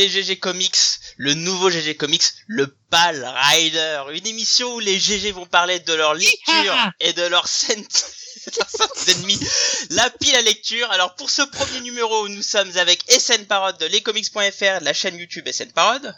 [0.00, 0.78] les GG Comics,
[1.18, 5.92] le nouveau GG Comics, le Pal Rider, une émission où les GG vont parler de
[5.92, 7.84] leur lecture et de leur scène
[9.08, 9.38] ennemis,
[9.90, 10.90] la pile à lecture.
[10.90, 15.46] Alors pour ce premier numéro, nous sommes avec SN Parode de lescomics.fr, la chaîne YouTube
[15.52, 16.14] SN Parode.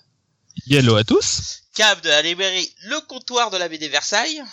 [0.71, 1.63] Hello à tous.
[1.75, 4.45] Cave de la librairie Le Comptoir de la BD Versailles.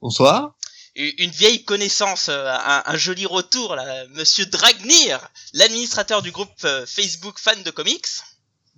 [0.00, 0.54] Bonsoir
[0.94, 2.54] une vieille connaissance, euh,
[2.84, 8.06] un, joli retour là, Monsieur Dragnir, l'administrateur du groupe euh, Facebook fan de comics.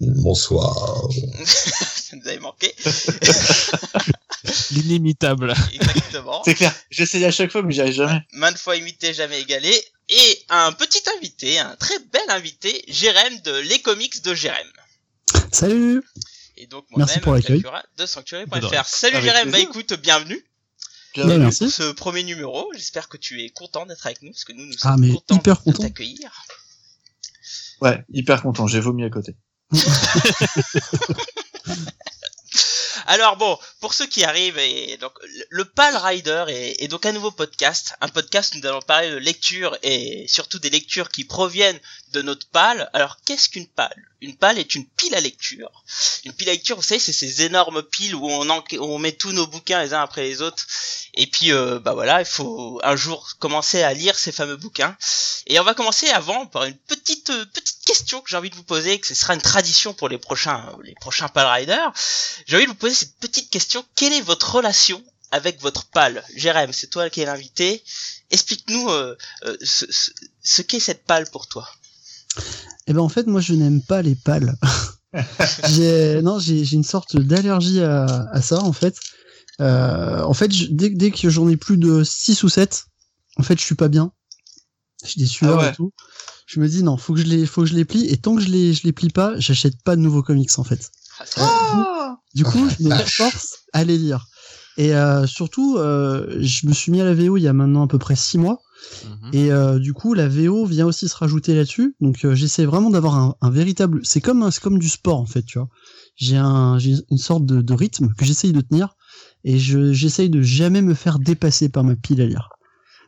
[0.00, 1.08] Bonsoir.
[1.44, 2.74] Ça nous avait manqué.
[4.72, 5.54] L'inimitable.
[5.72, 6.42] Exactement.
[6.44, 6.74] C'est clair.
[6.90, 8.20] J'essaye à chaque fois, mais j'y arrive jamais.
[8.32, 9.72] Maintes fois imité, jamais égalé.
[10.08, 14.66] Et un petit invité, un très bel invité, Jérém de Les Comics de Jérém.
[15.50, 16.02] Salut.
[16.56, 17.62] Et donc moi-même, pour l'accueil.
[17.96, 18.84] de Sanctuary.fr.
[18.84, 20.44] Salut Jérém, bah écoute, bienvenue.
[21.14, 22.70] Bienvenue pour ce premier numéro.
[22.74, 25.12] J'espère que tu es content d'être avec nous, parce que nous, nous ah, sommes mais
[25.12, 26.32] contents hyper de t'accueillir.
[27.80, 28.66] Ouais, hyper content.
[28.66, 29.36] J'ai vomi à côté.
[33.06, 35.12] Alors bon, pour ceux qui arrivent, et donc
[35.50, 39.16] le Pal Rider est, donc un nouveau podcast, un podcast où nous allons parler de
[39.16, 41.78] lecture et surtout des lectures qui proviennent
[42.12, 42.88] de notre pal.
[42.94, 45.84] Alors qu'est-ce qu'une pale Une pale est une pile à lecture.
[46.24, 48.48] Une pile à lecture, vous savez, c'est ces énormes piles où on,
[48.80, 50.66] on met tous nos bouquins les uns après les autres.
[51.14, 54.96] Et puis euh, bah voilà, il faut un jour commencer à lire ces fameux bouquins.
[55.46, 58.54] Et on va commencer avant par une petite euh, petite question que j'ai envie de
[58.54, 61.92] vous poser, que ce sera une tradition pour les prochains les prochains Pal Riders.
[62.46, 66.22] J'ai envie de vous poser cette petite question quelle est votre relation avec votre pal?
[66.36, 67.82] Jérém, c'est toi qui es l'invité.
[68.30, 69.16] Explique-nous euh,
[69.62, 69.84] ce,
[70.42, 71.68] ce qu'est cette pale pour toi.
[72.86, 74.56] Eh ben en fait, moi je n'aime pas les pales.
[75.68, 78.96] j'ai non, j'ai une sorte d'allergie à, à, ça en fait.
[79.60, 82.86] Euh, en fait, dès, dès que j'en ai plus de 6 ou 7,
[83.36, 84.12] en fait, je suis pas bien.
[85.04, 85.92] J'ai des sueurs ah et tout.
[86.54, 88.36] Je me dis non, faut que je les faut que je les plie et tant
[88.36, 90.92] que je les je les plie pas, j'achète pas de nouveaux comics en fait.
[91.36, 94.28] Ah, du coup, je me force à les lire.
[94.76, 97.82] Et euh, surtout, euh, je me suis mis à la VO il y a maintenant
[97.82, 98.60] à peu près 6 mois.
[99.04, 99.30] Mhm.
[99.32, 101.96] Et euh, du coup, la VO vient aussi se rajouter là-dessus.
[102.00, 104.00] Donc, euh, j'essaie vraiment d'avoir un, un, véritable.
[104.04, 105.68] C'est comme c'est comme du sport en fait, tu vois.
[106.14, 108.94] J'ai un j'ai une sorte de, de rythme que j'essaye de tenir
[109.42, 112.50] et je j'essaye de jamais me faire dépasser par ma pile à lire.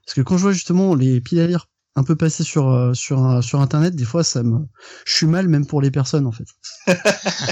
[0.05, 2.93] Parce que quand je vois justement les piles à lire un peu passé sur euh,
[2.93, 4.59] sur sur internet des fois ça me
[5.07, 6.45] je suis mal même pour les personnes en fait.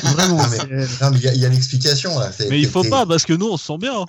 [0.03, 0.47] Vraiment
[1.12, 2.31] il y, y, a une explication là.
[2.50, 3.94] Mais il faut pas parce que nous on se sent bien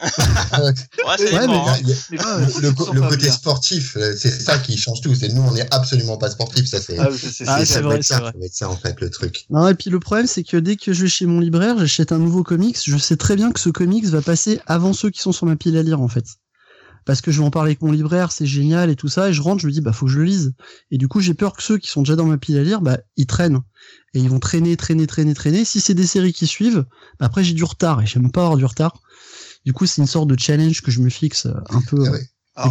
[2.62, 5.16] le, côté sportif euh, c'est ça qui change tout.
[5.16, 7.08] C'est nous on est absolument pas sportif ça c'est ah,
[7.48, 9.46] ah, ça, va être ça, ça en fait le truc.
[9.50, 12.12] Non et puis le problème c'est que dès que je vais chez mon libraire j'achète
[12.12, 12.78] un nouveau comics.
[12.86, 15.56] Je sais très bien que ce comics va passer avant ceux qui sont sur ma
[15.56, 16.26] pile à lire en fait
[17.06, 19.34] parce que je vais en parler avec mon libraire, c'est génial et tout ça, et
[19.34, 20.54] je rentre, je me dis bah faut que je le lise.
[20.92, 22.82] Et du coup j'ai peur que ceux qui sont déjà dans ma pile à lire,
[22.82, 23.62] bah ils traînent
[24.14, 25.66] et ils vont traîner, traîner, traîner, traîner.
[25.66, 26.86] Si c'est des séries qui suivent,
[27.20, 29.02] bah, après j'ai du retard et j'aime pas avoir du retard.
[29.66, 32.04] Du coup c'est une sorte de challenge que je me fixe un peu.
[32.58, 32.70] Ah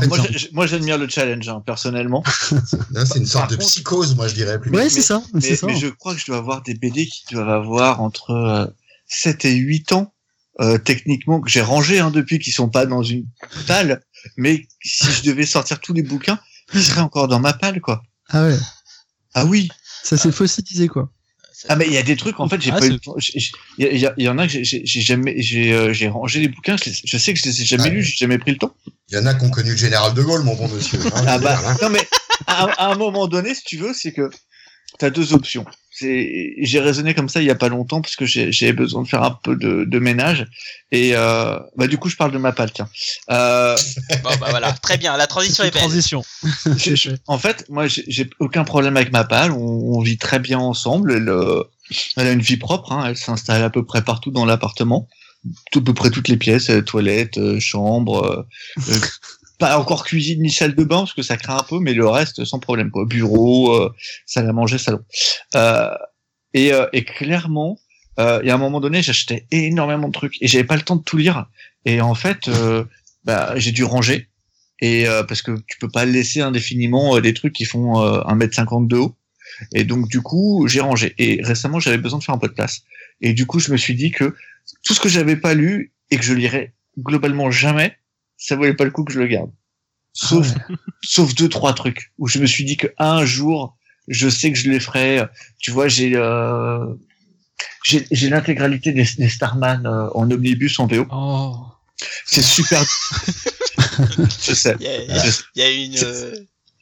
[0.53, 2.23] moi, j'admire le challenge, hein, personnellement.
[3.05, 4.59] c'est une sorte de psychose, moi, je dirais.
[4.59, 4.71] Plus.
[4.71, 5.23] Ouais, c'est ça.
[5.35, 8.73] Mais, je crois que je dois avoir des BD qui doivent avoir entre
[9.09, 10.15] 7 euh, et 8 ans,
[10.61, 13.27] euh, techniquement, que j'ai rangé hein, depuis, qui sont pas dans une
[13.67, 14.01] talle
[14.37, 16.39] mais si je devais sortir tous les bouquins,
[16.75, 18.03] ils seraient encore dans ma palle, quoi.
[18.31, 18.59] Ah ouais.
[19.35, 19.69] Ah oui.
[20.03, 21.11] Ça s'est fossilisé, quoi.
[21.69, 22.99] Ah mais il y a des trucs en fait j'ai ah, pas eu
[23.79, 27.17] il y, y, en a que j'ai jamais j'ai euh, j'ai rangé les bouquins je,
[27.17, 28.75] sais que je les ai jamais lus j'ai jamais pris le temps
[29.09, 31.39] il y en a qui ont connu le général de Gaulle mon bon monsieur ah
[31.39, 32.07] bah non mais
[32.47, 34.29] à, à, un moment donné si tu veux c'est que
[34.99, 35.65] t'as deux options.
[36.01, 39.23] J'ai raisonné comme ça il y a pas longtemps parce que j'avais besoin de faire
[39.23, 40.47] un peu de, de ménage.
[40.91, 42.89] Et euh, bah du coup je parle de ma palle tiens
[43.31, 43.77] euh...
[44.25, 44.73] bon bah voilà.
[44.73, 45.17] Très bien.
[45.17, 45.83] La transition est, belle.
[45.83, 46.23] transition.
[47.27, 51.13] En fait moi j'ai aucun problème avec ma palle on, vit très bien ensemble.
[51.13, 51.63] Elle, euh,
[52.17, 55.09] elle a une vie propre hein, elle s'installe à peu près partout dans l'appartement.
[55.77, 58.47] À peu près toutes les pièces euh, toilettes euh, chambre
[59.73, 62.45] encore cuisine ni salle de bain parce que ça craint un peu, mais le reste
[62.45, 63.05] sans problème quoi.
[63.07, 63.93] Bureau, euh,
[64.27, 65.01] salle à manger, salon.
[65.55, 65.91] Euh,
[66.53, 67.79] et, euh, et, clairement,
[68.19, 70.97] il y a un moment donné, j'achetais énormément de trucs et j'avais pas le temps
[70.97, 71.47] de tout lire.
[71.85, 72.49] Et en fait,
[73.25, 74.29] bah, j'ai dû ranger.
[74.81, 79.17] Et parce que tu peux pas laisser indéfiniment des trucs qui font 1m50 de haut.
[79.73, 81.15] Et donc du coup, j'ai rangé.
[81.19, 82.83] Et récemment, j'avais besoin de faire un peu de place.
[83.21, 84.37] Et du coup, je me suis dit que
[84.85, 87.97] tout ce que j'avais pas lu et que je lirais globalement jamais,
[88.37, 89.51] ça valait pas le coup que je le garde.
[90.13, 90.73] Sauf, ah
[91.03, 93.77] sauf deux, trois trucs où je me suis dit que un jour,
[94.09, 95.23] je sais que je les ferai.
[95.59, 96.95] Tu vois, j'ai, euh,
[97.85, 101.07] j'ai, l'intégralité des, des Starman euh, en omnibus en VO.
[101.11, 101.57] Oh.
[102.27, 102.83] C'est super.
[104.43, 104.77] je sais.
[104.81, 104.87] Il
[105.57, 105.95] y a, une,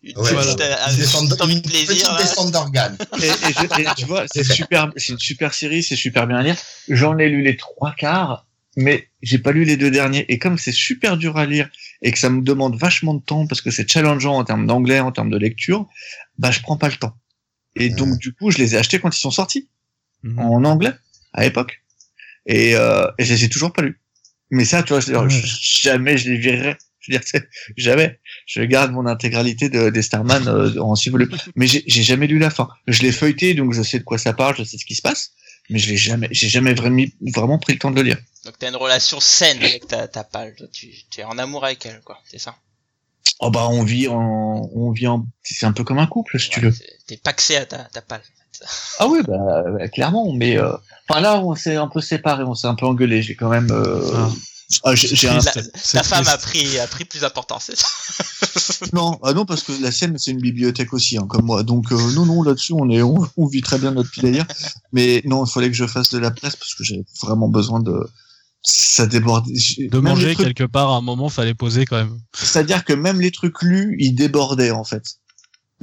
[0.02, 0.88] Une Ouais, petite, voilà.
[0.88, 2.16] euh, Une de une plaisir, petite là.
[2.18, 2.96] descente d'organes.
[3.22, 6.38] Et, et je- et tu vois, c'est super, c'est une super série, c'est super bien
[6.38, 6.56] à lire.
[6.88, 8.46] J'en ai lu les trois quarts,
[8.76, 10.24] mais j'ai pas lu les deux derniers.
[10.32, 11.68] Et comme c'est super dur à lire
[12.02, 15.00] et que ça me demande vachement de temps parce que c'est challengeant en termes d'anglais,
[15.00, 15.86] en termes de lecture,
[16.38, 17.16] bah je prends pas le temps.
[17.76, 19.68] Et donc du coup, je les ai achetés quand ils sont sortis
[20.24, 20.38] Mhm.
[20.38, 20.92] en anglais
[21.32, 21.82] à l'époque.
[22.46, 24.00] Et, euh, et je les ai toujours pas lus.
[24.50, 25.40] Mais ça, tu vois, je-
[25.82, 26.76] jamais je les verrai.
[27.00, 27.40] Je veux dire,
[27.76, 28.20] jamais.
[28.46, 31.30] Je garde mon intégralité de, des Starman euh, en six volumes.
[31.56, 32.68] Mais j'ai j'ai jamais lu la fin.
[32.86, 35.02] Je l'ai feuilleté, donc je sais de quoi ça parle, je sais ce qui se
[35.02, 35.32] passe.
[35.70, 37.04] Mais je l'ai jamais, j'ai jamais vraiment,
[37.34, 38.18] vraiment pris le temps de le lire.
[38.44, 40.54] Donc t'as une relation saine avec ta, ta pâle.
[40.72, 42.18] Tu, tu es en amour avec elle, quoi.
[42.28, 42.56] C'est ça.
[43.38, 46.48] Oh bah on vit en, on vit en, c'est un peu comme un couple si
[46.50, 46.72] tu Ouais, veux.
[46.72, 48.22] c'est- T'es paxé à ta, ta pâle.
[49.00, 50.32] Ah oui, bah, bah, clairement.
[50.32, 50.72] Mais euh,
[51.08, 53.20] enfin là, on s'est un peu séparés, on s'est un peu engueulé.
[53.22, 54.28] J'ai quand même, euh, Ah.
[54.84, 55.38] ah, j'ai j'ai un.
[55.40, 55.52] La-
[55.92, 59.72] Ta femme a pris, a pris plus d'importance, c'est ça Non, ah non, parce que
[59.82, 61.62] la sienne, c'est une bibliothèque aussi, hein, comme moi.
[61.64, 64.46] Donc, euh, non, non, là-dessus, on, est, on, on vit très bien notre délire.
[64.92, 67.80] Mais non, il fallait que je fasse de la place parce que j'ai vraiment besoin
[67.80, 68.08] de.
[68.64, 69.46] Ça déborde.
[69.54, 72.20] j'ai- De même manger trucs- quelque part à un moment, fallait poser quand même.
[72.34, 75.02] C'est-à-dire que même les trucs lus, ils débordaient, en fait.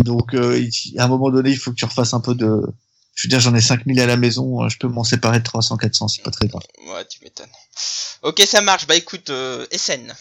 [0.04, 0.66] Donc, euh,
[0.98, 2.62] à un moment donné, il faut que tu refasses un peu de.
[3.16, 5.76] Je veux dire, j'en ai 5000 à la maison, je peux m'en séparer de 300,
[5.76, 6.62] 400, c'est pas très grave.
[6.88, 7.50] Ouais, tu m'étonnes.
[8.22, 8.88] Ok, ça marche.
[8.88, 10.14] Bah écoute, euh, SN.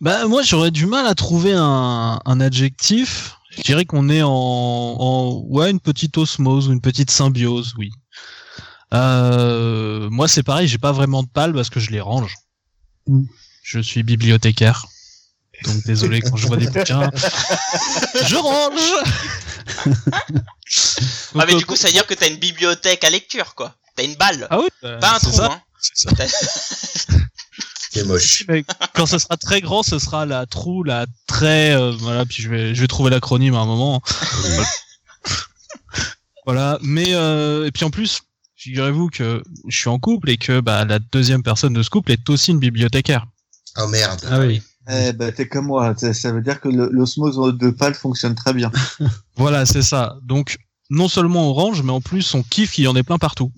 [0.00, 3.36] Bah moi j'aurais du mal à trouver un, un adjectif.
[3.50, 7.90] Je dirais qu'on est en, en ouais une petite osmose ou une petite symbiose, oui.
[8.92, 12.34] Euh, moi c'est pareil, j'ai pas vraiment de pales parce que je les range.
[13.06, 13.24] Mm.
[13.62, 14.86] Je suis bibliothécaire.
[15.64, 17.10] Donc désolé quand je vois des bouquins.
[18.26, 18.80] je range.
[21.34, 23.74] Ah mais du coup, ça veut dire que t'as une bibliothèque à lecture, quoi.
[23.94, 24.46] T'as une balle.
[24.50, 25.60] ah oui, bah, pas un trou, ça, hein.
[25.80, 26.26] c'est ça.
[27.92, 28.44] C'est moche.
[28.48, 28.64] Mais
[28.94, 32.24] quand ce sera très grand, ce sera la trou, la très, euh, voilà.
[32.24, 34.00] Puis je vais, je vais trouver l'acronyme à un moment.
[36.46, 36.78] voilà.
[36.82, 38.20] Mais euh, et puis en plus,
[38.60, 42.12] figurez-vous que je suis en couple et que bah la deuxième personne de ce couple
[42.12, 43.26] est aussi une bibliothécaire.
[43.78, 44.20] Oh merde.
[44.30, 44.62] Ah oui.
[44.92, 48.70] Eh ben, t'es comme moi, ça veut dire que l'osmose de pâle fonctionne très bien.
[49.36, 50.16] Voilà, c'est ça.
[50.22, 50.58] Donc
[50.90, 53.52] non seulement on range, mais en plus on kiffe qu'il y en ait plein partout.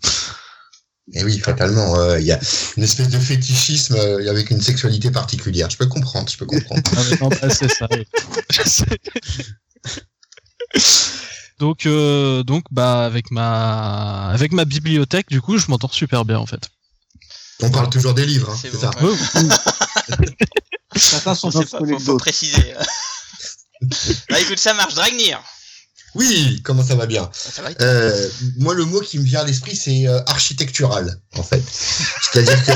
[1.12, 1.96] Et oui, fatalement.
[1.98, 2.38] euh, Il y a
[2.76, 5.68] une espèce de fétichisme euh, avec une sexualité particulière.
[5.68, 6.82] Je peux comprendre, je peux comprendre.
[6.96, 7.88] Ah, mais non, c'est ça.
[7.90, 8.06] oui.
[11.62, 16.40] Donc euh, donc bah avec ma avec ma bibliothèque, du coup, je m'entends super bien
[16.40, 16.68] en fait.
[17.62, 18.90] On parle toujours des livres, hein, C'est bon, ça.
[19.00, 20.26] ouais.
[20.96, 22.74] Certains sont pas, faut, que faut préciser.
[24.28, 24.94] bah écoute, ça marche.
[24.94, 25.40] Dragnir.
[26.16, 27.30] Oui, comment ça va bien?
[27.32, 27.80] Ça va être...
[27.80, 31.62] Euh, moi, le mot qui me vient à l'esprit, c'est euh, architectural, en fait.
[31.64, 32.72] C'est-à-dire que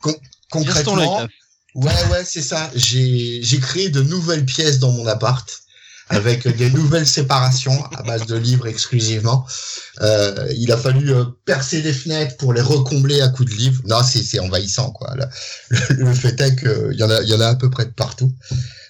[0.00, 0.16] con-
[0.50, 1.28] concrètement,
[1.76, 2.72] ouais, ouais, c'est ça.
[2.74, 5.48] J'ai j'ai créé de nouvelles pièces dans mon appart
[6.08, 9.46] avec des nouvelles séparations à base de livres exclusivement.
[10.02, 13.80] Euh, il a fallu euh, percer des fenêtres pour les recombler à coups de livres.
[13.86, 15.14] Non, c'est envahissant, quoi.
[15.16, 17.86] Le, le- fait est qu'il y en a, il y en a à peu près
[17.86, 18.32] de partout.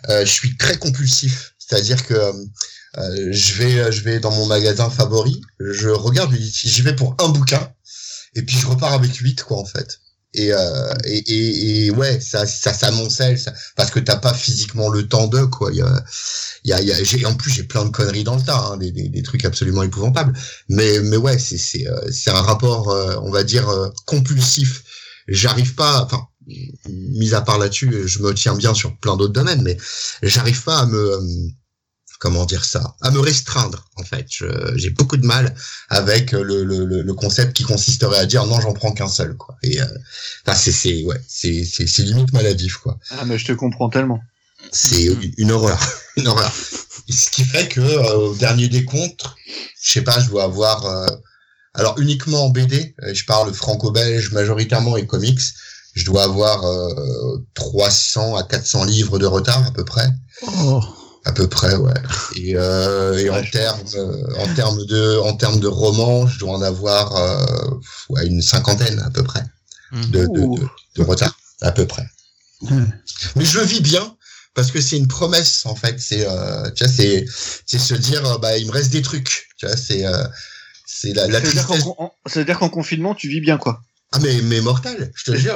[0.08, 2.33] Euh, je suis très compulsif, c'est-à-dire que
[2.97, 7.73] je vais, je vais dans mon magasin favori, je regarde, j'y vais pour un bouquin,
[8.37, 9.99] et puis je repars avec huit, quoi, en fait.
[10.35, 13.38] Et, euh, et, et, et ouais, ça, ça s'amoncelle,
[13.76, 15.71] parce que t'as pas physiquement le temps de, quoi.
[15.73, 16.05] Il y a,
[16.64, 18.91] y y a j'ai, en plus, j'ai plein de conneries dans le tas, hein, des,
[18.91, 20.37] des, des trucs absolument épouvantables.
[20.69, 24.83] Mais, mais ouais, c'est, c'est, euh, c'est un rapport, euh, on va dire, euh, compulsif.
[25.29, 26.21] J'arrive pas, enfin,
[26.88, 29.79] mis à part là-dessus, je me tiens bien sur plein d'autres domaines, mais
[30.23, 31.19] j'arrive pas à me,
[32.18, 34.26] comment dire ça, à me restreindre en fait.
[34.30, 35.54] Je- J'ai beaucoup de mal
[35.90, 39.37] avec le, le, le- le concept qui consisterait à dire non, j'en prends qu'un seul
[39.37, 39.56] quoi.
[39.62, 39.87] Et euh,
[40.47, 42.99] enfin, c'est c'est ouais, c'est c'est c'est limite maladif quoi.
[43.11, 44.21] Ah, mais je te comprends tellement.
[44.73, 45.78] C'est une horreur,
[46.16, 46.52] une horreur.
[47.11, 49.25] Ce qui fait que euh, au dernier décompte,
[49.83, 51.06] je sais pas, je dois avoir euh,
[51.75, 55.40] alors uniquement en BD, euh, je parle franco-belge majoritairement et comics,
[55.94, 60.09] je dois avoir euh, 300 à 400 livres de retard à peu près.
[60.47, 60.80] Oh.
[61.25, 61.95] À peu près, ouais.
[62.37, 66.38] Et, euh, et en Ouais, termes, euh, en termes de, en termes de romans, je
[66.38, 67.71] dois en avoir euh,
[68.11, 69.43] ouais, une cinquantaine à peu près
[69.90, 70.11] Mhm.
[70.11, 70.59] de, de, Ouh.
[70.59, 72.04] de, de retard, à peu près.
[73.37, 74.16] Mais je le vis bien
[74.54, 76.00] parce que c'est une promesse en fait.
[76.00, 77.25] C'est, euh, tu vois, c'est,
[77.66, 79.49] c'est se dire, bah, il me reste des trucs.
[79.57, 80.25] Tu vois, c'est, euh,
[80.87, 81.85] c'est la, la Ça veut dire tristesse.
[81.85, 83.83] qu'en- en- ça veut dire qu'en confinement, tu vis bien, quoi.
[84.16, 85.54] Ah mais, mais mortel, je te jure.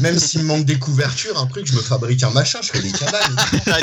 [0.00, 2.82] Même, s'il me manque des couvertures, un truc, je me fabrique un machin, je fais
[2.82, 3.36] des cabanes.
[3.66, 3.80] Un un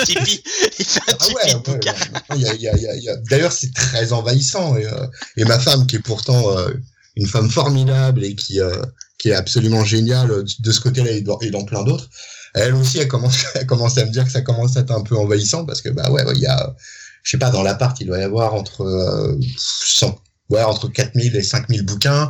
[1.20, 4.76] Ah ouais, ouais, a- D'ailleurs, c'est très envahissant.
[4.78, 6.70] Et, euh, et ma femme, qui est pourtant euh,
[7.16, 8.82] une femme formidable et qui, euh,
[9.18, 12.10] qui est absolument géniale euh, de ce côté-là et dans, et dans plein d'autres,
[12.54, 15.02] Elle aussi, elle commence, elle commence à me dire que ça commence à être un
[15.02, 16.76] peu envahissant parce que bah ouais, il y a,
[17.24, 20.16] je sais pas, dans l'appart, il doit y avoir entre euh, 100,
[20.50, 22.30] ouais, entre 4000 et 5000 bouquins,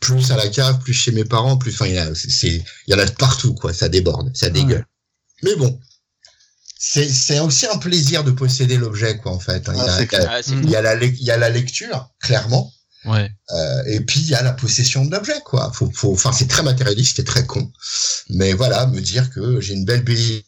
[0.00, 2.64] plus à la cave, plus chez mes parents, plus, enfin, il y a, c'est, c'est-
[2.86, 3.72] il y en a de partout, quoi.
[3.74, 4.86] Ça déborde, ça dégueule.
[5.42, 5.78] Mais bon.
[6.80, 9.68] C'est, c'est aussi un plaisir de posséder l'objet, quoi, en fait.
[10.62, 10.82] Il y a-
[11.36, 12.72] la, lecture, clairement.
[13.04, 13.30] Ouais.
[13.52, 15.72] Euh, et puis il y a la possession de l'objet, quoi.
[15.72, 17.70] Faut, faut, enfin, c'est très matérialiste et très con.
[18.30, 20.44] Mais voilà, me dire que j'ai une belle bi-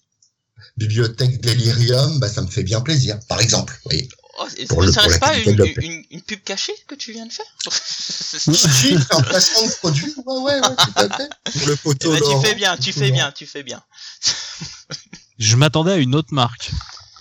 [0.77, 3.19] bibliothèque Delirium, bah, ça me fait bien plaisir.
[3.29, 4.09] Par exemple, vous voyez.
[4.43, 7.13] Oh, Pour ne le- serait-ce pour la pas une, une, une pub cachée que tu
[7.13, 10.15] viens de faire Si, un placement de produit.
[10.25, 11.29] Ouais, ouais, ouais, tout à fait.
[11.59, 13.83] Pour le Eh poteau ben, Tu fais bien, tu fais bien, tu fais bien.
[15.39, 16.71] Je m'attendais à une autre marque.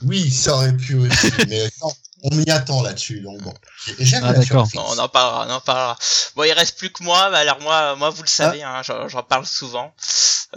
[0.04, 1.28] Oui, ça aurait pu aussi.
[1.50, 1.92] mais non,
[2.24, 3.22] on m'y attend là-dessus.
[3.22, 3.54] Donc bon.
[3.86, 4.68] J'ai- J'aime Ah, la d'accord.
[4.76, 5.98] on en parlera, on en parlera.
[6.36, 7.30] Bon, il reste plus que moi.
[7.30, 9.94] Bah, alors moi, moi, vous le savez, hein, j'en j'en parle souvent.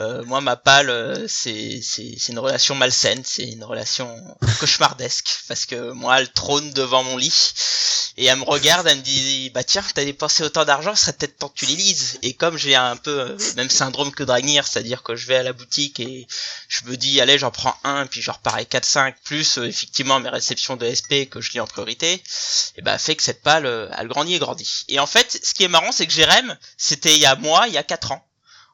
[0.00, 4.08] Euh, moi, ma palle, euh, c'est c'est c'est une relation malsaine, c'est une relation
[4.60, 7.52] cauchemardesque parce que moi, elle trône devant mon lit
[8.18, 11.12] et elle me regarde, elle me dit, bah tiens, t'as dépensé autant d'argent, ce serait
[11.14, 12.18] peut-être temps que tu les lises.
[12.22, 15.36] Et comme j'ai un peu euh, le même syndrome que Dragnir, c'est-à-dire que je vais
[15.36, 16.26] à la boutique et
[16.68, 20.20] je me dis, allez, j'en prends un, puis je repars avec 4-5 plus euh, effectivement
[20.20, 22.22] mes réceptions de SP que je lis en priorité
[22.76, 24.84] et bah fait que cette palle euh, elle grandit et grandit.
[24.88, 27.66] Et en fait, ce qui est marrant, c'est que Jérém, c'était il y a moi,
[27.68, 28.26] il y a 4 ans.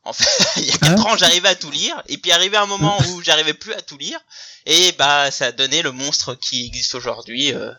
[0.05, 2.67] En fait, il y a 4 ans, j'arrivais à tout lire, et puis arrivé un
[2.67, 4.19] moment où j'arrivais plus à tout lire,
[4.65, 7.53] et bah ça a donné le monstre qui existe aujourd'hui.
[7.53, 7.73] Euh,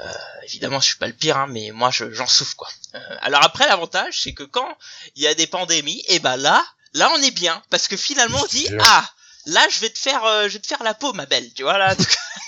[0.00, 0.12] euh,
[0.44, 2.68] évidemment, je suis pas le pire, hein, mais moi je- j'en souffre quoi.
[2.94, 4.76] Euh, alors après, l'avantage, c'est que quand
[5.16, 6.64] il y a des pandémies, et bah là,
[6.94, 9.04] là on est bien, parce que finalement on dit ah
[9.46, 11.64] là je vais te faire, euh, je vais te faire la peau ma belle, tu
[11.64, 11.94] vois là.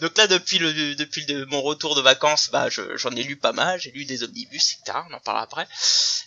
[0.00, 3.36] Donc là, depuis le depuis le, mon retour de vacances, bah je- j'en ai lu
[3.36, 4.98] pas mal, j'ai lu des omnibus, etc.
[5.10, 5.66] On en parlera après.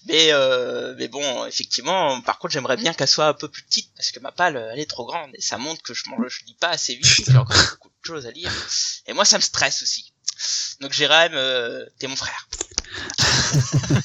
[0.08, 3.90] Mais euh, mais bon, effectivement, par contre, j'aimerais bien qu'elle soit un peu plus petite
[3.96, 6.46] parce que ma palle, elle est trop grande et ça montre que je mange, je
[6.46, 8.52] lis pas assez vite, j'ai encore beaucoup de choses à lire.
[9.08, 10.14] Et moi, ça me stresse aussi.
[10.82, 12.48] Donc Jérém, euh, t'es mon frère.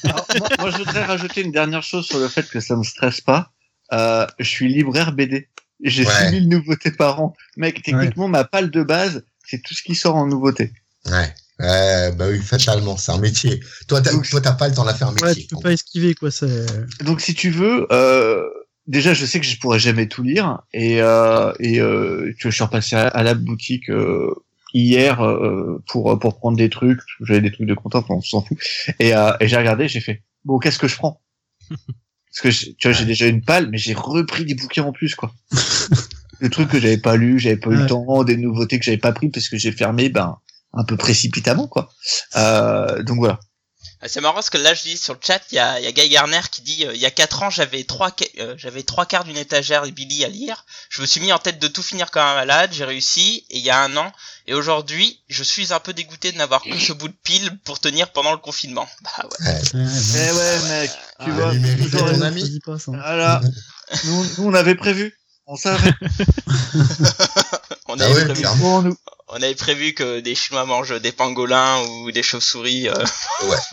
[0.03, 2.83] Alors, moi, moi, je voudrais rajouter une dernière chose sur le fait que ça me
[2.83, 3.51] stresse pas.
[3.93, 5.49] Euh, je suis libraire BD.
[5.83, 6.13] J'ai Ouais.
[6.13, 7.35] 6000 nouveautés par an.
[7.55, 10.73] Mec, techniquement, ma palle de base, c'est tout ce qui sort en nouveauté.
[11.05, 11.33] Ouais.
[11.59, 13.59] Ouais, bah oui, fatalement, c'est un métier.
[13.87, 15.47] Toi, t'as, toi, ta palle, t'en as fait un Ouais, métier.
[15.47, 16.29] tu peux pas esquiver, quoi.
[16.29, 16.65] C'est...
[17.03, 18.43] Donc, si tu veux, euh,
[18.85, 20.59] déjà, je sais que je pourrais jamais tout lire.
[20.73, 24.35] Et, euh, et euh, tu vois, je suis repassé à, à la boutique euh,
[24.75, 26.99] hier euh, pour pour prendre des trucs.
[27.21, 28.57] J'avais des trucs de enfin, on s'en fout.
[28.99, 31.21] Et, euh, et j'ai regardé, j'ai fait bon, qu'est-ce que je prends?
[31.69, 34.91] Parce que je- tu vois, j'ai déjà une palle, mais j'ai repris des bouquins en
[34.91, 35.33] plus, quoi.
[36.41, 37.81] des trucs que j'avais pas lus, j'avais pas eu Ouais.
[37.83, 40.37] le temps, des nouveautés que j'avais pas pris parce que j'ai fermé, ben
[40.73, 41.89] un peu précipitamment, quoi.
[42.35, 43.39] Euh, donc voilà.
[43.99, 45.83] Ah, C'est marrant parce que là, je dis sur le chat, il y a, il
[45.85, 48.27] y a Guy Garner qui dit euh, il y a 4 ans, j'avais trois, qua-
[48.39, 50.65] euh, j'avais trois quarts d'une étagère et Billy à lire.
[50.89, 53.45] Je me suis mis en tête de tout finir comme un malade, j'ai réussi.
[53.49, 54.11] Et il y a un an,
[54.45, 57.79] et aujourd'hui, je suis un peu dégoûté de n'avoir que ce bout de pile pour
[57.79, 58.87] tenir pendant le confinement.
[59.03, 59.49] Bah ouais.
[59.49, 59.61] Ouais.
[59.73, 61.53] Eh ouais, mec, tu Ah, vois,
[61.89, 62.59] toujours mon une- ami.
[62.63, 62.91] Pas, ça.
[62.91, 63.41] Voilà.
[64.05, 65.15] nous, nous, on avait prévu.
[65.47, 65.93] On savait.
[67.89, 68.81] On Ah avait, ouais, prévu, clairement.
[68.81, 68.97] Pour nous.
[69.29, 73.05] on avait prévu que des Chinois mangent des pangolins ou des chauves-souris euh,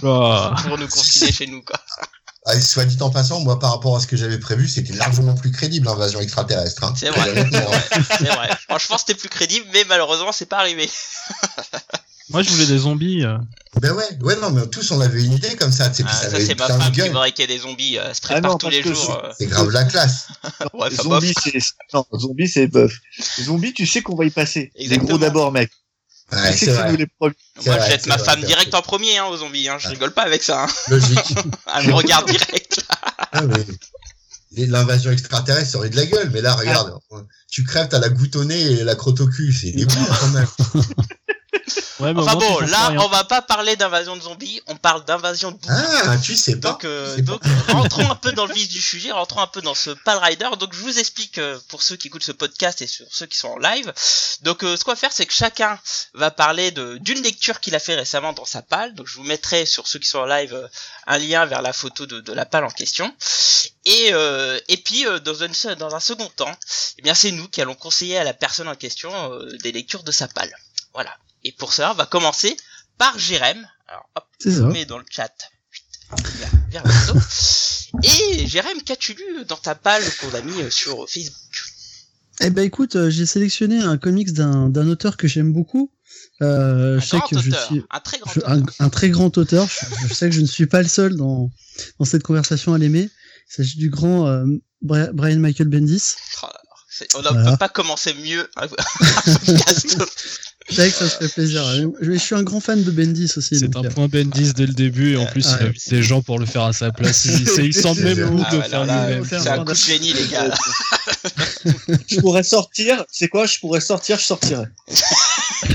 [0.05, 0.55] Ah.
[0.69, 1.79] pour nous confiner chez nous, quoi.
[2.47, 5.35] Ah, soit dit en passant, moi, par rapport à ce que j'avais prévu, c'était largement
[5.35, 6.85] plus crédible, l'invasion extraterrestre.
[6.85, 6.93] Hein.
[6.95, 7.83] C'est vrai, c'est vrai,
[8.19, 8.51] c'est vrai.
[8.69, 10.89] Franchement, c'était plus crédible, mais malheureusement, c'est pas arrivé.
[12.31, 13.25] Moi, je voulais des zombies.
[13.25, 13.37] euh.
[13.81, 15.91] Ben ouais, ouais, non, mais tous, on avait une idée comme ça.
[15.91, 17.09] tu sais, puis Ah, ça ça, c'est ma plein de femme qui gueule.
[17.09, 17.99] voudrait qu'il y ait des zombies.
[17.99, 19.21] euh, Elle se Ah prépare non, tous les jours.
[19.25, 19.33] euh.
[19.39, 20.29] C'est grave la classe.
[20.75, 21.23] Ouais, enfin, bof.
[21.25, 21.59] Zombie, c'est
[21.93, 22.93] non, zombie, c'est bof.
[23.43, 24.73] Zombie, tu sais qu'on va y passer.
[24.77, 25.09] Les Exactement.
[25.11, 25.71] gros d'abord, mec.
[26.33, 27.31] Ouais, tu sais c'est les Moi,
[27.67, 28.79] vrai, je jette ma vrai, femme direct vrai.
[28.79, 29.69] en premier hein, aux zombies.
[29.69, 29.77] Hein.
[29.79, 29.95] Je Ouais.
[29.95, 30.65] rigole pas avec ça.
[30.65, 30.69] Hein.
[30.89, 31.35] Logique.
[31.77, 32.79] Elle me regarde direct.
[32.89, 32.97] Là.
[33.33, 33.57] Ah, mais
[34.53, 36.95] les- L'invasion extraterrestre, ça aurait de la gueule, mais là, regarde,
[37.51, 40.29] tu crèves, t'as la goutte au nez et la crotte au cul, c'est débile quand
[40.29, 40.47] même.
[42.01, 43.01] Ouais, mais Enfin bon, là, rien.
[43.01, 44.61] on va pas parler d'invasion de zombies.
[44.67, 45.85] On parle d'invasion de bouquins.
[46.07, 46.71] Ah, tu sais pas.
[46.73, 47.33] Donc, euh, tu sais pas.
[47.33, 50.19] donc rentrons un peu dans le vif du sujet, rentrons un peu dans ce Pal
[50.19, 50.49] Rider.
[50.59, 53.39] Donc, je vous explique euh, pour ceux qui écoutent ce podcast et sur ceux qui
[53.39, 53.93] sont en live.
[54.43, 55.79] Donc, euh, ce qu'on va faire, c'est que chacun
[56.15, 58.95] va parler de d'une lecture qu'il a fait récemment dans sa palle.
[58.95, 60.67] Donc, je vous mettrai sur ceux qui sont en live euh,
[61.07, 63.15] un lien vers la photo de, de la palle en question.
[63.85, 66.55] Et euh, et puis euh, dans, une, dans un second temps,
[66.99, 70.03] eh bien, c'est nous qui allons conseiller à la personne en question euh, des lectures
[70.03, 70.55] de sa palle.
[70.95, 71.15] Voilà.
[71.45, 72.57] Et pour ça, on va commencer
[72.99, 73.67] par Jérém.
[73.89, 74.67] Alors, hop, je ça.
[74.69, 75.33] mets dans le chat.
[76.39, 77.15] Vers, vers le réseau.
[78.03, 81.35] Et Jérém, qu'as-tu lu dans ta palle qu'on a mis euh, sur Facebook?
[82.41, 85.93] Eh ben écoute, euh, j'ai sélectionné un comics d'un auteur que j'aime beaucoup.
[86.43, 88.51] Euh, Un je sais grand que je suis un très grand je- auteur.
[88.51, 89.69] un, un très grand auteur.
[89.69, 91.51] Je, je sais que je ne suis pas le seul dans
[92.01, 93.09] dans cette conversation à l'aimer.
[93.51, 94.45] Il s'agit du grand euh,
[94.83, 96.03] Bri- Brian Michael Bendis.
[96.43, 96.47] Oh,
[97.15, 97.51] On ne Voilà.
[97.53, 99.97] peut pas commencer mieux podcast.
[100.69, 101.63] C'est vrai que ça se fait plaisir.
[102.01, 103.59] Je, je suis un grand fan de Bendis aussi.
[103.59, 105.71] C'est un euh, point Bendis dès le début et en plus il a Ouais.
[105.73, 107.25] mis des gens pour le faire à sa place.
[107.27, 109.25] Il, c'est- il sent même le Ah de ouais, faire alors là, lui-même.
[109.29, 110.55] C'est un coup de génie, les gars.
[112.09, 114.69] Je pourrais sortir, c'est quoi Je pourrais sortir, je sortirais.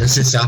[0.08, 0.48] C'est ça.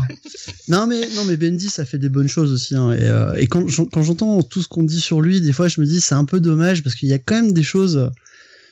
[0.68, 3.46] Non mais non mais Bendy ça fait des bonnes choses aussi hein, et, euh, et
[3.48, 6.00] quand j'en- quand j'entends tout ce qu'on dit sur lui des fois je me dis
[6.00, 8.08] c'est un peu dommage parce qu'il y a quand même des choses euh,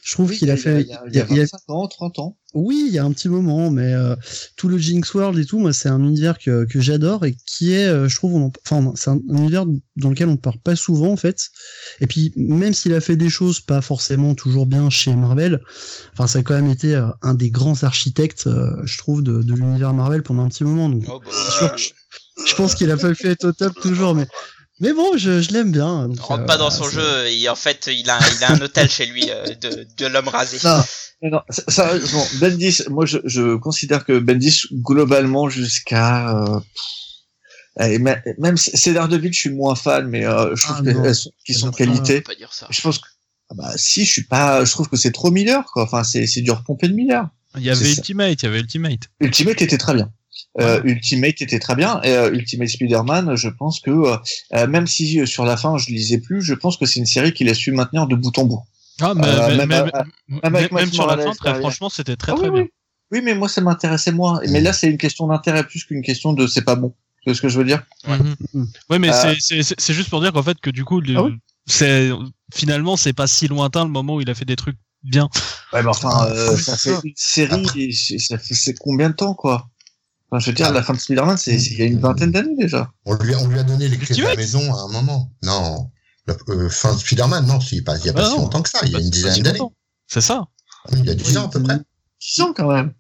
[0.03, 1.59] je trouve qu'il a fait Il y a, il y a il y a- 25
[1.69, 2.39] ans, 30 ans.
[2.55, 4.17] oui il y a un petit moment mais euh,
[4.57, 7.73] tout le Jinx World et tout moi c'est un univers que, que j'adore et qui
[7.73, 9.67] est euh, je trouve on en- enfin c'est un, un univers
[9.97, 11.49] dans lequel on ne parle pas souvent en fait.
[12.01, 15.61] Et puis même s'il a fait des choses pas forcément toujours bien chez Marvel
[16.15, 19.43] enfin ça a quand même été euh, un des grands architectes euh, je trouve de,
[19.43, 20.89] de l'univers Marvel pendant un petit moment.
[20.89, 21.91] Donc Oh, bah, sûr que je-
[22.47, 24.27] je pense qu'il a pas pu être au top toujours, mais
[24.81, 26.09] mais bon, je, je l'aime bien.
[26.09, 27.27] donc, rentre euh, pas dans son c'est- jeu.
[27.29, 30.29] Et en fait, il a, il a un hôtel chez lui euh, de, de l'homme
[30.29, 30.59] rasé.
[30.65, 30.83] Non,
[31.23, 36.31] non, sérieusement, Bendis, moi je, je considère que Bendis, globalement, jusqu'à.
[37.79, 37.99] Euh,
[38.39, 41.15] même C- Cédar de Ville, je suis moins fan, mais euh, je trouve Ah, qu'elles
[41.15, 41.79] sont, qu'ils sont de ça.
[41.85, 42.21] Qualité.
[42.21, 42.67] pas dire ça.
[42.71, 43.07] Je pense que.
[43.51, 44.65] ah bah si, je suis pas.
[44.65, 45.85] Je trouve que c'est trop Miller, quoi.
[45.85, 47.29] Enfin, c'est c'est du repompé de Miller.
[47.57, 47.99] Il y avait C'est ça.
[47.99, 49.01] Ultimate, il y avait Ultimate.
[49.21, 50.11] Ultimate était très bien.
[50.61, 55.21] Euh, Ultimate était très bien et euh, Ultimate Spider-Man, je pense que euh, même si
[55.21, 57.55] euh, sur la fin je lisais plus, je pense que c'est une série qu'il a
[57.55, 58.63] su maintenir de bout en bout.
[59.01, 59.91] Ah, mais, Euh, mais- même,
[60.43, 62.63] avec sur la fin, très franchement, c'était très Ah très oui, bien.
[62.65, 62.69] oui.
[63.13, 64.41] Oui, mais moi ça m'intéressait moins.
[64.51, 66.95] Mais là c'est une question d'intérêt plus qu'une question de c'est pas bon.
[67.27, 67.83] C'est ce que je veux dire?
[68.07, 68.35] Mhm.
[68.55, 68.69] Mhm.
[68.89, 71.33] Ouais, mais Euh, c'est- juste pour dire qu'en fait que du coup, le- Ah oui.
[71.67, 72.11] c'est
[72.55, 75.29] finalement c'est pas si lointain le moment où il a fait des trucs bien.
[75.73, 79.15] Ouais, mais enfin, euh, ça c'est fait une série, et ça fait c'est combien de
[79.15, 79.69] temps quoi?
[80.31, 82.55] Enfin, je veux dire, la fin de Spider-Man, c'est il y a une vingtaine d'années
[82.57, 82.91] déjà.
[83.05, 85.33] On lui, on lui a donné les clés de la maison à un moment.
[85.43, 85.91] Non.
[86.27, 88.31] La euh, fin de Spider-Man, non, il n'y a pas, il y a pas Ah
[88.31, 88.79] si longtemps que ça.
[88.85, 89.61] Il y a une dizaine d'années.
[90.07, 90.45] C'est ça.
[90.93, 91.79] Il y a 10 ans à peu près.
[92.21, 92.93] 6 ans quand même.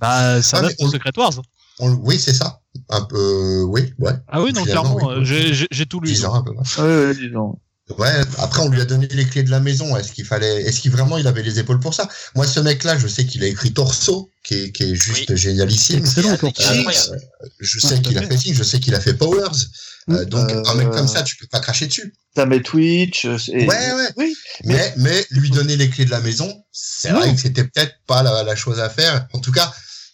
[0.00, 1.42] Bah, ça Ah, date on- Secret Wars.
[1.78, 2.60] On- oui, c'est ça.
[2.90, 4.12] Un peu, euh, oui, ouais.
[4.28, 5.04] Ah oui, non, clairement, oui.
[5.08, 6.08] euh, j'ai- tout lu.
[6.08, 6.64] 10 ans à peu près.
[6.78, 7.58] Ah Ouais, ouais, disons.
[7.98, 9.96] Ouais, après on lui a donné les clés de la maison.
[9.96, 12.08] Est-ce qu'il fallait, est-ce qu'il vraiment il avait les épaules pour ça?
[12.34, 15.36] Moi, ce mec-là, je sais qu'il a écrit Torso, qui est, qui est juste Oui.
[15.36, 15.98] génialissime.
[15.98, 16.92] Excellent, incroyable.
[17.60, 18.36] Je sais qu'il a fait.
[18.36, 19.48] Thing, je sais qu'il a fait Powers.
[20.10, 22.12] Euh, donc Euh, un mec comme ça, tu peux pas cracher dessus.
[22.34, 23.24] Ça met Twitch.
[23.24, 24.08] euh, et- Ouais, ouais.
[24.16, 24.34] Oui.
[24.64, 28.22] Mais, mais lui donner les clés de la maison, c'est vrai que c'était peut-être pas
[28.24, 29.26] la, la chose à faire.
[29.32, 29.72] En tout cas,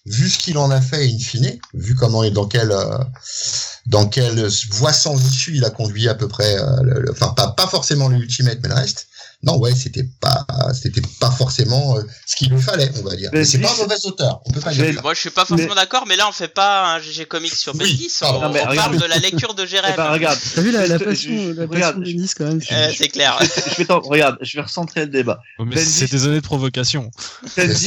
[0.09, 2.99] vu ce qu'il en a fait in fine, vu comment et dans quelle euh,
[3.87, 7.67] dans quelle voie sans issue il a conduit à peu près, euh, enfin pas pas
[7.67, 9.08] forcément l'ultimate, mais le reste.
[9.45, 13.31] Non, ouais, c'était pas c'était pas forcément euh, ce qu'il lui fallait, on va dire.
[13.33, 15.01] Mais Mais c'est pas un mauvais auteur, on peut pas Mais- dire.
[15.03, 17.73] Moi, je suis pas forcément d'accord, mais là, on fait pas un GG Comics sur
[17.75, 18.11] Oui, Bendis.
[18.23, 19.95] On, on Non, mais parle de la lecture de Eh Jérém.
[19.97, 20.39] ben, regarde.
[20.57, 22.61] T'as vu la, la passion, je- la passion de Bendis quand même.
[22.73, 23.39] Euh, c'est clair.
[23.79, 25.39] je vais regarde, je vais recentrer le débat.
[25.61, 27.09] Mais Bendis- c'est des années de provocation.
[27.57, 27.87] Bendis,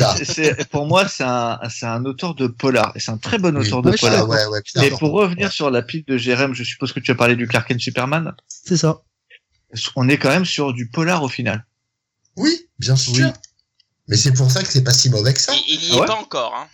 [0.71, 3.67] pour moi c'est un c'est un auteur de polar et c'est un très bon Oui.
[3.67, 4.27] auteur de polar.
[4.29, 7.11] ouais, ouais, putain, Et pour revenir sur la pile de Jérém, je suppose que tu
[7.11, 8.31] as parlé du Clark Kent Superman.
[8.47, 9.01] C'est ça.
[9.95, 11.65] On est quand même sur du polar au final.
[12.38, 13.13] Oui, bien sûr.
[13.27, 13.31] Oui.
[14.07, 15.53] Mais c'est pour ça que c'est pas si mauvais que ça.
[15.67, 16.53] Il, il y Ah est ouais pas encore.
[16.55, 16.67] Hein.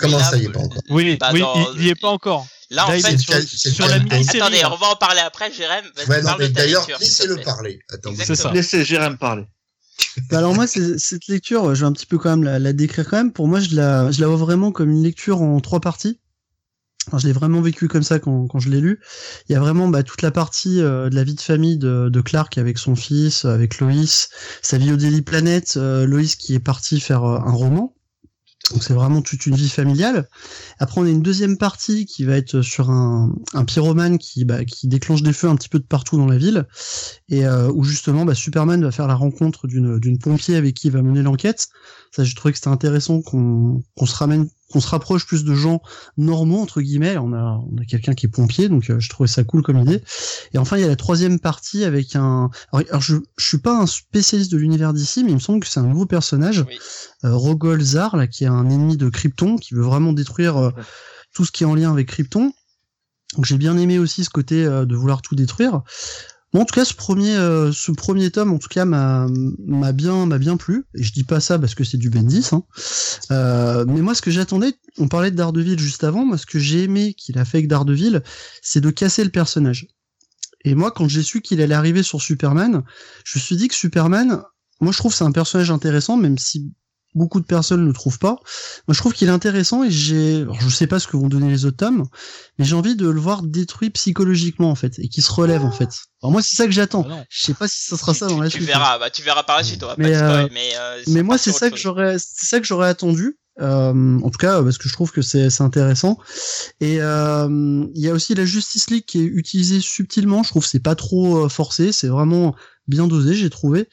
[0.00, 1.88] Comment là, ça, il y est pas encore Oui, Bah, oui, dans- il il y
[1.90, 2.46] est pas encore.
[2.70, 4.40] Là, en Là, fait, sur- sur, c'est sur pas la mini-série.
[4.40, 5.84] Attendez, on va en parler après, Jérém.
[6.08, 7.78] Ouais, non, mais d'ailleurs, laissez-le parler.
[7.92, 8.12] Attends.
[8.52, 9.44] Laissez Jérém parler.
[10.30, 13.08] Bah alors moi, cette lecture, je vais un petit peu quand même la, la décrire
[13.08, 13.32] quand même.
[13.32, 16.18] Pour moi, je la, je la vois vraiment comme une lecture en trois parties.
[17.16, 19.00] Je l'ai vraiment vécu comme ça quand, je l'ai lu.
[19.48, 22.20] Il y a vraiment bah, toute la partie euh, de la vie de famille de,
[22.20, 24.28] Clark avec son fils, avec Loïs,
[24.62, 27.96] sa vie au Daily Planet, euh, Loïs qui est parti faire euh, un roman.
[28.72, 30.28] Donc c'est vraiment toute une vie familiale.
[30.78, 34.58] Après, on a une deuxième partie qui va être sur un, un pyromane qui, bah,
[34.84, 36.66] déclenche des feux un petit peu de partout dans la ville
[37.28, 40.92] et euh, où justement bah, Superman va faire la rencontre d'une pompier avec qui il
[40.92, 41.68] va mener l'enquête.
[42.12, 45.54] Ça, j'ai trouvé que c'était intéressant qu'on qu'on se ramène, qu'on se rapproche plus de
[45.54, 45.80] gens
[46.16, 47.18] normaux entre guillemets.
[47.18, 49.78] On a on a quelqu'un qui est pompier, donc euh, je trouvais ça cool comme
[49.78, 50.02] idée.
[50.54, 52.50] Et enfin, il y a la troisième partie avec un.
[52.72, 55.60] Alors, alors, je je suis pas un spécialiste de l'univers d'ici, mais il me semble
[55.60, 56.78] que c'est un nouveau personnage, Oui.
[57.24, 60.70] euh, Rogol Zar, là, qui est un ennemi de Krypton, qui veut vraiment détruire euh,
[61.34, 62.52] tout ce qui est en lien avec Krypton.
[63.34, 65.82] Donc j'ai bien aimé aussi ce côté euh, de vouloir tout détruire.
[66.56, 69.28] En tout cas, ce premier, euh, ce premier tome, en tout cas, m'a
[69.92, 70.86] bien, bien plu.
[70.94, 72.48] Et je dis pas ça parce que c'est du Bendis.
[72.52, 72.62] Hein.
[73.30, 76.24] Euh, mais moi, ce que j'attendais, on parlait de Daredevil juste avant.
[76.24, 78.22] Moi, ce que j'ai aimé qu'il a fait avec Daredevil,
[78.62, 79.86] c'est de casser le personnage.
[80.64, 82.82] Et moi, quand j'ai su qu'il allait arriver sur Superman,
[83.24, 84.42] je me suis dit que Superman,
[84.80, 86.72] moi, je trouve c'est un personnage intéressant, même si
[87.16, 88.36] beaucoup de personnes ne le trouvent pas.
[88.86, 91.50] Moi, je trouve qu'il est intéressant et j'ai, je sais pas ce que vont donner
[91.50, 92.04] les autres tomes,
[92.58, 95.72] mais j'ai envie de le voir détruit psychologiquement en fait et qui se relève en
[95.72, 95.88] fait.
[96.22, 97.06] Alors moi, c'est ça que j'attends.
[97.10, 97.24] Ah.
[97.28, 98.68] Je sais pas si ça sera Tu- ça dans tu, la tu suite.
[98.68, 101.22] verras, bah, tu verras par la suite, on va Mais, pas euh, mais, euh, Mais
[101.22, 103.38] moi, c'est ça que j'aurais, c'est ça que j'aurais attendu.
[103.58, 106.18] Euh, en tout cas, parce que je trouve que c'est c'est intéressant.
[106.80, 110.42] Et euh, il y a aussi la Justice League qui est utilisée subtilement.
[110.42, 111.90] Je trouve que c'est pas trop euh, forcé.
[111.90, 112.54] C'est vraiment
[112.88, 113.88] bien dosé, j'ai trouvé.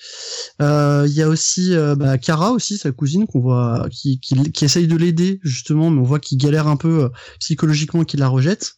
[0.61, 4.35] Euh, Il y a aussi euh, bah, Kara aussi, sa cousine qu'on voit, qui, qui,
[4.51, 8.19] qui essaye de l'aider justement, mais on voit qu'il galère un peu euh, psychologiquement, qu'il
[8.19, 8.73] la rejette.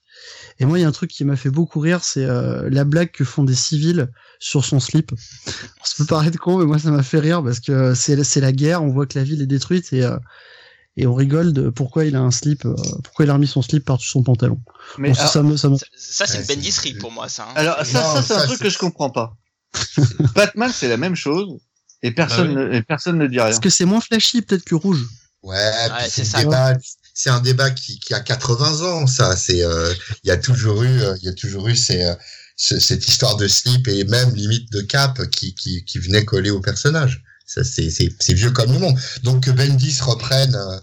[0.59, 2.85] Et moi, il y a un truc qui m'a fait beaucoup rire, c'est euh, la
[2.85, 4.07] blague que font des civils
[4.39, 5.11] sur son slip.
[5.83, 8.51] Ça peut paraître con, mais moi, ça m'a fait rire parce que c'est c'est la
[8.51, 8.81] guerre.
[8.81, 10.17] On voit que la ville est détruite et euh,
[10.97, 12.73] et on rigole de pourquoi il a un slip, euh,
[13.03, 14.59] pourquoi il a remis son slip par-dessus son pantalon.
[14.97, 17.43] Mais Bon, ça, alors, ça ça Ça, ça, c'est Ouais, une bendisserie pour moi, ça.
[17.49, 17.53] hein.
[17.55, 19.35] alors, ça, c'est un truc que je comprends pas.
[20.35, 21.57] Batman, c'est la même chose
[22.03, 23.45] et personne, Bah ne, et personne ne dit rien.
[23.45, 25.05] Parce que c'est moins flashy peut-être que rouge.
[25.43, 25.71] Ouais,
[26.09, 26.39] c'est ça.
[26.39, 26.73] un débat,
[27.13, 29.35] c'est un débat qui, qui a 80 ans, ça.
[29.35, 32.15] C'est, euh, il y a toujours eu, euh, il y a toujours eu ces, euh,
[32.57, 36.49] ce- cette histoire de slip et même limite de cap qui, qui, qui venait coller
[36.51, 37.23] au personnage.
[37.45, 38.99] Ça, c'est, c'est, c'est vieux comme le monde.
[39.23, 40.77] Donc que Bendis reprenne euh,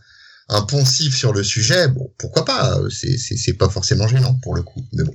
[0.48, 4.55] un poncif sur le sujet, bon, pourquoi pas C'est, c'est, c'est pas forcément gênant pour
[4.55, 4.85] le coup.
[4.92, 5.14] Mais bon,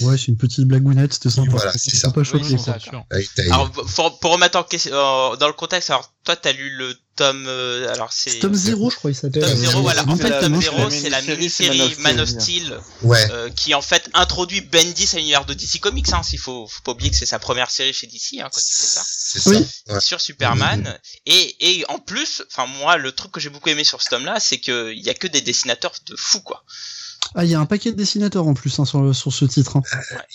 [0.00, 1.50] Ouais, c'est une petite blagounette, c'était sympa.
[1.50, 2.10] voilà, c'est ça.
[2.10, 2.58] pas Oui, choqué.
[2.58, 2.78] ça.
[2.78, 3.04] sûr.
[3.36, 6.70] Ta- Alors, pour, pour remettre en question, euh, dans le contexte, alors, toi, t'as lu
[6.76, 8.38] le tome, euh, alors c'est...
[8.38, 9.42] Tome 0, je crois, il s'appelle.
[9.42, 10.04] Tome Euh, 0, voilà.
[10.08, 12.40] En fait, tome moi, 0, la c'est la mini-série, Man of Steel.
[12.64, 13.26] Steel, ouais.
[13.32, 16.12] euh, qui en fait introduit Bendis à l'univers de DC Comics.
[16.12, 18.60] Hein, s'il faut, faut pas oublier que c'est sa première série chez DC hein, quand
[18.60, 19.02] il fait ça.
[19.04, 19.50] C'est ça.
[19.50, 19.66] Oui.
[19.88, 20.00] Ouais.
[20.00, 20.96] Sur Superman.
[21.26, 24.38] Et, et en plus, enfin moi, le truc que j'ai beaucoup aimé sur ce tome-là,
[24.38, 26.62] c'est qu'il y a que des dessinateurs de fous quoi.
[27.34, 29.76] Ah, il y a un paquet de dessinateurs en plus hein, sur, sur ce titre.
[29.76, 29.82] hein.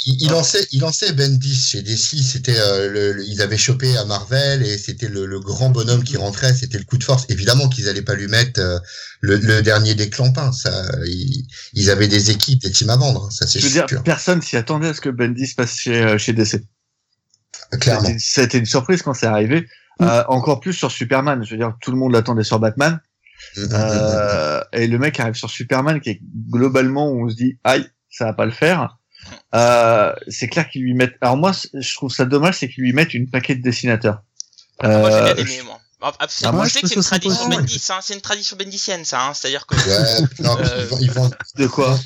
[0.05, 2.17] Il, il lançait, il lançait Bendis chez DC.
[2.23, 6.03] C'était, euh, le, le- ils avaient chopé à Marvel et c'était le, le grand bonhomme
[6.03, 6.53] qui rentrait.
[6.53, 7.25] C'était le coup de force.
[7.29, 8.77] Évidemment qu'ils allaient pas lui mettre euh,
[9.21, 10.51] le, le dernier des clampins.
[10.51, 13.25] Ça, ils, ils avaient des équipes, des teams à vendre.
[13.25, 15.75] hein, Ça c'est Je veux dire, sûr, personne s'y attendait à ce que Bendis passe
[15.75, 16.61] chez, euh, chez DC.
[17.79, 18.09] clairement.
[18.19, 19.67] C'était- une surprise quand c'est arrivé.
[20.01, 21.43] Euh, encore plus sur Superman.
[21.43, 22.99] Je veux dire, tout le monde l'attendait sur Batman.
[23.57, 27.87] Euh, et le mec arrive sur Superman qui est globalement où on se dit aïe
[28.09, 28.97] ça va pas le faire
[29.55, 32.93] euh, c'est clair qu'ils lui mettent alors moi je trouve ça dommage c'est qu'ils lui
[32.93, 34.21] mettent une paquet de dessinateurs
[34.79, 35.79] Ah, moi j'ai Euh, bien aimé moi.
[36.05, 37.47] Ah, ah, Ah, moi, je sais que c'est une tradition.
[37.47, 41.09] Bendis, hein, c'est une tradition bendisienne ça, hein, c'est-à-dire que Ouais, non, Euh, ils,
[41.55, 41.97] de quoi?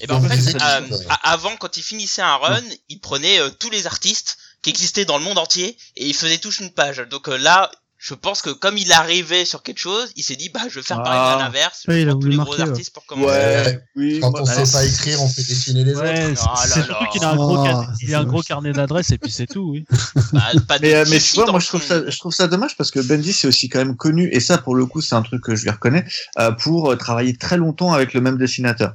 [0.00, 0.80] Et ben en fait, euh,
[1.24, 5.18] avant, quand il finissait un run, il prenait euh, tous les artistes qui existaient dans
[5.18, 6.98] le monde entier et il faisait tous une page.
[7.10, 10.48] Donc euh, là, je pense que comme il arrivait sur quelque chose, il s'est dit
[10.48, 11.04] bah je vais faire Ah.
[11.04, 11.82] pareil à l'inverse.
[11.86, 12.68] je Ouais, il a tous voulu les marquer, gros ouais.
[12.70, 13.28] artistes pour commencer.
[13.36, 13.80] Ouais.
[13.94, 16.38] oui Quand moi- on ouais, sait pas écrire, on fait dessiner les Ouais, autres.
[16.40, 16.84] c'est Ah là c'est là.
[16.86, 18.46] surtout qu'il a un gros, Oh, car- il a un gros moche.
[18.46, 19.84] carnet d'adresses et puis c'est tout, oui.
[20.32, 22.46] Bah, pas de mais, euh, mais tu vois moi je trouve ça je trouve ça
[22.48, 25.14] dommage parce que Bendis c'est aussi quand même connu et ça pour le coup c'est
[25.14, 26.04] un truc que je lui reconnais
[26.38, 28.94] euh, pour euh, travailler très longtemps avec le même dessinateur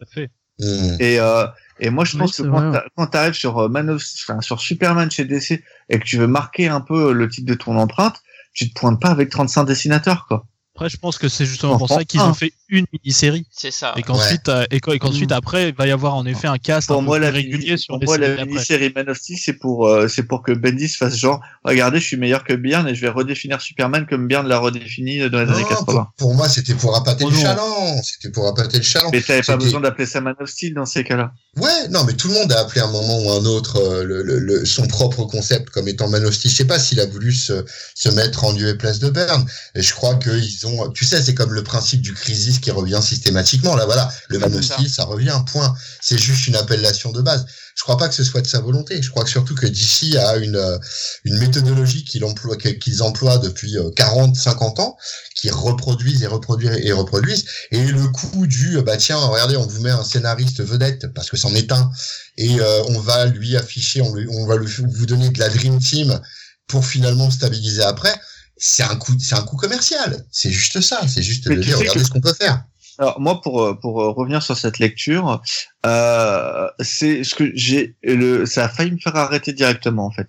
[0.00, 0.30] Tout à fait.
[0.58, 0.96] Mm.
[1.00, 1.46] Et, euh,
[1.80, 4.58] et moi, je Oui, pense que quand quand t'arrives sur euh, Man of, enfin, sur
[4.60, 8.16] Superman chez DC et que tu veux marquer un peu le titre de ton empreinte,
[8.56, 10.46] tu te pointes pas avec 35 dessinateurs, quoi.
[10.76, 13.46] Après, je pense que c'est justement pour ça qu'ils ont fait une mini-série.
[13.50, 13.94] C'est ça.
[13.96, 16.58] Et qu'ensuite, euh, et qu'en- et qu'ensuite, après, il va y avoir en effet un
[16.58, 19.08] cast Pour un moi, peu la, régulier sur pour les moi, séries la mini-série Man
[19.08, 22.44] of Steel, c'est pour, euh, c'est pour que Bendis fasse genre, regardez, je suis meilleur
[22.44, 25.68] que Byrne et je vais redéfinir Superman comme Byrne l'a redéfini dans les années Non,
[25.68, 25.84] 80.
[25.86, 28.02] pour, pour moi, c'était pour appâter Oh le chaland.
[28.02, 29.08] C'était pour appâter le chaland.
[29.12, 31.32] Mais t'avais pas besoin d'appeler ça Man of Steel dans ces cas-là.
[31.56, 34.04] Ouais, non, mais tout le monde a appelé à un moment ou un autre euh,
[34.04, 36.50] le, le- le- son propre concept comme étant Man of Steel.
[36.50, 39.46] Je sais pas s'il a voulu se, se mettre en lieu et place de Berne.
[39.74, 43.00] Et je crois qu'ils ont, tu sais, c'est comme le principe du crisis qui revient
[43.02, 43.76] systématiquement.
[43.76, 44.76] Là, voilà, le Man of C'est ça.
[44.88, 45.74] Ça revient, point.
[46.00, 47.46] C'est juste une appellation de base.
[47.74, 49.02] Je crois pas que ce soit de sa volonté.
[49.02, 50.78] Je crois que surtout que DC a une, euh,
[51.24, 54.96] une méthodologie qu'il emploie, qu'ils emploient depuis euh, 40, 50 ans,
[55.36, 57.44] qui reproduisent et reproduisent et reproduisent.
[57.70, 61.30] Et le coup du, euh, bah tiens, regardez, on vous met un scénariste vedette, parce
[61.30, 61.90] que c'en est un,
[62.38, 65.48] et euh, on va lui afficher, on, lui, on va lui, vous donner de la
[65.48, 66.20] Dream Team
[66.66, 68.14] pour finalement stabiliser après.
[68.56, 70.24] C'est un coup, c'est un coup commercial.
[70.30, 71.06] C'est juste ça.
[71.08, 72.64] C'est juste Mais de dire, sais regardez que- ce qu'on peut faire.
[72.98, 75.42] Alors moi pour euh, pour euh, revenir sur cette lecture,
[75.84, 80.28] euh, c'est ce que j'ai le ça a failli me faire arrêter directement en fait.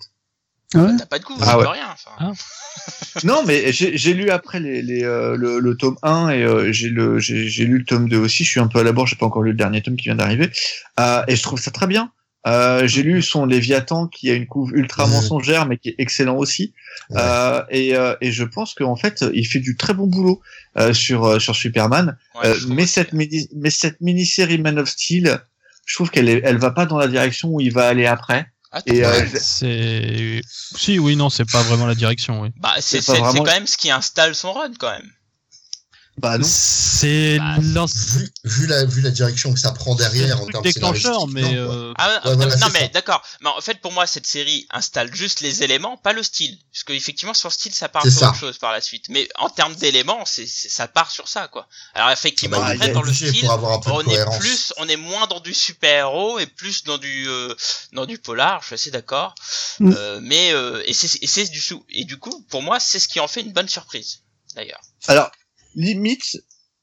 [0.76, 1.66] Ah ouais T'as pas de coup, Ah ouais.
[1.66, 1.88] rien.
[1.94, 2.12] enfin.
[2.20, 2.32] Ah.
[3.24, 6.72] Non mais j'ai j'ai lu après les, les euh, le, le tome 1 et euh,
[6.74, 8.92] j'ai le j'ai j'ai lu le tome 2 aussi, je suis un peu à la
[8.92, 10.52] bourre, j'ai pas encore lu le dernier tome qui vient d'arriver
[11.00, 12.12] euh, et je trouve ça très bien.
[12.46, 16.36] Euh, j'ai lu son Léviathan qui a une couve ultra mensongère mais qui est excellent
[16.38, 16.74] aussi
[17.10, 17.18] Ouais.
[17.22, 20.42] euh, et, euh, et je pense qu'en fait il fait du très bon boulot
[20.78, 24.88] euh, sur euh, sur Superman Ouais, Euh, mais cette mini, mais cette mini-série Man of
[24.90, 25.40] Steel,
[25.86, 28.48] je trouve qu'elle est, elle va pas dans la direction où il va aller après.
[28.72, 29.28] Ah, Et euh, Ouais.
[29.40, 32.50] C'est si oui non c'est pas vraiment la direction oui.
[32.58, 35.10] Bah, c'est quand même ce qui installe son run, quand même.
[36.18, 36.48] Bah non.
[36.48, 41.28] C'est Bah, Vu, vu la, vu la direction que ça prend derrière en termes déclencheur
[41.28, 43.22] mais non, euh, Ah, Ouais, voilà, non, mais d'accord.
[43.42, 46.58] Mais en fait, pour moi, cette série installe juste les éléments, pas le style.
[46.74, 49.06] Parce que effectivement, sur le style, ça part sur autre chose par la suite.
[49.10, 51.68] Mais en termes d'éléments, c'est c'est- ça part sur ça, quoi.
[51.94, 54.74] Alors effectivement, Bah, après, dans le style, pour avoir un peu de on est plus,
[54.78, 57.54] on est moins dans du super-héros et plus dans du euh,
[57.94, 58.62] dans du polar.
[58.62, 59.36] Je suis assez d'accord.
[59.80, 59.94] Mm.
[59.96, 63.00] Euh, mais euh, et c'est et c'est du sou- et du coup, pour moi, c'est
[63.00, 64.22] ce qui en fait une bonne surprise.
[64.56, 64.82] D'ailleurs.
[65.08, 65.30] Alors,
[65.78, 66.38] limite,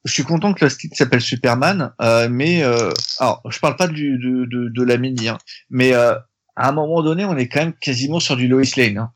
[0.05, 3.89] je suis content que le style s'appelle Superman, euh, mais euh, alors, je parle pas
[3.89, 6.15] du, de, de, de la mini, hein, mais euh,
[6.57, 8.99] à un moment donné, on est quand même quasiment sur du Lois Lane.
[8.99, 9.13] Hein.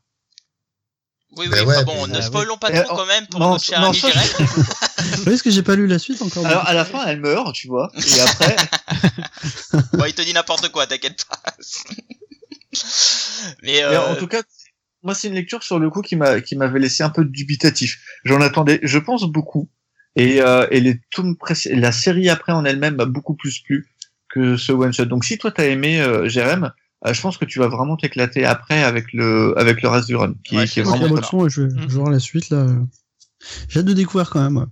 [1.37, 1.49] Oui, oui.
[1.51, 3.89] Ben enfin ouais, bon, ne spoilons pas trop quand même pour non, notre cher non,
[3.89, 3.99] ami.
[5.17, 7.19] Vous voyez ce que j'ai pas lu la suite encore Alors, à la fin, elle
[7.19, 8.55] meurt, tu vois, et après,
[9.93, 11.39] Bon, il te dit n'importe quoi, t'inquiète pas.
[13.61, 14.41] mais mais euh, en tout cas,
[15.03, 17.99] moi, c'est une lecture sur le coup qui m'a qui m'avait laissé un peu dubitatif.
[18.25, 19.69] J'en attendais, je pense beaucoup,
[20.15, 20.99] et, euh, et les
[21.39, 23.87] précé- la série après en elle-même m'a beaucoup plus plu
[24.29, 25.05] que ce one shot.
[25.05, 26.71] Donc, si toi t'as aimé euh, Jérém,
[27.07, 30.15] euh, je pense que tu vas vraiment t'éclater après avec le avec le reste du
[30.15, 31.79] run, qui, Ouais, qui est vraiment ouais, je vais, Mm.
[31.81, 32.67] je vais voir la suite là.
[33.69, 34.65] J'ai hâte de découvrir quand même.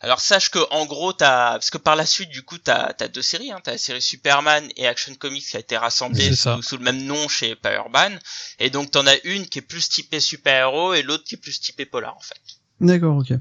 [0.00, 3.08] Alors sache que en gros t'as parce que par la suite du coup t'as as
[3.08, 6.54] deux séries hein t'as la série Superman et Action Comics qui a été rassemblée C'est
[6.56, 8.10] sous, sous le même nom chez Powerban
[8.58, 11.38] et donc t'en as une qui est plus typée super héros et l'autre qui est
[11.38, 12.40] plus typée polar en fait
[12.80, 13.32] D'accord, ok.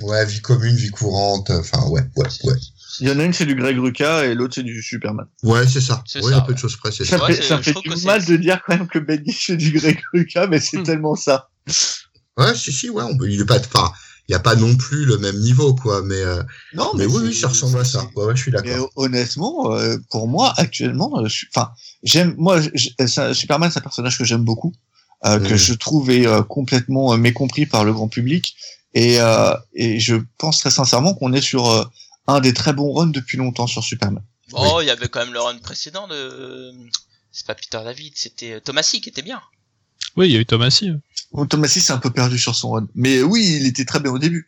[0.00, 2.54] Ouais, vie commune, vie courante, enfin, ouais, ouais, ouais.
[3.00, 5.26] Il y en a une, c'est du Greg Rucka et l'autre, c'est du Superman.
[5.42, 6.04] Ouais, c'est ça.
[6.06, 7.26] C'est Oui, ça, un peu de choses près, c'est Ça ça.
[7.26, 9.72] Fait, c'est- ça fait du c'est- mal de dire quand même que Bendis fait du
[9.72, 10.82] Greg Rucka, mais c'est Hmm.
[10.84, 11.48] tellement ça.
[12.36, 13.90] Ouais, si, si, ouais, on peut, il est pas, enfin,
[14.28, 16.42] il y a pas non plus le même niveau, quoi, mais, euh,
[16.74, 18.04] Non, mais oui, oui, ça ressemble à ça.
[18.16, 18.90] Ouais, ouais, je suis Mais d'accord.
[18.96, 21.70] honnêtement, euh, pour moi, actuellement, euh, enfin,
[22.02, 22.60] j'aime, moi,
[23.06, 24.72] ça- Superman, c'est un personnage que j'aime beaucoup,
[25.24, 25.56] euh, que Mhm.
[25.56, 28.56] je trouve est euh, complètement euh, mécompris par le grand public,
[28.94, 31.84] et, euh, et je pense très sincèrement qu'on est sur euh,
[32.26, 34.22] un des très bons runs depuis longtemps sur Superman.
[34.52, 36.72] oh il y avait quand même le run précédent de
[37.30, 39.40] c'est pas Peter David c'était euh, Thomasy qui était bien
[40.16, 40.90] oui il y a eu Thomasy.
[41.32, 44.10] Bon, Thomasy s'est un peu perdu sur son run, mais oui, il était très bien
[44.12, 44.46] au début,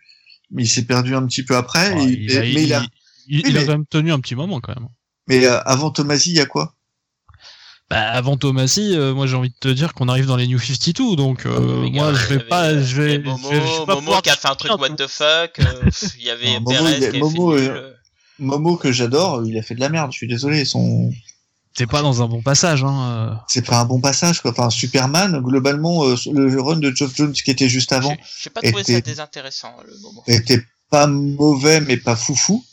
[0.51, 1.93] mais il s'est perdu un petit peu après.
[2.05, 2.83] Et- il, et- a, mais il, il a,
[3.29, 4.89] il- Oui, il a mais- quand même tenu un petit moment quand même.
[5.27, 6.75] mais euh, avant Thomasy, il y a quoi?
[7.91, 10.59] Bah, avant Thomasy, euh, moi j'ai envie de te dire qu'on arrive dans les New
[10.59, 13.81] 52, donc euh, Les moi gars, je vais pas, je vais, Momo, je vais- je
[13.81, 16.31] vais pas Momo pouvoir qui a fait un truc what the fuck euh, il y
[16.31, 17.95] avait Momo, Perez il qui est- avait Momo, fait euh, nul.
[18.41, 20.13] Momo que j'adore, il a fait de la merde.
[20.13, 21.11] Je suis désolé, son
[21.79, 23.31] T'es pas dans un bon passage, hein.
[23.31, 23.35] euh.
[23.47, 24.51] c'est pas un bon passage quoi.
[24.51, 28.61] Enfin Superman globalement euh, le run de Geoff Jones qui était juste avant J'ai- pas
[28.63, 30.61] trouvé ça désintéressant le Momo était
[30.91, 32.65] pas mauvais mais pas foufou.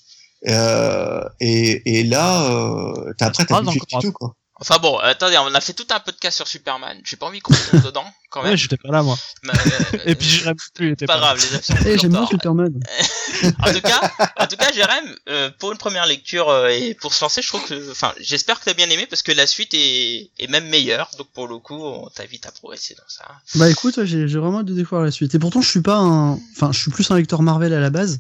[0.48, 4.36] Euh, et, et là euh, t'as après t'as Ah, du non, 52 quoi.
[4.58, 7.54] Enfin bon attendez on a fait tout un podcast sur Superman j'ai pas envie qu'on
[7.54, 9.18] tombe dedans quand même Ouais, j'étais pas là moi.
[9.44, 11.20] Mais, euh, Et puis Jérém plus, il était pas pas.
[11.22, 11.26] là.
[11.28, 12.26] grave les absents Eh, j'aime bien.
[12.28, 12.74] Superman.
[13.64, 17.14] en tout cas, en tout cas, Jérém, euh, pour une première lecture euh, et pour
[17.14, 19.74] se lancer, je trouve que, enfin, j'espère que t'as bien aimé parce que la suite
[19.74, 21.10] est, est même meilleure.
[21.18, 23.24] Donc pour le coup, on t'invite à progresser dans ça.
[23.56, 25.34] Bah écoute, ouais, j'ai vraiment hâte de découvrir la suite.
[25.34, 27.90] Et pourtant, je suis pas un, enfin, je suis plus un lecteur Marvel à la
[27.90, 28.20] base.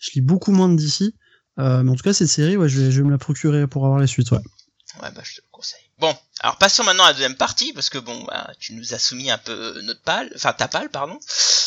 [0.00, 1.14] Je lis beaucoup moins de DC.
[1.60, 3.68] Euh, mais en tout cas, cette série, ouais, je vais, je vais me la procurer
[3.68, 4.40] pour avoir la suite, ouais.
[5.00, 5.80] Ouais, bah je te le conseille.
[5.98, 8.98] Bon, alors passons maintenant à la deuxième partie parce que bon, bah, tu nous as
[8.98, 11.18] soumis un peu notre palle, enfin ta palle, pardon.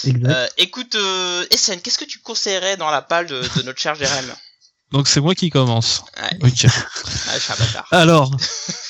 [0.03, 0.25] Exact.
[0.29, 3.95] Euh, écoute, euh, SN, qu'est-ce que tu conseillerais dans la palle de, de notre cher
[3.95, 4.25] Jérém?
[4.91, 6.03] Donc c'est moi qui commence.
[6.21, 6.37] Ouais.
[6.47, 6.65] Ok.
[6.67, 7.87] Ah, je suis un bâtard.
[7.91, 8.31] Alors,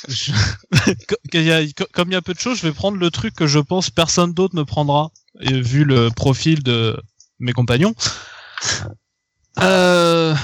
[0.10, 0.32] je-
[1.94, 3.90] comme il y a peu de choses, je vais prendre le truc que je pense
[3.90, 7.02] personne d'autre ne prendra, vu le profil de
[7.40, 7.96] mes compagnons.
[9.62, 10.36] Euh,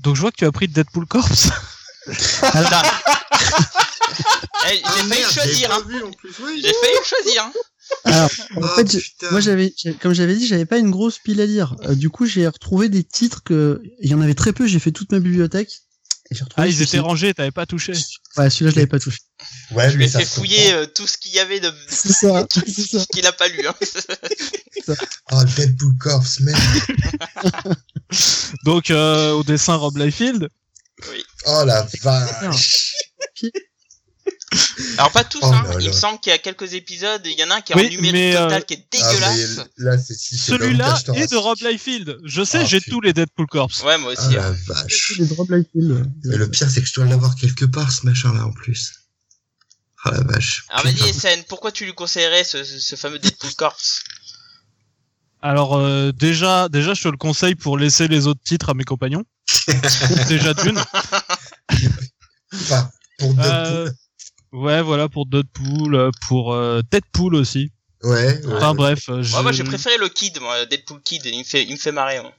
[0.00, 1.48] donc je vois que tu as pris Deadpool Corpse.
[4.70, 5.82] Eh, j'ai Ah, failli j'avais choisir, hein.
[5.88, 6.60] oui.
[6.62, 7.52] J'ai failli choisir, hein.
[8.04, 8.98] Alors, en Ah, fait,
[9.30, 11.76] moi, j'avais, comme j'avais dit, j'avais pas une grosse pile à lire.
[11.84, 14.66] Euh, du coup, j'ai retrouvé des titres que, il y en avait très peu.
[14.66, 15.70] J'ai fait toute ma bibliothèque.
[16.30, 17.92] Et j'ai retrouvé Ah, ils étaient rangés, t'avais pas touché.
[18.36, 19.18] Ouais, celui-là, je l'avais pas touché.
[19.70, 22.12] Ouais, Je lui ai ça fait fouiller euh, tout ce qu'il y avait de C'est
[22.12, 23.04] ça, c'est ça.
[23.12, 23.66] qu'il a pas lu.
[23.66, 23.74] Hein.
[25.32, 26.60] Oh, Deadpool Corps, merde.
[28.64, 30.48] Donc euh, au dessin Rob Liefeld.
[31.46, 32.92] Oh la vache.
[34.96, 35.62] Alors pas tous, Oh hein.
[35.68, 37.72] là il me semble qu'il y a quelques épisodes, il y en a un qui
[37.72, 40.12] est Oui, en numérique mais, total euh, qui est Ah, dégueulasse.
[40.16, 42.18] Celui-là est de Rob Liefeld.
[42.24, 43.82] Je sais, Ah, j'ai tous les Deadpool Corpse.
[43.82, 44.34] Ouais, moi Ah aussi.
[44.34, 44.56] la hein.
[44.66, 45.12] vache.
[45.18, 46.10] Les drop Liefeld.
[46.24, 48.92] Mais le pire, c'est que je dois l'avoir quelque part, ce machin-là, en plus.
[50.04, 50.64] Ah la vache.
[50.70, 51.12] Alors vas-y.
[51.12, 54.02] SN, pourquoi tu lui conseillerais ce, ce, ce fameux Deadpool Corpse
[55.42, 58.84] Alors euh, déjà, déjà, je te le conseille pour laisser les autres titres à mes
[58.84, 59.24] compagnons.
[60.28, 60.80] déjà d'une.
[62.54, 63.46] Enfin, pour Deadpool.
[63.52, 63.90] Euh,
[64.50, 67.70] Ouais, voilà pour Deadpool, euh, pour euh, Deadpool aussi.
[68.02, 68.40] Ouais.
[68.46, 68.54] ouais.
[68.54, 69.08] Enfin bref.
[69.08, 71.92] Ouais, moi j'ai préféré le Kid, moi, Deadpool Kid, il me fait, il me fait
[71.92, 72.22] marrer.
[72.22, 72.32] moi.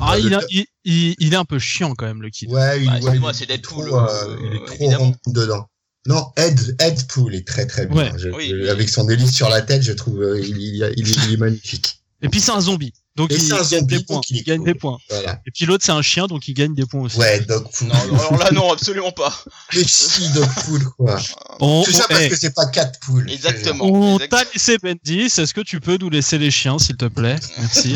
[0.00, 2.30] Ah, Le il, a- ca- il, il, il est un peu chiant quand même le
[2.30, 2.52] kid.
[2.52, 5.04] Ouais, il, Bah, ouais, excuse-moi, il est c'est Deadpool, trop, euh, il est trop évidemment.
[5.04, 5.68] rond dedans.
[6.06, 7.96] Non, Ed, Ed Pool est très très bien.
[7.96, 8.12] Ouais.
[8.16, 8.68] Je- Oui, je- oui.
[8.68, 11.98] Avec son hélice sur la tête, je trouve euh, il, il, il est magnifique.
[12.22, 12.92] Et puis c'est un zombie.
[13.16, 14.16] Donc Et il, un gagne des points.
[14.16, 14.66] donc il est Il gagne cool.
[14.66, 14.98] des points.
[15.08, 15.40] Voilà.
[15.46, 17.16] Et puis l'autre c'est un chien donc il gagne des points aussi.
[17.18, 17.86] Ouais, Dog Pool.
[17.88, 19.32] Non, alors là, non, absolument pas.
[19.72, 21.18] Mais si, Dog Pool, quoi.
[21.60, 23.30] On, Tout ça on- parce eh, que c'est pas 4 poules.
[23.30, 23.84] Exactement.
[23.84, 25.26] on t'a laissé Bendis.
[25.26, 27.94] Est-ce que tu peux nous laisser les chiens s'il te plaît Merci.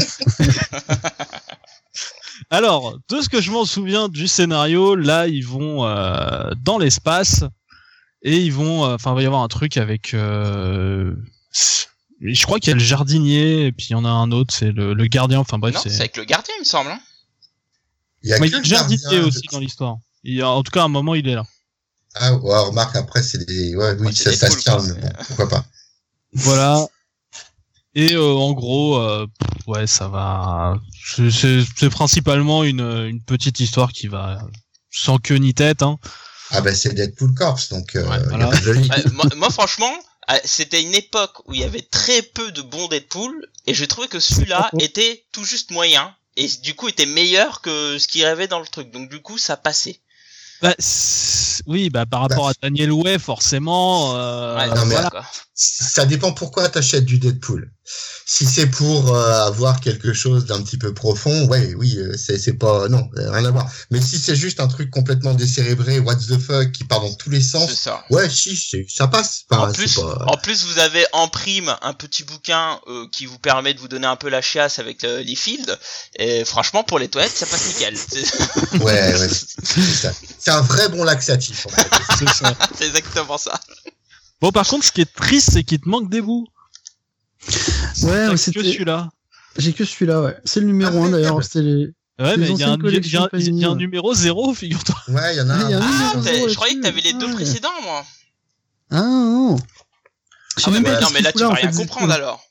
[2.50, 7.42] Alors, de ce que je m'en souviens du scénario, là ils vont euh, dans l'espace
[8.22, 10.14] et ils vont, euh, enfin il va y avoir un truc avec.
[10.14, 11.14] euh,
[12.20, 14.52] je crois qu'il y a le jardinier et puis il y en a un autre,
[14.54, 15.38] c'est le, le gardien.
[15.40, 15.94] Enfin bref, c'est.
[16.00, 16.90] avec le gardien, il me semble.
[16.90, 17.00] hein.
[18.22, 19.96] Il y a Mais que il y a le jardinier aussi dans l'histoire.
[20.24, 21.44] Il y a- En tout cas, à un moment, il est là.
[22.14, 23.76] Ah, ouais, remarque, après, c'est des.
[23.76, 25.64] Ouais, oui, Ouais, ça, ça se c'est- bon, pourquoi pas.
[26.32, 26.86] Voilà.
[27.94, 29.26] Et euh, en gros, euh,
[29.66, 30.76] ouais, ça va.
[31.30, 34.38] c'est- principalement une, une petite histoire qui va
[34.90, 35.82] sans queue ni tête.
[35.82, 35.98] Hein.
[36.50, 38.46] Ah, ben, c'est Deadpool Corps, donc, euh, Ouais, il y a voilà.
[38.48, 38.88] pas de joli.
[38.88, 39.92] Ouais, moi, moi, franchement,
[40.44, 44.08] c'était une époque où il y avait très peu de bons Deadpool, et j'ai trouvé
[44.08, 48.48] que celui-là était tout juste moyen, et du coup était meilleur que ce qu'il rêvait
[48.48, 48.90] dans le truc.
[48.90, 50.00] Donc du coup, ça passait.
[50.62, 50.74] Bah,
[51.66, 54.16] oui, bah par rapport à Daniel Way, forcément.
[54.16, 55.24] euh, Ouais, non, mais voilà.
[55.54, 57.72] Ça dépend pourquoi t'achètes du Deadpool.
[58.26, 62.38] Si c'est pour euh, avoir quelque chose d'un petit peu profond, ouais, oui, euh, c'est
[62.38, 63.66] c'est pas non, euh, rien à voir.
[63.90, 67.30] Mais si c'est juste un truc complètement décérébré, what the fuck, qui part dans tous
[67.30, 68.04] les C'est sens, ça.
[68.10, 69.44] ouais, si, c'est- ça passe.
[69.50, 73.24] Enfin, En plus, pas- en plus, vous avez en prime un petit bouquin euh, qui
[73.26, 75.74] vous permet de vous donner un peu la chiasse avec le, les fields.
[76.16, 77.94] Et franchement, pour les toilettes, ça passe nickel.
[78.84, 79.28] Ouais, ouais,
[79.64, 80.12] c'est ça.
[80.48, 81.66] C'est un vrai bon laxatif.
[81.66, 81.90] En fait.
[82.18, 82.54] c'est ça.
[82.74, 83.60] c'est exactement ça.
[84.40, 86.46] Bon, par contre, ce qui est triste, c'est qu'il te manque des bouts.
[88.02, 89.10] Ouais, ouais, que celui-là.
[89.58, 90.36] J'ai que celui-là, ouais.
[90.46, 91.44] C'est le numéro 1 d'ailleurs.
[91.44, 91.86] C'était les.
[92.18, 94.96] Ouais, mais il y, a un- y a numéro zéro, figure-toi.
[95.08, 95.82] Ouais, il y en a Ah, il y a un.
[95.82, 98.04] Ah, je croyais que t'avais les deux précédents, moi.
[98.90, 99.56] Ah non.
[100.64, 102.42] Ah, même mais pas non, mais là, tu vas en rien comprendre alors.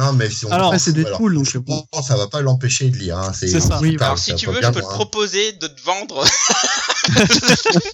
[0.00, 1.46] Non, mais si on Alors, Après, c'est alors, Deadpool, donc.
[1.46, 3.18] je ça va pas l'empêcher de lire.
[3.18, 3.32] Hein.
[3.34, 3.78] C'est C'est ça.
[3.80, 4.88] Oui, Alors, si tu veux, je peux te hein.
[4.88, 6.24] proposer de te vendre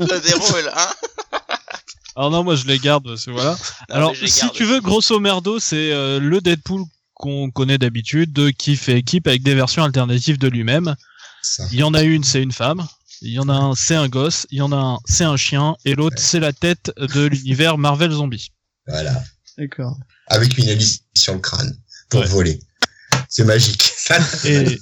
[0.01, 0.89] le 0 et le 1.
[2.19, 3.51] Alors non, moi je les garde, que voilà.
[3.91, 8.53] Non, Alors, si garde tu veux, grosso merdo, c'est euh, le Deadpool qu'on connaît d'habitude,
[8.57, 10.95] qui fait équipe avec des versions alternatives de lui-même.
[11.43, 11.65] Ça.
[11.73, 12.87] Il y en a une, c'est une femme.
[13.23, 14.47] Il y en a un, c'est un gosse.
[14.51, 15.77] Il y en a un, c'est un chien.
[15.85, 16.23] Et l'autre, Ouais.
[16.23, 18.53] c'est la tête de l'univers Marvel Zombie.
[18.87, 19.23] Voilà.
[19.59, 19.97] D'accord.
[20.29, 21.77] Avec une hélice sur le crâne
[22.09, 22.27] pour Ouais.
[22.27, 22.61] voler.
[23.29, 23.83] C'est magique.
[23.97, 24.79] Ça, Et-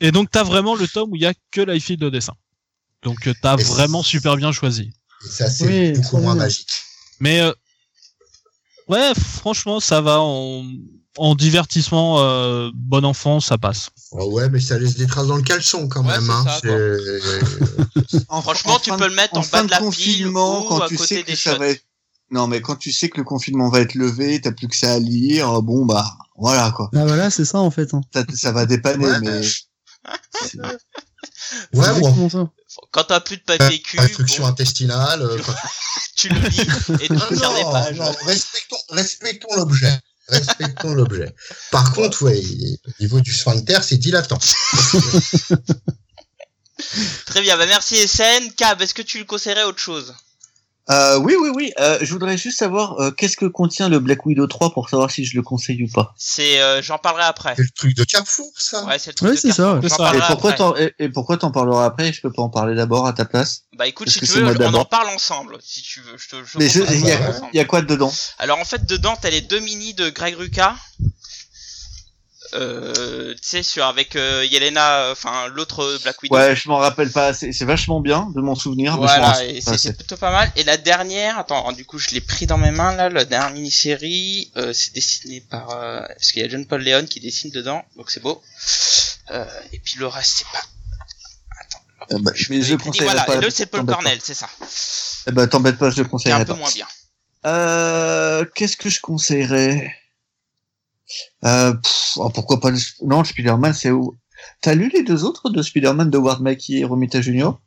[0.00, 2.34] Et donc, t'as vraiment le tome où il y a que Liefeld de dessin.
[3.02, 4.92] Donc, euh, t'as Et vraiment super bien choisi.
[5.24, 6.44] Et ça, c'est Oui, beaucoup moins bien.
[6.44, 6.70] magique.
[7.20, 7.52] Mais euh,
[8.88, 10.64] ouais, franchement, ça va en,
[11.16, 13.90] en divertissement euh, bon enfant, ça passe.
[14.12, 16.30] Oh ouais, mais ça laisse des traces dans le caleçon quand Ouais, même.
[16.30, 16.44] Hein.
[16.46, 16.60] ça,
[18.28, 20.64] En- Franchement, en tu fin peux le mettre en, fin bas de la pile confinement,
[20.64, 21.58] ou quand à tu côté sais que des ça shots.
[21.58, 21.82] va être...
[22.30, 24.94] Non, mais quand tu sais que le confinement va être levé, t'as plus que ça
[24.94, 26.04] à lire, bon bah,
[26.36, 26.90] voilà quoi.
[26.94, 27.94] Ah voilà, c'est ça en fait.
[27.94, 28.00] Hein.
[28.12, 29.20] Ça, ça va dépanner, Ouais.
[29.20, 29.40] mais...
[31.74, 32.50] ouais, ça.
[32.90, 35.22] Quand t'as plus de papier cul, Instruction bon, intestinale.
[35.22, 35.54] euh, quand
[36.16, 36.60] tu le lis
[37.02, 37.96] et tu des non, pages.
[37.98, 39.98] non, respectons, respectons l'objet.
[40.28, 41.32] Respectons l'objet.
[41.70, 44.38] Par contre, ouais, au niveau du sphincter, c'est dilatant.
[47.26, 48.52] Très bien, bah merci SN.
[48.56, 50.14] Cab, est-ce que tu le conseillerais autre chose?
[50.88, 54.24] Euh, oui, oui, oui, euh, je voudrais juste savoir euh, qu'est-ce que contient le Black
[54.24, 56.14] Widow 3 pour savoir si je le conseille ou pas.
[56.16, 57.54] C'est, euh, j'en parlerai après.
[57.56, 58.84] C'est le truc de Carrefour, ça.
[58.84, 59.82] Ouais, c'est le truc Ouais, de c'est ça, Carrefour.
[59.82, 59.88] ouais.
[59.88, 59.94] J'en C'est ça.
[59.94, 60.58] Et parlerai pourquoi après.
[60.58, 62.12] t'en et, et pourquoi t'en parleras après?
[62.12, 64.32] Je peux pas en parler d'abord à ta place Bah écoute, Parce si que tu
[64.40, 66.16] veux, on en parle ensemble, si tu veux.
[66.18, 68.12] Je te, je Mais il y, y a quoi dedans?
[68.38, 70.76] Alors en fait, dedans, t'as les deux mini de Greg Ruka.
[72.56, 76.34] Euh, tu sais, sur avec euh, Yelena, enfin l'autre Black Widow.
[76.34, 77.34] Ouais, je m'en rappelle pas.
[77.34, 78.92] C'est vachement bien de m'en souvenir.
[78.94, 80.50] je Voilà, c'est plutôt pas mal.
[80.56, 83.50] Et la dernière, attends, du coup, je l'ai pris dans mes mains là, la dernière
[83.52, 87.50] mini-série, euh, c'est dessiné par, euh, parce qu'il y a John Paul Leon qui dessine
[87.50, 88.42] dedans, donc c'est beau.
[89.72, 90.64] Et puis le reste, c'est pas.
[92.12, 93.34] Euh, bah, mais je Et conseillerais voilà, pas.
[93.34, 94.48] et le c'est Paul Cornell, c'est ça.
[95.26, 96.54] Eh ben, t'embête pas, je le C'est un peu pas.
[96.54, 96.86] moins bien.
[97.46, 99.92] Euh, qu'est-ce que je conseillerais?
[101.44, 102.78] Euh, pff, oh, Pourquoi pas le...
[103.04, 104.16] Non, Spider-Man, c'est où?
[104.62, 107.60] T'as lu les deux autres de Spider-Man de Ward Mackie et Romita Junior?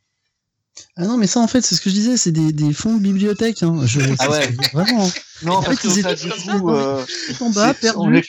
[0.95, 2.93] Ah non, mais ça en fait, c'est ce que je disais, c'est des, des fonds
[2.95, 3.63] de bibliothèque.
[3.63, 3.81] Hein.
[3.85, 4.49] Je, Ah ouais.
[4.73, 5.05] Vraiment.
[5.05, 5.09] hein.
[5.43, 6.29] Non, en En fait, fait, ils étaient du
[6.59, 6.69] coup.
[6.69, 7.01] euh,
[7.37, 8.21] Tout en bas, C'est- perdu.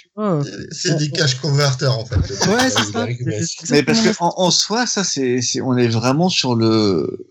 [0.99, 2.17] des cash converters, en fait.
[2.49, 3.07] Ouais, c'est ça.
[3.71, 7.27] Mais parce que en, en soi, ça, c'est, c'est, on est vraiment sur le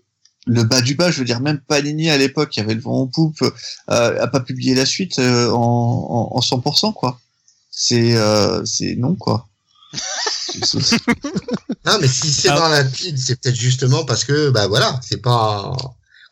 [0.46, 1.10] le bas du bas.
[1.10, 4.26] Je veux dire, même Panini à l'époque, qui avait le vent en poupe, euh, a
[4.26, 5.56] pas publié la suite euh, en,
[6.32, 7.18] en, en 100%, quoi.
[7.82, 9.48] C'est euh, c'est non, quoi.
[11.86, 12.56] Non, mais si c'est Ah.
[12.58, 15.74] dans la pile, c'est peut-être justement parce que, bah voilà, c'est pas.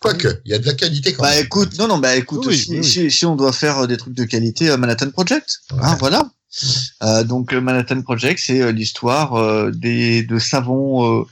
[0.00, 1.44] Quoique, il y a de la qualité quand Bah même.
[1.44, 2.84] écoute, non, non, bah écoute, Oui, si, oui, oui.
[2.84, 5.96] si- si on doit faire euh, des trucs de qualité, euh, Manhattan Project, hein, Ouais.
[5.98, 6.30] voilà.
[7.02, 11.24] Euh, donc Manhattan Project, c'est euh, l'histoire euh, des de savants euh,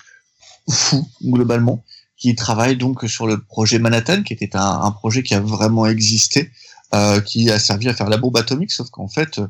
[0.70, 1.84] fous globalement
[2.16, 5.86] qui travaillent donc sur le projet Manhattan, qui était un, un projet qui a vraiment
[5.86, 6.50] existé,
[6.94, 9.46] euh, qui a servi à faire la bombe atomique, sauf qu'en fait, euh,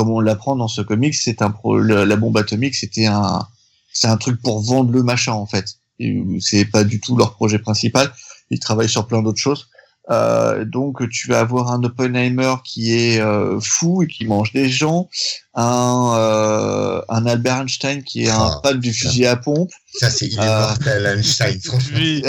[0.00, 3.46] comme on l'apprend dans ce comic, c'est un pro, la bombe atomique, c'était un
[3.92, 5.74] c'est un truc pour vendre le machin en fait.
[5.98, 8.10] Et, euh, C'est pas du tout leur projet principal.
[8.48, 9.68] Ils travaillent sur plein d'autres choses.
[10.08, 14.70] Euh, donc tu vas avoir un Oppenheimer qui est euh, fou et qui mange des
[14.70, 15.10] gens,
[15.52, 20.08] un, euh, un Albert Einstein qui est un Ah, fan du fusil à pompe, Ça,
[20.08, 21.98] c'est, il est mortel, Einstein, franchement.
[21.98, 22.22] Oui.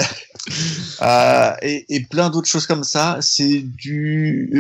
[1.62, 3.18] et, et plein d'autres choses comme ça.
[3.22, 4.52] C'est du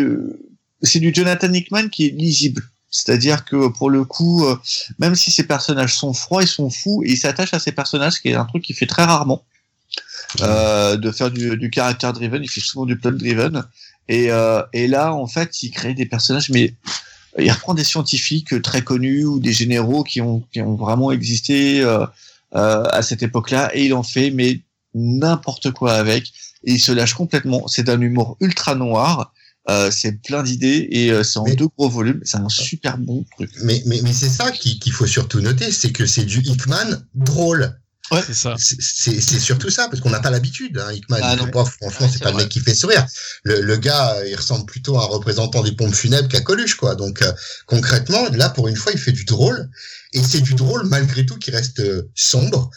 [0.82, 2.64] c'est du Jonathan Hickman qui est lisible.
[2.92, 4.56] C'est-à-dire que pour le coup, euh,
[5.00, 8.22] même si ces personnages sont froids, ils sont fous ils s'attachent à ces personnages, ce
[8.22, 9.44] qui est un truc qu'il fait très rarement.
[10.39, 13.66] Euh, de faire du, du character driven, il fait souvent du plot driven.
[14.08, 16.74] Et, euh, et là, en fait, il crée des personnages, mais
[17.38, 21.82] il reprend des scientifiques très connus ou des généraux qui ont, qui ont vraiment existé
[21.82, 22.06] euh,
[22.56, 24.60] euh, à cette époque-là, et il en fait mais
[24.94, 26.28] n'importe quoi avec,
[26.66, 27.68] et il se lâche complètement.
[27.68, 29.34] C'est d'un humour ultra noir.
[29.70, 32.20] Euh, c'est plein d'idées et euh, c'est en Mais- deux gros volumes.
[32.24, 33.51] C'est un super bon truc.
[33.64, 37.03] Mais, mais, mais c'est ça qui- qu'il faut surtout noter, c'est que c'est du Hickman
[37.14, 37.78] drôle.
[38.26, 38.55] C'est ça.
[38.57, 41.20] C'est- surtout ça, parce qu'on n'a pas l'habitude, hein, Hickman.
[41.22, 41.47] Ah, non.
[41.47, 43.05] pas- franchement, Ouais, c'est pas le mec qui fait sourire.
[43.43, 46.76] Le, le gars, euh, il ressemble plutôt à un représentant des pompes funèbres qu'à Coluche,
[46.76, 46.95] quoi.
[46.95, 47.32] Donc, euh,
[47.68, 49.70] concrètement, là, pour une fois, il fait du drôle.
[50.12, 52.70] Et c'est du drôle, malgré tout, qui reste euh, sombre,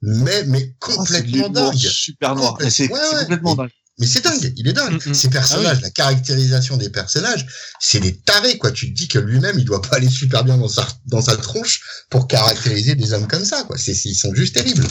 [0.00, 1.76] mais, mais de complètement dingue.
[1.76, 2.56] super noir.
[2.70, 3.18] C'est ouais, ouais.
[3.20, 3.70] complètement dingue.
[4.00, 5.00] Mais c'est dingue, il est dingue.
[5.06, 5.14] Mm, mm.
[5.14, 7.46] Ces personnages, Ah la caractérisation des personnages,
[7.78, 8.72] c'est des tarés, quoi.
[8.72, 11.36] Tu te dis que lui-même, il doit pas aller super bien dans sa, dans sa
[11.36, 13.78] tronche pour caractériser des hommes comme ça, quoi.
[13.78, 14.86] C'est, ils sont juste terribles.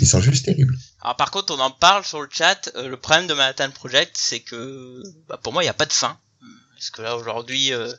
[0.00, 0.76] Ils sont juste terribles.
[1.02, 2.70] Alors par contre, on en parle sur le chat.
[2.74, 5.86] euh, le problème de Manhattan Project, c'est que bah, pour moi, il n'y a pas
[5.86, 6.18] de fin.
[6.74, 7.92] Parce que là aujourd'hui, euh,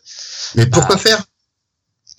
[0.56, 1.00] Mais pourquoi Ah.
[1.00, 1.24] faire?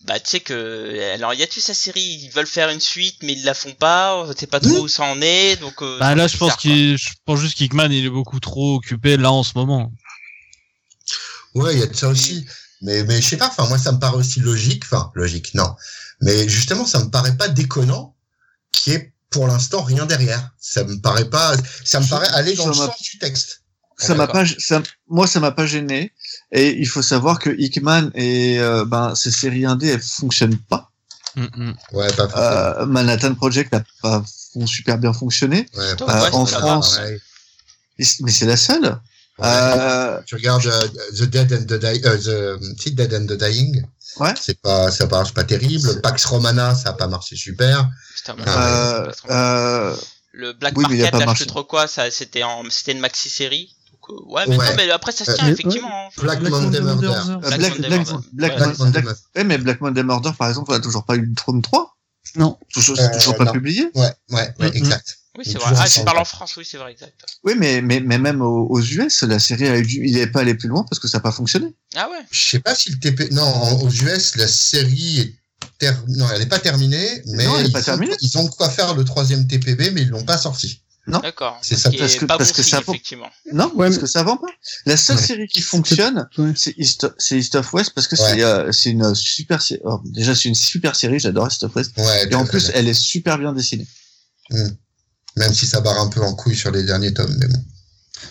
[0.06, 2.80] Bah tu sais que alors il y a tu sa série, ils veulent faire une
[2.80, 4.16] suite, mais ils la font pas.
[4.16, 4.78] On sait pas trop Oui.
[4.80, 5.56] où ça en est.
[5.60, 8.76] Donc euh, Bah là, je pense qu'il, je pense juste qu'Hickman, il est beaucoup trop
[8.76, 9.92] occupé là en ce moment.
[11.54, 12.46] Ouais, il y a de ça aussi.
[12.82, 14.84] Mais, mais je sais pas, enfin, moi, ça me paraît aussi logique.
[14.84, 15.74] Enfin, logique, non.
[16.20, 18.14] Mais justement, ça me paraît pas déconnant
[18.72, 20.50] qu'il y ait pour l'instant rien derrière.
[20.60, 23.18] Ça me paraît pas, ça me Ça- paraît aller dans ça le m'a- sens du
[23.18, 23.62] texte.
[23.98, 24.42] ça m'a d'accord.
[24.42, 26.12] pas ça, moi ça m'a pas gêné
[26.52, 30.90] et il faut savoir que Hickman et euh, ben ces séries indées elles fonctionnent pas
[31.38, 31.74] Mm, mm.
[31.92, 32.50] Ouais, pas forcément.
[32.50, 34.24] euh, Manhattan Project n'a pas
[34.64, 36.98] super bien fonctionné ouais, Putain, pas- euh, en France,
[38.20, 38.98] mais c'est la seule
[39.38, 39.44] Ouais.
[39.46, 43.36] euh, Tu regardes euh, The Dead and the Dying, euh, the, si, Dead and the
[43.36, 43.84] Dying.
[44.18, 44.32] Ouais.
[44.40, 45.86] C'est pas, ça marche pas terrible.
[45.92, 47.86] C'est- Pax Romana, ça a pas marché super.
[48.16, 48.34] Putain,
[50.32, 51.44] le Black oui, Market, pas là, je marché.
[51.44, 53.75] sais trop quoi, ça c'était en c'était une maxi série.
[54.10, 54.68] Euh, ouais, mais Ouais.
[54.70, 55.88] non, mais après ça se Euh, tient effectivement.
[55.90, 56.08] hein.
[56.22, 57.06] Black, Black Monday Murder.
[57.40, 58.12] Black Black, Monday Murder.
[58.32, 58.56] Black, Ouais.
[58.58, 59.20] Black Mon- Monday Black- Murder.
[59.36, 61.96] ouais, mais Black Monday Murder par exemple on a toujours pas eu le Trône 3
[62.36, 62.58] Non.
[62.72, 63.52] toujours, Euh, toujours pas non.
[63.52, 65.18] publié Ouais, ouais, ouais, exact.
[65.38, 65.74] Oui, c'est vrai.
[65.76, 67.12] Ah, tu parles en France, oui, c'est vrai, exact.
[67.44, 70.40] oui mais, mais, mais même aux, US la série a eu du, il est pas
[70.40, 72.24] allé plus loin parce que ça n'a pas fonctionné Ah ouais.
[72.30, 75.34] Je sais pas si le TP, non, aux US, la série est
[75.78, 75.94] ter...
[76.08, 78.14] non, elle est pas terminée, mais Non, elle est ils, pas ont, terminée.
[78.22, 80.80] ils ont de quoi faire le troisième TPB, mais ils l'ont pas sorti.
[81.06, 81.58] D'accord.
[81.62, 83.30] C'est Ce ça, qui parce que- pas parce bon que signe, ça effectivement.
[83.52, 84.48] non Ouais, parce mais- que ça vend pas
[84.86, 85.22] la seule Ouais.
[85.22, 86.52] série qui fonctionne Ouais.
[86.56, 87.04] c'est East,
[87.54, 88.28] of West parce que Ouais.
[88.34, 89.80] c'est euh, c'est une super série.
[89.84, 91.18] oh, déjà, c'est une super série.
[91.20, 91.92] J'adore East of West.
[91.96, 92.72] Ouais, Et en plus, bien.
[92.74, 93.86] elle est super bien dessinée.
[95.36, 97.62] même si ça barre un peu en couille sur les derniers tomes, mais bon.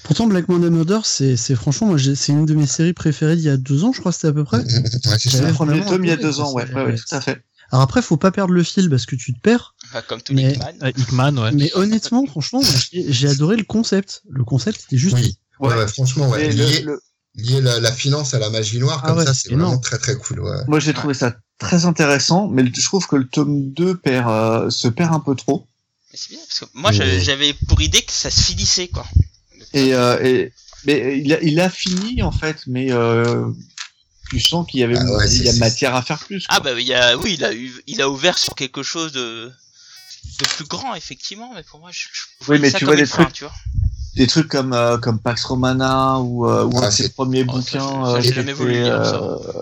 [0.03, 3.45] Pourtant, Black Monday Murder, c'est c'est franchement, moi, c'est une de mes séries préférées d'il
[3.45, 4.57] y a deux ans, je crois, c'était à peu près.
[5.05, 5.41] Ouais, c'est ça.
[5.47, 7.43] Le premier vraiment tome il y a deux ans, ouais, ouais, tout à fait.
[7.71, 9.74] Alors après, faut pas perdre le fil parce que tu te perds.
[9.95, 10.73] Enfin, comme tous Mais- les Hickman.
[10.83, 11.51] Euh, Hickman, ouais.
[11.53, 14.23] Mais honnêtement, franchement, j'ai adoré le concept.
[14.29, 15.15] Le concept, c'était juste.
[15.15, 15.75] Oui, ouais, Ouais.
[15.77, 16.49] ouais, franchement, ouais.
[16.51, 17.01] Le- lier, le-
[17.35, 19.97] lier la, la finance à la magie noire, Ah comme ouais, ça, c'est vraiment très
[19.97, 20.57] très cool, ouais.
[20.67, 24.69] moi, j'ai trouvé ça très intéressant, mais je trouve que le tome 2 perd, euh,
[24.69, 25.65] se perd un peu trop.
[26.13, 29.05] C'est bien parce que moi Mais- j'avais- pour idée que ça se finissait quoi.
[29.73, 30.53] Et, euh, et
[30.85, 33.47] mais il a, il a fini en fait, mais euh,
[34.29, 36.45] tu sens qu'il y avait, Ah ouais, il y a matière à faire plus.
[36.49, 39.11] Ah bah il y a oui il a eu il a ouvert sur quelque chose
[39.11, 39.51] de
[40.39, 43.01] de plus grand effectivement mais pour moi je, je Oui, mais ça tu comme vois
[43.01, 43.53] des fin, trucs- tu vois.
[44.17, 47.45] Des trucs comme euh, comme Pax Romana ou, euh, ou Ah, un de ses premiers
[47.49, 47.79] Oh, bouquins.
[47.81, 49.19] ça, euh, j'ai jamais voulu lire, ça.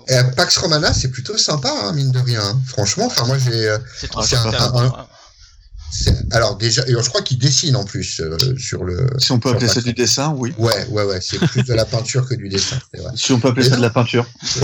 [0.09, 2.39] Et Pax Romana, c'est plutôt sympa, hein, mine de rien.
[2.43, 2.61] hein.
[2.67, 4.71] Franchement, enfin, moi, j'ai, C'est trop sympa,
[6.31, 9.07] alors déjà, et je crois qu'il dessine en plus euh, sur le.
[9.19, 10.53] Si on peut appeler ça du dessin, oui.
[10.57, 13.11] Ouais, ouais, ouais, c'est plus de la peinture que du dessin, c'est vrai.
[13.15, 14.25] Si on peut appeler Et ça de la peinture.
[14.43, 14.59] Si.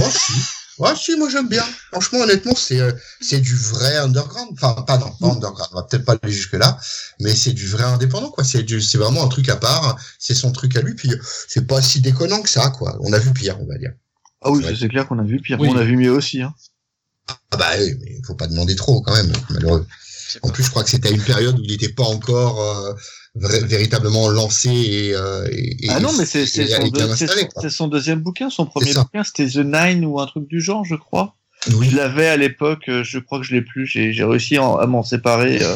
[0.80, 1.63] Ouais, si, moi j'aime bien.
[1.91, 4.49] Franchement, honnêtement, c'est euh, c'est du vrai underground.
[4.53, 5.69] Enfin, pas non, pas underground.
[5.73, 6.80] On va peut-être pas aller jusque là,
[7.19, 8.43] mais c'est du vrai indépendant, quoi.
[8.43, 9.97] C'est du, c'est vraiment un truc à part.
[10.19, 10.95] C'est son truc à lui.
[10.95, 11.17] Puis euh,
[11.47, 12.97] c'est pas si déconnant que ça, quoi.
[13.01, 13.91] On a vu pire, on va dire.
[14.41, 14.73] Ah oui, Ouais.
[14.80, 15.59] c'est clair qu'on a vu pire.
[15.59, 15.67] Oui.
[15.69, 16.41] On a vu mieux aussi.
[16.41, 16.53] Hein.
[17.51, 19.86] Ah bah oui, mais faut pas demander trop quand même, malheureux.
[20.43, 22.93] En plus, je crois que c'était à une période où il n'était pas encore euh,
[23.36, 26.45] véritablement lancé et, euh, et, et- Ah non, mais c'est
[27.69, 28.49] son, deuxième bouquin.
[28.49, 31.36] Son premier bouquin, c'était The Nine ou un truc du genre, je crois.
[31.73, 31.89] Oui.
[31.89, 33.86] Je l'avais à l'époque, euh, je crois que je l'ai plus.
[33.86, 35.75] J'ai réussi à, à m'en séparer euh,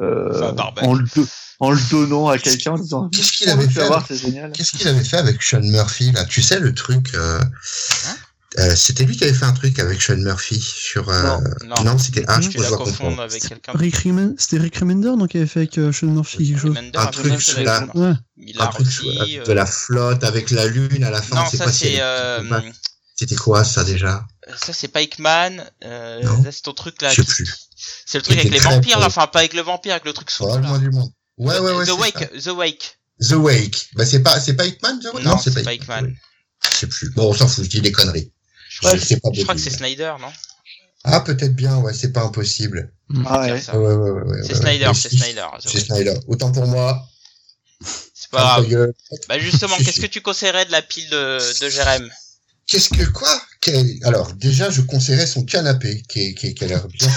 [0.82, 1.26] en, le, do-
[1.60, 4.52] en le donnant à quelqu'un en disant Qu'est-ce qu'il avait fait avec- c'est génial.
[4.52, 6.24] Qu'est-ce qu'il avait fait avec Sean Murphy là?
[6.24, 8.16] Tu sais le truc euh, Hein?
[8.58, 11.08] Euh, C'était lui qui avait fait un truc avec Sean Murphy sur.
[11.08, 11.40] euh, Non.
[11.76, 12.40] Non, non, c'était un.
[12.40, 13.22] tu je dois confonds confondre.
[13.22, 13.72] avec quelqu'un.
[13.74, 16.70] Rick Remender, c'était Rick Remender donc qui avait fait avec euh, Sean Murphy quelque chose.
[16.76, 17.86] Remender Un truc sur la-.
[17.94, 18.12] Ouais.
[18.58, 21.36] Un truc euh, de la flotte avec la lune à la fin.
[21.36, 22.02] Non, ça pas si- c'est
[23.16, 24.26] C'était quoi ça déjà?
[24.56, 25.58] ça c'est pas Hickman.
[25.84, 27.10] Euh, c'est ton truc là.
[27.10, 27.48] Je sais plus.
[28.06, 30.30] C'est le truc avec les vampires là, enfin pas avec le vampire, avec le truc
[30.30, 31.10] sous Oh, le moins du monde.
[31.38, 31.86] Ouais, ouais, ouais.
[31.86, 32.98] The Wake, The Wake.
[33.20, 33.88] The Wake.
[33.94, 34.98] Bah c'est pas, c'est pas Hickman.
[35.00, 35.24] The Wake?
[35.24, 36.12] Non, c'est pas Hickman.
[36.70, 37.10] Je sais plus.
[37.10, 37.64] Bon, on s'en fout.
[37.64, 38.32] Je dis des conneries.
[38.82, 39.28] Je crois, Je sais pas.
[39.32, 39.70] je crois que c'est.
[39.70, 40.32] Snyder, non?
[41.04, 41.78] Ah peut-être bien.
[41.78, 42.92] Ouais, c'est pas impossible.
[43.26, 43.60] Ah Dire ouais.
[43.60, 43.78] ça.
[43.78, 45.46] Ouais, ouais, ouais, ouais, C'est ouais, Snyder, c'est Snyder.
[45.60, 45.80] C'est.
[45.80, 46.14] Snyder.
[46.28, 47.06] Autant pour moi.
[48.14, 48.92] C'est pas grave.
[49.28, 52.08] Bah justement, qu'est-ce que tu conseillerais de la pile de, de Jérém?
[52.72, 53.28] Qu'est-ce que quoi?
[54.04, 57.08] Alors déjà, je conseillerais son canapé, qui, est- qui, est- qui a l'air bien.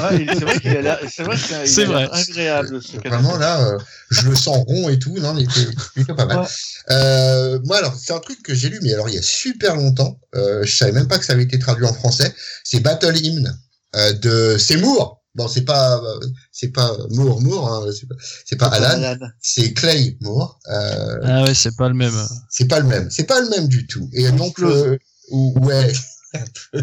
[0.00, 2.80] Ah, il- c'est vrai qu'il a l'air, c'est vrai qu'il a- il C'est agréable.
[2.80, 3.78] ce Vraiment là, euh,
[4.10, 5.14] je le sens rond et tout.
[5.18, 6.38] Non, il était plutôt pas mal.
[6.38, 6.46] Ouais.
[6.90, 9.74] Euh, moi, alors c'est un truc que j'ai lu, mais alors il y a super
[9.74, 10.20] longtemps.
[10.36, 12.32] Euh, je savais même pas que ça avait été traduit en français.
[12.62, 13.52] C'est Battle Hymn
[13.96, 15.21] euh, de Moore.
[15.34, 16.20] Bon, c'est pas euh,
[16.50, 18.14] c'est pas Moore Moore, hein, c'est pas,
[18.44, 19.28] c'est pas Alan, Alan.
[19.40, 20.60] c'est Clay Moore.
[20.68, 22.12] Euh, Ah ouais, c'est pas le même.
[22.50, 23.10] c'est pas le même.
[23.10, 24.10] C'est pas le même du tout.
[24.12, 24.98] Et donc, euh,
[25.30, 25.92] ou- ouais.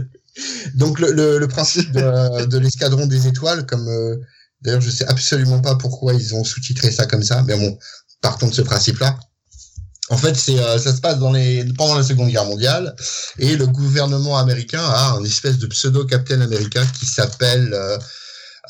[0.75, 4.17] donc le, le, le principe de, de l'escadron des étoiles, comme euh,
[4.61, 7.77] d'ailleurs je sais absolument pas pourquoi ils ont sous-titré ça comme ça, mais bon,
[8.21, 9.17] partons de ce principe-là.
[10.11, 12.95] En fait, c'est euh, ça se passe dans les pendant la Seconde Guerre mondiale
[13.37, 17.75] et le gouvernement américain a un espèce de pseudo Captain America qui s'appelle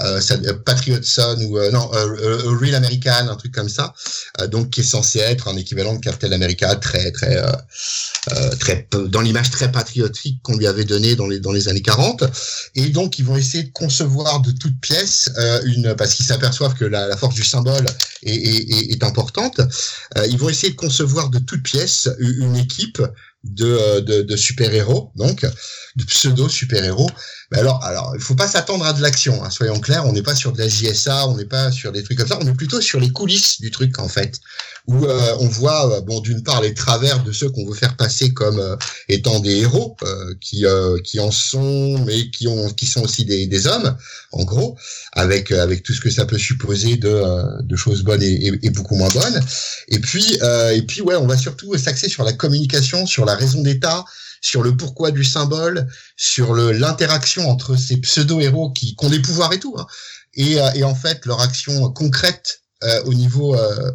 [0.02, 3.94] euh, euh, Patriot Son ou euh, non euh, euh, Real American, un truc comme ça,
[4.40, 7.42] euh, donc qui est censé être un équivalent de Captain America très très
[8.60, 12.24] très dans l'image très patriotique qu'on lui avait donnée dans les dans les années 40
[12.76, 15.32] et donc ils vont essayer de concevoir de toutes pièces
[15.66, 17.86] une parce qu'ils s'aperçoivent que la, la force du symbole
[18.24, 19.62] est, est, est, importante
[20.28, 23.02] ils vont essayer de concevoir de toutes pièces une équipe
[23.44, 25.46] de, de, de super-héros, donc
[25.96, 27.10] de pseudo-super-héros.
[27.52, 30.06] Mais alors, alors, il faut pas s'attendre à de l'action, hein, soyons clairs.
[30.06, 32.38] On n'est pas sur de la JSA, on n'est pas sur des trucs comme ça.
[32.40, 34.40] On est plutôt sur les coulisses du truc en fait,
[34.86, 37.96] où euh, on voit, euh, bon, d'une part les travers de ceux qu'on veut faire
[37.98, 38.76] passer comme euh,
[39.08, 43.26] étant des héros, euh, qui euh, qui en sont, mais qui ont, qui sont aussi
[43.26, 43.98] des, des hommes,
[44.32, 44.78] en gros,
[45.14, 47.24] avec avec tout ce que ça peut supposer de
[47.64, 49.42] de choses bonnes et, et, et beaucoup moins bonnes.
[49.88, 50.38] Et puis,
[50.74, 54.06] et puis ouais, on va surtout s'axer sur la communication, sur la raison d'état,
[54.42, 59.54] sur le pourquoi du symbole, sur l'interaction entre ces pseudo-héros qui, qui ont des pouvoirs
[59.54, 59.86] et tout, hein,
[60.34, 63.92] et, euh, et en fait leur action concrète euh, au niveau euh,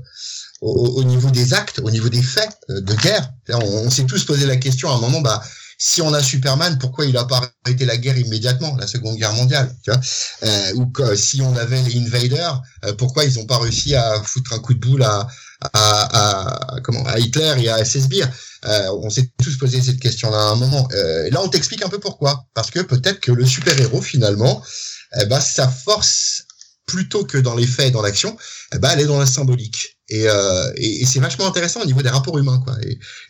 [0.61, 3.31] au, au niveau des actes, au niveau des faits de guerre.
[3.49, 5.43] On, on s'est tous posé la question à un moment, bah
[5.79, 9.33] si on a Superman, pourquoi il a pas arrêté la guerre immédiatement, la Seconde Guerre
[9.33, 10.01] mondiale, tu vois?
[10.45, 14.53] Euh, Ou si on avait les Invaders, euh, pourquoi ils ont pas réussi à foutre
[14.53, 15.27] un coup de boule à,
[15.73, 18.27] à, comment à Hitler et à Beer
[18.67, 20.89] euh, On s'est tous posé cette question-là à un moment.
[20.93, 24.63] Euh, là, on t'explique un peu pourquoi, parce que peut-être que le super-héros finalement,
[25.21, 26.45] eh ben, sa force
[26.87, 28.37] plutôt que dans les faits et dans l'action,
[28.75, 29.94] eh ben, elle est dans la symbolique.
[30.11, 32.77] Et, euh, et, c'est vachement intéressant au niveau des rapports humains, quoi.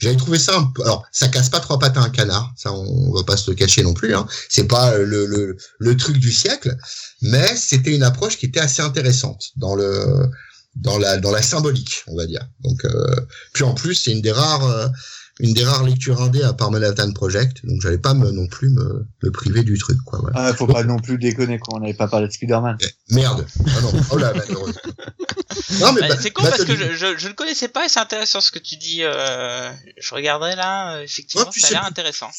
[0.00, 0.82] J'avais trouvé ça un peu.
[0.82, 3.56] Alors, ça casse pas trois pattes à un canard, ça on va pas se le
[3.56, 4.14] cacher non plus.
[4.14, 4.26] Hein.
[4.48, 6.76] C'est pas le, le, le truc du siècle,
[7.22, 10.28] mais c'était une approche qui était assez intéressante dans le
[10.74, 12.44] dans la dans la symbolique, on va dire.
[12.64, 13.14] Donc, euh,
[13.52, 14.88] puis en plus, c'est une des rares euh,
[15.40, 18.68] une des rares lectures indé à part Manhattan Project, donc j'allais pas me, non plus
[18.70, 20.20] me, me priver du truc, quoi.
[20.20, 20.36] Voilà.
[20.38, 21.76] Ah, faut pas non plus déconner quoi.
[21.76, 22.76] On n'avait pas parlé de Spider-Man.
[23.10, 23.44] Merde.
[23.66, 23.92] Ah non.
[24.10, 24.72] Oh là, malheureux.
[25.80, 27.84] Non mais Bah, bah, c'est con bah, parce que je, je, je le connaissais pas
[27.86, 29.00] et c'est intéressant ce que tu dis.
[29.02, 29.70] Euh,
[30.00, 32.30] je regarderai là, euh, effectivement, Ouais, ça a l'air intéressant.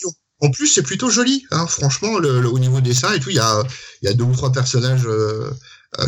[0.42, 3.38] En plus, c'est plutôt joli, hein, franchement, le, le- au niveau dessin et tout, il
[3.38, 3.64] y a,
[4.02, 5.50] il y a deux ou trois personnages euh,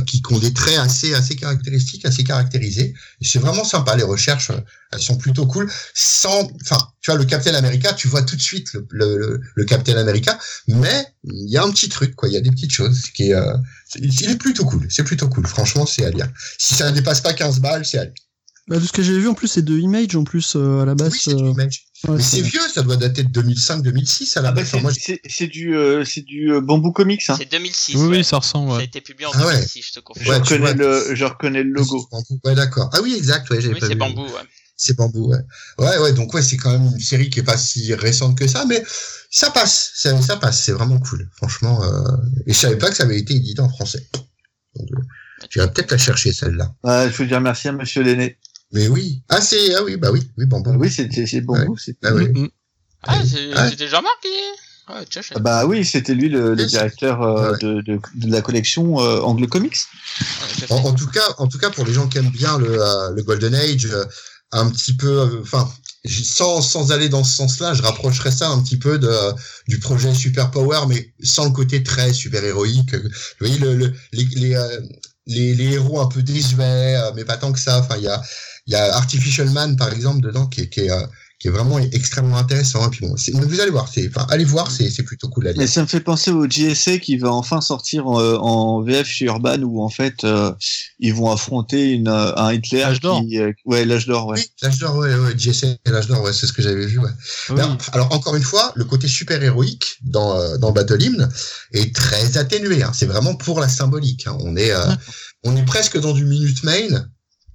[0.05, 2.93] qui, qui ont des traits assez assez caractéristiques, assez caractérisés.
[3.21, 3.95] Et c'est vraiment sympa.
[3.95, 4.59] Les recherches, euh,
[4.91, 5.71] elles sont plutôt cool.
[5.93, 9.65] Sans, enfin, tu vois, le Captain America, tu vois tout de suite le, le, le,
[9.65, 12.29] Captain America, mais il y a un petit truc, quoi.
[12.29, 13.55] Il y a des petites choses qui est, euh,
[13.95, 14.88] il est plutôt cool.
[14.89, 15.45] C'est plutôt cool.
[15.45, 16.29] Franchement, c'est à lire.
[16.57, 18.13] Si ça ne dépasse pas 15 balles, c'est à lire.
[18.67, 20.85] Bah, de ce que j'ai vu en plus, c'est de Image en plus euh, à
[20.85, 21.13] la base.
[21.13, 21.86] Oui, c'est euh, Image.
[22.08, 24.98] Ouais, Mais c'est vieux, ça doit dater de 2005-2006 à la Ah bah, base.
[25.28, 27.24] C'est du, euh, c'est du euh, bambou comics.
[27.30, 27.36] Hein.
[27.38, 27.95] C'est 2006.
[27.95, 28.18] Oui, ouais.
[28.18, 28.70] oui, ça ressemble.
[28.70, 28.86] Ça a Ouais.
[28.86, 29.54] été publié en Ah ouais.
[29.56, 30.26] 2006, je te confirme.
[30.26, 32.08] Je, Ouais, reconnais le, je reconnais le logo.
[32.43, 32.89] Ouais, d'accord.
[32.93, 33.50] Ah oui, exact.
[33.50, 34.00] Ouais, j'avais Oui, pas c'est vu.
[34.00, 34.41] bambou, ouais.
[34.80, 35.39] C'est bambou, ouais.
[35.80, 38.48] Ouais, ouais, donc ouais, c'est quand même une série qui est pas si récente que
[38.48, 38.84] ça, mais
[39.32, 41.84] ça passe, ça, ça passe, c'est vraiment cool, franchement.
[41.84, 42.12] Euh...
[42.45, 44.08] Et je savais pas que ça avait été édité en français.
[44.76, 45.02] Donc, euh,
[45.50, 46.76] j'irais peut-être la chercher celle-là.
[46.84, 48.38] Ouais, il faut dire merci à Monsieur Lenné.
[48.74, 49.22] Mais oui.
[49.30, 50.72] Ah c'est, ah oui, bah oui, oui, bambou.
[50.78, 51.78] Oui, c'est c'est- c'est bambou.
[51.78, 52.28] c'est- Ah oui.
[52.30, 52.47] Mm.
[53.03, 53.22] Ah,
[53.70, 54.28] c'était Jean-Marc
[54.88, 57.57] Ah Bah oui, c'était lui le, le directeur euh, Ouais.
[57.61, 59.78] de, de, de la collection euh, Angle Comics.
[60.70, 63.11] En, en tout cas, en tout cas, pour les gens qui aiment bien le, euh,
[63.11, 64.03] le Golden Age, euh,
[64.51, 65.70] un petit peu, euh, enfin,
[66.09, 69.34] sans, sans aller dans ce sens-là, je rapprocherais ça un petit peu de, euh,
[69.68, 72.95] du projet Super Power, mais sans le côté très super héroïque.
[72.95, 73.09] Vous
[73.41, 74.80] voyez, le, le, les, les, euh,
[75.28, 77.80] les, les héros un peu désuets, euh, mais pas tant que ça.
[77.80, 78.22] Enfin, il y a,
[78.68, 81.01] il y a Artificial Man, par exemple, dedans, qui est, qui est, euh,
[81.39, 82.88] qui est vraiment extrêmement intéressant.
[82.88, 85.47] Et puis bon, c'est- vous allez voir, c'est, enfin, allez voir, c'est, c'est plutôt cool
[85.47, 85.70] à lire.
[85.70, 89.61] Ça me fait penser au JSA qui va enfin sortir euh, en VF chez Urban
[89.61, 90.51] où en fait euh,
[90.99, 93.22] ils vont affronter une, euh, un Hitler L'âge d'or.
[93.22, 94.39] qui euh, ouais l'âge d'or ouais.
[94.39, 97.11] Oui, l'âge d'or, ouais, ouais, JSA, l'âge d'or, ouais, c'est ce que j'avais vu, ouais.
[97.51, 97.59] Oui.
[97.59, 101.30] Alors- alors encore une fois, le côté super héroïque dans euh, dans Battle Hymn
[101.74, 102.82] est très atténué.
[102.82, 102.91] Hein.
[102.95, 104.26] C'est vraiment pour la symbolique.
[104.26, 104.36] Hein.
[104.39, 104.88] On est euh,
[105.43, 107.05] on est presque dans du Minute Main.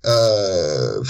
[0.07, 1.03] Euh...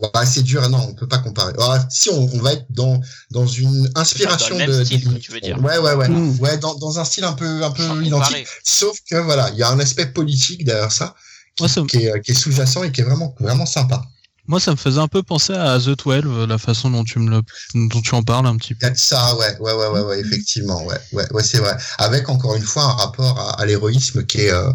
[0.00, 0.68] ouais, c'est dur.
[0.68, 1.52] Non, on peut pas comparer.
[1.90, 3.00] Si on, on va être dans
[3.30, 5.58] dans une inspiration Dans le même de, style, de- tu veux dire.
[5.62, 6.38] Ouais, ouais, ouais, Mm.
[6.40, 8.12] ouais, dans dans un style un peu un peu Sans identique.
[8.12, 8.46] comparer.
[8.64, 11.14] Sauf que voilà, il y a un aspect politique derrière ça
[11.56, 14.02] qui, Moi, ça me- qui est, qui est sous-jacent et qui est vraiment vraiment sympa.
[14.46, 17.30] Moi, ça me faisait un peu penser à The 12, la façon dont tu me
[17.30, 17.42] le,
[17.88, 18.80] dont tu en parles un petit peu.
[18.80, 21.76] Peut-être ça, ouais, ouais, ouais, ouais, ouais, effectivement, ouais, ouais, ouais, c'est vrai.
[21.98, 24.72] Avec encore une fois un rapport à, à l'héroïsme qui est, euh,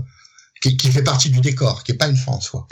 [0.70, 2.68] qui, qui fait partie du décor, qui est pas une fin en soi.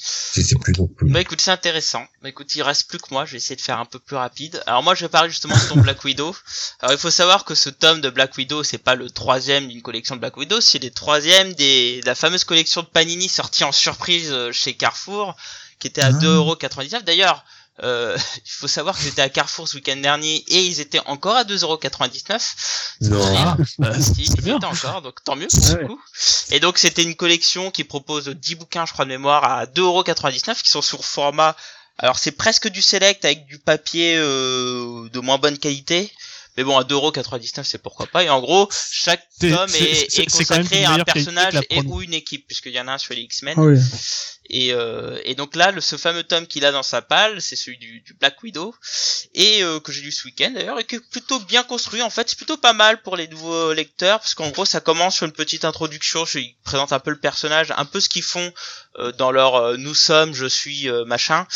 [0.00, 1.10] C'est, c'est plutôt cool.
[1.12, 2.04] Bah écoute, c'est intéressant.
[2.22, 4.16] Bah écoute, il reste plus que moi, je vais essayer de faire un peu plus
[4.16, 4.62] rapide.
[4.66, 6.34] Alors moi, je vais parler justement de ton Black Widow.
[6.80, 9.82] Alors il faut savoir que ce tome de Black Widow, c'est pas le troisième d'une
[9.82, 13.64] collection de Black Widow, c'est le troisième des, de la fameuse collection de Panini sortie
[13.64, 15.36] en surprise euh, chez Carrefour,
[15.78, 16.12] qui était à Ah.
[16.12, 17.02] 2,99€.
[17.02, 17.44] D'ailleurs,
[17.82, 21.36] euh, il faut savoir que j'étais à Carrefour ce week-end dernier et ils étaient encore
[21.36, 22.54] à 2,99€.
[23.02, 23.36] Non.
[23.36, 24.56] Ah, bah, Si, c'est ils bien.
[24.56, 26.00] étaient encore, donc tant mieux pour le coup.
[26.50, 30.62] Et donc c'était une collection qui propose 10 bouquins, je crois de mémoire, à 2,99€
[30.62, 31.56] qui sont sur format.
[31.98, 36.12] Alors c'est presque du select avec du papier euh, de moins bonne qualité.
[36.58, 38.24] Mais bon, à 2,99€, c'est pourquoi pas.
[38.24, 42.72] Et en gros, chaque tome est, consacré à un personnage et ou une équipe, puisqu'il
[42.72, 43.54] y en a un sur les X-Men.
[43.56, 43.78] Ah oui.
[44.50, 47.54] Et, euh, et donc là, le, ce fameux tome qu'il a dans sa palle, c'est
[47.54, 48.74] celui du, du Black Widow,
[49.34, 52.02] et euh, que j'ai lu ce week-end d'ailleurs, et qui est plutôt bien construit.
[52.02, 55.14] En fait, c'est plutôt pas mal pour les nouveaux lecteurs, parce qu'en gros, ça commence
[55.14, 58.52] sur une petite introduction, je présente un peu le personnage, un peu ce qu'ils font
[58.98, 61.46] euh, dans leur euh, Nous sommes, je suis, euh, machin.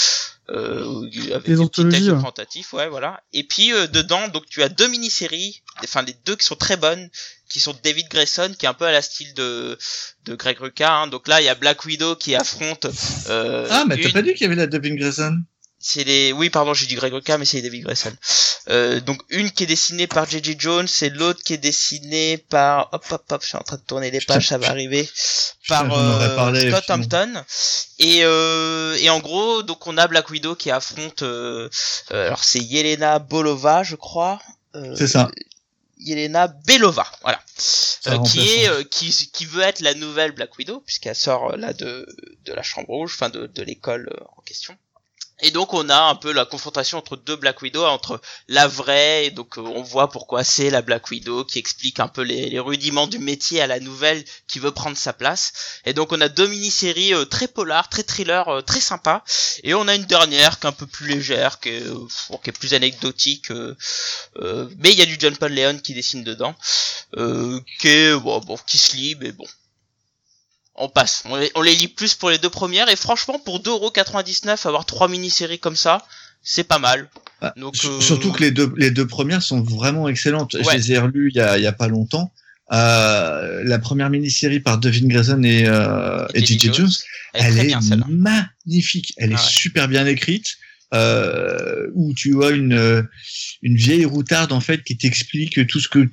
[0.50, 2.10] Euh, avec des petits textes ouais.
[2.10, 3.22] représentatifs, ouais, voilà.
[3.32, 6.76] Et puis euh, dedans, donc tu as deux mini-séries, enfin les deux qui sont très
[6.76, 7.08] bonnes,
[7.48, 9.78] qui sont David Grayson, qui est un peu à la style de
[10.24, 10.92] de Greg Rucka.
[10.92, 11.06] Hein.
[11.06, 12.86] Donc là, il y a Black Widow qui affronte.
[13.28, 15.38] Euh, Ah mais t'as pas dit qu'il y avait la Devin Grayson?
[15.82, 18.12] C'est les oui pardon j'ai dit Greg Rucka mais c'est David Grayson
[18.68, 20.54] euh, donc une qui est dessinée par J.J.
[20.58, 23.82] Jones et l'autre qui est dessinée par hop hop hop je suis en train de
[23.82, 25.08] tourner les pages ça va arriver
[25.68, 26.88] par euh, parlé, Scott.
[26.90, 27.44] Hampton
[27.98, 31.68] et euh, et en gros donc on a Black Widow qui affronte euh,
[32.12, 34.40] euh, alors c'est Yelena Bolova je crois
[34.74, 35.30] euh, C'est ça.
[35.98, 37.40] Yelena Belova, voilà,
[38.08, 38.72] Euh, qui est hein.
[38.72, 42.06] euh, qui qui veut être la nouvelle Black Widow puisqu'elle sort euh, là de
[42.44, 44.76] de la Chambre Rouge, enfin de de l'école euh, en question.
[45.42, 49.26] Et donc on a un peu la confrontation entre deux Black Widow, entre la vraie,
[49.26, 52.60] et donc euh, on voit pourquoi c'est la Black Widow, qui explique un peu les,
[52.60, 55.52] rudiments du métier à la nouvelle qui veut prendre sa place.
[55.84, 59.24] Et donc on a deux mini-séries euh, très polar, très thriller, euh, très sympa.
[59.64, 63.50] Et on a une dernière qui est un peu plus légère, qui est, plus anecdotique,
[63.50, 66.54] mais il y a du John Paul Leon qui dessine dedans,
[67.16, 69.46] euh, qui est bon, bon, se lit, mais bon.
[70.74, 71.22] On passe.
[71.26, 74.86] On les, on les lit plus pour les deux premières et franchement pour 2,99€ avoir
[74.86, 76.04] trois mini-séries comme ça,
[76.42, 77.08] c'est pas mal.
[77.40, 80.56] Ah, Donc, euh, Surtout que les deux, les deux premières sont vraiment excellentes.
[80.58, 80.76] Je Ouais.
[80.76, 82.32] les ai relues il y a, il y a pas longtemps.
[82.72, 86.68] Euh, la première mini-série par Devin Grayson et, euh, Et et J.J.
[86.68, 86.74] J.J.
[86.74, 86.90] Jones,
[87.34, 88.06] Elle est elle très est bien celle-là.
[88.08, 89.12] magnifique.
[89.18, 89.50] Elle est Ah ouais.
[89.50, 90.46] super bien écrite.
[90.94, 93.06] Euh, où tu vois une
[93.62, 96.06] une vieille routarde en fait qui t'explique tout ce que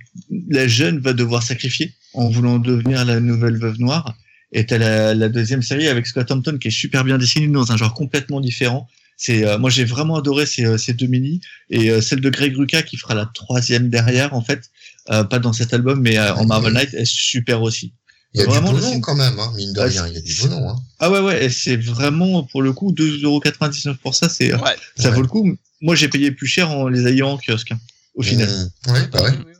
[0.49, 1.93] la jeune va devoir sacrifier.
[2.13, 4.15] en voulant devenir la nouvelle veuve noire.
[4.51, 7.71] Et t'as la, la deuxième série avec Scott Hampton qui est super bien dessinée dans
[7.71, 8.87] un genre complètement différent.
[9.15, 12.29] C'est euh, moi j'ai vraiment adoré ces, euh, ces deux mini et euh, celle de
[12.29, 14.69] Greg Rucka qui fera la troisième derrière en fait,
[15.11, 17.93] euh, pas dans cet album mais euh, en Marvel Knight est super aussi.
[18.33, 20.07] Il y a Vraiment, du c'est- quand même, hein, mine de Ah, rien.
[20.07, 20.69] Il y a du nom.
[20.69, 20.75] Hein.
[20.99, 24.75] Ah ouais ouais c'est vraiment pour le coup 2,99€ pour ça c'est euh, Ouais.
[24.97, 25.15] ça Ouais.
[25.15, 25.57] vaut le coup.
[25.81, 27.79] Moi j'ai payé plus cher en les ayant en kiosque hein,
[28.15, 28.47] au final.
[28.87, 28.91] Mmh.
[28.91, 29.19] Ouais, bah.
[29.23, 29.58] Oui, oui, bien sûr.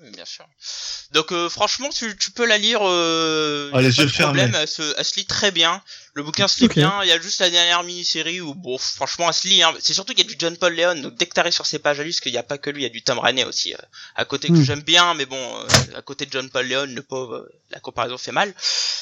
[1.12, 2.82] Donc euh, franchement, tu, tu peux la lire.
[2.84, 4.57] Euh, Ah, les pas yeux de problème, fermés.
[4.62, 5.82] elle se, elle se lit très bien.
[6.14, 6.99] Le bouquin se lit bien.
[7.03, 9.64] Il y a juste la dernière mini-série où, bon, franchement, elle se lit.
[9.64, 9.74] Hein.
[9.80, 11.01] C'est surtout qu'il y a du John Paul Leon.
[11.01, 12.70] Donc dès que t'arrives sur ces pages à lire, parce qu'il n'y a pas que
[12.70, 13.78] lui, il y a du Tom Rainey aussi euh,
[14.16, 14.64] à côté que Hmm.
[14.64, 15.66] j'aime bien, mais bon, euh,
[15.97, 18.53] à côté de John Paul Leon, le pauvre, euh, la comparaison fait mal.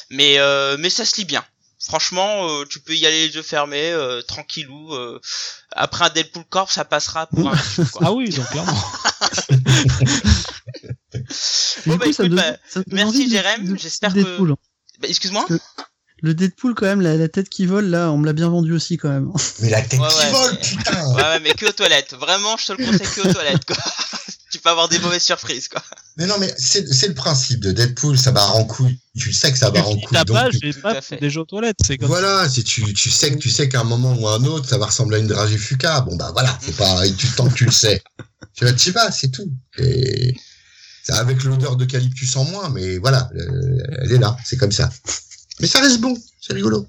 [0.10, 1.44] Mais euh, mais ça se lit bien.
[1.80, 4.94] Franchement, euh, tu peux y aller les yeux fermés, euh, tranquillou.
[4.96, 5.20] euh,
[5.74, 7.56] après un Deadpool Corp, ça passera pour un.
[7.92, 8.02] quoi.
[8.06, 8.84] Ah oui, donc clairement.
[11.88, 14.56] Du Bon, bah, coup, ça écoute, me donne- bah, merci, Jérém, j'espère que- Deadpool.
[15.00, 15.46] Bah, excuse-moi.
[16.24, 18.74] Le Deadpool, quand même, la, la tête qui vole, là, on me l'a bien vendu
[18.74, 19.32] aussi, quand même.
[19.62, 22.14] Mais la tête Ouais, qui ouais, vole, mais- putain Ouais, ouais, mais que aux toilettes.
[22.20, 23.78] Vraiment, je te le conseille que aux toilettes, quoi.
[24.52, 25.82] tu peux avoir des mauvaises surprises, quoi.
[26.18, 28.98] Mais non, mais c'est c'est le principe de Deadpool, ça barre en couille.
[29.18, 30.18] Tu sais que ça barre en Tu couille.
[30.18, 33.38] t'as pas, j'ai pas déjà aux toilettes, c'est comme voilà, si tu, tu sais que
[33.38, 35.58] tu sais qu'à un moment ou à un autre, ça va ressembler à une dragée
[35.60, 36.02] fuca.
[36.02, 38.02] Bon bah voilà, c'est pas tu tant que tu le sais.
[38.56, 39.52] Tu vas t'y vas, c'est tout.
[39.78, 40.36] Et
[41.10, 44.90] avec l'odeur d'eucalyptus en moins, mais voilà, euh, elle est là, c'est comme ça.
[45.60, 46.88] Mais ça reste bon, c'est rigolo.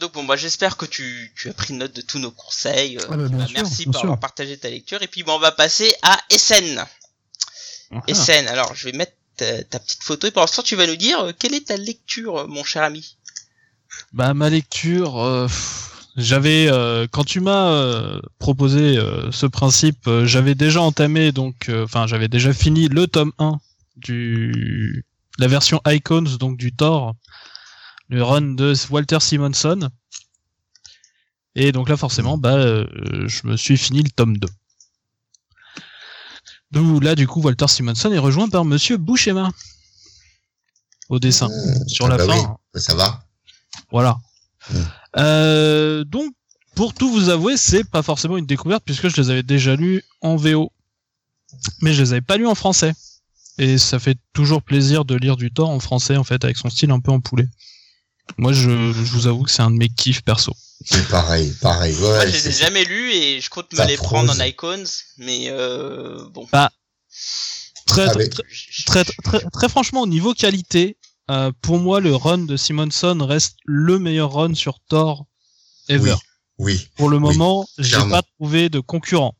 [0.00, 2.98] Donc bon, bah j'espère que tu, tu as pris note de tous nos conseils.
[2.98, 4.04] Euh, Ah bah, bien bah, sûr, merci bien pour sûr.
[4.06, 5.00] avoir partagé ta lecture.
[5.02, 6.84] Et puis bon, on va passer à Essen.
[7.92, 8.02] Ah.
[8.08, 8.48] Essen.
[8.48, 11.20] Alors, je vais mettre ta, ta petite photo et pour l'instant, tu vas nous dire
[11.20, 13.16] euh, quelle est ta lecture, mon cher ami?
[14.12, 15.46] Bah ma lecture, euh,
[16.16, 21.68] j'avais euh, quand tu m'as euh, proposé euh, ce principe, euh, j'avais déjà entamé donc,
[21.68, 23.58] euh, enfin j'avais déjà fini le tome 1
[23.96, 25.04] du
[25.38, 27.14] la version Icons donc du Thor,
[28.08, 29.88] le run de Walter Simonson.
[31.56, 32.86] Et donc là forcément bah euh,
[33.26, 34.48] je me suis fini le tome 2.
[36.70, 39.50] D'où là du coup Walter Simonson est rejoint par Monsieur Bouchema
[41.08, 41.48] au dessin
[41.86, 42.32] sur Ah la bah fin.
[42.38, 42.56] oui, hein.
[42.76, 43.24] ça va.
[43.90, 44.18] Voilà.
[45.16, 46.32] Euh, donc,
[46.74, 50.02] pour tout vous avouer, c'est pas forcément une découverte puisque je les avais déjà lus
[50.20, 50.72] en VO.
[51.82, 52.92] Mais je les avais pas lus en français.
[53.58, 56.68] Et ça fait toujours plaisir de lire du Thor en français, en fait, avec son
[56.70, 57.46] style un peu en poulet.
[58.38, 60.52] Moi, je, je vous avoue que c'est un de mes kiffs perso.
[60.84, 61.94] C'est pareil, pareil.
[61.94, 64.44] Ouais, Moi, je les ai jamais lus et je compte me les prendre en.
[64.44, 64.82] Icons,
[65.18, 66.46] mais euh, bon.
[66.46, 68.42] Très, Ah, mais- très,
[68.86, 70.96] très, très, très franchement, au niveau qualité,
[71.30, 75.24] euh, pour moi, le run de Simonson reste le meilleur run sur Thor
[75.88, 76.14] ever.
[76.58, 79.34] Oui, Pour le Oui, moment, j'ai pas trouvé de concurrent.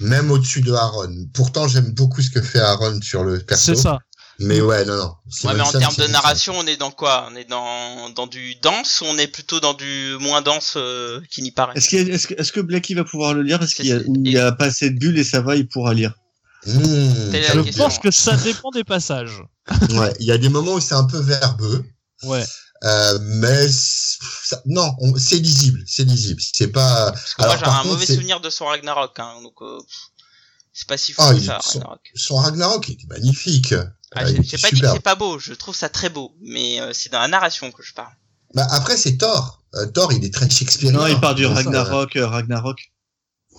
[0.00, 1.26] même au-dessus de Aaron.
[1.34, 3.74] Pourtant, j'aime beaucoup ce que fait Aaron sur le perso.
[3.74, 3.98] C'est ça.
[4.38, 5.14] Mais ouais, non, non.
[5.44, 6.12] Ouais, mais en termes de Simonson.
[6.12, 7.26] narration, on est dans quoi?
[7.30, 11.20] On est dans, dans du danse ou on est plutôt dans du moins dense euh,
[11.30, 11.72] qui n'y paraît?
[11.76, 13.58] Est-ce, est-ce que, est-ce que Blacky va pouvoir le lire?
[13.58, 16.12] Parce qu'il y a, a pas assez de bulles et ça va, il pourra lire?
[16.66, 17.30] Mmh.
[17.32, 17.84] La Je question.
[17.84, 19.42] pense que ça dépend des passages.
[19.90, 21.84] Ouais, il y a des moments où c'est un peu verbeux,
[22.22, 22.44] Ouais.
[22.84, 26.40] euh, mais ça- non, on- c'est lisible, c'est lisible.
[26.54, 27.10] C'est pas.
[27.12, 29.34] Parce que Alors, moi, j'ai par un contre, mauvais c'est- souvenir de son Ragnarok, hein,
[29.42, 29.78] donc euh,
[30.72, 32.00] c'est pas si fou Ah, que ça, son- Ragnarok.
[32.14, 33.74] Son Ragnarok il était magnifique.
[34.14, 35.88] Ah, Euh, j'ai il j'ai était pas dit que c'est pas beau, je trouve ça
[35.88, 38.12] très beau, mais euh, c'est dans la narration que je parle.
[38.54, 39.62] Bah, après, c'est Thor.
[39.74, 40.92] Euh, Thor, il est très Shakespearean.
[40.96, 42.78] Non, il part du ça, Ragnarok, euh, Ragnarok.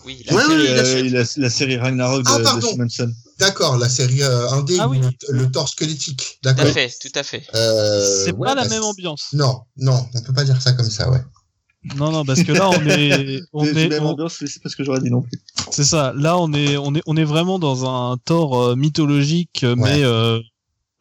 [0.07, 1.09] Oui, La, Ouais, série, oui, la euh, série.
[1.09, 2.67] la, la série Ragnarok de, Ah, de pardon.
[2.71, 3.11] Simonson.
[3.39, 4.99] D'accord, la série euh, indé, Ah oui.
[5.01, 6.39] le, le Thor squelettique.
[6.41, 6.73] tout à D'accord.
[6.73, 7.43] fait, tout à fait.
[7.53, 9.27] Euh, c'est ouais, pas la bah, même ambiance.
[9.33, 11.21] Non, non, on peut pas dire ça comme ça, ouais.
[11.95, 14.61] Non, non, parce que là, on est, on C'est est, la même on- ambiance, c'est
[14.63, 15.39] pas ce que j'aurais dit non plus.
[15.71, 16.13] c'est ça.
[16.15, 20.39] Là, on est, on est, on est vraiment dans un Thor euh, mythologique, mais euh,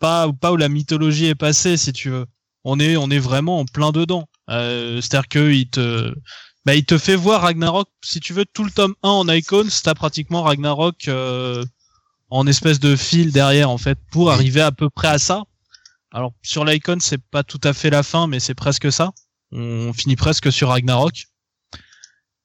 [0.01, 2.27] pas, pas où la mythologie est passée, si tu veux.
[2.65, 4.27] On est, on est vraiment en plein dedans.
[4.51, 6.13] Euh, C'est-à-dire que il te,
[6.67, 7.89] bah, il te fait voir Ragnarok.
[8.05, 11.65] Si tu veux, tout le tome 1 en Icons, t'as pratiquement Ragnarok euh,
[12.29, 15.45] en espèce de fil derrière, en fait, pour arriver à peu près à ça.
[16.11, 19.13] Alors, sur l'Icon, c'est pas tout à fait la fin, mais c'est presque ça.
[19.53, 21.27] On finit presque sur Ragnarok.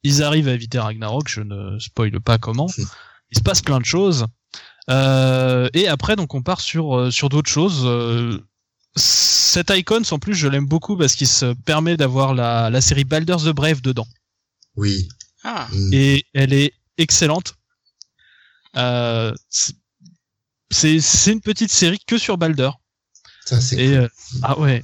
[0.03, 2.67] Ils arrivent à éviter Ragnarok, je ne spoile pas comment.
[2.77, 4.27] Il se passe plein de choses.
[4.91, 7.83] Euh, et après, donc, on part sur, euh, sur d'autres choses.
[7.85, 8.39] Euh,
[8.95, 13.03] cet Icons, en plus, je l'aime beaucoup parce qu'il se permet d'avoir la, la série
[13.05, 14.07] Baldur's the Brave dedans.
[14.75, 15.07] Oui.
[15.43, 15.93] Ah, Mm.
[15.93, 17.55] Et elle est excellente.
[18.77, 22.79] Euh, c'est- une petite série que sur Baldur.
[23.45, 24.07] Ça, c'est Et euh,
[24.43, 24.83] ah ouais.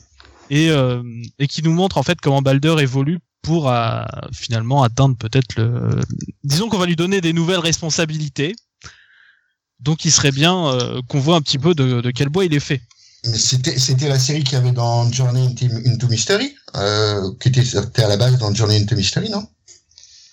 [0.50, 1.04] Et euh,
[1.40, 4.04] et qui nous montre en fait comment Baldur évolue pour euh,
[4.34, 6.02] finalement atteindre peut-être le.
[6.44, 8.56] Disons qu'on va lui donner des nouvelles responsabilités.
[9.80, 12.54] Donc il serait bien euh, qu'on voit un petit peu de, de quel bois il
[12.54, 12.82] est fait.
[13.26, 15.48] Mais c'était c'était la série qu'il y avait dans Journey
[15.88, 17.64] into, Mystery, euh, qui était,
[18.04, 19.46] à la base dans Journey into Mystery, non?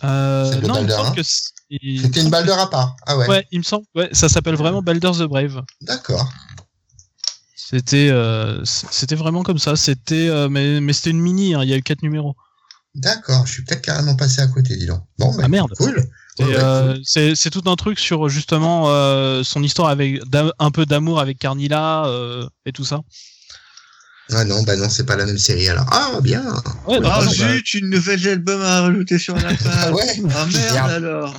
[0.04, 2.96] Euh, de non, il me Balder, semble hein que C'était une Balder à part.
[3.06, 3.26] Ah ouais.
[3.28, 3.86] Ouais, il me semble.
[3.94, 5.62] Ouais, ça s'appelle vraiment Balder the Brave.
[5.80, 6.30] D'accord.
[7.56, 9.74] C'était, euh, c'était vraiment comme ça.
[9.76, 11.54] C'était, euh, mais, mais c'était une mini.
[11.54, 12.36] hein, Il y a eu quatre numéros.
[12.94, 13.46] D'accord.
[13.46, 15.02] Je suis peut-être carrément passé à côté, dis donc.
[15.18, 15.72] Bon, bah, Ah merde.
[15.78, 15.96] cool.
[16.40, 20.20] Euh, c'est, tout un truc sur justement euh, son histoire avec
[20.58, 23.00] un peu d'amour avec Carnilla euh, et tout ça.
[24.32, 25.84] Ah non, bah non, c'est pas la même série alors.
[25.92, 26.42] Ah bien.
[26.86, 29.92] Ouais, bah, Ah non, bah, zut, une nouvelle album à rajouter sur la Ah page.
[29.94, 30.22] ouais.
[30.34, 31.34] Ah merde alors.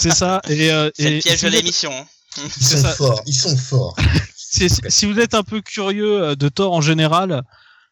[0.00, 0.40] c'est ça.
[0.48, 1.92] Et, euh, C'est et le piège de l'émission.
[1.92, 2.04] hein.
[2.58, 2.88] Ils sont ça.
[2.94, 3.22] forts.
[3.26, 3.96] Ils sont forts.
[4.36, 7.44] si, si- vous êtes un peu curieux de Thor en général,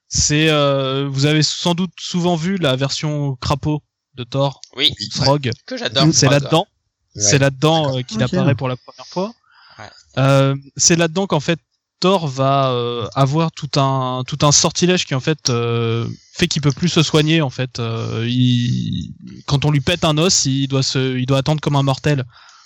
[0.08, 3.80] c'est, euh, vous avez sans doute souvent vu la version crapaud
[4.14, 5.50] de Thor, Oui, Frog.
[5.66, 6.06] que j'adore.
[6.12, 6.66] C'est là-dedans.
[7.14, 7.22] Ouais.
[7.22, 9.32] C'est là-dedans euh, qu'il apparaît pour la première fois.
[9.78, 9.90] Ouais.
[10.18, 11.58] Euh, c'est là-dedans qu'en fait
[12.00, 16.60] Thor va euh, avoir tout un tout un sortilège qui en fait euh, fait qu'il
[16.60, 17.78] peut plus se soigner en fait.
[17.78, 19.14] Euh, il...
[19.46, 22.24] Quand on lui pète un os, il doit se il doit attendre comme un mortel.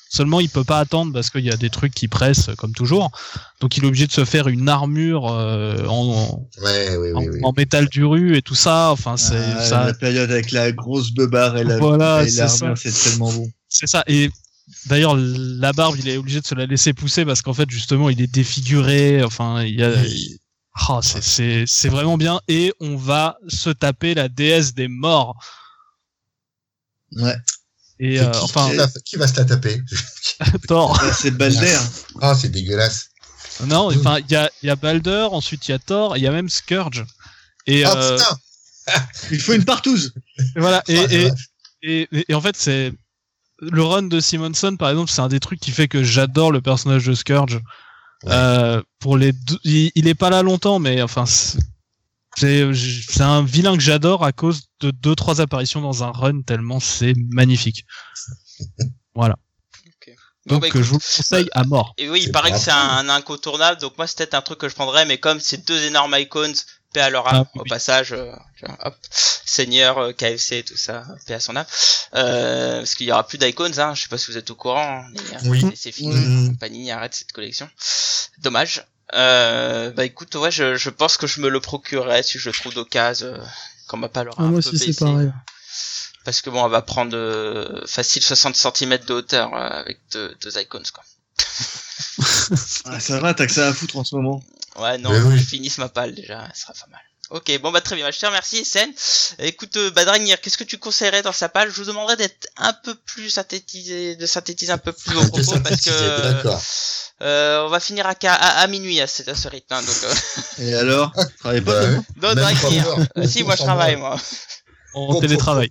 [0.08, 3.10] Seulement il peut pas attendre parce qu'il y a des trucs qui pressent comme toujours.
[3.60, 7.28] Donc il est obligé de se faire une armure euh, en, Ouais, oui, en, oui,
[7.32, 7.40] oui.
[7.42, 8.90] en métal duru et tout ça.
[8.92, 9.86] Enfin c'est Ah, ça.
[9.86, 13.50] La période avec la grosse beubare et la Voilà, et c'est l'armure, c'est tellement bon.
[13.68, 14.04] C'est ça.
[14.06, 14.30] Et
[14.86, 18.08] d'ailleurs, la barbe, il est obligé de se la laisser pousser parce qu'en fait, justement,
[18.08, 19.22] il est défiguré.
[19.24, 19.90] Enfin, il y a.
[20.04, 20.38] il-
[20.88, 22.40] Ah, c'est c'est vraiment bien.
[22.48, 25.34] Et on va se taper la déesse des morts.
[27.12, 27.34] Ouais.
[27.98, 29.80] Et euh, qui, enfin, qui va, qui va se la taper
[30.68, 30.98] Thor.
[31.00, 31.78] Ah, c'est Balder.
[32.20, 33.08] Ah, c'est dégueulasse.
[33.66, 36.18] non, enfin, il y a, il y a Balder, ensuite il y a Thor, et
[36.20, 37.04] il y a même Scourge.
[37.66, 38.38] Et, Ah euh, putain.
[39.32, 40.12] Il faut une partouze.
[40.38, 40.82] et voilà.
[40.86, 41.30] Et, et,
[41.82, 42.92] et, et- et en fait, c'est
[43.60, 46.60] le run de Simonson, par exemple, c'est un des trucs qui fait que j'adore le
[46.60, 47.54] personnage de Scourge.
[48.24, 48.30] Ouais.
[48.32, 51.24] Euh, pour les deux, il, il est pas là longtemps, mais enfin,
[52.36, 56.80] c'est un vilain que j'adore à cause de deux trois apparitions dans un run tellement
[56.80, 57.84] c'est magnifique.
[59.14, 59.36] Voilà.
[60.48, 61.92] Bon, Donc bah, euh, écoute, je vous le conseille à mort.
[61.98, 64.58] Et oui, il paraît que c'est un, un incontournable, donc moi c'est peut-être un truc
[64.60, 66.52] que je prendrais, mais comme c'est deux énormes icons,
[66.92, 67.68] paix à leur âme, Ah, au oui.
[67.68, 68.30] passage, euh,
[68.84, 71.66] hop, Seigneur, euh, KFC, tout ça, paix à son âme,
[72.14, 74.54] euh, parce qu'il y aura plus d'icons, hein, je sais pas si vous êtes au
[74.54, 75.64] courant, hein, mais, euh, Oui.
[75.64, 76.56] mais c'est fini, Mhm.
[76.58, 77.68] Panini arrête cette collection,
[78.38, 78.84] dommage.
[79.14, 82.54] Euh, bah écoute, ouais, je, je pense que je me le procurerai si je le
[82.54, 83.44] trouve d'occasion, euh,
[83.86, 85.32] quand ma palle aura Ah, un moi peu aussi, c'est pareil.
[86.24, 90.34] Parce que bon, on va prendre euh, facile 60 cm de hauteur euh, avec deux,
[90.42, 91.04] deux icons, quoi.
[92.84, 94.42] Ah, ça va, t'as que ça à foutre en ce moment.
[94.76, 95.38] Ouais, non, oui.
[95.38, 97.00] je finisse ma palle déjà, ça sera pas mal.
[97.30, 98.88] Ok, bon bah très bien, je te remercie Sen.
[99.40, 102.46] Écoute, euh, bah Dragnir, qu'est-ce que tu conseillerais dans sa palle Je vous demanderais d'être
[102.56, 105.90] un peu plus synthétisé, de synthétiser un peu plus vos propos parce que
[107.22, 109.74] euh, on va finir à, à, à minuit à, ce- à ce rythme.
[109.74, 110.14] hein, donc, euh,
[110.62, 111.12] Et alors?
[111.40, 111.80] Travaillez pas
[112.16, 112.96] Bah, demain non, pas Dragnir.
[113.16, 114.16] Euh, si, moi je travaille, moi,
[114.94, 115.70] En télétravail.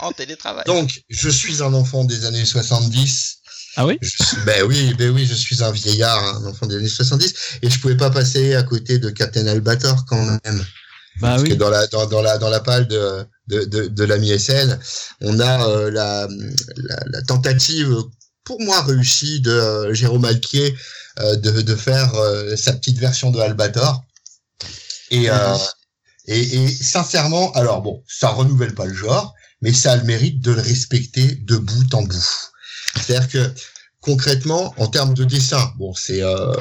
[0.00, 0.64] en télétravail.
[0.66, 3.37] Donc, je suis un enfant des années 70.
[3.78, 6.76] Ah oui Je suis- ben oui, ben oui, je suis un vieillard, un enfant des
[6.76, 10.64] années 70, et je pouvais pas passer à côté de Captain Albator quand même.
[11.20, 14.04] Bah Parce que dans la dans, dans la dans la palle de de de, de
[14.04, 14.78] l'ami SN,
[15.20, 16.28] on a euh, la,
[16.76, 17.94] la la tentative
[18.44, 20.76] pour moi réussie de euh, Jérôme Alquier
[21.20, 22.12] euh, de de faire
[22.56, 24.02] sa petite version de Albator.
[25.10, 25.56] Et euh,
[26.26, 30.40] et, et sincèrement, alors bon, ça renouvelle pas le genre, mais ça a le mérite
[30.40, 32.26] de le respecter de bout en bout.
[32.96, 33.52] C'est-à-dire que
[34.00, 36.52] concrètement, en termes de dessin, bon, c'est euh,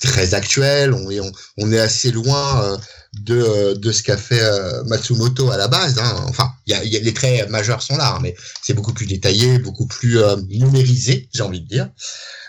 [0.00, 1.20] très actuel, on est
[1.58, 2.76] on, est assez loin euh,
[3.20, 5.98] de euh, de ce qu'a fait euh, Matsumoto à la base.
[5.98, 6.24] Hein.
[6.28, 9.06] Enfin, y a, y a les traits majeurs sont là, hein, mais c'est beaucoup plus
[9.06, 11.88] détaillé, beaucoup plus euh, numérisé, j'ai envie de dire.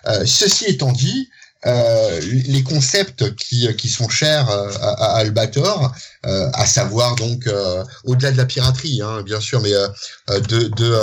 [0.08, 1.30] Euh, ceci étant dit,
[1.66, 5.94] euh, les concepts qui, qui sont chers euh, à, à Albator,
[6.26, 9.88] euh, à savoir donc euh, au-delà de la piraterie, hein, bien sûr, mais euh,
[10.48, 10.98] de, de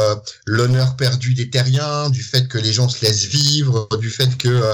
[0.47, 4.73] l'honneur perdu des terriens, du fait que les gens se laissent vivre, du fait que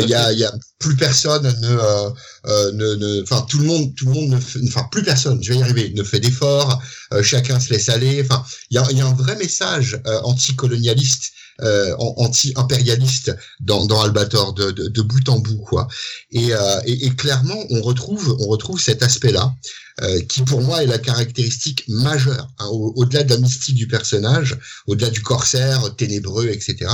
[0.00, 4.12] il y a, y a plus personne ne, ne, enfin tout le monde, tout le
[4.12, 6.82] monde ne, enfin plus personne, je vais y arriver, ne fait d'efforts,
[7.22, 8.24] chacun se laisse aller.
[8.28, 11.32] Enfin, il y a, y a un vrai message anticolonialiste,
[11.62, 15.88] euh, an- anti-impérialiste dans, dans Albator de, de, de bout en bout quoi.
[16.32, 19.54] Et, euh, et, et clairement, on retrouve, on retrouve cet aspect-là.
[20.02, 23.86] euh, qui pour moi est la caractéristique majeure, hein, au- au-delà de la mystique du
[23.88, 26.90] personnage, au-delà du corsaire ténébreux, etc.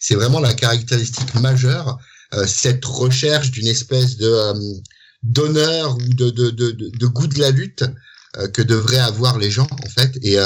[0.00, 1.98] C'est vraiment la caractéristique majeure,
[2.34, 4.54] euh, cette recherche d'une espèce de euh,
[5.22, 7.84] d'honneur ou de, de, de, de, goût de la lutte
[8.38, 10.12] euh, que devraient avoir les gens en fait.
[10.22, 10.38] Et,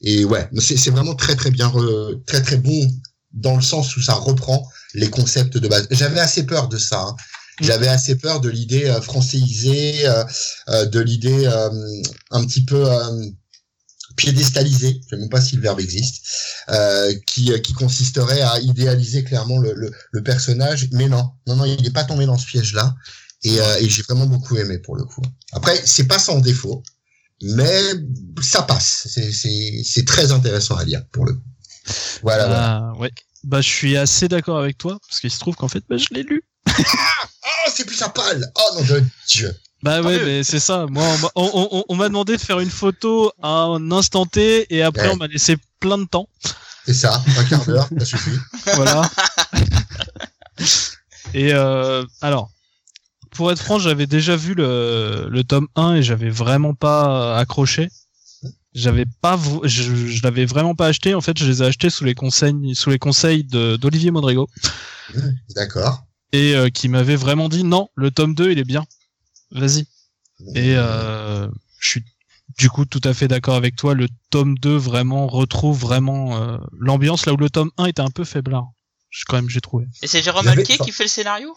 [0.00, 2.90] et ouais, c'est vraiment très très bien, re- très très bon
[3.32, 5.86] dans le sens où ça reprend les concepts de base.
[5.90, 7.00] J'avais assez peur de ça.
[7.00, 7.16] hein.
[7.60, 10.24] J'avais assez peur de l'idée euh, françaisée, euh,
[10.68, 11.70] euh, de l'idée euh,
[12.30, 12.86] un petit peu
[14.16, 16.24] piédestalisée, je ne sais même pas si le verbe existe,
[17.26, 20.88] qui, qui consisterait à idéaliser clairement le, le, le personnage.
[20.92, 22.94] Mais non, non, non, il n'est pas tombé dans ce piège-là.
[23.44, 25.22] Et, et j'ai vraiment beaucoup aimé pour le coup.
[25.52, 26.82] Après, c'est pas sans défaut,
[27.42, 27.80] mais
[28.42, 29.08] ça passe.
[29.10, 31.42] C'est- très intéressant à lire pour le coup.
[32.22, 32.46] Voilà.
[32.46, 32.80] voilà.
[32.94, 33.10] Ah, ouais.
[33.44, 36.06] Bah, je suis assez d'accord avec toi, parce qu'il se trouve qu'en fait, bah, je
[36.12, 36.42] l'ai lu.
[36.68, 38.50] Oh, c'est plus un pâle.
[38.56, 39.54] Oh non de Dieu.
[39.82, 40.86] Bah ouais, mais c'est ça.
[40.90, 44.26] Moi, on m'a- on, on- on m'a demandé de faire une photo à un instant
[44.26, 45.12] T, et après, Ouais.
[45.14, 46.28] on m'a laissé plein de temps.
[46.84, 47.22] C'est ça.
[47.36, 48.36] Un quart d'heure, ça suffit.
[48.74, 49.08] Voilà.
[51.34, 52.50] et euh, alors,
[53.38, 57.88] pour être franc, j'avais déjà vu le, le tome 1 et j'avais vraiment pas accroché.
[58.74, 61.14] J'avais pas, je, je l'avais vraiment pas acheté.
[61.14, 64.48] En fait, je les ai achetés sous les conseils, sous les conseils d'Olivier Modrigo
[65.54, 66.04] D'accord.
[66.32, 68.84] et euh, qui m'avait vraiment dit non, le tome 2 il est bien.
[69.52, 69.86] Vas-y.
[70.56, 71.46] Et euh,
[71.78, 72.04] je suis
[72.58, 73.94] du coup tout à fait d'accord avec toi.
[73.94, 78.10] Le tome 2 vraiment retrouve vraiment euh, l'ambiance là où le tome 1 était un
[78.10, 78.66] peu faiblard.
[79.28, 79.86] Quand même j'ai trouvé.
[80.02, 81.54] Et c'est Jérôme Alquet qui fait le scénario?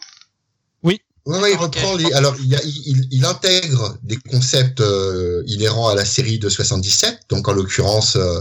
[1.24, 2.12] Ouais, ouais, il reprend les.
[2.14, 6.48] Alors, il, y a- il, il intègre des concepts euh, inhérents à la série de
[6.48, 7.20] 77.
[7.28, 8.40] Donc, en l'occurrence, euh,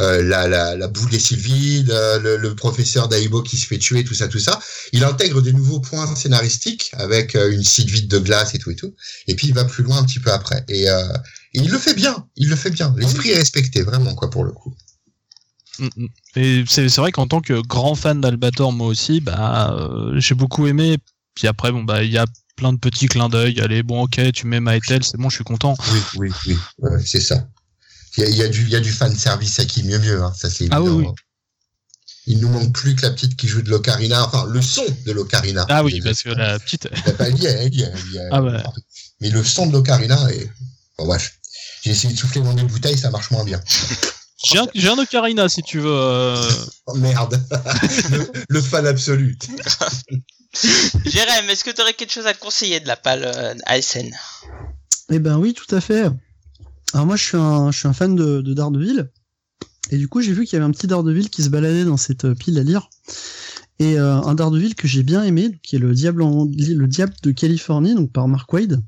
[0.00, 3.76] euh, la, la, la boule des Sylvides, euh, le, le professeur Daibo qui se fait
[3.78, 4.58] tuer, tout ça, tout ça.
[4.94, 8.76] Il intègre des nouveaux points scénaristiques avec euh, une Sylvide de glace et tout et
[8.76, 8.94] tout.
[9.26, 10.64] Et puis, il va plus loin un petit peu après.
[10.68, 11.12] Et, euh,
[11.52, 12.26] et il le fait bien.
[12.36, 12.94] Il le fait bien.
[12.96, 14.74] L'esprit est respecté, vraiment, quoi, pour le coup.
[15.78, 16.06] Mm, mm.
[16.36, 20.34] Et c'est c'est vrai qu'en tant que grand fan d'Albator, moi aussi, bah euh, j'ai
[20.34, 20.98] beaucoup aimé.
[21.34, 22.26] Puis après, bon bah il y a
[22.56, 23.60] plein de petits clins d'œil.
[23.60, 25.74] Allez, bon ok, tu mets Maëtel, c'est bon, je suis content.
[25.92, 26.58] Oui, oui, oui.
[26.78, 27.48] Ouais, c'est ça.
[28.18, 29.98] Il y a, y a du, il y a du fan service à qui mieux
[29.98, 30.22] mieux.
[30.22, 30.32] Hein.
[30.36, 31.06] Ça, c'est Ah oui.
[32.26, 35.12] Il nous manque plus que la petite qui joue de l'ocarina, enfin le son de
[35.12, 35.66] l'ocarina.
[35.68, 36.86] Ah oui, parce que la petite.
[37.18, 37.90] hein, il y y a-
[38.30, 38.62] Ah ouais.
[39.20, 40.48] Mais le son de l'ocarina est.
[40.98, 41.38] Bon, bref.
[41.82, 43.60] J'ai essayé de souffler dans des bouteilles, ça marche moins bien.
[44.44, 45.90] J'ai un, j'ai un Ocarina si tu veux.
[45.90, 46.50] euh,
[46.86, 47.42] Oh merde.
[48.10, 49.36] le, le fan absolu.
[51.06, 54.10] Jérém, est-ce que tu aurais quelque chose à conseiller de la pâle euh, ASN
[55.10, 56.10] Eh ben oui, tout à fait.
[56.92, 59.10] Alors moi, je suis un, je suis un fan de, de Daredevil.
[59.90, 61.96] Et du coup, j'ai vu qu'il y avait un petit Daredevil qui se baladait dans
[61.96, 62.88] cette euh, pile à lire.
[63.78, 67.14] Et euh, un Daredevil que j'ai bien aimé, qui est le Diable, en, le Diable
[67.22, 68.82] de Californie, donc par Mark Wade.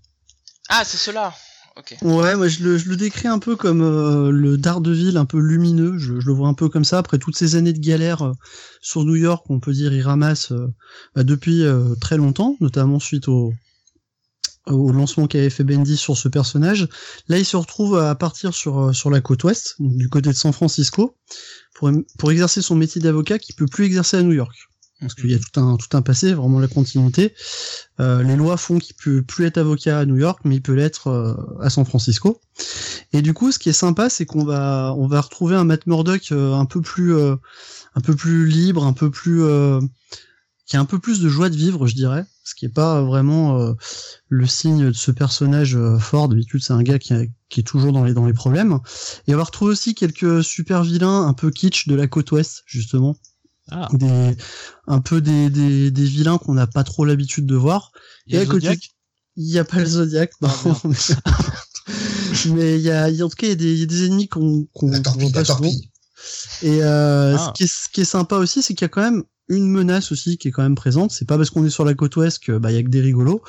[0.69, 1.35] Ah, c'est cela.
[2.03, 5.99] Ouais, moi je le, décris un peu comme euh, le Daredevil un peu lumineux.
[5.99, 6.99] Je, le vois un peu comme ça.
[6.99, 8.33] Après toutes ces années de galère euh,
[8.81, 10.68] sur New York, on peut dire il ramasse euh,
[11.16, 13.53] bah, depuis euh, très longtemps, notamment suite au,
[14.66, 16.89] au lancement qu'avait fait Bendy sur ce personnage.
[17.27, 20.53] Là, il se retrouve à partir sur sur la côte ouest, du côté de San
[20.53, 21.16] Francisco,
[21.75, 24.55] pour pour exercer son métier d'avocat qu'il peut plus exercer à New York.
[25.05, 25.61] Parce qu'il y a tout
[25.97, 27.35] un passé, vraiment la continuité.
[28.01, 30.73] Euh, les lois font qu'il peut plus être avocat à New York, mais il peut
[30.73, 32.41] l'être euh, à San Francisco.
[33.13, 35.87] Et du coup, ce qui est sympa, c'est qu'on va on va retrouver un Matt
[35.87, 39.43] Murdock euh, un peu plus un peu plus libre, un peu plus
[40.67, 42.25] qui a un peu plus de joie de vivre, je dirais.
[42.43, 43.75] Ce qui est pas vraiment
[44.29, 46.29] le signe de ce personnage fort.
[46.29, 48.81] D'habitude, c'est un gars qui est toujours dans les dans les problèmes.
[49.27, 52.63] Et on va retrouver aussi quelques super vilains un peu kitsch de la côte ouest,
[52.67, 53.17] justement
[53.71, 54.37] Ah, des
[54.87, 57.93] un peu des, des, des vilains qu'on n'a pas trop l'habitude de voir.
[58.27, 58.91] il y a Et à côté, Zodiac?
[59.37, 60.49] Il n'y a pas le Zodiac, non.
[62.55, 64.07] mais il y a, en tout cas, il y a des, il y a des
[64.07, 65.59] ennemis qu'on qu'on La qu'on torpille, voit la pas souvent.
[65.61, 65.91] torpille.
[66.62, 67.47] Et euh, Ah.
[67.47, 69.68] ce, qui est, ce qui est sympa aussi, c'est qu'il y a quand même une
[69.68, 71.11] menace aussi qui est quand même présente.
[71.11, 72.88] C'est pas parce qu'on est sur la côte ouest que bah il y a que
[72.88, 73.42] des rigolos.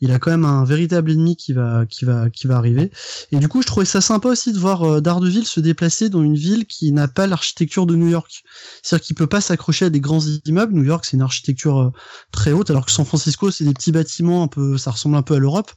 [0.00, 2.90] Il a quand même un véritable ennemi qui va qui va qui va arriver.
[3.32, 6.22] Et du coup, je trouvais ça sympa aussi de voir euh, Daredevil se déplacer dans
[6.22, 8.44] une ville qui n'a pas l'architecture de New York.
[8.82, 10.74] C'est-à-dire qu'il peut pas s'accrocher à des grands immeubles.
[10.74, 11.90] New York, c'est une architecture euh,
[12.30, 15.22] très haute, alors que San Francisco, c'est des petits bâtiments un peu, ça ressemble un
[15.22, 15.70] peu à l'Europe.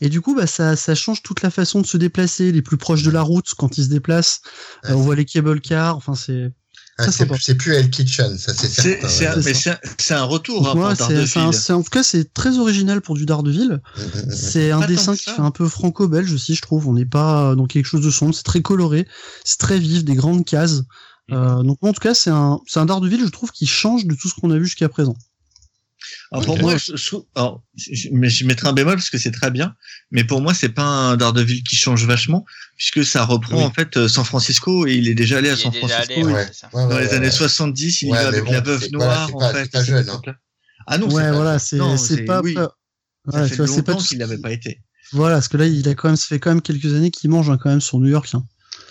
[0.00, 2.52] Et du coup, bah ça ça change toute la façon de se déplacer.
[2.52, 4.42] Les plus proches de la route quand ils se déplacent.
[4.84, 5.96] Euh, on voit les cable cars.
[5.96, 6.52] Enfin, c'est
[6.98, 9.08] Ah, c'est plus- c'est plus Hell Kitchen, ça c'est C'est certain.
[9.08, 9.26] c'est
[9.68, 10.94] un, c'est un, retour hein,
[11.52, 13.80] c'est, en tout cas, c'est très original pour du Daredevil.
[13.96, 14.30] Mm, mm, mm.
[14.32, 16.88] C'est un dessin qui fait un peu franco-belge aussi, je trouve.
[16.88, 18.34] On n'est pas dans quelque chose de sombre.
[18.34, 19.06] C'est très coloré,
[19.44, 20.82] c'est très vif, des grandes cases.
[21.32, 24.14] Euh, donc en tout cas, c'est un, c'est un Daredevil, je trouve, qui change de
[24.14, 25.16] tout ce qu'on a vu jusqu'à présent.
[26.32, 29.74] Alors pour moi, je, je, alors, je, mettrai un bémol parce que c'est très bien,
[30.10, 32.44] mais pour moi c'est pas un Daredevil qui change vachement
[32.76, 33.62] puisque ça reprend Oui.
[33.64, 36.24] en fait euh, San Francisco et il est déjà allé à Il San Francisco allé,
[36.24, 36.46] ouais, Ouais.
[36.48, 36.68] c'est ça.
[36.72, 37.30] Ouais, dans ouais, les ouais, années ouais.
[37.32, 38.02] 70.
[38.02, 39.62] Il Ouais, y va avec bon, la veuve voilà, noire c'est en pas- fait.
[39.64, 40.20] c'est pas jeune, hein.
[40.88, 42.54] Ah non, ouais, c'est pas voilà, c'est, pas, oui.
[42.54, 42.70] pas- Ça
[43.26, 44.82] voilà, fait pas longtemps tout- qu'il l'avait pas été.
[45.12, 47.30] Voilà, parce que là, il a quand même, ça fait quand même quelques années qu'il
[47.30, 48.28] mange hein, quand même sur New York.
[48.34, 48.44] hein.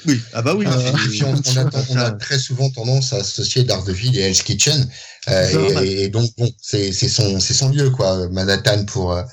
[0.08, 0.66] Oui, ah bah oui.
[0.68, 4.18] Euh, Et puis on, on a, on a Ça- très souvent tendance à associer Daredevil
[4.18, 4.88] et Hell's Kitchen.
[5.30, 9.24] Euh, et, et donc bon, c'est c'est son c'est son lieu quoi, Manhattan pour euh,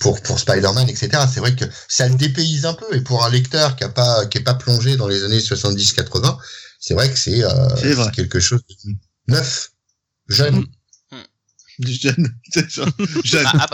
[0.00, 1.24] pour pour Spider-Man, etc.
[1.32, 2.94] C'est vrai que ça le dépayse un peu.
[2.94, 6.36] Et pour un lecteur qui a pas qui est pas plongé dans les années 70-80,
[6.78, 8.92] c'est vrai que c'est euh, quelque chose de
[9.28, 9.70] neuf,
[10.28, 10.54] jeune.
[10.54, 10.66] Jeune,
[11.82, 12.34] Jeune.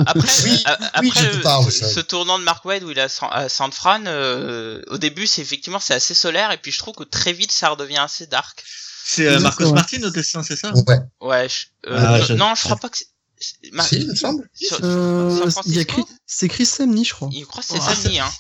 [0.07, 0.65] Après, Oui,
[1.03, 3.73] oui, je euh, parle, ce, tournant de Mark Wade où il a San, à San
[3.73, 7.33] Fran, euh, au début c'est effectivement c'est assez solaire et puis je trouve que très
[7.33, 8.63] vite ça redevient assez dark.
[9.05, 9.73] C'est euh, Marcos Ouais.
[9.73, 10.73] Martin au dessin, c'est ça?
[10.89, 10.99] Ouais.
[11.21, 13.07] Ouais, je- euh, Ah, non, je- non, je crois pas que c'est.
[13.73, 14.49] Ma- Si, il me semble.
[14.83, 15.51] Euh,
[16.27, 17.29] c'est Chris Samney, je crois.
[17.33, 18.31] Il croit que c'est Ah, Sammy, hein.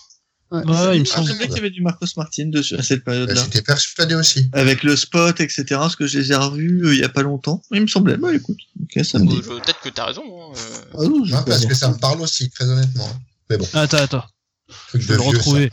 [0.52, 1.28] Ouais, Ouais, il me semble.
[1.36, 3.42] qu'il y avait du Marcos Martin dessus à cette période-là.
[3.42, 4.48] J'étais persuadé aussi.
[4.52, 5.64] Avec le spot, etc.
[5.70, 7.62] Parce que je les ai revus euh, il y a pas longtemps.
[7.72, 8.16] Il me semblait.
[8.16, 9.36] Bah écoute, ok, ça me dit.
[9.42, 10.22] Je- Peut-être que t'as raison.
[10.22, 10.80] hein, euh.
[10.94, 13.10] Ah non, je Non, parce que ça me parle aussi, très honnêtement.
[13.50, 14.24] Mais bon, Attends, attends.
[14.88, 15.70] truc Je vais le retrouver.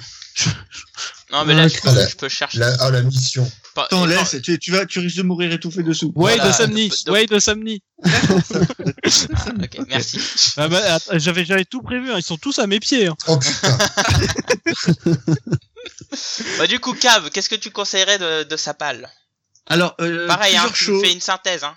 [1.32, 2.58] Non, mais là, je, peux, la- je peux chercher.
[2.60, 3.50] La, ah, la mission.
[3.76, 6.12] Pas- Attends, non, laisse, tu, tu vas, tu risques de mourir étouffé dessous.
[6.16, 6.48] Wade Voilà.
[6.52, 6.90] de Samni.
[7.06, 7.82] Donc- Wade de Samni.
[8.04, 8.10] ah,
[9.64, 10.20] ok, merci.
[10.58, 12.12] Ah bah, j'avais, j'avais tout prévu.
[12.12, 12.18] hein.
[12.18, 13.08] Ils sont tous à mes pieds.
[13.08, 13.16] hein.
[13.28, 13.78] Oh putain.
[16.58, 19.10] Bah, du coup, Cave, qu'est-ce que tu conseillerais de, de Sapal
[19.68, 21.02] Alors, euh, Pareil, hein, plusieurs tu choses.
[21.04, 21.64] fais une synthèse.
[21.64, 21.76] Hein.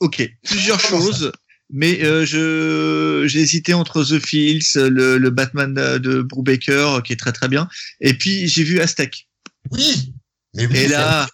[0.00, 1.32] Ok, plusieurs choses.
[1.70, 7.14] Mais euh, je j'ai hésité entre The Fields, le, le Batman de, Brubaker euh, qui
[7.14, 7.68] est très très bien,
[8.00, 9.26] et puis j'ai vu Aztec.
[9.70, 10.12] Oui.
[10.54, 11.26] Mais oui, Et là,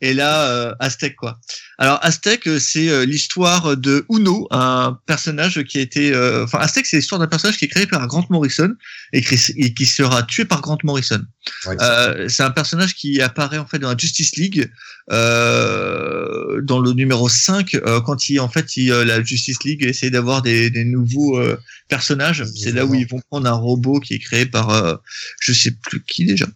[0.00, 1.38] et là, euh, Aztec quoi.
[1.78, 6.86] Alors Aztec, c'est euh, l'histoire de Uno, un personnage qui a été, euh, enfin Aztec,
[6.86, 8.72] c'est l'histoire d'un personnage qui est créé par Grant Morrison
[9.12, 11.22] et qui, sera tué par Grant Morrison.
[11.66, 14.70] Euh, c'est un personnage qui apparaît en fait dans la Justice League
[15.10, 19.84] euh, dans le numéro 5 euh, quand il en fait il, euh, la Justice League
[19.84, 22.44] essaie d'avoir des, des nouveaux euh, personnages.
[22.54, 24.96] C'est là où ils vont prendre un robot qui est créé par euh,
[25.40, 26.46] je sais plus qui déjà.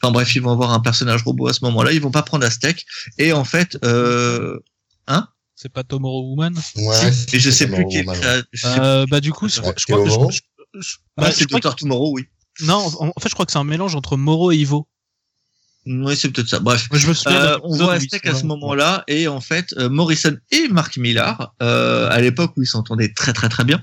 [0.00, 1.92] Enfin bref ils vont avoir un personnage robot à ce moment-là.
[1.92, 2.86] Ils vont pas prendre Aztec
[3.18, 4.58] et en fait euh,
[5.56, 6.54] C'est pas Tomorrow Woman.
[6.76, 8.04] Ouais, et je sais plus qui est
[8.66, 9.86] Euh, bah du coup, je, crois que je,
[10.30, 11.22] je- je- pas.
[11.22, 12.26] bah, Ah, c'est Dr Tomorrow oui
[12.62, 14.86] non, en, en fait, je crois que c'est un mélange entre Moro et Ivo.
[15.86, 17.40] Oui c'est peut-être ça bref Moi, je me souviens.
[17.40, 21.54] Euh, on voit Aztec à ce moment-là et en fait euh, Morrison et Mark Millar
[21.62, 23.82] euh, à l'époque où ils s'entendaient très très très bien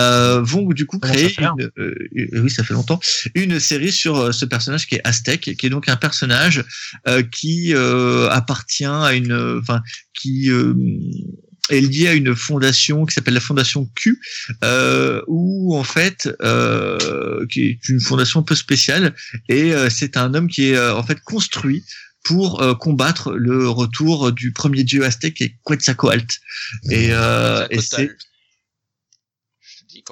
[0.00, 1.94] euh, vont du coup créer une, euh,
[2.32, 3.00] oui ça fait longtemps
[3.34, 6.64] une série sur euh, ce personnage qui est Aztec qui est donc un personnage
[7.06, 9.82] euh, qui euh, appartient à une enfin
[10.14, 10.74] qui euh,
[11.70, 14.20] est lié à une fondation qui s'appelle la fondation Q,
[14.64, 19.14] euh, où en fait, euh, qui est une fondation un peu spéciale,
[19.48, 21.84] et euh, c'est un homme qui est euh, en fait construit
[22.24, 26.26] pour euh, combattre le retour du premier dieu aztèque qui est Quetzalcoatl.
[26.90, 28.10] Et, euh, et c'est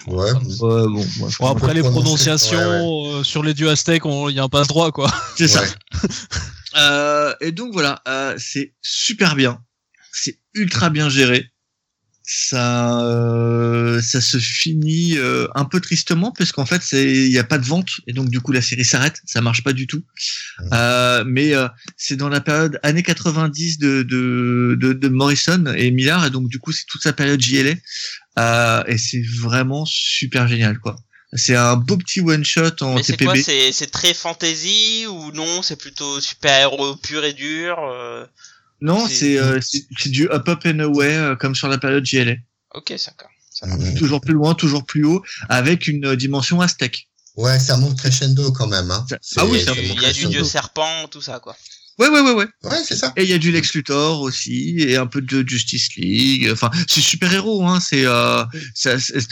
[0.07, 0.31] Ouais.
[0.33, 1.07] Ouais, bon,
[1.41, 4.69] Bon, après les prononciations ouais, euh, sur les dieux aztèques, il y a un passe
[4.69, 5.13] droit quoi.
[5.37, 5.65] c'est ça.
[6.77, 9.61] Euh, et donc voilà, euh, c'est super bien,
[10.13, 11.47] c'est ultra bien géré.
[12.33, 17.45] Ça, euh, ça se finit euh, un peu tristement puisqu'en fait c'est il y a
[17.45, 20.05] pas de vente et donc du coup la série s'arrête, ça marche pas du tout.
[20.73, 25.91] Euh, mais euh, c'est dans la période années 90 de de, de, de Morrison et
[25.91, 27.75] Millar et donc du coup c'est toute sa période JLA
[28.39, 30.97] euh, et c'est vraiment super génial quoi.
[31.33, 33.25] C'est un beau petit one shot en Mais c'est TPB.
[33.25, 35.63] quoi C'est c'est très fantasy ou non?
[35.63, 38.25] C'est plutôt super-héros pur et dur euh,
[38.81, 39.61] Non, C'est- c'est euh,
[40.07, 42.35] du up up and away euh, comme sur la période JLA.
[42.75, 43.29] Ok, d'accord.
[43.99, 47.09] Toujours plus loin, toujours plus haut, avec une euh, dimension aztèque.
[47.37, 48.91] Ouais, ça monte crescendo quand même.
[48.91, 49.07] Hein.
[49.37, 51.57] Ah oui, Il y a du dieu serpent, tout ça quoi.
[52.01, 52.47] Ouais, ouais, ouais, ouais.
[52.65, 53.13] Ouais, c'est ça.
[53.17, 56.49] Et il y a du Lex Luthor aussi, et un peu de Justice League.
[56.51, 57.79] Enfin, c'est super héros, hein.
[57.79, 58.43] C'est euh,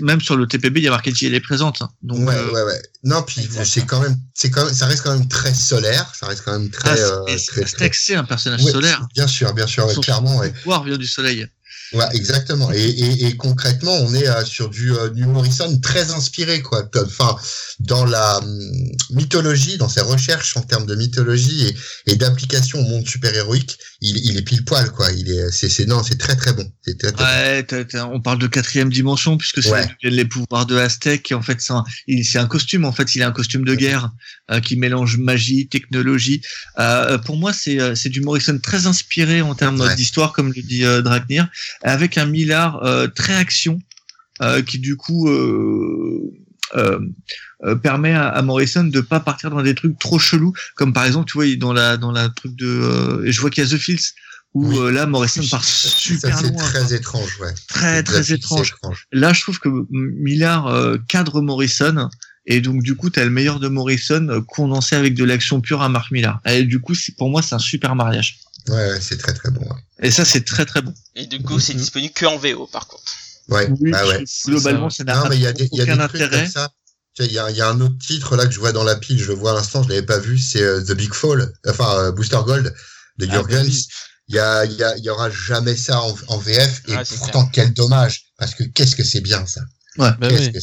[0.02, 1.82] même sur le TPB, il y a marqué JLA présente.
[1.82, 1.88] hein.
[2.02, 2.82] Donc, ouais, euh, ouais, ouais.
[3.04, 6.12] Non, puis c'est quand même, c'est quand même, ça reste quand même très solaire.
[6.18, 9.06] Ça reste quand même très, ah, euh, très, très- c'est un personnage Ouais, solaire.
[9.14, 10.48] Bien sûr, bien sûr, ouais, clairement, ouais.
[10.48, 11.46] Son pouvoir vient du soleil.
[11.92, 12.70] Ouais, exactement.
[12.72, 16.88] Et, et, et concrètement, on est euh, sur du, euh, du Morrison très inspiré, quoi.
[17.04, 17.36] Enfin,
[17.80, 21.66] dans la hum, mythologie, dans ses recherches en termes de mythologie
[22.06, 25.10] et, et d'application au monde super-héroïque, il, il est pile poil, quoi.
[25.12, 26.70] Il est, c'est, c'est, non, c'est très très bon.
[26.82, 29.86] C'est très, très Ouais, on parle de quatrième dimension puisque c'est Ouais.
[30.02, 31.30] les pouvoirs de Aztec.
[31.30, 32.84] Et en fait, c'est un, il- c'est un costume.
[32.84, 34.10] En fait, il a un costume de guerre
[34.50, 36.42] euh, qui mélange magie, technologie.
[37.24, 39.94] Pour moi, c'est c'est du Morrison très inspiré en termes Ouais.
[39.94, 41.48] d'histoire, comme le dit Dragnir,
[41.82, 43.78] avec un Millard euh, très action
[44.42, 47.00] euh, qui du coup euh,
[47.82, 51.26] permet à, à Morrison de pas partir dans des trucs trop chelous, comme par exemple,
[51.30, 53.78] tu vois, dans la dans la truc de, euh, je vois qu'il y a The
[53.80, 54.12] Fields
[54.54, 54.78] où Oui.
[54.78, 56.62] euh, là Morrison part ça, super c'est loin.
[56.62, 57.52] très étrange, ouais.
[57.68, 58.74] Très très étrange.
[58.76, 59.06] étrange.
[59.12, 62.08] Là, je trouve que Millard euh, cadre Morrison
[62.46, 65.82] Et donc, du coup, t'as le meilleur de Morrison euh, condensé avec de l'action pure
[65.82, 66.40] à Mark Millar.
[66.46, 68.38] Et du coup, c'est- pour moi, c'est un super mariage.
[68.68, 69.60] Ouais, ouais, c'est très très bon.
[69.60, 69.82] ouais.
[70.00, 70.94] Et ça, c'est très très bon.
[71.14, 71.80] Et du coup, c'est Mhm.
[71.80, 73.12] disponible que en VO par contre.
[73.48, 74.24] Ouais, Oui, bah ouais.
[74.46, 76.42] Globalement, ça n'a il y a des, y a aucun des trucs intérêt.
[76.44, 76.70] comme ça.
[77.20, 78.94] Il y a, il y a un autre titre là que je vois dans la
[78.94, 81.52] pile, je le vois à l'instant, je l'avais pas vu, c'est euh, The Big Fall,
[81.66, 82.72] enfin euh, Booster Gold
[83.18, 83.56] de Ah, Jurgens.
[83.56, 83.86] bah oui.
[84.28, 86.94] Il y a, il y a, il y aura jamais ça en, en VF et
[86.94, 89.62] Ouais, pourtant quel dommage parce que qu'est-ce que c'est bien ça.
[89.96, 90.52] Bah Qu'est-ce oui.
[90.52, 90.58] que.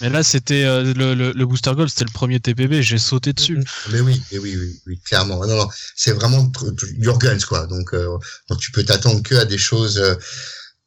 [0.00, 3.32] Mais là, c'était euh, le, le, le Booster Gold, c'était le premier TPB, j'ai sauté
[3.32, 3.62] dessus.
[3.90, 5.44] Mais oui, mais oui, oui, oui, clairement.
[5.46, 6.50] Non, non, c'est vraiment
[6.98, 7.66] Jurgens quoi.
[7.66, 8.06] Donc, euh,
[8.48, 10.14] donc tu peux t'attendre que à des choses euh,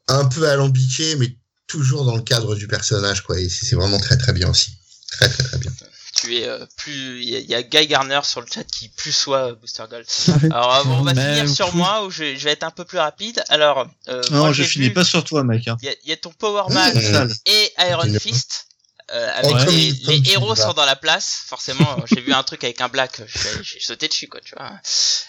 [0.08, 1.38] un peu alambiquées, mais
[1.68, 3.40] toujours dans le cadre du personnage quoi.
[3.40, 4.72] Et c'est vraiment très très bien aussi.
[5.12, 5.72] Très très très bien.
[6.16, 7.22] Tu es euh, plus.
[7.24, 9.84] Il y, a- il y a Guy Garner sur le chat qui plus soit Booster
[9.90, 10.06] Gold.
[10.44, 10.50] Ouais.
[10.52, 12.64] Alors euh, bon, on va Mais finir sur plus- moi où je, je vais être
[12.64, 13.44] un peu plus rapide.
[13.50, 15.68] Alors, euh, Non, moi, je finis vu- pas sur toi, mec.
[15.68, 15.78] Hein.
[15.82, 17.34] Il y, a- il y a ton Power Man Mmh.
[17.48, 18.20] Et Iron.
[18.20, 18.68] Fist.
[19.14, 21.98] Euh, avec les, les héros sont dans la place, forcément.
[22.08, 24.72] j'ai vu un truc avec un black, j'ai j'ai sauté dessus, quoi, tu vois.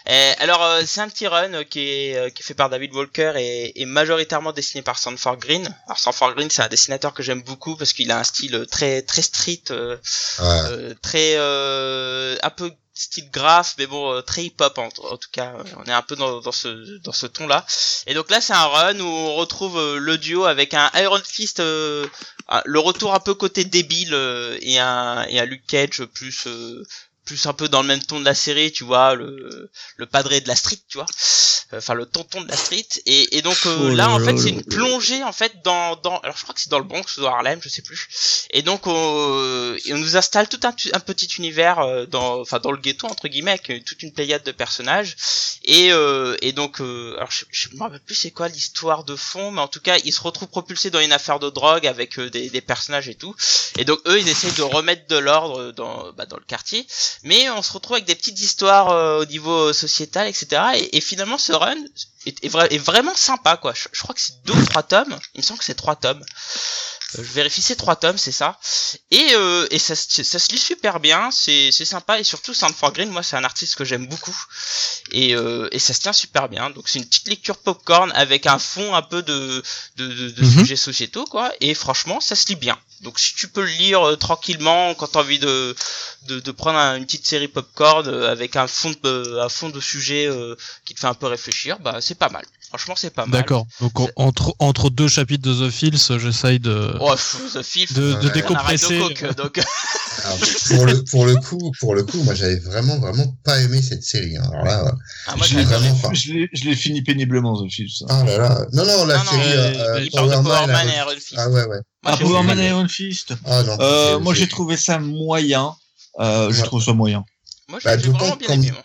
[0.06, 2.70] Et, alors, euh, c'est un petit run euh, qui est, euh, qui est fait par
[2.70, 5.74] David Walker et, et majoritairement dessiné par Sanford Green.
[5.86, 9.02] Alors, Sanford Green, c'est un dessinateur que j'aime beaucoup parce qu'il a un style très,
[9.02, 9.96] très street, euh,
[10.38, 10.60] Ouais.
[10.70, 15.28] euh, très, euh, un peu style graphe, mais bon, euh, très hip-hop en, en tout
[15.32, 15.52] cas.
[15.58, 17.66] euh, On est un peu dans, ce, dans ce ton-là.
[18.06, 21.20] Et donc là, c'est un run où on retrouve euh, le duo avec un Iron
[21.24, 22.08] Fist, le
[22.78, 24.14] retour un peu côté débile
[24.60, 26.46] et un et un Luke Cage plus
[27.24, 30.40] plus un peu dans le même ton de la série, tu vois, le le padré
[30.40, 31.06] de la street, tu vois,
[31.72, 32.86] enfin le tonton de la street.
[33.06, 36.18] Et, et donc euh, Oh là, en fait, c'est une plongée en fait dans dans,
[36.20, 38.06] alors je crois que c'est dans le Bronx ou dans Harlem, je sais plus.
[38.50, 42.58] Et donc on, et on nous installe tout un, un petit univers euh, dans enfin
[42.60, 45.16] dans le ghetto entre guillemets avec toute une pléiade de personnages.
[45.64, 49.16] Et euh, et donc euh, alors je, je me rappelle plus c'est quoi l'histoire de
[49.16, 52.18] fond, mais en tout cas ils se retrouvent propulsés dans une affaire de drogue avec
[52.18, 53.34] euh, des, des personnages et tout.
[53.78, 56.86] Et donc eux ils essayent de remettre de l'ordre dans bah, dans le quartier,
[57.22, 60.88] mais on se retrouve avec des petites histoires euh, au niveau sociétal etc.
[60.92, 61.76] Et, finalement ce run
[62.26, 63.72] est, est vraiment sympa quoi.
[63.74, 65.16] Je, je crois que c'est deux ou trois tomes.
[65.34, 66.24] Il me semble que c'est trois tomes.
[67.16, 68.58] Je vérifie c'est trois tomes, c'est ça.
[69.10, 72.54] Et, euh, et ça, se- ça se lit super bien, c'est c'est sympa et surtout
[72.54, 74.36] Sandford Green, moi c'est un artiste que j'aime beaucoup
[75.12, 76.70] et, euh, et ça se tient super bien.
[76.70, 79.62] Donc c'est une petite lecture popcorn avec un fond un peu de
[79.96, 80.58] de, de, de Mhm.
[80.60, 81.52] sujets sociétaux quoi.
[81.60, 82.78] Et franchement ça se lit bien.
[83.02, 85.74] Donc si tu peux le lire euh, tranquillement quand t'as envie de,
[86.28, 89.68] de de prendre un- une petite série popcorn euh, avec un fond de un fond
[89.68, 92.44] de sujet euh, qui te fait un peu réfléchir, bah c'est pas mal.
[92.76, 93.30] Franchement c'est pas mal.
[93.40, 93.66] D'accord.
[93.80, 97.92] Donc en- entre, entre deux chapitres de The Fields, j'essaye de, Oh, pff, The Fifth,
[97.92, 98.16] de, de Ouais.
[98.16, 98.98] on arrête décompresser.
[98.98, 99.58] de coke, donc
[100.24, 100.38] Alors,
[100.68, 104.02] pour le pour le coup, pour le coup, moi j'avais vraiment vraiment pas aimé cette
[104.02, 104.36] série.
[104.36, 104.42] hein.
[104.52, 104.90] Alors là, euh,
[105.28, 105.76] ah, moi Je l'ai adoré.
[105.78, 106.12] vraiment pas.
[106.14, 108.04] Je l'ai- je l'ai fini péniblement, The Fields.
[108.08, 110.66] ah là là, non non la Non, non, série euh, euh, il parle de Power
[110.66, 111.34] Man Iron- et Iron Fist.
[111.36, 111.66] Ah ouais ouais.
[111.68, 113.34] Moi, Ah, j'ai Power Man et Iron Fist.
[113.46, 113.76] Ah non.
[113.78, 115.72] Euh, moi, j'ai trouvé ça moyen.
[116.18, 117.24] Euh, Je trouve ça moyen.
[117.68, 118.70] Moi, j'ai Bah, vraiment bien aimé.
[118.72, 118.82] moi.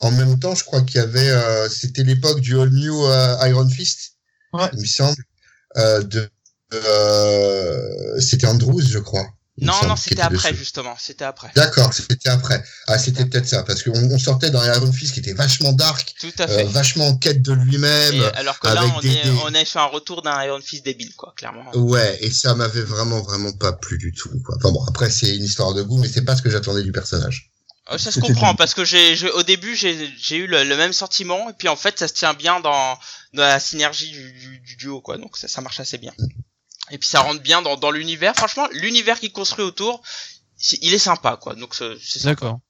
[0.00, 3.36] En même temps, je crois qu'il y avait, euh, c'était l'époque du All New euh,
[3.48, 4.12] Iron Fist,
[4.52, 4.68] Ouais.
[4.72, 5.22] il me semble.
[5.76, 6.28] Euh, de,
[7.08, 9.26] euh, c'était Andrews, je crois.
[9.60, 10.60] Non, semble, non, c'était était après, dessus.
[10.62, 10.94] justement.
[11.00, 11.50] C'était après.
[11.56, 12.62] D'accord, c'était après.
[12.86, 16.14] Ah, c'était peut-être ça, parce qu'on on sortait d'un Iron Fist qui était vachement dark,
[16.20, 16.64] Tout à euh, fait.
[16.66, 18.22] vachement en quête de lui-même.
[18.34, 20.84] Alors que là, on des- est, des- on est sur un retour d'un Iron Fist
[20.84, 21.76] débile, quoi, clairement.
[21.76, 24.30] Ouais, et ça m'avait vraiment, vraiment pas plu du tout.
[24.44, 24.54] Quoi.
[24.58, 26.92] Enfin bon, après, c'est une histoire de goût, mais c'est pas ce que j'attendais du
[26.92, 27.50] personnage.
[27.90, 30.92] Euh, ça se comprend parce que j'ai, au début, j'ai, j'ai eu le, le même
[30.92, 32.98] sentiment et puis en fait, ça se tient bien dans,
[33.32, 35.16] dans la synergie du, du, du duo, quoi.
[35.16, 36.12] Donc ça, ça marche assez bien.
[36.90, 38.34] Et puis ça rentre bien dans, dans l'univers.
[38.36, 40.02] Franchement, l'univers qu'il construit autour,
[40.82, 41.54] il est sympa, quoi.
[41.54, 42.24] Donc c'est.
[42.24, 42.60] D'accord.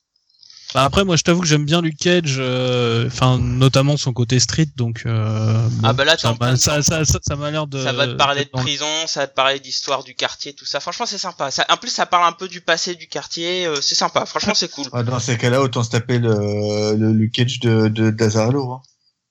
[0.74, 4.38] Bah, après, moi, je t'avoue que j'aime bien Luke Cage, euh, enfin, notamment son côté
[4.38, 5.04] street, donc.
[5.06, 7.82] Euh, Ah bon, bah là, ça ça, ça, ça, ça m'a l'air de.
[7.82, 10.78] Ça va te parler de prison, ça va te parler d'histoire du quartier, tout ça.
[10.80, 11.50] Franchement, c'est sympa.
[11.50, 13.66] Ça, en plus, ça parle un peu du passé du quartier.
[13.66, 14.26] euh, c'est sympa.
[14.26, 14.84] Franchement, c'est cool.
[14.92, 18.70] Ah, dans ces cas-là, autant se taper le, le Luke Cage de, de d'Azarello.
[18.72, 18.82] Hein.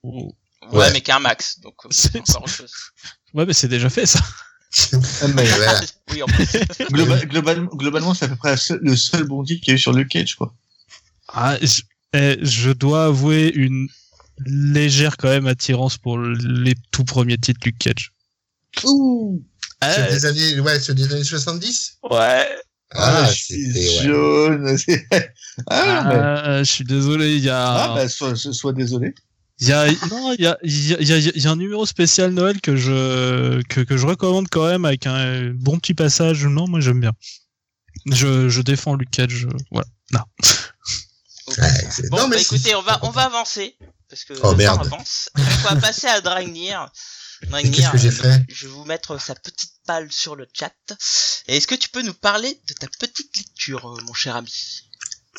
[0.02, 0.32] Ouais,
[0.72, 0.92] Ouais.
[0.92, 1.60] mais qu'un max.
[1.60, 2.72] Donc, c'est encore autre chose.
[3.32, 4.18] Ouais, mais c'est déjà fait ça.
[5.22, 5.80] Ah, mais Voilà.
[6.12, 6.44] oui, en plus.
[6.90, 9.92] globa- globalement, globalement, c'est à peu près le seul bondi qu'il y a eu sur
[9.92, 10.52] Luke Cage, quoi.
[11.28, 11.82] Ah, je,
[12.14, 13.88] eh, je dois avouer une
[14.46, 18.12] légère quand même attirance pour les tout premiers titres Luke Cage.
[18.84, 19.42] Ouh
[19.80, 22.46] Ah, C'est des années, ouais, c'est des années 70 ouais.
[22.94, 24.04] Ah, je c'était, suis ouais.
[24.06, 24.78] jaune.
[24.86, 25.06] c'est-
[25.66, 26.14] ah, mais...
[26.18, 27.68] Ah, je suis désolé, il y a.
[27.68, 29.14] Ah, bah, sois, sois désolé.
[29.60, 31.84] Il y a, non, il y a, il y a, il y a- un numéro
[31.84, 36.46] spécial Noël que je, que, que je recommande quand même avec un bon petit passage.
[36.46, 37.12] Non, moi j'aime bien.
[38.06, 39.46] Je, je défends Luke Cage.
[39.46, 39.88] euh, Voilà.
[41.56, 43.76] Ouais, Bon, non, mais bah écoutez, on va, on va avancer.
[44.08, 44.80] Parce que Oh, merde.
[44.86, 45.28] avance.
[45.36, 46.90] Donc, on va passer à Dragnir.
[47.50, 50.72] Qu'est-ce que j'ai fait Je vais vous mettre sa petite palle sur le chat.
[51.46, 54.52] Est-ce que tu peux nous parler de ta petite lecture, euh, mon cher ami?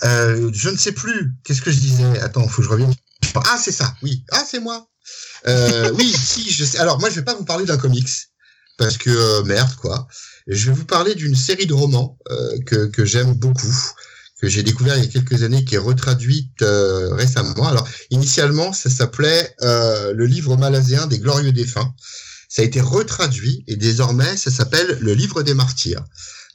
[0.04, 1.34] Euh, je ne sais plus.
[1.44, 2.20] Qu'est-ce que je disais?
[2.22, 2.94] Attends, faut que je revienne.
[3.36, 3.94] Ah, c'est ça.
[4.02, 4.24] Oui.
[4.32, 4.88] Ah, c'est moi.
[5.48, 6.50] Euh, oui, si.
[6.50, 6.78] Je sais.
[6.78, 8.10] Alors, moi, je vais pas vous parler d'un comics
[8.78, 10.08] parce que euh, merde, quoi.
[10.48, 13.76] Je vais vous parler d'une série de romans euh, que que j'aime beaucoup,
[14.42, 17.68] que j'ai découvert il y a quelques années, qui est retraduite euh, récemment.
[17.68, 21.94] Alors, initialement, ça s'appelait euh, le livre malaséen des glorieux défunts.
[22.48, 26.04] Ça a été retraduit et désormais, ça s'appelle le livre des martyrs.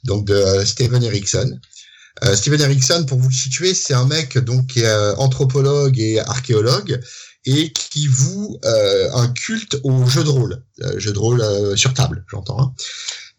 [0.03, 1.59] Donc de euh, Stephen Erickson.
[2.23, 6.19] Euh, Steven Erickson, pour vous le situer, c'est un mec donc qui euh, anthropologue et
[6.19, 7.01] archéologue
[7.45, 10.63] et qui voue euh, un culte au jeu de rôle,
[10.97, 12.59] jeu de rôle sur table, j'entends.
[12.59, 12.73] Hein.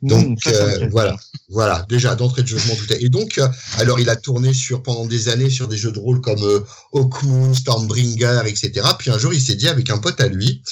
[0.02, 1.16] Donc Mmh, ça, ça me euh, voilà,
[1.48, 1.86] voilà.
[1.89, 3.02] Déjà d'entrée de jeu, je m'en doutais.
[3.02, 3.48] Et donc, euh,
[3.78, 6.60] alors il a tourné sur pendant des années sur des jeux de rôle comme euh,
[6.93, 8.86] Hawkmoon, Stormbringer, etc.
[8.98, 10.62] Puis un jour, il s'est dit avec un pote à lui,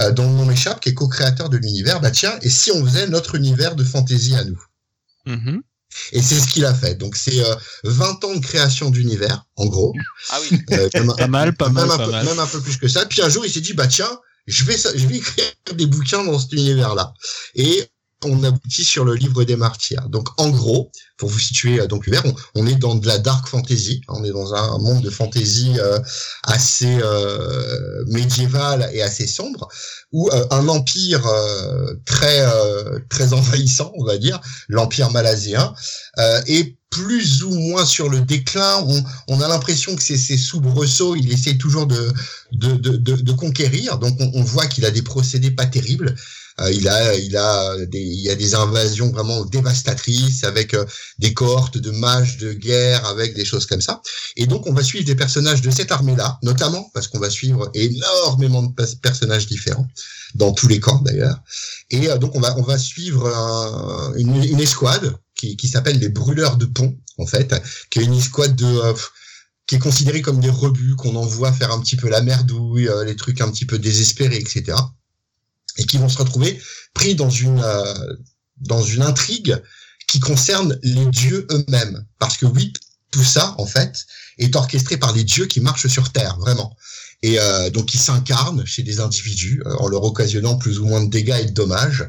[0.00, 2.84] euh, dont le nom m'échappe, qui est co-créateur de l'univers, bah tiens, et si on
[2.84, 4.60] faisait notre univers de fantasy à nous?
[5.26, 5.62] Mhm.
[6.12, 6.96] et c'est ce qu'il a fait.
[6.96, 9.92] Donc c'est euh, 20 ans de création d'univers, en gros.
[10.30, 10.58] Ah oui.
[10.72, 12.26] Euh, même, un- Pas mal, pas même mal, un pas peu, mal.
[12.26, 13.06] même un peu plus que ça.
[13.06, 14.10] Puis un jour, il s'est dit, bah tiens,
[14.46, 17.14] je vais, je vais écrire des bouquins dans cet univers-là.
[17.54, 17.88] Et
[18.24, 20.08] on aboutit sur le livre des martyrs.
[20.08, 22.24] Donc en gros, pour vous situer euh, donc l'univers,
[22.54, 24.00] on, on est dans de la dark fantasy.
[24.08, 25.98] On est dans un monde de fantasy euh,
[26.42, 29.68] assez euh, médiéval et assez sombre,
[30.12, 35.74] où euh, un empire euh, très euh, très envahissant, on va dire, l'empire malazien,
[36.18, 38.84] euh, est plus ou moins sur le déclin.
[38.86, 42.12] On, on a l'impression que c'est ses soubresauts, il essaie toujours de
[42.52, 43.98] de, de, de, de conquérir.
[43.98, 46.14] Donc on, on voit qu'il a des procédés pas terribles.
[46.60, 50.84] Euh, il a il a des il y a des invasions vraiment dévastatrices avec euh,
[51.18, 54.00] des cohortes de mages de guerre avec des choses comme ça.
[54.36, 57.70] Et donc on va suivre des personnages de cette armée-là, notamment parce qu'on va suivre
[57.74, 59.88] énormément de pers- personnages différents
[60.36, 61.38] dans tous les camps d'ailleurs.
[61.90, 65.98] Et euh, donc on va on va suivre un- une, une escouade qui, qui s'appelle
[65.98, 67.54] les brûleurs de pont en fait,
[67.90, 68.94] qui est une escouade de
[69.66, 73.04] qui est considérée comme des rebuts qu'on envoie faire un petit peu la merdouille, euh,
[73.04, 74.76] les trucs un petit peu désespérés, etc.
[75.76, 76.60] Et qui vont se retrouver
[76.92, 77.94] pris dans une euh,
[78.60, 79.60] dans une intrigue
[80.06, 82.72] qui concerne les dieux eux-mêmes, parce que oui,
[83.10, 84.06] tout ça en fait
[84.38, 86.76] est orchestré par les dieux qui marchent sur Terre, vraiment.
[87.22, 91.02] Et euh, donc ils s'incarnent chez des individus euh, en leur occasionnant plus ou moins
[91.02, 92.08] de dégâts et de dommages,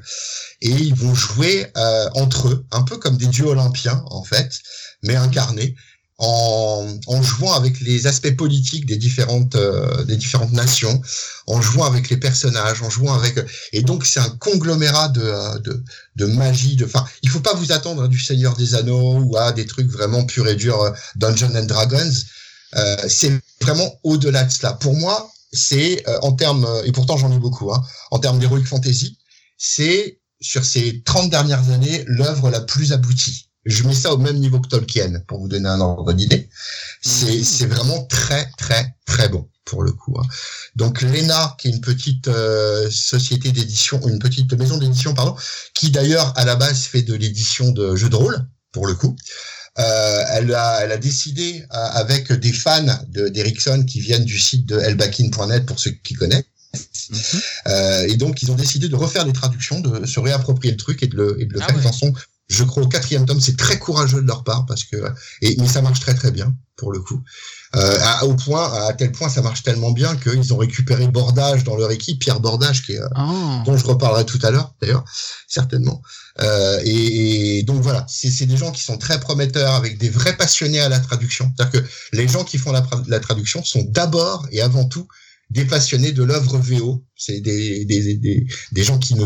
[0.61, 4.59] et ils vont jouer euh, entre eux, un peu comme des dieux olympiens en fait,
[5.03, 5.75] mais incarnés
[6.17, 11.01] en, en jouant avec les aspects politiques des différentes euh, des différentes nations,
[11.47, 13.37] en jouant avec les personnages, en jouant avec
[13.73, 15.83] et donc c'est un conglomérat de, euh, de
[16.15, 19.37] de magie, de enfin il faut pas vous attendre à du Seigneur des Anneaux ou
[19.37, 22.13] à des trucs vraiment purs et durs euh, Dungeons and Dragons.
[22.75, 23.31] Euh, c'est
[23.61, 24.73] vraiment au-delà de cela.
[24.73, 28.63] Pour moi, c'est euh, en termes et pourtant j'en ai beaucoup hein, en termes d'heroic
[28.65, 29.17] fantasy,
[29.57, 33.44] c'est sur ces 30 dernières années l'œuvre la plus aboutie.
[33.65, 36.49] Je mets ça au même niveau que Tolkien pour vous donner un ordre d'idée.
[37.01, 40.15] C'est c'est vraiment très très très bon pour le coup.
[40.19, 40.25] hein.
[40.75, 45.35] Donc Lena, qui est une petite euh, société d'édition, une petite maison d'édition pardon,
[45.73, 49.15] qui d'ailleurs à la base fait de l'édition de jeux de rôle pour le coup.
[49.77, 54.39] Euh, elle a elle a décidé euh, avec des fans de d'Erickson qui viennent du
[54.39, 56.43] site de elbakin.net pour ceux qui connaissent.
[57.09, 57.41] Mhm.
[57.67, 61.03] Euh, et donc ils ont décidé de refaire des traductions, de se réapproprier le truc
[61.03, 61.85] et de le, et de le Ah faire.
[61.85, 61.91] ouais.
[61.91, 62.13] Sont,
[62.47, 63.41] je crois, au quatrième tome.
[63.41, 64.97] C'est très courageux de leur part parce que,
[65.41, 67.21] et mais ça marche très très bien pour le coup.
[67.75, 71.63] Euh, à, au point, à tel point, ça marche tellement bien qu'ils ont récupéré Bordage
[71.63, 73.63] dans leur équipe, Pierre Bordage, qui est, euh, Ah.
[73.65, 75.05] dont je reparlerai tout à l'heure d'ailleurs,
[75.47, 76.01] certainement.
[76.41, 80.09] Euh, et, et donc voilà, c'est c'est des gens qui sont très prometteurs, avec des
[80.09, 81.51] vrais passionnés à la traduction.
[81.57, 85.07] C'est-à-dire que les gens qui font la traduction sont d'abord et avant tout
[85.49, 87.05] des passionnés de l'œuvre VO.
[87.15, 89.25] C'est des, des, des, des gens qui ne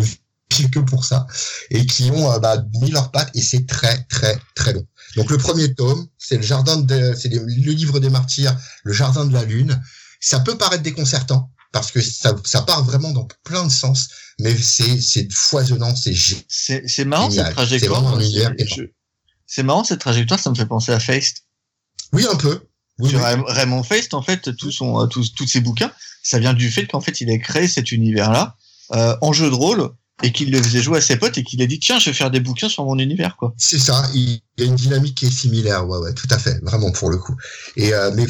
[0.58, 1.28] vivent que pour ça
[1.70, 4.86] et qui ont euh, bah, mis leurs pattes et c'est très très très long.
[5.16, 9.26] Donc le premier tome, c'est le jardin de, c'est le livre des martyrs, le jardin
[9.26, 9.82] de la lune.
[10.20, 14.10] Ça peut paraître déconcertant parce que ça, ça part vraiment dans plein de sens,
[14.40, 16.16] mais c'est c'est foisonnant, c'est
[16.48, 17.46] C'est c'est marrant Génial.
[17.48, 18.20] cette trajectoire.
[19.46, 21.46] C'est marrant cette trajectoire, ça me fait penser à Feist.
[22.14, 22.62] Oui, un peu.
[23.00, 23.26] Oui, Sur oui.
[23.26, 25.92] Ray- Raymond Feist, en fait, tout son, euh, tous, tous ses bouquins,
[26.24, 28.58] ça vient du fait qu'en fait, il a créé cet univers-là
[28.94, 29.90] euh, en jeu de rôle
[30.24, 32.14] et qu'il le faisait jouer à ses potes et qu'il a dit tiens, je vais
[32.14, 33.54] faire des bouquins sur mon univers, quoi.
[33.58, 36.60] C'est ça, il y a une dynamique qui est similaire, ouais, ouais, tout à fait,
[36.64, 37.36] vraiment pour le coup.
[37.76, 38.26] Et euh, mais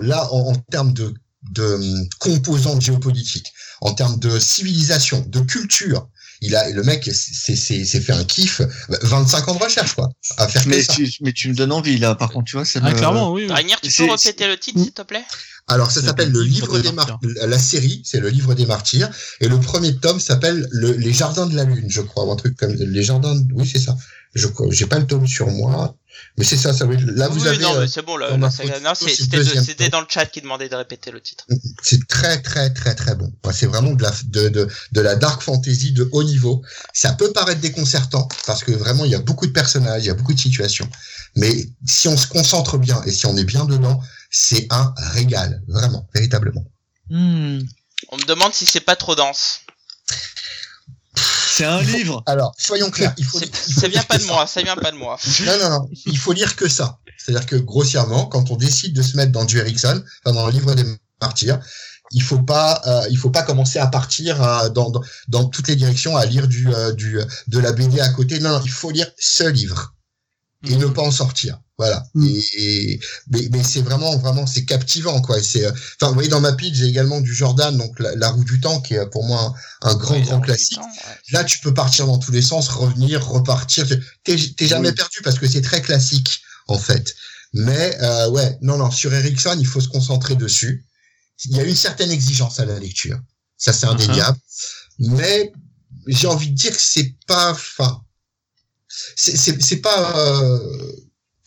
[0.00, 1.14] là, en, en termes de,
[1.50, 6.08] de hum, composantes géopolitiques, en termes de civilisation, de culture,
[6.42, 8.60] il a le mec c'est c'est c'est fait un kiff
[9.02, 10.92] 25 ans de recherche quoi à faire que Mais ça.
[10.94, 12.14] tu, mais tu me donnes envie là.
[12.14, 13.46] Par contre, tu vois, ça Ah, me- clairement, oui.
[13.48, 13.52] oui.
[13.52, 15.24] Rainier, tu peux répéter le titre, s'il te plaît?
[15.68, 17.18] Alors ça s'appelle le livre des martyrs.
[17.46, 19.08] La série, c'est le livre des martyrs
[19.40, 22.36] et le premier tome s'appelle le- les jardins de la lune, je crois, ou un
[22.36, 23.34] truc comme les jardins.
[23.34, 23.96] de- Oui, c'est ça.
[24.34, 24.66] Je crois.
[24.70, 25.94] J'ai pas le tome sur moi,
[26.36, 26.72] mais c'est ça.
[26.72, 26.96] Ça veut.
[27.14, 27.58] Là, vous Oui, avez.
[27.58, 28.30] non, euh, mais c'est bon, là,
[28.94, 31.46] c'était dans le chat qui demandait de répéter le titre.
[31.82, 33.32] C'est très très très très bon.
[33.42, 36.62] Enfin, C'est vraiment de la de, de de la dark fantasy de haut niveau.
[36.92, 40.10] Ça peut paraître déconcertant parce que vraiment il y a beaucoup de personnages, il y
[40.10, 40.88] a beaucoup de situations.
[41.36, 45.62] Mais si on se concentre bien et si on est bien dedans, c'est un régal,
[45.68, 46.64] vraiment, véritablement.
[47.10, 47.60] Hmm.
[48.08, 49.60] On me demande si c'est pas trop dense.
[51.16, 52.22] C'est un livre.
[52.26, 54.32] Alors, soyons clairs, il faut C'est- il faut Ça vient pas de ça.
[54.32, 55.18] moi, ça vient pas de moi.
[55.44, 55.88] Non, non, non.
[56.06, 56.98] Il faut lire que ça.
[57.18, 60.52] C'est-à-dire que grossièrement, quand on décide de se mettre dans du Erickson, enfin, dans le
[60.52, 60.84] livre des
[61.20, 61.60] martyrs,
[62.10, 65.68] il faut pas, euh, il faut pas commencer à partir euh, dans, dans dans toutes
[65.68, 68.38] les directions à lire du euh, du de la BD à côté.
[68.40, 69.94] Non, non, il faut lire ce livre
[70.68, 71.60] et ne pas en sortir.
[71.78, 72.04] Voilà.
[72.14, 72.26] Mm.
[72.26, 72.44] Et,
[72.92, 75.42] et- mais, mais c'est vraiment vraiment c'est captivant quoi.
[75.42, 78.28] C'est euh, enfin vous voyez dans ma pitch j'ai également du Jordan donc la, La
[78.30, 80.76] roue du temps qui est pour moi un, un grand grand classique.
[80.76, 81.16] temps, ouais.
[81.32, 83.86] Là, tu peux partir dans tous les sens, revenir, repartir.
[84.24, 84.94] T'es t'es jamais Oui.
[84.94, 87.14] perdu parce que c'est très classique, en fait.
[87.54, 90.86] Mais euh, ouais, non, non, sur Ericsson, il faut se concentrer dessus.
[91.46, 93.18] Il y a une certaine exigence à la lecture.
[93.56, 94.38] Ça, c'est indéniable.
[95.00, 95.52] Mais
[96.06, 98.01] j'ai envie de dire que c'est pas, enfin,
[99.16, 100.16] c'est pas.
[100.18, 100.58] euh,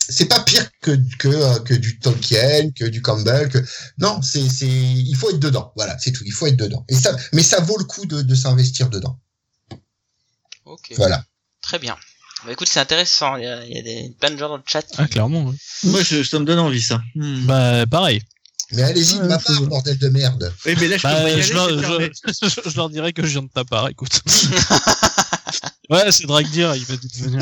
[0.08, 3.58] c'est pas pire que que euh, que du Tolkien, que du Campbell, que
[3.98, 5.72] non, c'est c'est il faut être dedans.
[5.74, 6.22] Voilà, c'est tout.
[6.24, 6.84] Il faut être dedans.
[6.88, 9.18] Et ça, mais ça vaut le coup de, de s'investir dedans.
[10.64, 11.24] Ok, Voilà.
[11.62, 11.96] très bien.
[12.44, 13.34] Bah écoute, c'est intéressant.
[13.36, 14.82] Il y a, il y a des, plein de gens dans le chat.
[14.82, 15.56] qui- Ah, clairement, oui.
[15.84, 17.00] Moi, je, ça me donne envie ça.
[17.16, 17.46] Hmm.
[17.46, 18.22] Bah, pareil.
[18.72, 20.52] Mais allez-y ma part, bordel de merde.
[20.66, 23.42] Oui, mais là, je Bah, aller, je, leur, je, je leur dirai que je viens
[23.42, 24.20] de ta part, écoute.
[25.90, 27.40] ouais, c'est Dragdir, il va tout venir.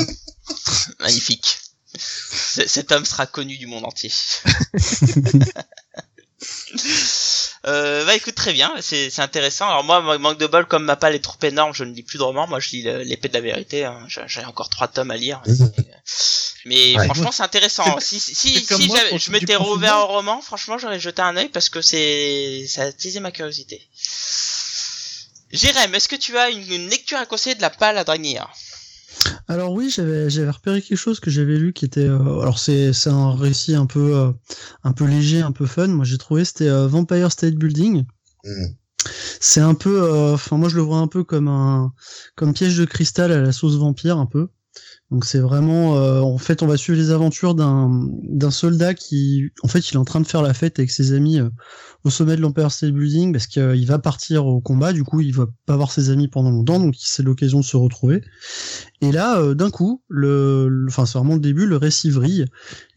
[0.99, 1.57] Magnifique.
[1.97, 4.11] C- Cet homme sera connu du monde entier.
[7.67, 9.67] Euh, bah écoute très bien, c'est c'est intéressant.
[9.67, 12.19] Alors moi, manque de bol, comme ma palle est trop énorme, je ne lis plus
[12.19, 12.45] de romans.
[12.47, 13.85] Moi, je lis l'épée de la vérité.
[13.85, 14.05] hein.
[14.27, 15.41] J'ai encore trois tomes à lire.
[16.65, 17.05] Mais Ouais.
[17.05, 17.97] franchement, c'est intéressant.
[17.99, 21.81] Si, si, moi je m'étais rouvert au roman, franchement, j'aurais jeté un œil parce que
[21.81, 23.81] c'est ça a attisé ma curiosité.
[25.55, 28.51] Jérém, est-ce que tu as une, une lecture à conseiller de la palle à Dragnir
[29.47, 33.09] Alors oui, j'avais repéré quelque chose que j'avais lu qui était euh, alors c'est c'est
[33.09, 34.31] un récit un peu euh,
[34.83, 35.87] un peu léger, un peu fun.
[35.87, 38.03] Moi j'ai trouvé c'était euh, Vampire State Building.
[38.43, 38.65] Mm.
[39.39, 41.93] C'est un peu euh, enfin moi je le vois un peu comme un
[42.35, 44.49] comme piège de cristal à la sauce vampire un peu.
[45.11, 49.51] Donc c'est vraiment euh, en fait on va suivre les aventures d'un d'un soldat qui
[49.63, 51.49] en fait il est en train de faire la fête avec ses amis euh,
[52.05, 55.33] au sommet de l'Empire State Building parce qu'il va partir au combat du coup il
[55.33, 58.23] va pas voir ses amis pendant longtemps donc c'est l'occasion de se retrouver.
[59.01, 62.45] Et là, euh, d'un coup, le, le- enfin c'est vraiment le début, le récit vrille.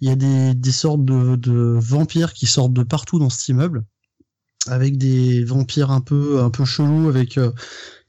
[0.01, 3.49] Il y a des, des sortes de, de vampires qui sortent de partout dans cet
[3.49, 3.85] immeuble,
[4.67, 7.53] avec des vampires un peu un peu chelous, avec euh,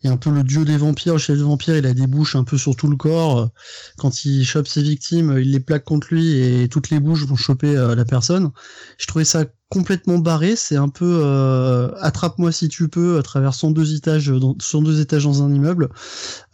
[0.07, 2.35] a un peu le dieu des vampires, le chef des vampires, il a des bouches
[2.35, 3.49] un peu sur tout le corps.
[3.97, 7.35] Quand il chope ses victimes, il les plaque contre lui et toutes les bouches vont
[7.35, 8.51] choper euh, la personne.
[8.97, 13.53] Je trouvais ça complètement barré, c'est un peu euh, attrape-moi si tu peux à travers
[13.53, 15.89] 102 étages dans, 102 étages dans un immeuble.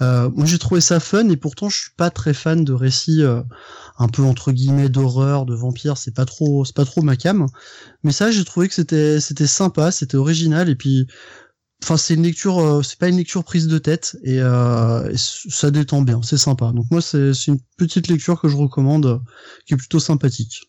[0.01, 3.23] Euh, moi j'ai trouvé ça fun et pourtant je suis pas très fan de récits
[3.23, 3.41] euh,
[3.99, 7.45] un peu entre guillemets d'horreur, de vampires, c'est pas trop c'est pas trop ma cam.
[8.03, 11.07] Mais ça j'ai trouvé que c'était c'était sympa, c'était original et puis
[11.85, 15.17] enfin c'est une lecture euh, c'est pas une lecture prise de tête et, euh, et
[15.17, 16.71] ça détend bien, c'est sympa.
[16.73, 19.19] Donc moi c'est une petite lecture que je recommande euh,
[19.67, 20.63] qui est plutôt sympathique.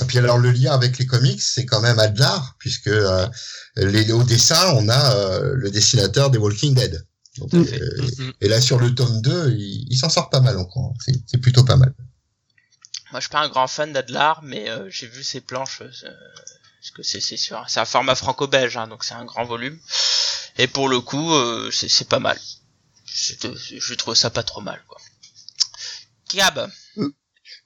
[0.00, 3.26] Et puis alors le lien avec les comics, c'est quand même Adlar, puisque euh,
[3.76, 7.04] les, au dessin, on a euh, le dessinateur des Walking Dead.
[7.38, 7.68] Donc, euh,
[8.40, 10.94] et là sur le tome 2, il, il s'en sort pas mal encore.
[11.04, 11.94] C'est c'est plutôt pas mal.
[13.10, 15.82] Moi, je suis pas un grand fan d'Adlar, mais euh, j'ai vu ses planches.
[16.78, 19.44] Euh, parce que c'est c'est sûr, c'est un format franco-belge, hein, donc c'est un grand
[19.44, 19.78] volume.
[20.58, 22.38] Et pour le coup, euh, c'est pas mal.
[23.44, 24.98] Euh, Je trouve ça pas trop mal, quoi.
[26.34, 26.70] Gab,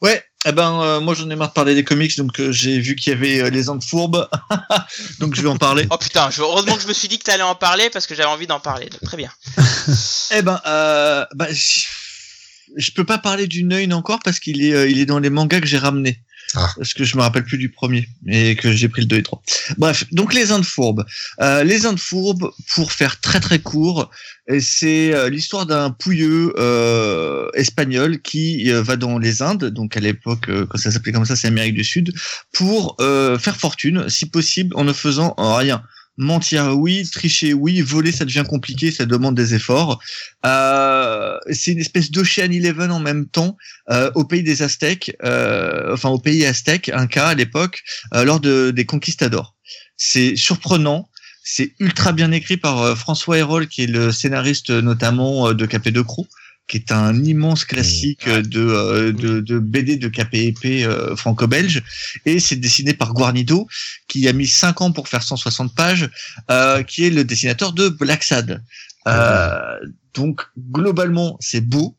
[0.01, 2.81] Ouais, eh ben euh, moi j'en ai marre de parler des comics, donc euh, j'ai
[2.81, 4.29] vu qu'il y avait euh, les Andes fourbes,
[5.21, 5.87] donc je vais en parler.
[5.91, 8.15] oh putain, je, heureusement que je me suis dit que t'allais en parler parce que
[8.17, 8.89] j'avais envie d'en parler.
[8.89, 9.31] Donc, très bien.
[10.35, 14.89] Eh ben, euh, bah, je- peux pas parler du Neun encore parce qu'il est, euh,
[14.89, 16.21] il est dans les mangas que j'ai ramenés.
[16.55, 16.73] Ah.
[16.77, 19.23] Parce que je me rappelle plus du premier et que j'ai pris le 2 et
[19.23, 19.43] 3.
[19.79, 21.05] Bref, donc les Indes fourbes.
[21.41, 24.11] Euh, les Indes fourbes, pour faire très très court,
[24.49, 29.97] et c'est euh, l'histoire d'un pouilleux euh, espagnol qui euh, va dans les Indes, donc
[29.97, 32.13] à l'époque euh, quand ça s'appelait comme ça, c'est Amérique du Sud,
[32.53, 35.83] pour euh, faire fortune, si possible, en ne faisant rien
[36.23, 40.01] mentir oui, tricher oui, voler ça devient compliqué, ça demande des efforts.
[40.47, 43.57] Euh, c'est une espèce d'Ocean Eleven en même temps
[43.91, 47.83] euh, au pays des Aztèques, euh, enfin au pays aztèque, un cas à l'époque
[48.13, 49.55] lors de, des conquistadors.
[49.97, 51.09] C'est surprenant,
[51.45, 56.01] c'est ultra bien écrit par François Hérol qui est le scénariste notamment de Capé de
[56.01, 56.27] Croix
[56.69, 61.83] qui est un immense classique euh, de, euh, de, de BD de KPEP euh, franco-belge,
[62.25, 63.67] et c'est dessiné par Guarnido,
[64.09, 66.09] qui a mis 5 ans pour faire 160 pages,
[66.51, 68.63] euh, qui est le dessinateur de Black Sad.
[69.09, 69.79] Euh,
[70.15, 71.97] donc globalement, c'est beau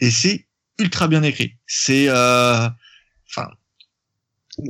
[0.00, 0.46] et c'est
[0.78, 1.54] ultra bien écrit.
[1.66, 2.68] C'est, euh,
[3.30, 3.48] enfin,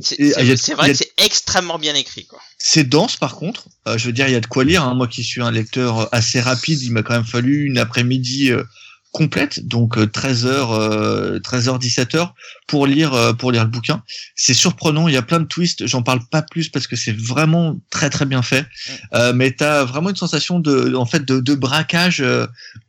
[0.03, 2.41] C'est vrai a- que c'est extrêmement bien écrit, quoi.
[2.59, 3.69] c'est dense par contre.
[3.87, 4.83] Euh, je veux dire, il y a de quoi lire.
[4.83, 4.95] hein.
[4.95, 8.65] Moi qui suis un lecteur assez rapide, il m'a quand même fallu une après-midi euh,
[9.13, 12.33] complète, donc euh, 13h, euh, 13h, 17h
[12.67, 14.03] pour lire euh, pour lire le bouquin.
[14.37, 15.09] C'est surprenant.
[15.09, 15.87] Il y a plein de twists.
[15.87, 18.67] J'en parle pas plus parce que c'est vraiment très très bien fait.
[19.15, 22.47] Euh, mais t'as vraiment une sensation de en fait de, de braquage euh,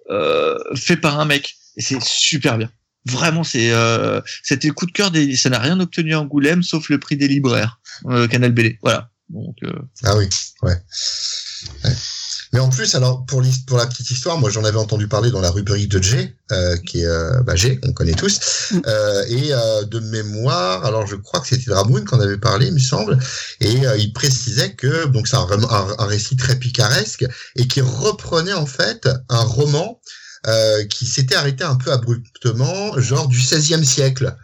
[0.10, 1.56] euh, fait par un mec.
[1.78, 2.70] Et c'est super bien.
[3.06, 5.36] Vraiment, c'est euh, c'était le coup de cœur des.
[5.36, 7.80] Ça n'a rien obtenu à Angoulême sauf le prix des libraires.
[8.06, 8.78] Euh, Canal BD.
[8.82, 9.10] Voilà.
[9.30, 9.72] Donc, euh,
[10.04, 10.28] Ah oui,
[10.64, 10.76] ouais.
[11.84, 11.96] Ouais.
[12.52, 15.52] Mais en plus, alors pour, la petite histoire, moi j'en avais entendu parler dans la
[15.52, 18.40] rubrique de G, euh, qui est euh, bah, G, on connaît tous,
[18.88, 22.68] euh, et euh, de mémoire, alors je crois que c'était de Ramoun qu'on avait parlé,
[22.68, 23.20] il me semble,
[23.60, 27.68] et euh, il précisait que donc c'est un, vraiment un, un récit très picaresque et
[27.68, 30.00] qui reprenait en fait un roman
[30.48, 34.36] euh, qui s'était arrêté un peu abruptement, genre du XVIe siècle.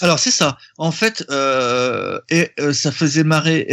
[0.00, 0.56] Alors c'est ça.
[0.78, 3.66] En fait, euh, et, euh, ça faisait marrer.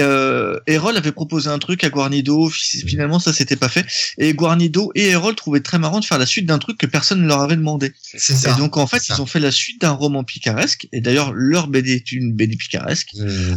[0.67, 2.49] Erol avait proposé un truc à Guarnido.
[2.49, 3.85] fi- Finalement, ça s'était pas fait.
[4.17, 7.21] Et Guarnido et Erol trouvaient très marrant de faire la suite d'un truc que personne
[7.21, 7.93] ne leur avait demandé.
[8.01, 8.51] C'est ça.
[8.51, 10.87] et donc en fait, ils ont fait la suite d'un roman picaresque.
[10.91, 13.09] Et d'ailleurs, leur BD est une BD picaresque.
[13.15, 13.55] Mmh,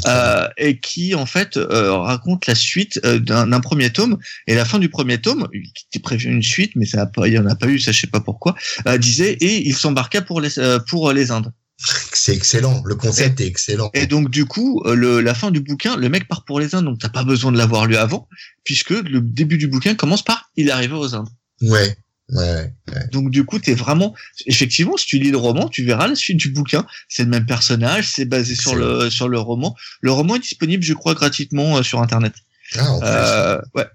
[0.57, 4.89] et qui en fait raconte la suite d'un d'un premier tome et la fin du
[4.89, 7.55] premier tome qui était prévu une suite mais ça a pas il y en a
[7.55, 8.55] pas eu ça je sais pas pourquoi
[8.87, 11.53] euh, disait et il s'embarqua pour les euh, pour les Indes
[12.13, 13.91] c'est excellent, le concept est excellent.
[13.93, 16.75] et donc du coup, euh, le, la fin du bouquin, le mec part pour les
[16.75, 18.29] Indes, donc t'as pas besoin de l'avoir lu avant,
[18.63, 21.29] puisque le début du bouquin commence par il est arrivé aux Indes.
[21.61, 21.97] Ouais,
[22.29, 23.09] ouais, ouais.
[23.11, 24.15] Donc du coup, t'es vraiment,
[24.47, 26.87] effectivement, si tu lis le roman, tu verras la suite du bouquin.
[27.09, 29.75] C'est le même personnage, c'est basé sur le sur le roman.
[30.01, 32.35] Le roman est disponible, je crois, gratuitement sur internet.
[32.77, 33.09] Ah, en plus.
[33.09, 33.87] Euh, ouais.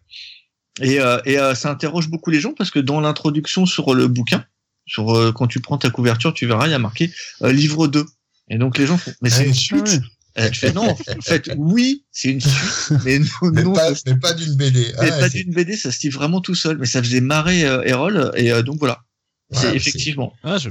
[0.82, 4.08] Et, euh, et euh, ça interroge beaucoup les gens parce que dans l'introduction sur le
[4.08, 4.46] bouquin,
[4.86, 7.88] sur euh, quand tu prends ta couverture, tu verras, il y a marqué euh, livre
[7.88, 8.06] 2.
[8.50, 10.02] Et donc les gens font, mais c'est Ah, une suite.
[10.38, 10.72] ouais.
[10.74, 14.56] Non, en fait, oui, c'est une suite, mais non, mais, non, pas, mais pas d'une
[14.56, 14.94] BD.
[15.02, 17.66] mais Ah, pas d'une BD, ça se lit vraiment tout seul, mais ça faisait marrer
[17.66, 19.02] euh, Erol, et euh, donc voilà.
[19.50, 20.70] Ouais, c'est c'est- effectivement, Ah, tout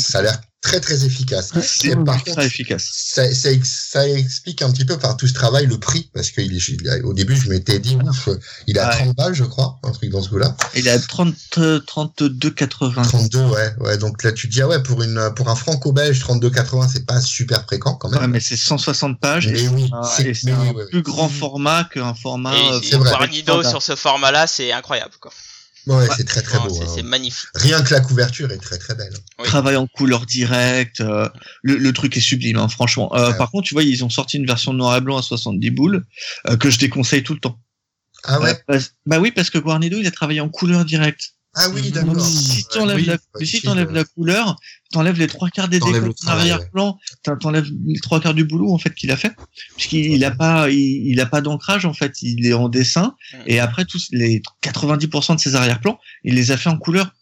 [0.00, 1.52] ça a l'air très très efficace.
[1.60, 2.88] c'est par contre, efficace.
[2.90, 6.40] ça, ça, ça explique un petit peu par tout ce travail le prix, parce que
[6.40, 8.30] il est, au début je m'étais dit, ouf,
[8.66, 8.94] il est à Ouais.
[8.96, 10.56] 30 balles je crois, un truc dans ce goût-là.
[10.74, 13.02] Il est à 30, euh, 32,80.
[13.02, 13.98] 32, ouais, ouais.
[13.98, 17.20] Donc là tu te dis, ah ouais, pour une pour un franco-belge, 32,80, c'est pas
[17.20, 18.30] super fréquent quand Ouais, même.
[18.30, 21.84] mais c'est 160 pages, Mais et oui, c'est un- mais un oui, plus grand format
[21.92, 22.54] qu'un format.
[22.56, 25.30] Et, euh, et sur ce format-là, c'est incroyable, quoi.
[25.86, 26.74] Ouais, c'est très très Non, beau.
[26.74, 26.92] c'est- hein.
[26.94, 27.48] C'est magnifique.
[27.54, 29.12] Rien que la couverture est très très belle.
[29.38, 29.46] Oui.
[29.46, 31.28] travail en couleur directe, euh,
[31.62, 33.14] le, le truc est sublime, hein, franchement.
[33.14, 33.36] Euh, Ouais.
[33.36, 36.04] Par contre, tu vois, ils ont sorti une version noir et blanc à 70 boules
[36.48, 37.58] euh, que je déconseille tout le temps.
[38.24, 38.50] Ah ouais?
[38.52, 41.32] Euh, parce- bah oui, parce que Guarnido, il a travaillé en couleur directe.
[41.56, 42.14] Ah oui, d'accord.
[42.14, 43.94] Donc, si t'enlèves oui, la, ouais, si si, t'enlèves ouais.
[43.94, 44.56] la couleur,
[44.92, 48.44] t'enlèves les trois quarts des décors le en arrière-plan, t'en- t'enlèves les trois quarts du
[48.44, 49.32] boulot en fait qu'il a fait,
[49.76, 50.78] puisqu'il il a pas, il,
[51.08, 53.42] il a pas d'ancrage en fait, il est en dessin Mhm.
[53.46, 57.12] et après tous les 90% de ses arrière-plans, il les a fait en couleur.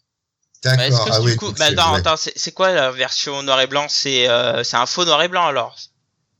[0.63, 1.09] Bah, D'accord.
[1.11, 1.35] Ah du oui.
[1.35, 1.97] coup, donc bah, ouais.
[1.99, 3.85] attends, c'est c'est quoi la version noir et blanc?
[3.89, 5.77] C'est euh, c'est un faux noir et blanc alors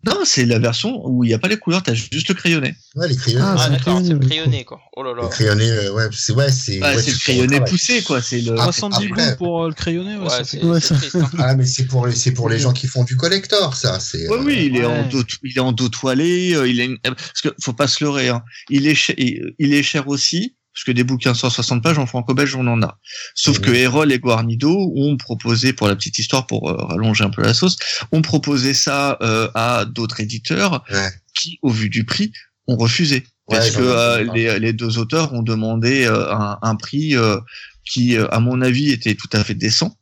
[0.06, 2.76] Non, c'est la version où il n'y a pas les couleurs, t'as juste le crayonné.
[2.96, 3.46] Ouais, les crayonnés.
[3.46, 4.28] Ah, Ah c'est d'accord, c'est crayonné, oui.
[4.28, 4.82] crayonné quoi.
[4.98, 5.24] Oh là là.
[5.24, 6.80] Les crayonnés, euh, ouais, c'est ouais, c'est.
[6.80, 8.56] Bah, ouais, le crayonné poussé quoi, c'est le.
[8.60, 11.16] Ah, 70 après- boules pour euh, le crayonné, ouais, ça- triste.
[11.16, 11.30] hein.
[11.40, 14.00] Ah, mais c'est pour les, c'est pour les gens qui font du collector, ça.
[14.00, 14.28] C'est.
[14.30, 16.86] Oui, euh, oui, il est en dos, il est en dos toilé, euh, il est,
[16.86, 18.44] une- parce que faut pas se leurrer, hein.
[18.70, 22.06] Il est cher, il il est cher aussi, parce que des bouquins 160 pages en
[22.08, 22.98] franco-belge, on en a.
[23.36, 27.30] Sauf que Erol et Guarnido ont proposé, pour la petite histoire, pour euh, rallonger un
[27.30, 27.78] peu la sauce,
[28.12, 31.10] ont proposé ça euh, à d'autres éditeurs Ouais.
[31.36, 32.32] qui, au vu du prix,
[32.68, 33.24] ont refusé.
[33.48, 36.76] Parce Ouais, que j'en ai euh, les, les deux auteurs ont demandé euh, un, un
[36.76, 37.38] prix euh,
[37.86, 39.96] qui, euh, à mon avis, était tout à fait décent.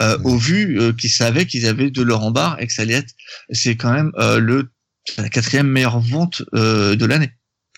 [0.00, 2.82] Euh, au vu euh, qu'ils savaient qu'ils avaient de leur en barre et que ça
[2.82, 3.12] allait être,
[3.50, 4.70] c'est quand même euh, le
[5.18, 7.30] la quatrième meilleure vente euh, de l'année.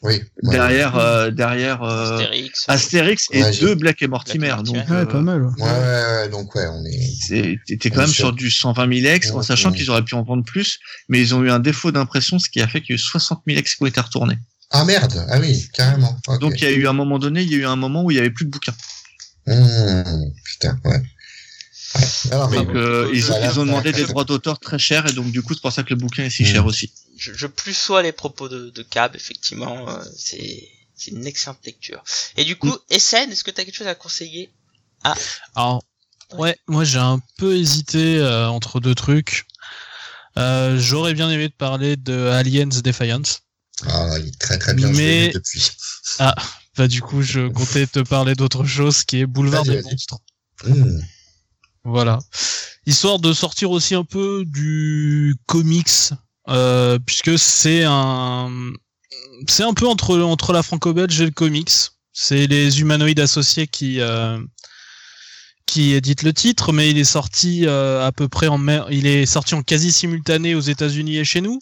[0.07, 0.23] Oui.
[0.45, 0.51] ouais.
[0.57, 2.65] Derrière, euh, derrière euh, Astérix.
[2.69, 4.47] Astérix et Ouais, deux Black et Mortimer.
[4.49, 4.77] Black donc.
[4.77, 5.43] Ouais, euh, pas mal.
[5.43, 5.53] ouais.
[5.59, 7.59] Ouais, ouais, ouais, donc ouais, on est.
[7.67, 9.77] t'étais quand même sur du 120 000 ex, en sachant ouais.
[9.77, 10.79] qu'ils auraient pu en vendre plus,
[11.09, 12.99] mais ils ont eu un défaut d'impression, ce qui a fait qu'il y a eu
[12.99, 14.39] 60 000 ex qui ont été retournés.
[14.71, 16.17] Ah merde, ah oui, carrément.
[16.29, 16.41] Ok.
[16.41, 18.11] Donc il y a eu un moment donné, il y a eu un moment où
[18.11, 18.75] il y avait plus de bouquins.
[19.47, 20.03] Mmh,
[20.45, 21.03] putain, ouais.
[21.95, 22.03] Ouais.
[22.33, 25.31] Alors, mais Donc euh, ils, ont demandé très, des droits d'auteur très chers et donc
[25.31, 26.47] du coup c'est pour ça que le bouquin est si Mm.
[26.47, 26.93] cher aussi.
[27.17, 31.59] Je, je plus sois les propos de, de Cab, effectivement, euh, c'est c'est une excellente
[31.65, 32.03] lecture.
[32.37, 34.51] Et du coup, SN, est-ce que tu as quelque chose à conseiller?
[35.55, 35.85] Alors,
[36.33, 39.47] ouais, moi j'ai un peu hésité euh, entre deux trucs.
[40.39, 43.41] Euh, J'aurais bien aimé te parler de Aliens Defiance.
[43.87, 44.89] Ah, il est très très bien.
[44.91, 45.71] Mais- depuis.
[46.77, 49.93] Bah du coup, je comptais te parler d'autre chose qui est Boulevard Vas-y, des vas-y.
[49.93, 50.19] monstres.
[50.65, 51.01] Mmh.
[51.85, 52.19] Voilà.
[52.85, 56.11] Histoire de sortir aussi un peu du comics,
[56.49, 58.51] euh, puisque c'est un,
[59.49, 61.73] c'est un peu entre entre la franco-belge et le comics.
[62.13, 64.39] C'est les humanoïdes associés qui euh,
[65.67, 69.07] qui éditent le titre, mais il est sorti euh, à peu près en mai- il
[69.07, 71.59] est sorti en quasi simultané aux États-Unis et chez nous.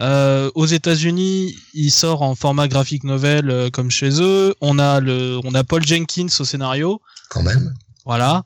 [0.00, 4.54] Euh, aux États-Unis, il sort en format graphique novel euh, comme chez eux.
[4.62, 7.02] On a le, on a Paul Jenkins au scénario.
[7.28, 7.74] Quand même.
[8.06, 8.44] Voilà.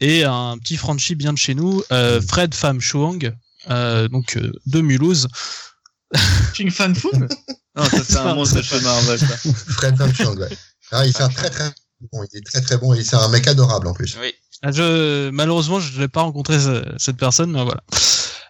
[0.00, 3.34] Et un petit Franchi bien de chez nous, euh, Fred Pham Chuang,
[4.08, 5.28] donc euh, de Mulhouse.
[6.54, 7.28] King Fan Food
[7.76, 9.18] Non, ça c'est un monstre de chez Marvel.
[9.18, 9.36] Ça.
[9.68, 10.48] Fred Van Chang, ouais.
[10.92, 11.68] Ah, il fait un très très
[12.12, 12.24] bon.
[12.32, 14.16] Il est très très bon et c'est un mec adorable en plus.
[14.20, 14.32] Oui.
[14.62, 17.82] Ah, Je, malheureusement, je n'ai pas rencontré ce- cette personne, mais voilà.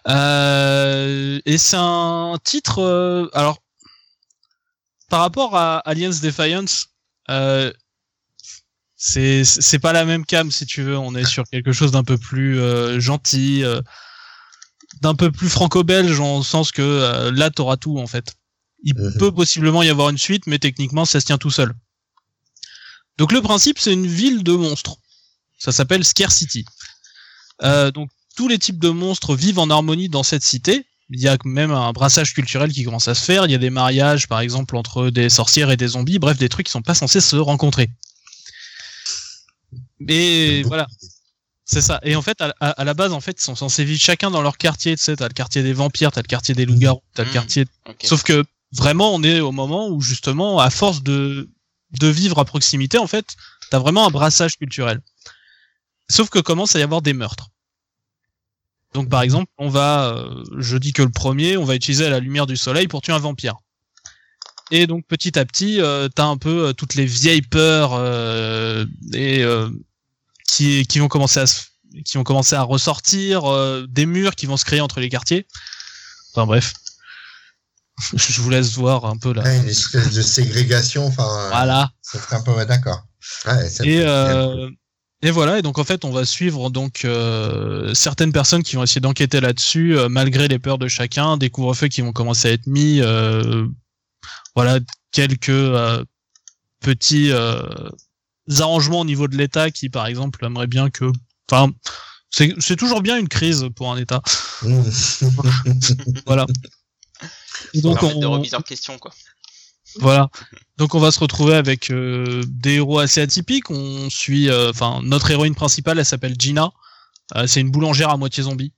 [0.07, 2.79] Euh, et c'est un titre.
[2.79, 3.57] euh, alors,
[5.09, 6.87] par rapport à Aliens Defiance,
[7.29, 7.71] euh,
[8.95, 10.97] c'est c'est pas la même cam si tu veux.
[10.97, 13.81] On est sur quelque chose d'un peu plus euh, gentil, euh,
[15.01, 18.33] d'un peu plus franco-belge en sens que euh, là t'auras tout en fait.
[18.83, 19.17] Il Mhm.
[19.17, 21.73] peut possiblement y avoir une suite, mais techniquement ça se tient tout seul.
[23.17, 24.97] Donc le principe c'est une ville de monstres.
[25.57, 26.65] Ça s'appelle Scare City.
[27.63, 30.85] Euh, donc tous les types de monstres vivent en harmonie dans cette cité.
[31.09, 33.45] Il y a même un brassage culturel qui commence à se faire.
[33.45, 36.19] Il y a des mariages, par exemple, entre des sorcières et des zombies.
[36.19, 37.89] Bref, des trucs qui sont pas censés se rencontrer.
[39.99, 40.85] Mais voilà.
[41.67, 41.99] C'est ça.
[42.03, 44.31] Et en fait, à, à- à la base, en fait, ils sont censés vivre chacun
[44.31, 44.95] dans leur quartier.
[44.95, 47.33] Tu sais, t'as le quartier des vampires, t'as le quartier des loups-garous, t'as le Mhm.
[47.33, 47.65] quartier.
[48.03, 51.47] Sauf que vraiment, on est au moment où justement, à force de
[52.01, 53.25] de vivre à proximité, en fait,
[53.69, 54.99] t'as vraiment un brassage culturel.
[56.09, 57.49] Sauf que commence à y avoir des meurtres.
[58.93, 62.19] Donc par exemple, on va, euh, je dis que le premier, on va utiliser la
[62.19, 63.55] lumière du soleil pour tuer un vampire.
[64.71, 68.85] Et donc petit à petit, euh, t'as un peu euh, toutes les vieilles peurs euh,
[69.13, 69.69] et euh,
[70.47, 71.61] qui qui vont commencer à se,
[72.05, 75.47] qui vont commencer à ressortir, euh, des murs qui vont se créer entre les quartiers.
[76.33, 76.73] Enfin bref,
[78.15, 79.43] je vous laisse voir un peu là.
[79.43, 81.05] Ouais, une espèce de ségrégation.
[81.07, 81.91] Enfin, Voilà.
[82.01, 83.03] ça serait un peu ouais, d'accord.
[83.45, 84.69] Ouais, Et, euh,
[85.23, 88.83] et voilà, et donc en fait, on va suivre donc euh, certaines personnes qui vont
[88.83, 92.51] essayer d'enquêter là-dessus, euh, malgré les peurs de chacun, des couvre-feux qui vont commencer à
[92.51, 93.65] être mis, euh,
[94.55, 94.79] voilà,
[95.11, 96.03] quelques euh,
[96.81, 97.63] petits euh,
[98.59, 101.11] arrangements au niveau de l'État qui, par exemple, aimerait bien que,
[101.49, 101.71] enfin,
[102.29, 104.21] c'est c'est toujours bien une crise pour un État,
[106.25, 106.45] voilà.
[107.73, 109.11] Et Donc, permettre de on, remise en question, quoi.
[109.99, 110.29] Voilà.
[110.77, 113.69] Donc on va se retrouver avec euh, des héros assez atypiques.
[113.71, 116.69] On suit, euh, enfin notre héroïne principale, elle s'appelle Gina.
[117.35, 118.73] Euh, c'est une boulangère à moitié zombie.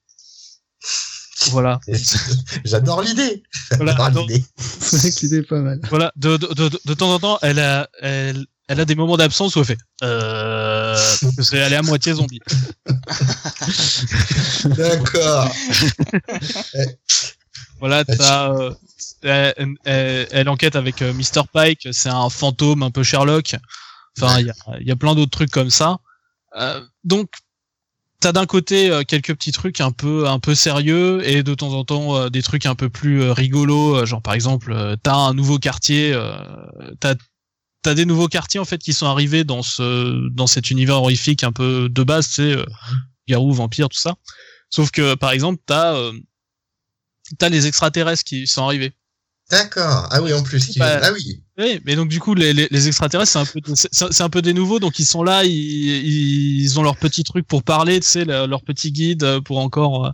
[1.51, 1.79] Voilà.
[2.65, 3.43] J'adore l'idée.
[3.75, 3.95] Voilà.
[3.97, 4.45] J'adore Donc, l'idée.
[4.79, 5.79] C'est pas mal.
[5.89, 6.11] voilà.
[6.15, 9.55] De, de, de, de temps en temps, elle a, elle, elle a des moments d'absence
[9.55, 9.77] où elle fait.
[10.03, 10.95] Euh,
[11.35, 12.39] parce qu'elle est à moitié zombie.
[14.65, 15.51] D'accord.
[17.79, 18.03] Voilà.
[18.03, 18.73] T'as, euh,
[19.23, 19.53] elle,
[19.85, 21.87] elle- elle enquête avec euh, Mr Pike.
[21.93, 23.55] C'est un fantôme un peu Sherlock.
[24.19, 25.99] Enfin, il y a, il y a plein d'autres trucs comme ça.
[26.57, 27.29] Euh, donc,
[28.19, 31.71] t'as d'un côté euh, quelques petits trucs un peu un peu sérieux et de temps
[31.71, 34.05] en temps des trucs un peu plus rigolos.
[34.05, 36.13] genre par exemple, t'as un nouveau quartier,
[36.99, 37.15] t'as
[37.81, 41.43] t'as des nouveaux quartiers en fait qui sont arrivés dans ce dans cet univers horrifique
[41.43, 42.65] un peu de base, tu sais, euh,
[43.27, 44.15] garou, vampire, tout ça.
[44.69, 46.11] Sauf que par exemple, t'as euh,
[47.37, 48.93] t'as les extraterrestres qui sont arrivés.
[49.51, 50.07] D'accord.
[50.11, 50.67] Ah oui, en plus.
[50.67, 51.41] qui- Bah, Ah oui.
[51.57, 54.29] Oui, mais donc du coup, les, les, les extraterrestres, c'est un peu, c'est c'est un
[54.29, 55.51] peu des nouveaux, donc ils sont là, ils,
[56.61, 59.57] ils ont leur petit truc pour parler, tu sais, leur, leur petit guide euh, pour
[59.57, 60.13] encore.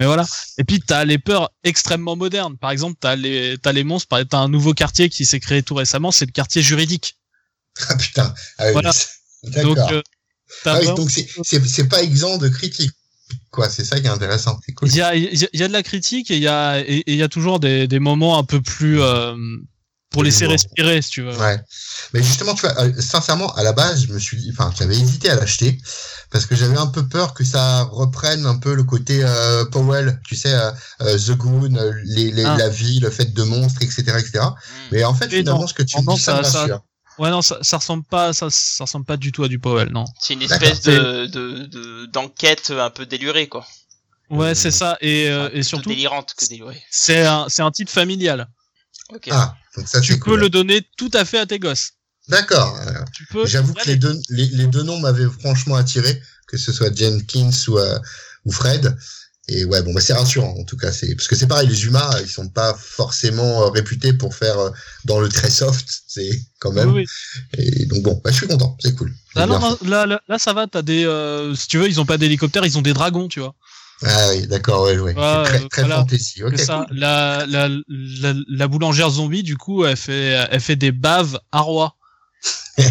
[0.00, 0.26] Mais voilà.
[0.58, 2.56] Et puis t'as les peurs extrêmement modernes.
[2.58, 4.20] Par exemple, t'as les, t'as les monstres.
[4.24, 7.16] T'as un nouveau quartier qui s'est créé tout récemment, c'est le quartier juridique.
[7.88, 8.34] Ah putain.
[8.58, 8.92] Ah oui, Voilà.
[9.44, 9.92] mais- Donc, D'accord.
[9.92, 10.02] euh,
[10.64, 12.92] Ah oui, vraiment- donc c'est c'est c'est pas exempt de critique.
[13.50, 14.58] Quoi, c'est ça qui est intéressant.
[14.64, 14.88] C'est cool.
[14.88, 16.80] il y a, il y a- y a de la critique et il y a,
[16.80, 19.34] et y a toujours des, des moments un peu plus, euh,
[20.10, 21.36] pour laisser respirer, si tu veux.
[21.36, 21.58] Ouais.
[22.12, 24.94] Mais justement, tu vois, euh, sincèrement, à la base, je me suis dit, enfin, j'avais
[24.96, 25.80] hésité à l'acheter
[26.34, 30.20] parce que j'avais un peu peur que ça reprenne un peu le côté euh, Powell,
[30.26, 31.70] tu sais, euh, euh, The Goon,
[32.04, 32.56] les, les, Ah.
[32.56, 34.40] la vie, le fait de monstres, etc., etc.
[34.44, 34.50] Mm.
[34.90, 35.66] Mais en fait, Et finalement, non.
[35.68, 36.82] ce que tu dis, ça, ça- ça-.
[37.20, 39.90] Ouais, non, ça, ça ressemble pas, ça, ça ressemble pas du tout à du Powell,
[39.92, 40.04] non.
[40.20, 43.64] C'est une espèce de de- de- d'enquête un peu délurée, quoi.
[44.28, 44.98] Ouais, Euh, c'est ça.
[45.00, 46.82] Et, euh, Enfin, et plutôt surtout, délirante que délurée.
[46.90, 48.48] c'est un, c'est un titre familial.
[49.14, 49.28] Ok.
[49.30, 50.40] Ah, donc ça, Tu peux cool.
[50.40, 51.92] le donner tout à fait à tes gosses.
[52.28, 52.78] D'accord.
[52.86, 53.44] Euh.
[53.46, 57.50] J'avoue que les deux, les, les deux noms m'avaient franchement attiré, que ce soit Jenkins
[57.68, 57.98] ou, euh,
[58.44, 58.96] ou Fred.
[59.46, 60.90] Et ouais, bon, bah, c'est rassurant, en tout cas.
[60.90, 64.58] c'est Parce que c'est pareil, les humains, ils sont pas forcément euh, réputés pour faire
[64.58, 64.70] euh,
[65.04, 66.30] dans le très soft, c'est
[66.60, 66.92] quand même.
[66.92, 67.06] Oui,
[67.58, 67.58] oui.
[67.58, 69.12] Et donc bon, bah, je suis content, c'est cool.
[69.36, 70.66] Ah non, non, là, là, là, ça va.
[70.66, 73.40] T'as des, euh, si tu veux, ils ont pas d'hélicoptère, ils ont des dragons, tu
[73.40, 73.54] vois.
[74.02, 75.14] Ah oui, d'accord, ouais, ouais.
[75.14, 75.96] Très, euh, très voilà.
[75.96, 76.40] fantasy.
[76.56, 76.86] Ça.
[76.88, 76.98] cool.
[76.98, 81.60] La, la, la, la boulangère zombie, du coup, elle fait, elle fait des baves à
[81.60, 81.96] roi.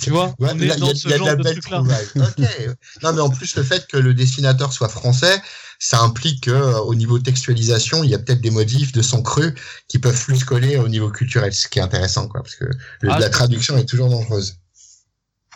[0.00, 1.88] Tu vois, Ouais, on est a, ce de de.
[2.16, 2.76] Ok.
[3.02, 5.40] Non, mais en plus, le fait que le dessinateur soit français,
[5.78, 9.22] ça implique que, euh, au niveau textualisation, il y a peut-être des motifs de son
[9.22, 9.54] cru
[9.88, 13.10] qui peuvent plus coller au niveau culturel, ce qui est intéressant, quoi, parce que le-
[13.10, 14.56] Ah, la traduction est toujours dangereuse.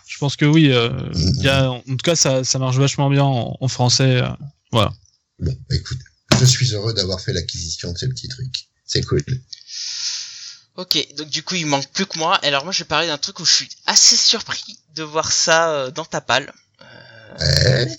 [0.07, 0.71] Je pense que oui.
[0.71, 1.35] euh, Mhm.
[1.43, 4.21] y a, en tout cas, ça, ça marche vachement bien en, en français.
[4.23, 4.29] euh.
[4.73, 4.87] Bon,
[5.39, 5.99] bah, écoute,
[6.39, 8.69] je suis heureux d'avoir fait l'acquisition de ces petits trucs.
[8.85, 9.23] C'est cool.
[10.81, 12.37] Ok, donc du coup il manque plus que moi.
[12.43, 15.69] Alors moi je vais parler d'un truc où je suis assez surpris de voir ça
[15.71, 16.51] euh, dans ta palle.
[17.39, 17.97] Ouais.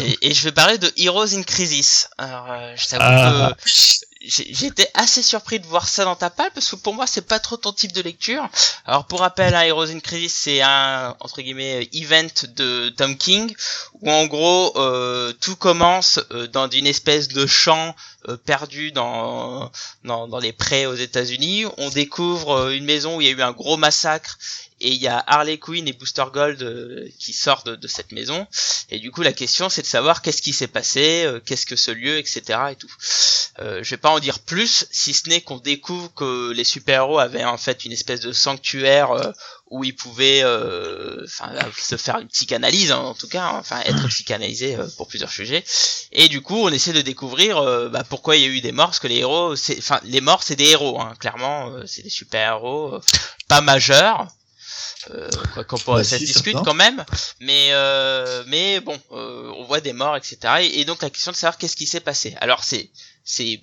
[0.00, 2.08] Et, et je vais parler de Heroes in Crisis.
[2.18, 3.54] Alors euh, je t'avoue Ah.
[3.56, 7.26] que j'étais assez surpris de voir ça dans ta palle parce que pour moi c'est
[7.26, 8.48] pas trop ton type de lecture.
[8.84, 13.54] Alors pour rappel, un Heroes in Crisis c'est un entre guillemets event de Tom King
[14.00, 17.94] où en gros euh, tout commence euh, dans une espèce de champ
[18.28, 19.70] euh, perdu dans,
[20.04, 21.64] dans dans les prés aux États-Unis.
[21.78, 24.38] On découvre euh, une maison où il y a eu un gros massacre
[24.80, 28.12] et il y a Harley Quinn et Booster Gold euh, qui sortent de, de cette
[28.12, 28.46] maison.
[28.90, 31.76] Et du coup, la question, c'est de savoir qu'est-ce qui s'est passé, euh, qu'est-ce que
[31.76, 32.42] ce lieu, etc.
[32.70, 32.90] et tout.
[33.58, 37.18] Euh, je vais pas en dire plus, si ce n'est qu'on découvre que les super-héros
[37.18, 39.32] avaient en fait une espèce de sanctuaire euh,
[39.70, 40.44] où ils pouvaient,
[41.24, 45.32] enfin, se faire une psychanalyse, hein, en tout cas, hein, enfin, être psychanalysés pour plusieurs
[45.32, 45.64] sujets.
[46.12, 48.86] Et du coup, on essaie de découvrir bah, pourquoi il y a eu des morts,
[48.86, 53.00] parce que les héros, enfin, les morts, c'est des héros, hein, clairement, c'est des super-héros,
[53.48, 54.28] pas majeurs.
[55.10, 57.04] Euh, quoi qu'on pourrait, Bah, ça si, se discute quand même,
[57.40, 60.38] mais euh, mais bon, euh, on voit des morts, etc.
[60.62, 62.34] Et, et donc la question de savoir qu'est-ce qui s'est passé.
[62.40, 62.90] Alors c'est
[63.24, 63.60] c'est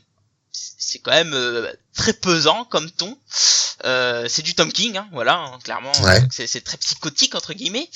[0.51, 3.17] c'est quand même euh, très pesant comme ton.
[3.85, 5.91] Euh, c'est du Tom King, hein, voilà, hein, clairement.
[6.03, 6.21] Ouais.
[6.29, 7.89] C'est très psychotique entre guillemets.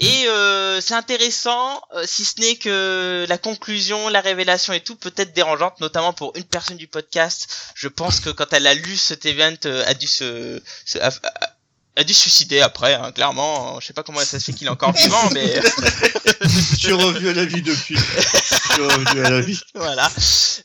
[0.00, 5.14] Et euh, c'est intéressant, si ce n'est que la conclusion, la révélation et tout peut
[5.16, 7.48] être dérangeante, notamment pour une personne du podcast.
[7.74, 9.54] Je pense que quand elle a lu cet event,
[9.86, 11.50] a dû se, se- a, a-
[11.96, 13.78] a dû se suicider après, hein, clairement.
[13.80, 15.60] Je sais pas comment ça se fait qu'il est encore vivant, mais
[16.42, 17.96] Je suis revenu à la vie depuis.
[17.96, 19.60] Je suis revenu à la vie.
[19.74, 20.10] voilà.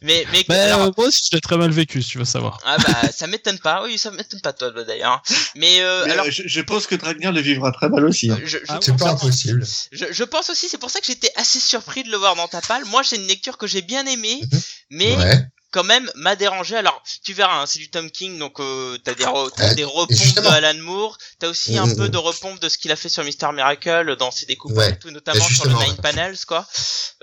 [0.01, 2.25] Mais mais Mais alors, euh, moi aussi, je l'ai très mal vécu, si tu veux
[2.25, 2.59] savoir.
[2.65, 3.83] ah bah ça m'étonne pas.
[3.83, 5.21] Oui, ça m'étonne pas toi d'ailleurs.
[5.55, 8.29] Mais, euh, Mais, alors euh, je, je pense que Dragner le vivra très mal aussi.
[8.31, 8.39] hein.
[8.43, 9.65] je, je, Ah, C'est pense- pas impossible.
[9.91, 12.47] je, je pense aussi, c'est pour ça que j'étais assez surpris de le voir dans
[12.47, 12.85] ta palle.
[12.85, 14.61] Moi, c'est une lecture que j'ai bien aimée, Mhm.
[14.91, 15.45] mais Ouais.
[15.75, 16.77] Quand même m'a dérangé.
[16.77, 19.73] Alors, tu verras, hein, c'est du Tom King, donc euh, t'as des, re- t'as Euh,
[19.73, 21.97] des repompes de Alan Moore, t'as aussi un Mhm.
[21.97, 24.93] peu de repompes de ce qu'il a fait sur Mister Miracle dans ses découpages Ouais.
[24.93, 25.97] et tout, notamment sur le Nine.
[26.01, 26.65] Panels, quoi.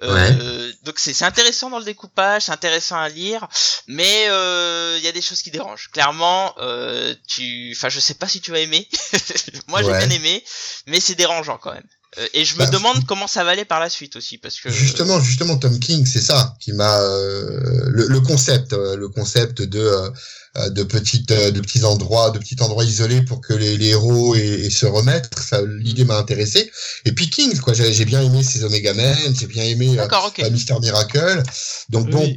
[0.02, 3.48] Euh, Donc c'est c'est intéressant dans le découpage, c'est intéressant à lire,
[3.86, 5.88] mais euh, il y a des choses qui dérangent.
[5.92, 8.86] Clairement, euh, tu, enfin, je sais pas si tu vas aimer.
[9.68, 10.44] Moi, j'ai bien aimé,
[10.86, 11.86] mais c'est dérangeant quand même.
[12.18, 14.60] Euh, et je me Bah, demande comment ça va aller par la suite aussi, parce
[14.60, 19.08] que Justement, justement, Tom King, c'est ça qui m'a euh, le, le concept, euh, le
[19.08, 20.10] concept de euh,
[20.58, 23.88] euh, de petites euh, de petits endroits, de petits endroits isolés pour que les, les
[23.88, 25.42] héros aient, aient se remettre.
[25.42, 26.70] Ça, l'idée m'a intéressé.
[27.06, 29.96] Et puis King, quoi, j'ai j'ai bien aimé ses Omega Men, j'ai bien aimé euh,
[29.96, 30.40] D'accord, ok.
[30.44, 31.42] euh, Mister Miracle.
[31.88, 32.30] Donc bon.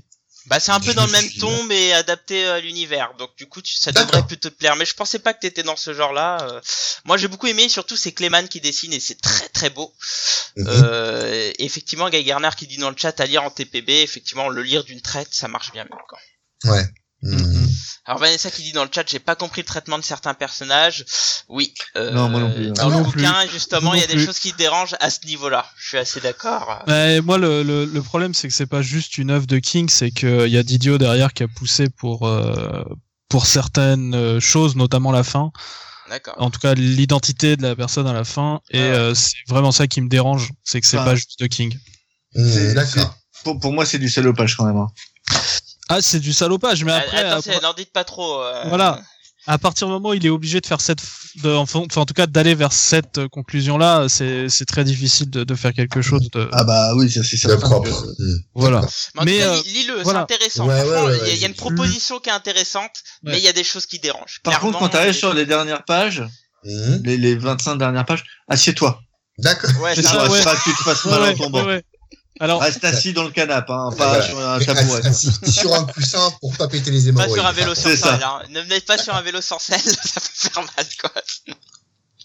[0.47, 3.13] Bah c'est un peu dans le me même ton mais adapté à l'univers.
[3.17, 4.75] Donc du coup tu- ça devrait plutôt te plaire.
[4.75, 6.37] Mais je pensais pas que t'étais dans ce genre-là.
[6.49, 6.61] Euh,
[7.05, 9.93] moi j'ai beaucoup aimé, surtout c'est Clayman qui dessine et c'est très très beau.
[10.57, 10.65] mhm.
[10.67, 14.61] Euh, effectivement Guy Garner qui dit dans le chat à lire en TPB, effectivement le
[14.61, 16.19] lire d'une traite ça marche bien même quoi.
[16.71, 16.83] ouais.
[17.25, 17.69] Mhm.
[18.07, 21.03] Alors Vanessa qui dit dans le chat j'ai pas compris le traitement de certains personnages.
[21.49, 21.73] Oui.
[21.97, 22.71] Euh, Non, moi non plus.
[22.71, 23.21] Dans le non plus.
[23.23, 25.65] bouquin justement il y a des choses qui dérangent à ce niveau-là.
[25.77, 26.83] Je suis assez d'accord.
[26.87, 29.89] Mais moi, le, le, le problème, c'est que c'est pas juste une œuvre de King,
[29.89, 32.83] c'est qu'il y a Didio derrière qui a poussé pour, euh,
[33.27, 35.51] pour certaines euh, choses, notamment la fin.
[36.07, 36.35] D'accord.
[36.37, 38.61] En tout cas, l'identité de la personne à la fin.
[38.69, 41.05] Et Ah euh, c'est vraiment ça qui me dérange, c'est que c'est Ah.
[41.05, 41.75] pas juste de King.
[43.43, 44.77] Pour, pour moi, c'est du salopage quand même.
[44.77, 44.87] hein.
[45.89, 47.17] Ah, c'est du salopage, mais après.
[47.19, 48.41] Attends, euh, c'est- n'en dites pas trop.
[48.41, 48.99] euh, Voilà.
[49.47, 51.03] à partir du moment où il est obligé de faire cette,
[51.43, 55.43] de, enfin, en tout cas d'aller vers cette euh, conclusion-là, c'est c'est très difficile de,
[55.43, 56.49] de faire quelque chose de.
[56.51, 57.57] Ah bah oui, ça c'est certain.
[57.69, 57.87] propre.
[57.89, 58.39] que- Mm.
[58.55, 58.81] Voilà.
[59.23, 60.25] Mais euh, lis-le, voilà.
[60.27, 60.65] c'est intéressant.
[60.67, 61.47] Ouais, Franchement, ouais, ouais, il y a- il y a ouais.
[61.49, 62.91] une proposition qui est intéressante,
[63.21, 64.39] mais il y a des choses qui dérangent.
[64.43, 66.23] Par contre, quand t'arrives sur les dernières pages,
[66.63, 66.95] Mm.
[67.03, 68.99] les, les 25 dernières pages, assieds-toi.
[69.37, 69.69] D'accord.
[69.81, 70.43] Ouais, C'est c'est ça, ouais.
[70.43, 71.59] pas que tu te fasses mal ouais, en tombant.
[71.59, 71.83] ouais, ouais.
[72.39, 75.05] Alors, Reste assis dans le canapé, hein, pas sur un tabouret.
[75.05, 77.33] assis sur un coussin pour pas péter les Pas hémorroïdes.
[77.33, 78.41] sur un vélo sans selle, hein.
[78.49, 81.11] Ne venez pas sur un vélo sans selle, ça peut faire mal, quoi.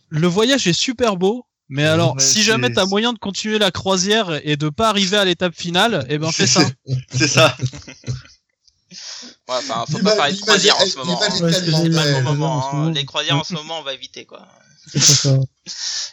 [0.08, 3.70] le voyage est super beau, mais alors, mais si jamais t'as moyen de continuer la
[3.70, 6.62] croisière et de pas arriver à l'étape finale, eh ben fais ça.
[7.16, 7.56] C'est ça.
[9.48, 12.90] Ouais, enfin, faut pas faire une l'image croisière en ce Pas moment.
[12.90, 14.48] Les croisières en ce moment, on va éviter, quoi.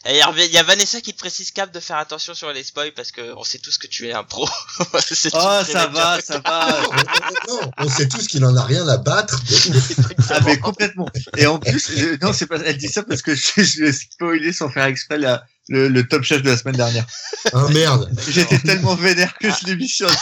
[0.06, 2.94] Et il y a- Vanessa qui te précise cap de faire attention sur les spoils
[2.94, 4.48] parce que on sait tous que tu es un pro.
[5.34, 6.82] Oh, ça va, ça va.
[7.48, 9.42] Non, on sait tous qu'il en a rien à battre.
[10.30, 11.08] Ah, mais complètement.
[11.38, 13.94] Et en plus, je- non, c'est pas, elle dit ça parce que je, je l'ai
[13.94, 17.06] spoilé sans faire exprès la, le, le top chef de la semaine dernière.
[17.54, 18.12] Ah merde.
[18.28, 20.16] J'étais tellement vénère que je l'ai mis sur le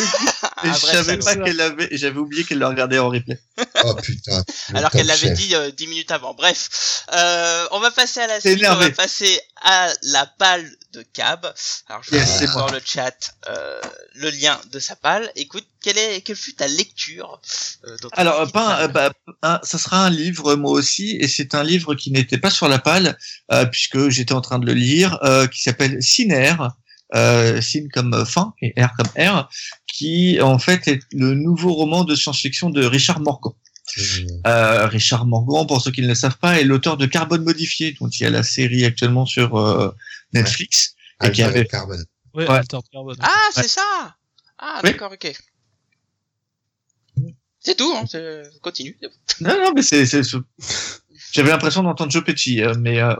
[0.63, 1.23] Un je vrai savais salaud.
[1.23, 3.39] pas qu'elle l'avait, et j'avais oublié qu'elle le regardait en replay.
[3.83, 4.43] Oh putain.
[4.73, 6.33] Alors qu'elle l'avait dit euh, 10 minutes avant.
[6.33, 8.63] Bref, euh, on va passer à la suite.
[8.69, 11.53] On va passer à la palle de Cab.
[11.89, 12.55] Alors je Yes, vais moi.
[12.67, 13.81] dans le chat euh,
[14.15, 15.29] le lien de sa palle.
[15.35, 17.41] Écoute, quelle est quelle fut ta lecture
[17.85, 19.11] euh, Alors, pas, palle euh, bah,
[19.41, 22.69] un- ça sera un livre, moi aussi, et c'est un livre qui n'était pas sur
[22.69, 23.17] la palle,
[23.51, 26.71] euh, puisque j'étais en train de le lire, euh, qui s'appelle Cinaire,
[27.13, 29.49] euh, Cine comme fin et R comme R,
[29.87, 33.53] qui en fait est le nouveau roman de science-fiction de Richard Morgan.
[33.97, 34.01] Mm.
[34.47, 37.95] Euh, Richard Morgan, pour ceux qui ne le savent pas, est l'auteur de Carbone modifié,
[37.99, 39.93] dont il y a la série actuellement sur euh,
[40.33, 42.03] Netflix, et qui Alpha avait Carbone.
[42.33, 42.55] Ouais, Ouais.
[42.55, 43.15] Alter Carbone.
[43.21, 44.15] Ah, c'est ça.
[44.57, 44.91] Ah, Oui.
[44.91, 45.31] d'accord, ok.
[47.59, 47.93] C'est tout.
[47.95, 48.97] Hein, c'est- continue.
[49.39, 50.37] Non, non, mais c'est, c'est, c'est-
[51.31, 53.13] j'avais l'impression d'entendre Joe Pesci, euh, mais euh,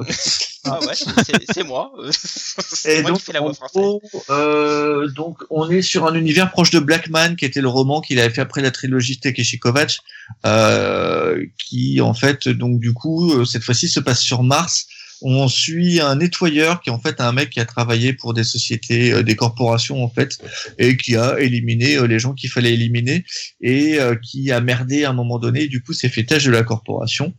[0.66, 0.94] Ah ouais,
[1.54, 1.92] c'est moi.
[2.12, 3.84] c'est Et moi donc, qui fais la voix française.
[4.30, 8.20] euh, donc, on est sur un univers proche de Blackman, qui était le roman qu'il
[8.20, 10.00] avait fait après la trilogie Takeshi Kovacs,
[10.46, 14.88] euh, qui, en fait, donc, du coup, euh, cette fois-ci se passe sur Mars.
[15.22, 18.44] On suit un nettoyeur qui est en fait un mec qui a travaillé pour des
[18.44, 20.38] sociétés, euh, des corporations en fait,
[20.78, 23.24] et qui a éliminé euh, les gens qu'il fallait éliminer
[23.62, 25.68] et euh, qui a merdé à un moment donné.
[25.68, 27.34] Du coup, s'est fait tâche de la corporation.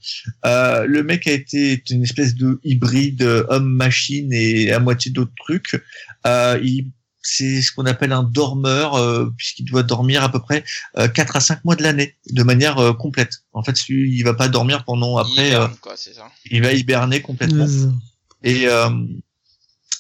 [0.45, 5.81] Le mec a été une espèce de hybride homme-machine et à moitié d'autres trucs.
[7.29, 10.63] C'est ce qu'on appelle un dormeur, euh, puisqu'il doit dormir à peu près
[10.97, 13.43] euh, 4 à 5 mois de l'année, de manière euh, complète.
[13.53, 16.29] En fait, il va pas dormir pendant Il après, euh, hiberne, quoi, c'est ça.
[16.51, 17.67] il va hiberner complètement.
[17.67, 17.91] Euh,
[18.45, 18.91] Et euh,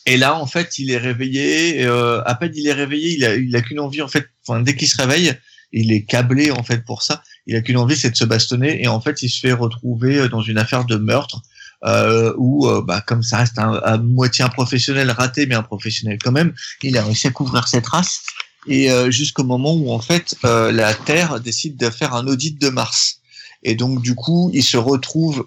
[0.09, 1.85] et là, en fait, il est réveillé.
[1.85, 4.28] Euh, à peine il est réveillé, il a, il a qu'une envie, en fait.
[4.47, 5.35] Enfin, dès qu'il se réveille,
[5.73, 7.24] il est câblé en fait pour ça.
[7.48, 8.81] Il a qu'une envie, c'est de se bastonner.
[8.85, 11.43] Et en fait, il se fait retrouver dans une affaire de meurtre
[11.85, 15.62] euh, où, euh, bah, comme ça reste un, à moitié un professionnel raté, mais un
[15.62, 18.23] professionnel quand même, il a réussi à couvrir ses traces.
[18.69, 22.61] Et euh, jusqu'au moment où en fait euh, la Terre décide de faire un audit
[22.61, 23.20] de Mars.
[23.62, 25.44] Et donc du coup, il se retrouve.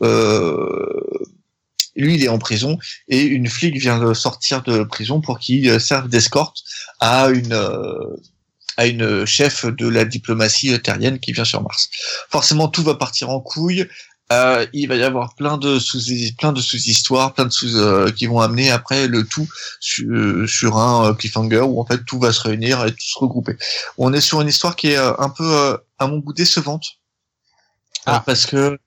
[1.96, 2.78] Lui, il est en prison
[3.10, 6.60] et une flic vient de sortir de prison pour qu'il serve d'escorte
[7.02, 7.54] à une
[8.80, 11.90] à une chef de la diplomatie terrienne qui vient sur Mars.
[12.30, 13.86] Forcément, tout va partir en couille.
[14.32, 16.00] Euh, il va y avoir plein de sous
[16.38, 19.48] plein de sous-histoires, plein de sous euh, qui vont amener après le tout
[19.80, 23.02] sur, euh, sur un euh, cliffhanger où en fait tout va se réunir et tout
[23.02, 23.58] se regrouper.
[23.98, 26.86] On est sur une histoire qui est euh, un peu euh, à mon goût décevante.
[28.06, 28.24] Ah.
[28.26, 28.78] Parce que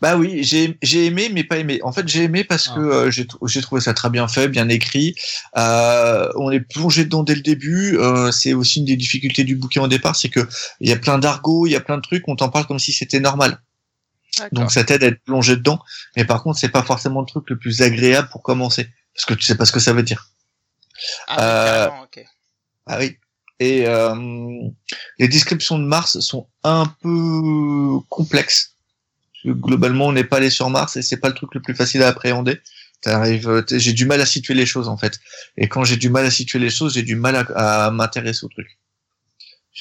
[0.00, 2.74] bah oui j'ai j'ai aimé mais pas aimé en fait j'ai aimé parce Ah.
[2.76, 5.14] que euh, j'ai trou- j'ai trouvé ça très bien fait bien écrit
[5.56, 9.56] euh, on est plongé dedans dès le début euh, c'est aussi une des difficultés du
[9.56, 10.46] bouquin au départ c'est que
[10.80, 12.78] il y a plein d'argot il y a plein de trucs on t'en parle comme
[12.78, 13.58] si c'était normal.
[14.52, 15.80] Donc ça t'aide à être plongé dedans,
[16.16, 19.34] mais par contre c'est pas forcément le truc le plus agréable pour commencer, parce que
[19.34, 20.30] tu sais pas ce que ça veut dire.
[21.28, 22.24] Ah, oui, euh, carrément, ok.
[22.86, 23.16] Ah oui.
[23.60, 24.14] Et euh,
[25.18, 28.74] les descriptions de Mars sont un peu complexes.
[29.44, 32.02] Globalement, on n'est pas allé sur Mars et c'est pas le truc le plus facile
[32.02, 32.60] à appréhender.
[33.00, 35.20] T'arrives, j'ai du mal à situer les choses en fait.
[35.56, 38.44] Et quand j'ai du mal à situer les choses, j'ai du mal à, à m'intéresser
[38.44, 38.78] au truc.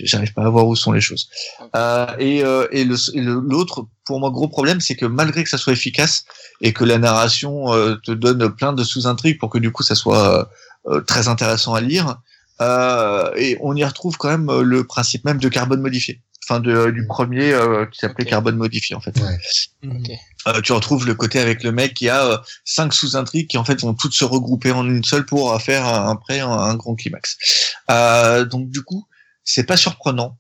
[0.05, 1.29] J'arrive pas à voir où sont les choses.
[1.75, 5.43] Euh, et euh, et le- et le- l'autre, pour moi, gros problème, c'est que malgré
[5.43, 6.23] que ça soit efficace
[6.61, 9.95] et que la narration euh, te donne plein de sous-intrigues pour que du coup ça
[9.95, 10.49] soit
[10.87, 12.17] euh, très intéressant à lire,
[12.61, 16.21] euh, et on y retrouve quand même euh, le principe même de carbone modifié.
[16.49, 19.13] Enfin, de, du premier euh, qui s'appelait carbone modifié en fait.
[19.19, 19.37] Ouais.
[19.85, 20.11] Ok.
[20.47, 23.65] Euh, tu retrouves le côté avec le mec qui a euh, cinq sous-intrigues qui en
[23.65, 26.75] fait vont toutes se regrouper en une seule pour euh, faire un, après un, un
[26.75, 27.37] grand climax.
[27.91, 29.05] Euh, donc du coup,
[29.47, 30.37] c'est pas surprenant.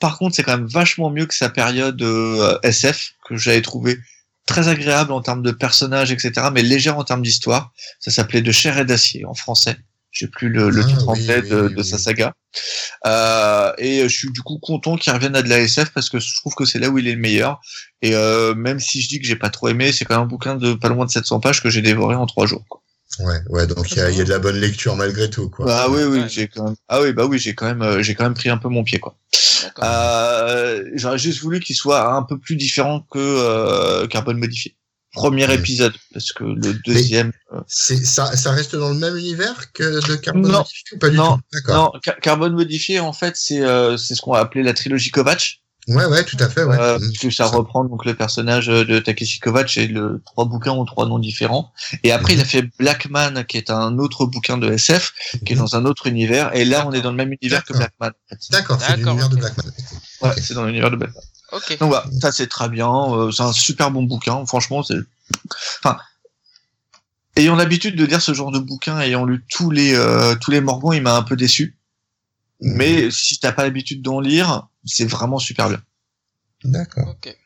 [0.00, 3.98] Par contre, c'est quand même vachement mieux que sa période euh, SF que j'avais trouvé
[4.46, 7.72] très agréable en termes de personnages, etc., mais légère en termes d'histoire.
[8.00, 9.76] Ça s'appelait De chair et d'acier en français.
[10.10, 11.84] J'ai plus le, le Ah, titre oui, anglais oui, de, oui, de oui.
[11.84, 12.32] sa saga.
[13.06, 16.18] Euh, et je suis du coup content qu'il revienne à de la SF parce que
[16.20, 17.60] je trouve que c'est là où il est le meilleur.
[18.00, 20.26] Et euh, même si je dis que j'ai pas trop aimé, c'est quand même un
[20.28, 22.64] bouquin de pas loin de 700 pages que j'ai dévoré en trois jours.
[22.68, 22.80] Quoi.
[23.20, 25.48] Ouais, ouais, donc il y a, il y a de la bonne lecture malgré tout,
[25.50, 25.66] quoi.
[25.66, 26.28] Bah oui, oui, Ouais.
[26.28, 26.74] j'ai quand même.
[26.88, 28.82] Ah oui, bah oui, j'ai quand même, euh, j'ai quand même pris un peu mon
[28.82, 29.16] pied, quoi.
[29.82, 34.76] Euh, J'aurais juste voulu qu'il soit un peu plus différent que euh, Carbone modifié.
[35.12, 37.30] Premier épisode, parce que le deuxième.
[37.52, 40.58] euh, C'est, ça, ça reste dans le même univers que de Carbone Non.
[40.58, 41.36] Modifié ou pas du Non.
[41.36, 41.42] tout?
[41.52, 41.92] D'accord.
[41.94, 45.12] non, Car- Carbone modifié, en fait, c'est euh, c'est ce qu'on va appeler la trilogie
[45.12, 45.60] Kovacs.
[45.88, 46.78] Ouais, ouais, tout à fait, ouais.
[46.78, 47.00] Euh, Mm.
[47.00, 50.84] parce que ça reprend donc le personnage de Takeshi Kovacs et le trois bouquins ont
[50.86, 51.72] trois noms différents.
[52.02, 55.12] Et après, il a fait Blackman, qui est un autre bouquin de SF,
[55.44, 56.54] qui est dans un autre univers.
[56.56, 57.74] Et là, on est dans le même univers que.
[57.74, 58.08] Blackman.
[58.08, 58.38] en fait.
[58.50, 59.40] D'accord, c'est l'univers de ok.
[59.40, 59.64] Blackman.
[60.22, 61.20] Ouais, c'est dans l'univers de Blackman.
[61.52, 61.78] Ok.
[61.78, 64.96] Donc voilà, ça c'est très bien, euh, c'est un super bon bouquin, franchement c'est...
[65.84, 65.98] Enfin,
[67.36, 70.60] ayant l'habitude de lire ce genre de bouquin, ayant lu tous les euh, tous les
[70.60, 71.76] Morgans, il m'a un peu déçu.
[72.60, 75.82] Mais si t'as pas l'habitude d'en lire, c'est vraiment super bien.
[76.64, 77.08] D'accord.
[77.08, 77.36] Ok.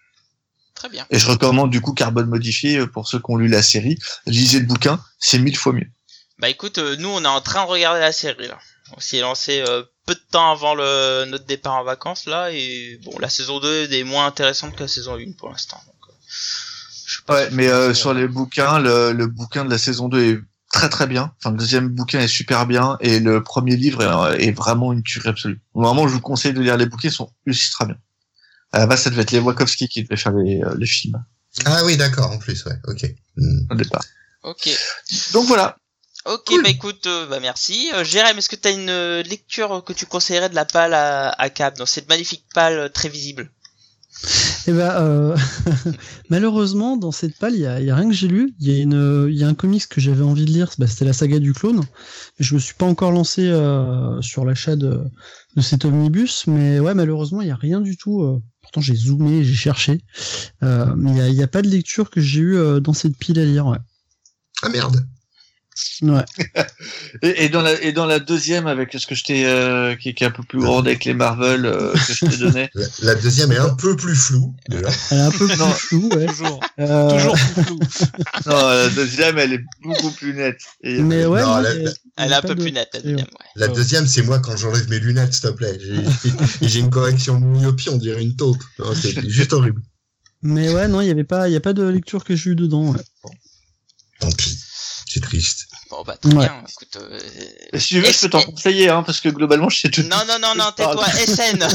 [0.75, 1.07] Très bien.
[1.11, 3.99] Et je recommande du coup Carbone Modifié euh, pour ceux qui ont lu la série.
[4.27, 5.89] Lisez le bouquin, c'est mille fois mieux.
[6.39, 8.59] Bah écoute, euh, nous on est en train de regarder la série là.
[8.97, 12.51] On s'y est lancé euh, peu de temps avant le, notre départ en vacances là
[12.53, 15.81] et bon la saison 2 est moins intéressante que la saison 1 pour l'instant.
[15.87, 16.13] Donc, euh,
[17.07, 19.79] je suis pas Ouais, sûr mais euh, sur les bouquins, le, le bouquin de la
[19.79, 20.39] saison 2 est
[20.73, 21.33] très très bien.
[21.39, 24.03] Enfin, le deuxième bouquin est super bien et le premier livre
[24.35, 25.61] est, est vraiment une tuerie absolue.
[25.75, 27.97] Vraiment, je vous conseille de lire les bouquins, ils sont ultra bien.
[28.73, 31.25] À la base, ça devait être les Wachowski qui devaient faire les, euh, les films
[31.65, 33.07] Ah oui, d'accord, en plus, ouais, ok.
[33.37, 33.73] Mm.
[33.73, 34.05] au départ.
[34.43, 34.69] Ok.
[35.33, 35.77] Donc voilà.
[36.27, 36.63] Ok, Cool.
[36.63, 37.91] bah écoute, euh, bah merci.
[37.95, 41.31] Euh, Jérém, est-ce que t'as une euh, lecture que tu conseillerais de la pale à,
[41.31, 43.51] à Cap dans cette magnifique pale euh, très visible?
[44.67, 45.37] Eh ben, euh,
[46.31, 48.55] malheureusement, dans cette palle, il y a, rien que j'ai lu.
[48.59, 50.71] Il y a une, y a un comics que j'avais envie de lire.
[50.79, 51.83] bah, C'était la saga du clone.
[52.39, 55.01] Je me suis pas encore lancé euh, sur l'achat de,
[55.57, 58.23] de cet omnibus, mais ouais, malheureusement, il y a rien du tout.
[58.23, 58.43] euh.
[58.63, 60.03] pourtant, j'ai zoomé, j'ai cherché,
[60.61, 63.45] mais il y a, pas de lecture que j'ai eu euh, dans cette pile à
[63.45, 63.79] lire.
[64.63, 65.07] Ah merde.
[66.03, 66.25] Ouais.
[67.23, 70.15] Et, et dans la et dans la deuxième avec ce que je t'ai euh, qui,
[70.15, 72.71] qui est un peu plus grande avec les Marvel euh, que je t'ai donné.
[72.75, 74.89] La, la deuxième est un peu plus floue, déjà.
[75.11, 75.71] Elle est un peu plus Non.
[75.71, 76.27] floue, ouais.
[76.27, 76.61] Toujours.
[76.79, 77.79] Euh, Toujours plus flou.
[78.47, 80.61] non, la deuxième elle est beaucoup plus nette.
[80.83, 81.71] Et, Mais ouais, Non, la-
[82.17, 83.47] Elle est un peu de- plus nette, la deuxième, ouais.
[83.57, 83.73] La Ouais.
[83.75, 85.79] deuxième, c'est moi quand j'enlève mes lunettes, s'il te plaît.
[86.63, 88.63] J'ai- une correction de myopie, on dirait une taupe.
[88.95, 89.83] C'est juste horrible.
[90.43, 92.51] Mais ouais, non, il y avait pas, il y a pas de lecture que j'ai
[92.51, 92.93] eu dedans.
[92.93, 93.01] Ouais.
[94.21, 94.57] Tant pis.
[95.11, 95.68] C'est triste.
[95.91, 96.45] Bon bah très Ouais.
[96.47, 96.97] bien, écoute.
[97.01, 97.19] euh,
[97.79, 100.03] si tu veux, je peux t'en conseiller, hein, parce que globalement, je sais tout.
[100.03, 101.67] Non, non, non, non, Je tais-toi, SN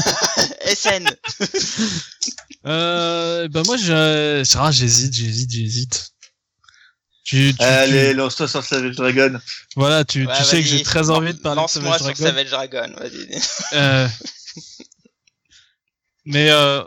[0.76, 1.16] SN
[2.66, 6.10] Euh, bah moi, rare, j'hésite, j'hésite, j'hésite.
[7.24, 9.40] Tu, tu, Allez, tu- lance-toi sur Savage Dragon.
[9.76, 12.24] voilà, tu, Ouais, tu sais que j'ai très envie de parler de Lance-moi Savage sur
[12.24, 12.36] Dragon.
[12.36, 13.42] Savage Dragon, vas-y.
[13.72, 14.08] Euh,
[16.24, 16.82] mais euh,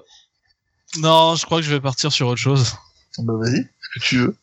[0.98, 2.74] non, je crois que je vais partir sur autre chose.
[3.20, 4.36] Bah vas-y, ce que tu veux.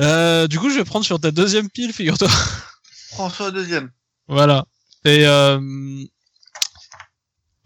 [0.00, 2.28] Euh, du coup, je vais prendre sur ta deuxième pile, figure-toi.
[3.10, 3.90] François la deuxième.
[4.28, 4.64] Voilà.
[5.04, 5.58] Et euh,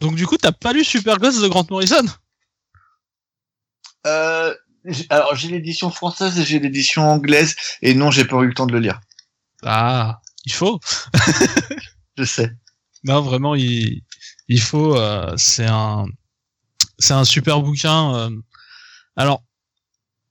[0.01, 2.05] donc du coup, t'as pas lu Super Ghost de Grant Morrison?
[4.07, 4.55] Euh,
[4.85, 8.55] j'ai- alors j'ai l'édition française et j'ai l'édition anglaise et non, j'ai pas eu le
[8.55, 9.01] temps de le lire.
[9.63, 10.79] Ah, il faut.
[12.19, 12.53] Je sais.
[13.05, 14.03] Non, vraiment, il,
[14.49, 14.97] il faut.
[14.97, 16.07] euh, c'est un,
[16.99, 18.15] c'est un super bouquin.
[18.15, 18.31] euh.
[19.17, 19.43] Alors,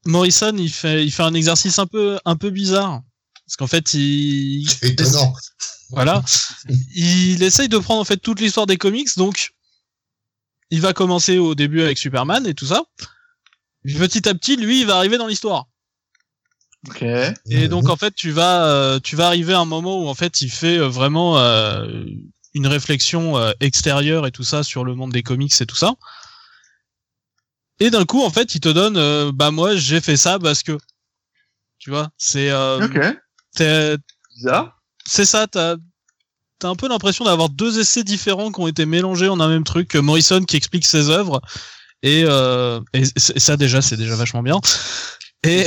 [0.05, 3.01] Morrison, il fait, il fait un exercice un peu, un peu bizarre,
[3.45, 5.33] parce qu'en fait, il, C'est étonnant.
[5.91, 6.23] voilà,
[6.95, 9.53] il essaye de prendre en fait toute l'histoire des comics, donc
[10.71, 12.83] il va commencer au début avec Superman et tout ça.
[13.85, 15.67] Petit à petit, lui, il va arriver dans l'histoire.
[16.89, 17.03] Ok.
[17.49, 20.13] Et donc en fait, tu vas, euh, tu vas arriver à un moment où en
[20.13, 22.05] fait, il fait euh, vraiment euh,
[22.53, 25.93] une réflexion extérieure et tout ça sur le monde des comics et tout ça.
[27.79, 30.63] Et d'un coup, en fait, il te donne, euh, bah moi, j'ai fait ça parce
[30.63, 30.77] que,
[31.79, 32.99] tu vois, c'est, euh, Ok.
[33.55, 33.97] t'es-
[34.35, 34.79] Bizarre.
[35.05, 35.75] c'est ça, t'as,
[36.59, 39.63] t'as un peu l'impression d'avoir deux essais différents qui ont été mélangés en un même
[39.63, 39.95] truc.
[39.95, 41.41] Morrison qui explique ses œuvres
[42.03, 44.59] et, euh, et c- ça déjà, c'est déjà vachement bien.
[45.43, 45.65] Et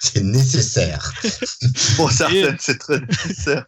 [0.00, 1.12] C'est- nécessaire.
[1.96, 3.64] Pour certaines, c'est très nécessaire.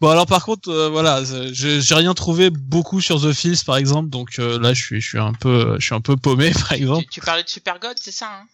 [0.00, 4.08] Bon alors par contre euh, voilà j'ai rien trouvé beaucoup sur The Fils par exemple
[4.10, 6.72] donc euh, là je suis je suis un peu je suis un peu paumé par
[6.72, 7.04] exemple.
[7.04, 8.46] Tu, tu parlais de Super God, c'est ça hein?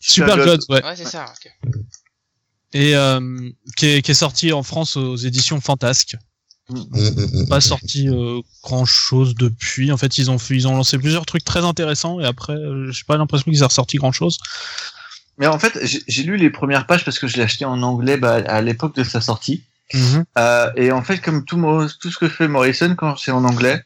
[0.00, 0.46] Super God.
[0.46, 1.26] God ouais Ouais, c'est ça.
[1.26, 1.72] ok.
[2.72, 6.16] et euh, qui est qui est sorti en France aux éditions Fantasque.
[6.70, 9.90] Mm, mm, mm, pas sorti euh, grand chose depuis.
[9.90, 12.92] En fait, ils ont fait, ils ont lancé plusieurs trucs très intéressants et après, euh,
[12.92, 14.36] j'ai pas l'impression qu'ils aient ressorti grand chose.
[15.38, 17.82] Mais en fait, j'ai j'ai lu les premières pages parce que je l'ai acheté en
[17.82, 19.64] anglais bah, à l'époque de sa sortie.
[20.36, 21.56] Euh, et en fait, comme tout,
[22.00, 23.82] tout ce que fait Morrison quand c'est en anglais,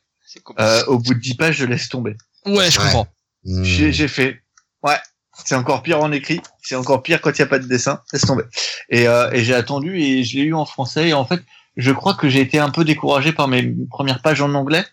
[0.58, 2.16] euh, au bout de 10 pages, je laisse tomber.
[2.46, 2.84] Ouais, je Ouais.
[2.86, 3.06] comprends.
[3.44, 3.62] Mm.
[3.64, 4.40] J'ai j'ai fait,
[4.82, 4.96] ouais,
[5.44, 8.00] c'est encore pire en écrit, c'est encore pire quand il n'y a pas de dessin,
[8.12, 8.44] laisse tomber.
[8.88, 11.40] Et, euh, et j'ai attendu et je l'ai eu en français et en fait,
[11.76, 14.84] je crois que j'ai été un peu découragé par mes premières pages en anglais,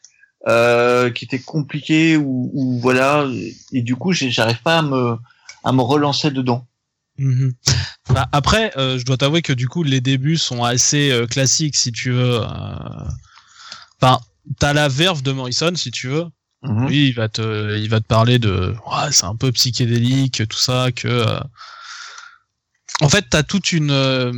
[0.48, 3.28] euh, qui étaient compliquées ou, ou voilà,
[3.74, 5.18] et du coup, j'arrive pas à me,
[5.64, 6.66] à me relancer dedans.
[7.18, 7.54] Mhm.
[8.14, 11.76] Bah, après, euh, je dois t'avouer que du coup, les débuts sont assez euh, classiques,
[11.76, 12.40] si tu veux.
[12.42, 13.06] euh.
[14.02, 14.20] Enfin,
[14.60, 16.26] t'as la verve de Morrison, si tu veux.
[16.64, 16.86] Mhm.
[16.86, 20.58] Oui, il va te, il va te parler de, ouais, c'est un peu psychédélique, tout
[20.58, 21.08] ça, que.
[21.08, 21.40] euh,
[23.02, 24.32] En fait, t'as toute une euh,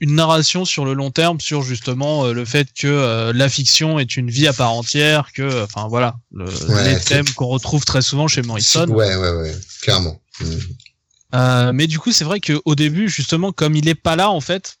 [0.00, 3.98] une narration sur le long terme sur justement euh, le fait que euh, la fiction
[3.98, 7.84] est une vie à part entière, que, enfin voilà, le- Ouais, les thèmes qu'on retrouve
[7.84, 8.86] très souvent chez Morrison.
[8.88, 10.20] Ouais, ouais, ouais, clairement.
[11.34, 14.40] Euh, mais du coup, c'est vrai qu'au début, justement, comme il est pas là, en
[14.40, 14.78] fait,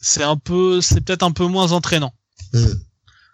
[0.00, 2.12] c'est un peu, c'est peut-être un peu moins entraînant.
[2.52, 2.66] Mm.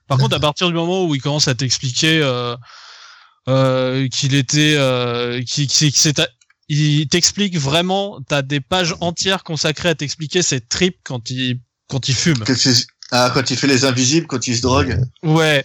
[0.06, 2.56] Par contre, à partir du moment où il commence à t'expliquer euh,
[3.48, 4.76] euh, qu'il était,
[5.46, 6.14] s'est-
[6.68, 12.08] il t'explique vraiment, t'as des pages entières consacrées à t'expliquer ses tripes quand il, quand
[12.08, 12.42] il fume.
[13.10, 15.00] Ah, quand il fait les invisibles, quand il se drogue?
[15.22, 15.64] Ouais,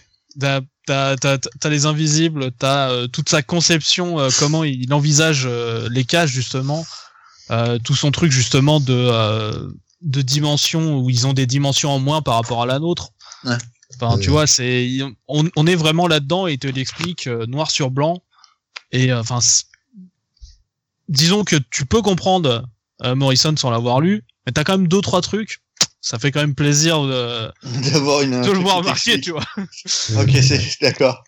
[0.86, 5.44] t'as, t'as, t'as, t'as les invisibles, t'as euh, toute sa conception, euh, comment il envisage
[5.46, 6.84] euh, les cages justement,
[7.50, 9.70] euh, tout son truc justement de euh,
[10.02, 13.10] de dimensions où ils ont des dimensions en moins par rapport à la nôtre.
[13.44, 13.56] Ouais.
[13.94, 17.70] Enfin, tu vois, c'est on, on est vraiment là-dedans et il te l'explique euh, noir
[17.70, 18.22] sur blanc.
[18.92, 19.38] Et euh, enfin,
[21.08, 22.66] disons que tu peux comprendre
[23.02, 25.62] euh, Morrison sans l'avoir lu, mais t'as quand même deux trois trucs.
[26.06, 27.50] Ça fait quand même plaisir de,
[27.90, 28.42] D'avoir une.
[28.42, 29.44] de le voir marquer, tu vois.
[30.20, 31.24] Ok, c'est d'accord.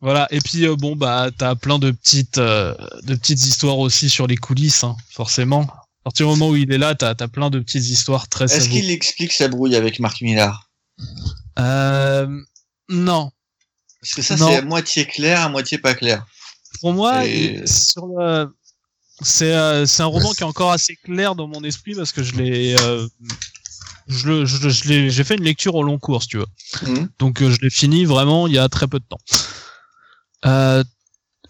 [0.00, 0.28] Voilà.
[0.30, 2.72] Et puis euh, bon bah t'as plein de petites euh,
[3.02, 5.62] de petites histoires aussi sur les coulisses, hein, forcément.
[5.62, 8.44] À partir du moment où il est là, t'as as plein de petites histoires très
[8.44, 10.70] Est-ce qu'il explique sa brouille avec Marc Millard
[11.58, 12.26] Euh,
[12.88, 13.30] non.
[14.00, 16.24] Parce que ça, c'est à moitié clair, à moitié pas clair.
[16.80, 18.54] Pour moi, Et- il- sur le-
[19.20, 22.22] c'est euh, c'est un roman qui est encore assez clair dans mon esprit parce que
[22.24, 23.06] je l'ai euh,
[24.06, 26.46] je j'ai fait une lecture au long cours si tu veux.
[26.86, 27.08] Mhm.
[27.18, 29.20] Donc euh, je l'ai fini vraiment il y a très peu de temps.
[30.44, 30.82] Euh,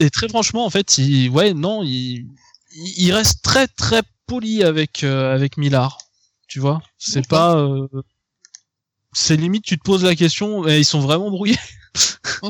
[0.01, 2.27] et très franchement en fait, il ouais non, il
[2.75, 5.99] il reste très très poli avec euh, avec Millard.
[6.49, 7.87] Tu vois, c'est pas euh,
[9.13, 11.59] c'est limite tu te poses la question et ils sont vraiment brouillés.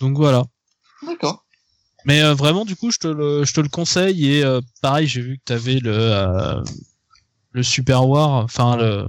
[0.00, 0.44] Donc voilà.
[1.06, 1.44] D'accord.
[2.04, 4.30] Mais euh, vraiment, du coup, je te le, je te le conseille.
[4.30, 4.44] Et
[4.82, 6.62] pareil, j'ai vu que t'avais le,
[7.54, 9.08] le Super War, enfin le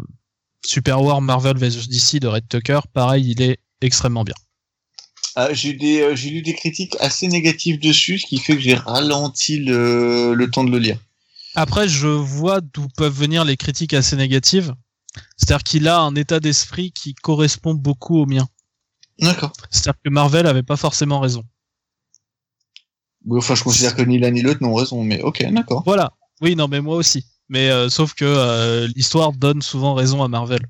[0.66, 2.80] Super War Marvel vs DC de Red Tucker.
[2.94, 4.36] Pareil, il est extrêmement bien.
[5.52, 8.62] J'ai eu des, euh, j'ai lu des critiques assez négatives dessus, ce qui fait que
[8.62, 10.98] j'ai ralenti le, le temps de le lire.
[11.56, 14.74] Après, je vois d'où peuvent venir les critiques assez négatives.
[15.36, 18.48] C'est-à-dire qu'il a un état d'esprit qui correspond beaucoup au mien.
[19.20, 19.52] D'accord.
[19.70, 21.44] C'est-à-dire que Marvel avait pas forcément raison.
[23.30, 25.84] Enfin, je considère que ni l'un ni l'autre n'ont raison, mais ok, d'accord.
[25.86, 26.14] Voilà.
[26.42, 27.26] Oui, non, mais moi aussi.
[27.50, 30.62] Mais euh, sauf que euh, l'histoire donne souvent raison à Marvel.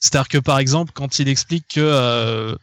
[0.00, 2.54] C'est-à-dire que par exemple, quand il explique que euh,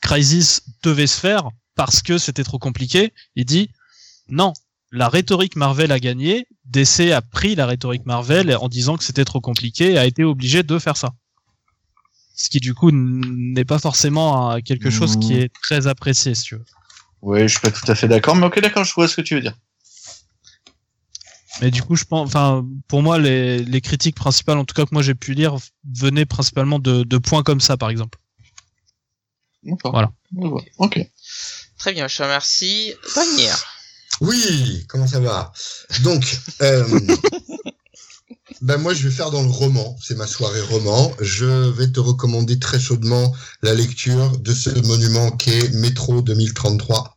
[0.00, 3.70] Crisis devait se faire parce que c'était trop compliqué, il dit
[4.28, 4.52] non,
[4.90, 9.24] la rhétorique Marvel a gagné, DC a pris la rhétorique Marvel en disant que c'était
[9.24, 11.12] trop compliqué et a été obligé de faire ça.
[12.34, 15.40] Ce qui du coup n'est pas forcément euh, quelque chose qui Mhm.
[15.40, 16.64] est très apprécié, si tu veux.
[17.22, 19.22] Oui, je suis pas tout à fait d'accord, mais ok, d'accord, je vois ce que
[19.22, 19.54] tu veux dire.
[21.60, 24.84] Mais du coup, je pense, enfin, pour moi, les, les critiques principales, en tout cas
[24.84, 25.56] que moi j'ai pu lire,
[25.92, 28.18] venaient principalement de, de points comme ça, par exemple.
[29.64, 29.92] D'accord.
[29.92, 30.10] Voilà.
[30.78, 31.00] Ok.
[31.78, 32.94] Très bien, je te remercie.
[33.14, 33.52] Wagner.
[34.20, 35.52] Oui, comment ça va?
[36.02, 36.84] Donc, euh,
[38.60, 41.12] ben moi je vais faire dans le roman, c'est ma soirée roman.
[41.20, 43.32] Je vais te recommander très chaudement
[43.62, 47.16] la lecture de ce monument qu'est Métro 2033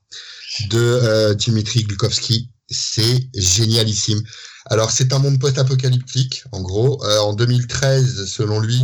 [0.69, 2.50] de euh, Dimitri Glukowski.
[2.71, 4.21] C'est génialissime.
[4.67, 7.03] Alors c'est un monde post-apocalyptique, en gros.
[7.05, 8.83] Euh, en 2013, selon lui,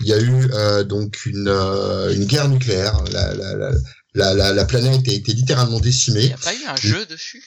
[0.00, 3.02] il y a eu euh, donc une, euh, une guerre nucléaire.
[3.12, 3.70] La, la, la,
[4.14, 6.26] la, la, la planète a été littéralement Il décimée.
[6.28, 7.42] n'y a pas eu un jeu dessus?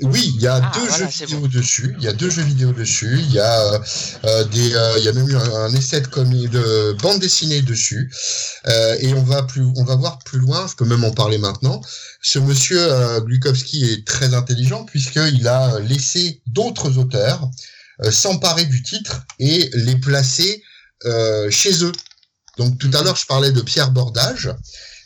[0.00, 1.94] Oui, il y a Ah, deux voilà, jeux vidéo dessus.
[1.98, 3.16] Il y a deux jeux vidéo dessus.
[3.20, 3.80] Il y a
[4.24, 7.20] euh, des, euh, il y a même eu un, un essai de, comi- de bande
[7.20, 8.12] dessinée dessus.
[8.66, 10.66] Euh, et on va plus, on va voir plus loin.
[10.66, 11.80] Je peux même en parler maintenant.
[12.20, 17.48] Ce monsieur euh, Glukowski est très intelligent puisqu'il a laissé d'autres auteurs
[18.02, 20.60] euh, s'emparer du titre et les placer
[21.04, 21.92] euh, chez eux.
[22.58, 24.52] Donc tout à l'heure, je parlais de Pierre Bordage.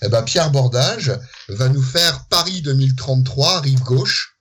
[0.03, 1.13] Eh ben, Pierre Bordage
[1.49, 4.38] va nous faire Paris 2033, rive gauche.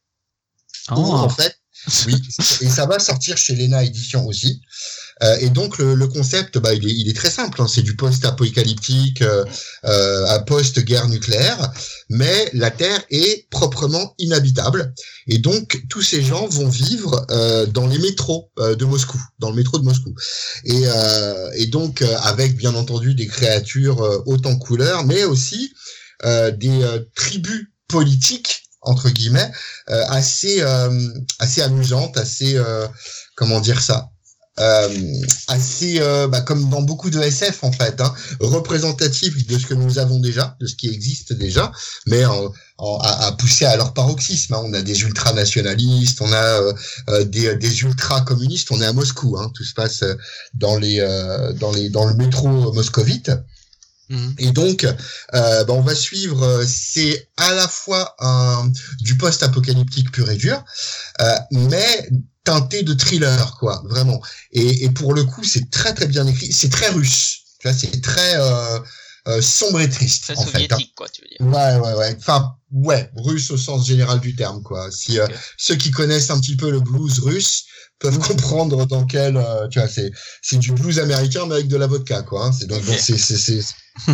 [0.96, 1.56] Où, en fait,
[2.08, 2.16] oui,
[2.62, 4.62] et ça va sortir chez Lena Édition aussi.
[5.24, 7.62] Euh, et donc le, le concept, bah, il, est, il est très simple.
[7.62, 7.68] hein.
[7.68, 9.44] C'est du post-apocalyptique, euh,
[9.86, 11.72] euh, à post-guerre nucléaire,
[12.10, 14.94] mais la Terre est proprement inhabitable.
[15.28, 19.50] Et donc tous ces gens vont vivre euh, dans les métros euh, de Moscou, dans
[19.50, 20.14] le métro de Moscou.
[20.66, 25.24] Et, euh, et donc euh, avec bien entendu des créatures euh, hautes en couleur, mais
[25.24, 25.74] aussi
[26.26, 29.52] euh, des euh, tribus politiques entre guillemets
[29.90, 31.10] euh, assez euh,
[31.40, 32.88] assez amusantes, assez euh,
[33.36, 34.10] comment dire ça
[34.60, 34.90] euh,
[35.48, 39.76] assez euh, bah, comme dans beaucoup de SF en fait, hein, représentatif de ce que
[39.76, 41.72] nous avons déjà, de ce qui existe déjà,
[42.08, 44.56] mais en, en- à, à pousser à leur paroxysme.
[44.56, 44.62] hein.
[44.66, 46.62] On a des ultranationalistes, on a
[47.10, 48.72] euh, des, des ultra-communistes.
[48.72, 49.52] On est à Moscou, hein.
[49.54, 50.04] tout se passe
[50.56, 51.00] dans les
[51.60, 53.32] dans les dans le métro moscovite.
[54.10, 54.36] Mhm.
[54.38, 56.44] Et donc, euh, bah, on va suivre.
[56.44, 60.64] euh, c'est à la fois un, du post-apocalyptique pur et dur,
[61.22, 62.10] euh, mais
[62.44, 64.22] teinté de thriller, quoi, vraiment.
[64.54, 66.52] Et, et pour le coup, c'est très très bien écrit.
[66.54, 67.40] C'est très russe.
[67.60, 68.80] Tu vois, c'est très euh,
[69.28, 70.24] euh, sombre et triste.
[70.24, 70.54] Très en fait, hein.
[70.54, 71.54] soviétique, quoi, tu veux dire.
[71.54, 72.16] Ouais, ouais, ouais.
[72.20, 74.90] Enfin, ouais, russe au sens général du terme, quoi.
[74.92, 75.34] Si euh, Ok.
[75.58, 77.66] ceux qui connaissent un petit peu le blues russe
[78.00, 80.12] peuvent comprendre dans quel, euh, tu vois, c'est
[80.42, 82.48] c'est du blues américain mais avec de la vodka, quoi.
[82.48, 82.52] hein.
[82.52, 83.62] C'est donc, c'est c'est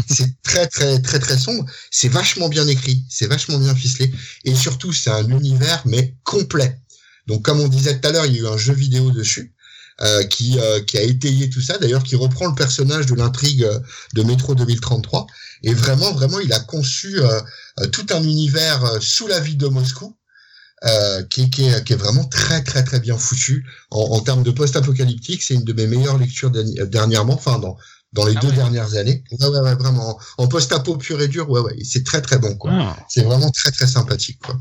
[0.10, 1.66] c'est très très très très sombre.
[1.92, 4.12] C'est vachement bien écrit, c'est vachement bien ficelé
[4.46, 6.80] et surtout c'est un univers mais complet.
[7.28, 9.54] Donc comme on disait tout à l'heure, il y a eu un jeu vidéo dessus.
[10.02, 13.64] euh, qui, euh, qui a étayé tout ça, d'ailleurs qui reprend le personnage de l'intrigue
[13.64, 13.80] euh,
[14.14, 15.28] de Métro 2033.
[15.62, 17.40] Et vraiment, vraiment, il a conçu euh,
[17.80, 20.18] euh, tout un univers sous la ville de Moscou
[20.86, 24.20] euh, qui, est, qui, est, qui est vraiment très très très bien foutu en, en
[24.22, 25.44] termes de post-apocalyptique.
[25.44, 27.78] C'est une de mes meilleures lectures euh, dernièrement, enfin dans
[28.14, 28.56] dans les Ah deux ouais.
[28.56, 29.24] dernières années.
[29.40, 31.50] Ouais ouais ouais vraiment en, en post-apo pur et dur.
[31.50, 32.72] Ouais ouais, c'est très très bon quoi.
[32.74, 32.98] Ah.
[33.10, 34.60] C'est vraiment très très sympathique quoi.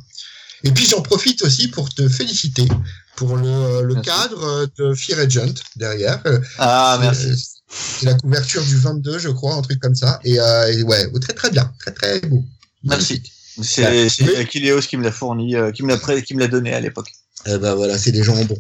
[0.65, 2.69] Et puis j'en profite aussi pour te féliciter
[3.17, 4.09] pour le, le Merci.
[4.09, 6.23] cadre euh, de Fear Agent derrière.
[6.27, 7.49] Euh, Ah, c'est- merci.
[7.75, 10.21] C'est la couverture du 22, je crois, un truc comme ça.
[10.25, 12.45] Et, euh, et ouais, très très bien, très très beau.
[12.85, 13.23] Merci.
[13.63, 16.73] C'est Mais- Akileos qui me l'a fourni, euh, qui me l'a qui me l'a donné
[16.73, 17.11] à l'époque.
[17.47, 18.59] Eh ben voilà, c'est des gens bons.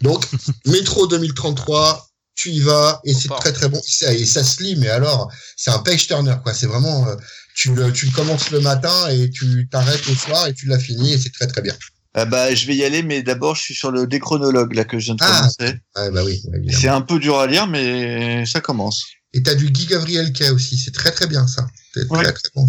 [0.00, 0.24] Donc,
[0.66, 3.78] Métro 2033, tu y vas et c'est très très bon.
[3.78, 6.52] Et ça, et ça se lit, mais alors, c'est un page turner quoi.
[6.54, 7.14] C'est vraiment, euh,
[7.54, 10.78] tu le, tu le commences le matin et tu t'arrêtes le soir et tu l'as
[10.78, 11.74] fini et c'est très très bien.
[12.16, 14.98] Ah bah, je vais y aller, mais d'abord, je suis sur le déchronologue là que
[15.00, 15.48] je viens de Ah.
[15.58, 15.76] commencer.
[15.96, 16.40] Ah bah oui.
[16.70, 19.04] C'est un peu dur à lire, mais ça commence.
[19.32, 21.66] Et t'as du Guy Gabriel Kay aussi, c'est très très bien ça.
[21.92, 22.22] C'est très Ouais.
[22.32, 22.68] très bon.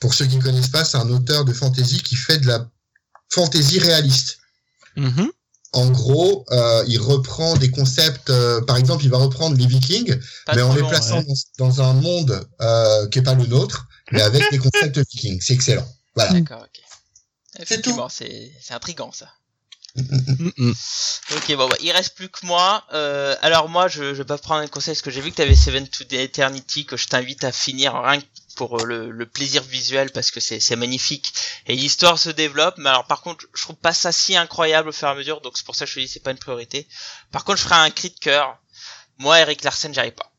[0.00, 2.68] Pour ceux qui ne connaissent pas, c'est un auteur de fantasy qui fait de la
[3.30, 4.38] fantasy réaliste.
[4.96, 5.30] Mhm.
[5.72, 8.28] En gros, euh, il reprend des concepts.
[8.30, 11.26] euh, par exemple, il va reprendre les Vikings, Pas mais en les plaçant ouais.
[11.58, 15.40] dans, dans un monde euh, qui est pas le nôtre, mais avec des concepts vikings.
[15.40, 15.86] C'est excellent.
[16.16, 16.32] Voilà.
[16.32, 16.82] D'accord, ok.
[17.54, 19.28] C'est Effectivement, c'est c'est intriguant ça.
[21.36, 22.84] Ok, bon, bah, il reste plus que moi.
[22.92, 25.36] Euh, alors moi, je, je vais pas prendre un conseil parce que j'ai vu que
[25.36, 28.26] tu avais Seven to the Eternity que je t'invite à finir rien que
[28.56, 31.32] pour euh, le, le plaisir visuel parce que c'est c'est magnifique
[31.66, 32.74] et l'histoire se développe.
[32.78, 35.40] Mais alors par contre, je trouve pas ça si incroyable au fur et à mesure,
[35.40, 36.86] donc c'est pour ça que je te dis c'est pas une priorité.
[37.32, 38.58] Par contre, je ferai un cri de cœur.
[39.18, 40.30] Moi, Eric Larsen, j'arrive pas.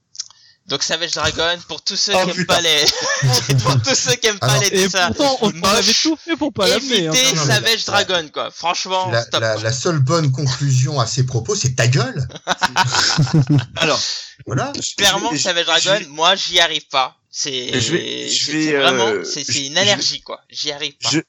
[0.72, 2.53] Donc Savage Dragon pour tous ceux Oh, qui aiment putain.
[2.56, 2.85] pas les
[3.64, 5.11] pour tous ceux qui aiment pas les Et dessins.
[5.11, 5.69] pourtant, on, on moche.
[5.77, 7.07] avait tout fait pour pas l'amener.
[7.10, 7.14] hein.
[7.14, 8.49] Savage la- Dragon quoi.
[8.52, 9.41] Franchement, La, stop.
[9.41, 12.26] la- la seule bonne conclusion à ces propos, c'est ta gueule.
[13.76, 13.99] Alors,
[14.48, 14.72] Voilà.
[14.98, 17.18] Clairement, Savage Dragon, moi j'y arrive pas.
[17.30, 20.41] C'est Je vais- je c'est- vais, c'est vraiment euh, c'est une je- allergie quoi.
[20.49, 21.10] J'y arrive pas.
[21.11, 21.19] je,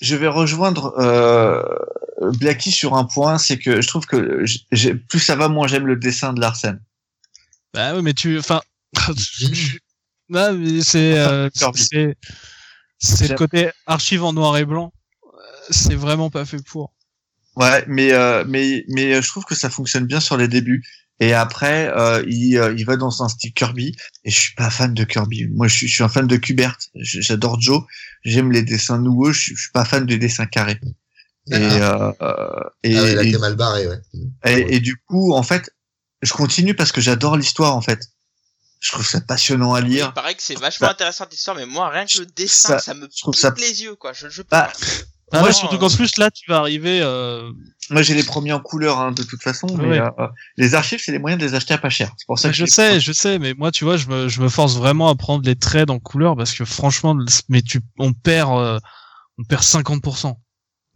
[0.00, 1.62] je vais rejoindre euh,
[2.38, 4.44] Blacky sur un point, c'est que je trouve que
[5.08, 6.80] plus ça va, moins j'aime le dessin de Larsen.
[7.74, 8.60] Bah oui, mais tu, enfin.
[10.28, 12.16] non, mais c'est, euh, c'est,
[12.98, 14.92] c'est le côté archive en noir et blanc.
[15.24, 15.28] Euh,
[15.70, 16.94] C'est vraiment pas fait pour.
[17.56, 20.82] Ouais, mais euh, mais mais euh, je trouve que ça fonctionne bien sur les débuts.
[21.20, 23.94] Et après, euh, il, euh, il va dans un style Kirby.
[24.24, 25.46] Et je suis pas fan de Kirby.
[25.52, 26.76] Moi, je suis, je suis un fan de Kubert.
[26.96, 27.82] J'adore Joe.
[28.24, 29.30] J'aime les dessins nouveaux.
[29.32, 30.80] Je suis, je suis pas fan des dessins carrés.
[31.50, 32.14] Et, D'accord.
[32.22, 33.98] euh, et, Ah ouais, là, et, t'es mal barré, ouais.
[34.46, 35.70] et- et du coup, en fait,
[36.22, 37.76] je continue parce que j'adore l'histoire.
[37.76, 38.00] En fait,
[38.82, 40.12] je trouve ça passionnant à Il lire.
[40.12, 42.94] paraît que c'est vachement Ça- intéressant l'histoire, mais moi rien que le dessin, ça, ça-
[42.94, 44.12] me pique ça- les yeux quoi.
[44.12, 44.72] Je, je Bah, pas.
[45.34, 47.00] Ah ouais, surtout qu'en euh, plus là, tu vas arriver.
[47.00, 47.50] Euh...
[47.88, 49.66] Moi, j'ai les premiers en couleur hein, de toute façon.
[49.78, 50.00] Mais Ouais.
[50.18, 50.26] euh,
[50.58, 52.12] les archives, c'est les moyens de les acheter à pas cher.
[52.18, 54.42] C'est pour ça que je sais, je sais, mais moi, tu vois, je me, je
[54.42, 57.16] me force vraiment à prendre les traits en couleur parce que franchement,
[57.48, 58.78] mais tu, on perd, euh,
[59.38, 60.34] on perd 50%.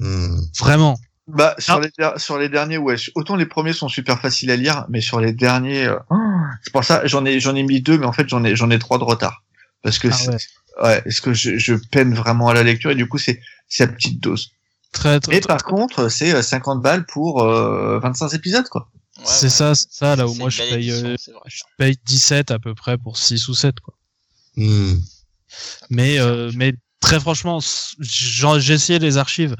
[0.00, 0.36] Hmm.
[0.58, 0.98] Vraiment.
[1.28, 1.80] Bah, sur, Ah.
[1.80, 2.94] les, der- sur les derniers, ouais.
[3.16, 6.16] Autant les premiers sont super faciles à lire, mais sur les derniers, euh, oh,
[6.62, 8.70] c'est pour ça, j'en ai, j'en ai mis deux, mais en fait, j'en ai, j'en
[8.70, 9.42] ai trois de retard.
[9.82, 10.38] Parce que, Ah c'est- ouais.
[10.82, 13.84] ouais, parce que je, je peine vraiment à la lecture et du coup, c'est, c'est
[13.84, 14.52] à petite dose.
[14.92, 18.88] Très, très, Mais par contre, c'est euh, 50 balles pour euh, 25 épisodes, quoi.
[19.18, 19.50] Ouais, c'est ouais.
[19.50, 21.16] ça, c'est ça, là où C'est moi une je paye, édition, euh,
[21.46, 23.94] je paye 17 à peu près pour 6 ou 7, quoi.
[24.56, 24.94] Hmm.
[25.90, 27.58] Mais, euh, mais très franchement,
[27.98, 29.56] j'ai essayé les archives.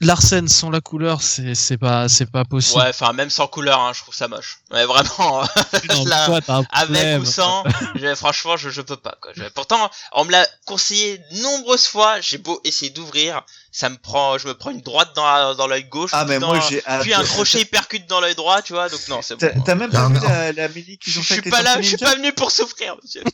[0.00, 2.80] Larsen sans la couleur, c'est, c'est pas, c'est pas possible.
[2.80, 4.58] Ouais, enfin même sans couleur, hein, je trouve ça moche.
[4.70, 5.42] Ouais, vraiment.
[5.88, 7.64] Non, là, toi, t'as un avec ou sans,
[7.96, 9.16] je- franchement, je, je peux pas.
[9.20, 9.32] Quoi.
[9.34, 12.20] Je- pourtant, on me l'a conseillé nombreuses fois.
[12.20, 13.42] J'ai beau essayer d'ouvrir,
[13.72, 16.38] ça me prend, je me prends une droite dans dans l'œil gauche, Ah, puis mais
[16.38, 18.88] dans- moi, j'ai, puis un crochet hypercute dans l'œil droit, tu vois.
[18.88, 19.40] Donc non, c'est bon.
[19.52, 20.28] T'as, t'as même pas Non, vu non.
[20.28, 23.24] la, la mini ont je suis pas là, je suis pas venu pour souffrir, monsieur.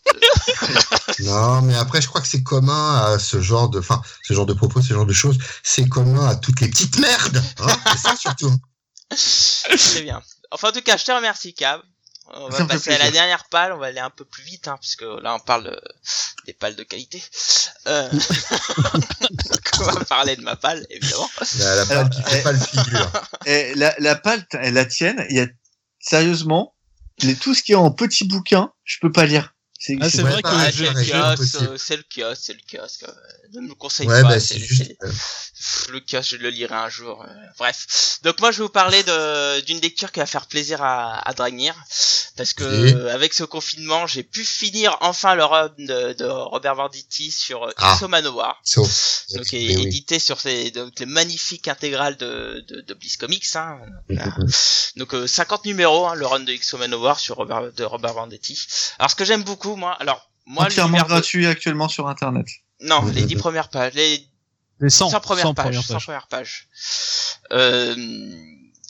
[1.21, 4.47] Non, mais après, je crois que c'est commun à ce genre de, enfin, ce genre
[4.47, 5.37] de propos, ce genre de choses.
[5.63, 7.43] C'est commun à toutes les petites merdes.
[7.61, 8.55] Hein c'est ça surtout.
[9.11, 10.23] Très bien.
[10.51, 11.81] Enfin, en tout cas, je te remercie, Cab.
[12.35, 14.77] On va passer à la dernière palle, on va aller un peu plus vite, hein,
[14.79, 15.81] puisque là on parle de-
[16.45, 17.23] des pales de qualité.
[17.87, 18.11] Euh...
[18.11, 18.21] Donc,
[19.81, 21.31] on va parler de ma palle, évidemment.
[21.59, 23.13] La, la palle qui fait pas le figure.
[23.47, 25.47] Et la, la palle, la tienne, il y a,
[26.01, 26.75] sérieusement,
[27.23, 29.55] les, tout ce qui est en petit bouquin, je peux pas lire.
[29.81, 32.61] C'est, Ah, vrai que Ah, je- le pareil, kiosque, euh, c'est le kiosque, c'est le
[32.71, 33.05] kiosque.
[33.55, 34.29] Ne me conseille Ouais, pas.
[34.29, 34.95] bah, c'est juste.
[35.91, 37.23] le kiosque, je le lirai un jour.
[37.23, 38.19] euh, bref.
[38.23, 41.33] Donc moi, je vais vous parler de- d'une lecture qui va faire plaisir à, à
[41.35, 41.75] Dragnir.
[42.37, 42.95] Parce que Oui.
[42.95, 47.65] euh, avec ce confinement, j'ai pu finir enfin le run de, de Robert Venditti sur
[47.65, 47.99] euh, Ah.
[48.09, 48.61] Manowar.
[48.65, 49.25] Sauf.
[49.35, 53.45] donc édité sur ces, donc, les magnifiques intégrales de, de, de Bliss Comics.
[53.57, 53.79] Hein.
[54.97, 58.57] Donc euh, 50 numéros, hein, le run de Ixo Manowar sur Robert, de Robert Venditti.
[58.99, 62.47] Alors ce que j'aime beaucoup, moi, alors moi entièrement gratuit actuellement sur internet.
[62.81, 63.41] Non, les oui, 10 oui.
[63.41, 64.27] premières pages, les
[64.81, 66.05] Les 100, 100 premières 100 pages, premières 100 pages.
[66.05, 66.69] premières pages.
[67.53, 67.95] Euh,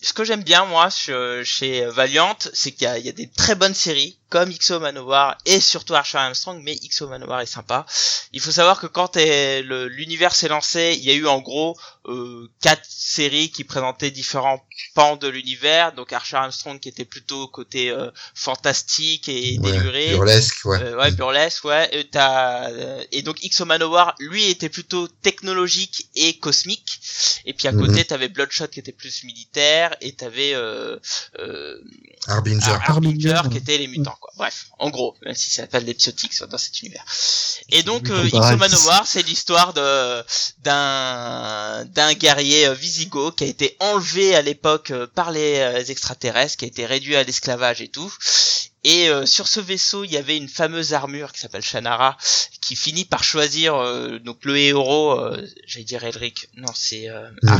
[0.02, 3.28] ce que j'aime bien moi chez Valiant, c'est qu'il y a, il y a des
[3.28, 7.86] très bonnes séries comme XO Manowar et surtout Archer Armstrong, mais XO Manowar est sympa.
[8.32, 12.48] Il faut savoir que quand l'univers s'est lancé, il y a eu en gros euh,
[12.60, 14.62] quatre séries qui présentaient différents
[14.94, 15.92] pans de l'univers.
[15.94, 20.12] Donc Archer Armstrong qui était plutôt côté euh, fantastique et Ouais, déluré.
[20.12, 20.82] burlesque, ouais.
[20.82, 21.88] Euh, ouais, burlesque, ouais.
[21.92, 27.00] Et, t'as, euh, et donc X Manowar, lui, était plutôt technologique et cosmique.
[27.44, 27.80] Et puis à Mhm.
[27.86, 30.98] côté, t'avais Bloodshot qui était plus militaire, et t'avais euh,
[31.38, 31.78] euh,
[32.26, 32.70] Harbinger.
[32.70, 34.30] Ar- Harbinger Harbinger, qui était les mutants, quoi.
[34.36, 37.04] Bref, en gros, même si ça s'appelle les psychotiques dans cet univers.
[37.70, 38.56] Et donc, des euh.
[38.56, 40.22] Manowar, c'est l'histoire de
[40.62, 45.84] d'un d'un guerrier euh, Visigoth qui a été enlevé à l'époque euh, par les euh,
[45.84, 48.12] extraterrestres, qui a été réduit à l'esclavage et tout.
[48.84, 52.16] Et euh, sur ce vaisseau, il y avait une fameuse armure qui s'appelle Shannara,
[52.60, 57.28] qui finit par choisir euh, donc le héros, euh, j'allais dire Elric, non c'est euh,
[57.42, 57.58] Non.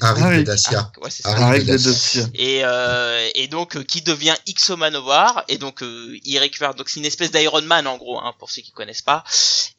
[0.00, 0.22] Arik.
[0.22, 0.38] Harry Ah oui.
[0.38, 0.78] de Dacia.
[0.78, 1.30] Arik, ouais, c'est ça.
[1.36, 2.26] Arik de Dacia.
[2.34, 6.88] Et, euh, et donc euh, qui devient Ixo Manowar et donc euh, il récupère donc
[6.88, 9.24] c'est une espèce d'Iron Man en gros hein, pour ceux qui connaissent pas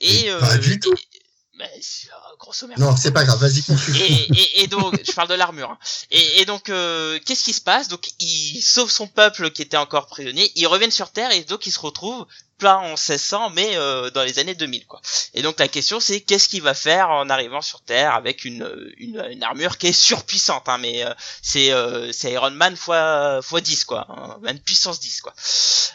[0.02, 0.94] et euh, pas du tout.
[0.94, 1.20] et-
[1.58, 4.00] mais euh, grosso merdo Non, c'est pas grave, vas-y, et, continue.
[4.00, 5.72] et, et donc, je parle de l'armure.
[5.72, 5.78] hein.
[6.10, 7.90] Et, et donc, euh, qu'est-ce qui se passe?
[7.90, 10.50] Donc, il sauve son peuple qui était encore prisonnier.
[10.56, 12.26] Ils reviennent sur Terre et donc ils se retrouvent
[12.60, 15.02] pas en 1600, mais euh, dans les années 2000, quoi.
[15.34, 18.70] Et donc la question, c'est qu'est-ce qu'il va faire en arrivant sur Terre avec une
[18.98, 23.42] une, une armure qui est surpuissante, hein, mais euh, c'est euh, c'est Iron Man fois
[23.42, 25.34] fois 10, quoi, hein, même puissance 10, quoi.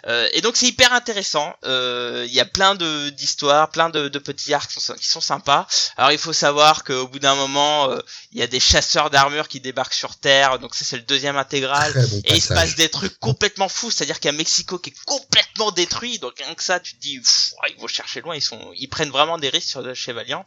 [0.06, 1.54] Euh, et donc c'est hyper intéressant.
[1.64, 5.06] Euh, Il y a plein de d'histoires, plein de, de petits arcs qui sont, qui
[5.06, 5.66] sont sympas.
[5.96, 7.98] Alors il faut savoir qu'au bout d'un moment, euh,
[8.32, 10.58] il y a des chasseurs d'armure qui débarquent sur Terre.
[10.58, 11.92] Donc ça c'est le deuxième intégral.
[11.94, 14.90] Bon Et il se passe des trucs complètement fous, c'est-à-dire qu'il y a Mexico qui
[14.90, 17.20] est complètement détruit, donc que ça, tu te dis,
[17.68, 20.44] ils vont chercher loin, ils sont, ils prennent vraiment des risques sur chez Valiant.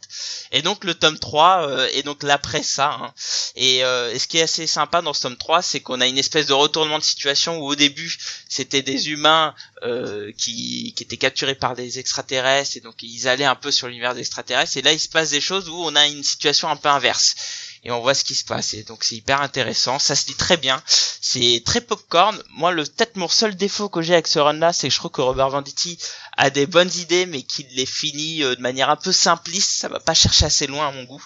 [0.52, 2.90] Et donc le tome 3 euh, est donc l'après ça.
[3.00, 3.14] hein.
[3.56, 6.06] Et, euh, et ce qui est assez sympa dans ce tome 3, c'est qu'on a
[6.06, 8.16] une espèce de retournement de situation où au début
[8.48, 13.44] c'était des humains euh, qui, qui étaient capturés par des extraterrestres et donc ils allaient
[13.44, 14.76] un peu sur l'univers des extraterrestres.
[14.76, 17.34] Et là il se passe des choses où on a une situation un peu inverse
[17.84, 18.74] et on voit ce qui se passe.
[18.74, 19.98] Et donc c'est hyper intéressant.
[19.98, 20.82] Ça se lit très bien.
[20.86, 22.40] C'est très popcorn.
[22.50, 24.98] Moi le peut-être mon seul défaut que j'ai avec ce run là c'est que je
[24.98, 25.98] trouve que Robert Venditti
[26.36, 29.70] a des bonnes idées mais qu'il les finit euh, de manière un peu simpliste.
[29.70, 31.24] Ça va pas chercher assez loin à mon goût.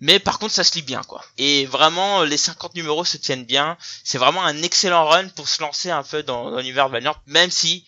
[0.00, 1.24] Mais par contre ça se lit bien quoi.
[1.38, 3.76] Et vraiment euh, les 50 numéros se tiennent bien.
[4.04, 7.50] C'est vraiment un excellent run pour se lancer un peu dans, dans l'univers Valiant même
[7.50, 7.86] si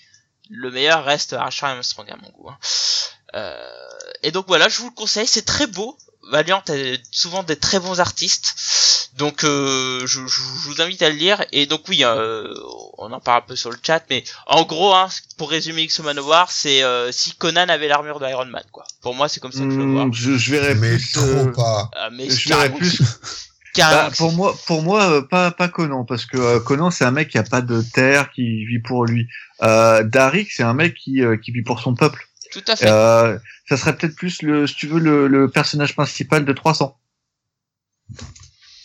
[0.49, 2.59] le meilleur reste Archer Armstrong à mon goût hein.
[3.35, 3.69] Euh,
[4.23, 5.27] et donc voilà je vous le conseille.
[5.27, 5.99] C'est très beau
[6.31, 6.73] Valiant a
[7.13, 8.55] souvent des très bons artistes.
[9.17, 11.45] Donc euh, je, je- je vous invite à le lire.
[11.53, 12.53] Et donc oui, euh,
[12.99, 15.09] on en parle un peu sur le chat, mais en gros, hein,
[15.39, 18.85] pour résumer X Manowar, c'est euh, si Conan avait l'armure d'Iron Man, quoi.
[19.03, 20.07] Pour moi, c'est comme ça que je le vois.
[20.07, 21.13] Hmm, je, je verrais Mais plus.
[21.13, 21.91] trop euh, pas.
[21.97, 23.01] Euh, mais je verrais plus.
[23.79, 27.11] Bah, pour moi, pour moi, euh, pas pas Conan, parce que euh, Conan c'est un
[27.11, 29.29] mec qui a pas de terre, qui vit pour lui.
[29.63, 32.27] Euh, Darik c'est un mec qui euh, qui vit pour son peuple.
[32.53, 32.89] Tout à fait.
[32.89, 36.97] Euh, ça serait peut-être plus le, si tu veux, le, le personnage principal de 300.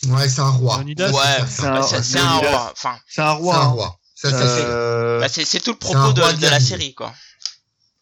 [0.08, 0.78] Ouais, c'est un roi.
[0.78, 2.50] Leonidas, ouais, c'est un- c'est c'est un un Leonidas.
[2.50, 2.72] roi.
[2.72, 3.56] Enfin, C'est un C'est roi.
[3.56, 3.64] un hein.
[3.66, 3.98] roi.
[4.16, 6.20] Ça, ça, c'est- Euh, bah, c'est c'est tout le C'est propos de,
[6.50, 7.12] la série, quoi.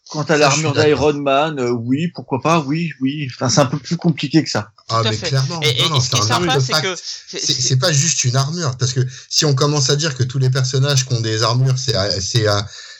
[0.09, 3.29] Quant à l'armure d'Iron Man, euh, oui, pourquoi pas, oui, oui.
[3.33, 4.71] Enfin, c'est un peu plus compliqué que ça.
[4.89, 5.29] Ah, Tout à mais fait.
[5.29, 5.61] clairement.
[5.61, 8.35] Et, non, ce qui est c'est sympa, c'est que C'est c'est- c'est pas juste une
[8.35, 11.43] armure, parce que si on commence à dire que tous les personnages qui ont des
[11.43, 11.95] armures, c'est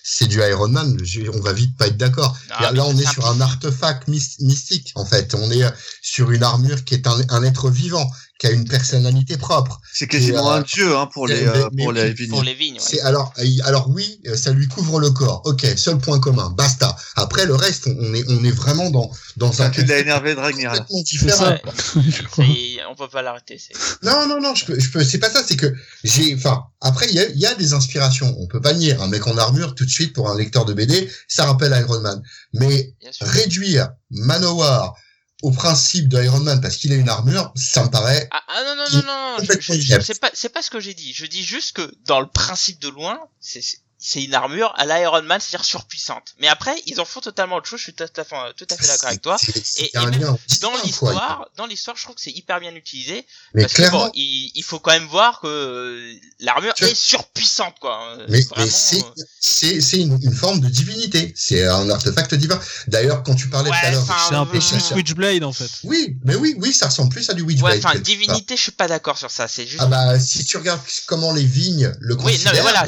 [0.03, 0.97] c'est du Iron Man,
[1.33, 2.37] on va vite pas être d'accord.
[2.49, 5.35] Ah, Là, on est sur un artefact mys- mystique, en fait.
[5.35, 5.69] On est euh,
[6.01, 8.09] sur une armure qui est un, un être vivant,
[8.41, 9.79] qui a une personnalité propre.
[9.93, 12.43] C'est quasiment euh, un dieu hein, pour les mais- euh, mais pour les pour vignes.
[12.43, 12.73] les vignes.
[12.73, 12.79] ouais.
[12.81, 13.31] C'est alors,
[13.65, 15.43] alors oui, euh, ça lui couvre le corps.
[15.45, 16.95] Ok, seul point commun, basta.
[17.15, 20.33] Après le reste, on est on est vraiment dans dans un Tu l'as concept énervé
[20.33, 21.55] complètement C'est différent.
[22.35, 23.59] C'est- on peut pas l'arrêter.
[23.59, 25.71] c'est- Non, non, non, je peux, je peux, c'est pas ça, c'est que
[26.03, 28.93] j'ai, enfin, après, il y a, il y a des inspirations, on peut pas nier,
[28.95, 32.01] un mec en armure, tout de suite, pour un lecteur de BD, ça rappelle Iron
[32.01, 32.21] Man.
[32.53, 34.95] Mais réduire Manowar
[35.41, 38.63] au principe de Iron Man parce qu'il a une armure, ça me paraît, Ah, ah,
[38.63, 40.05] non non non non, je, complètement je- je- inepte.
[40.05, 41.13] c'est pas c'est pas ce que j'ai dit.
[41.13, 43.61] Je dis juste que dans le principe de loin, c'est
[44.01, 46.33] c'est- une armure à l'Iron Man, c'est-à-dire surpuissante.
[46.39, 47.79] Mais après, ils en font totalement autre chose.
[47.79, 49.37] Je suis tout à fait tout à fait d'accord avec toi.
[49.39, 50.19] c'est- c'est Et- même
[50.61, 53.25] Dans l'histoire, dans l'histoire, je trouve que c'est hyper bien utilisé.
[53.53, 56.83] Mais parce que clairement, bon, il, il faut quand même voir que euh, l'armure Tu-
[56.85, 58.03] est surpuissante, quoi.
[58.17, 61.33] Euh, mais, mais vraiment, c'est, euh, c'est, c'est une, une forme de divinité.
[61.35, 62.59] C'est un artefact divin.
[62.87, 65.53] D'ailleurs, quand tu parlais Ouais, tout à l'heure, enfin, C'est un peu plus Switchblade en
[65.53, 65.69] fait.
[65.83, 67.77] oui, mais oui, oui, ça ressemble plus à du Ouais, Witchblade.
[67.79, 68.01] enfin, quelque part.
[68.03, 69.47] divinité, je suis pas d'accord sur ça.
[69.47, 69.81] C'est juste.
[69.81, 72.53] Ah bah, si tu regardes comment les vignes le oui, considèrent.
[72.53, 72.85] non, mais voilà,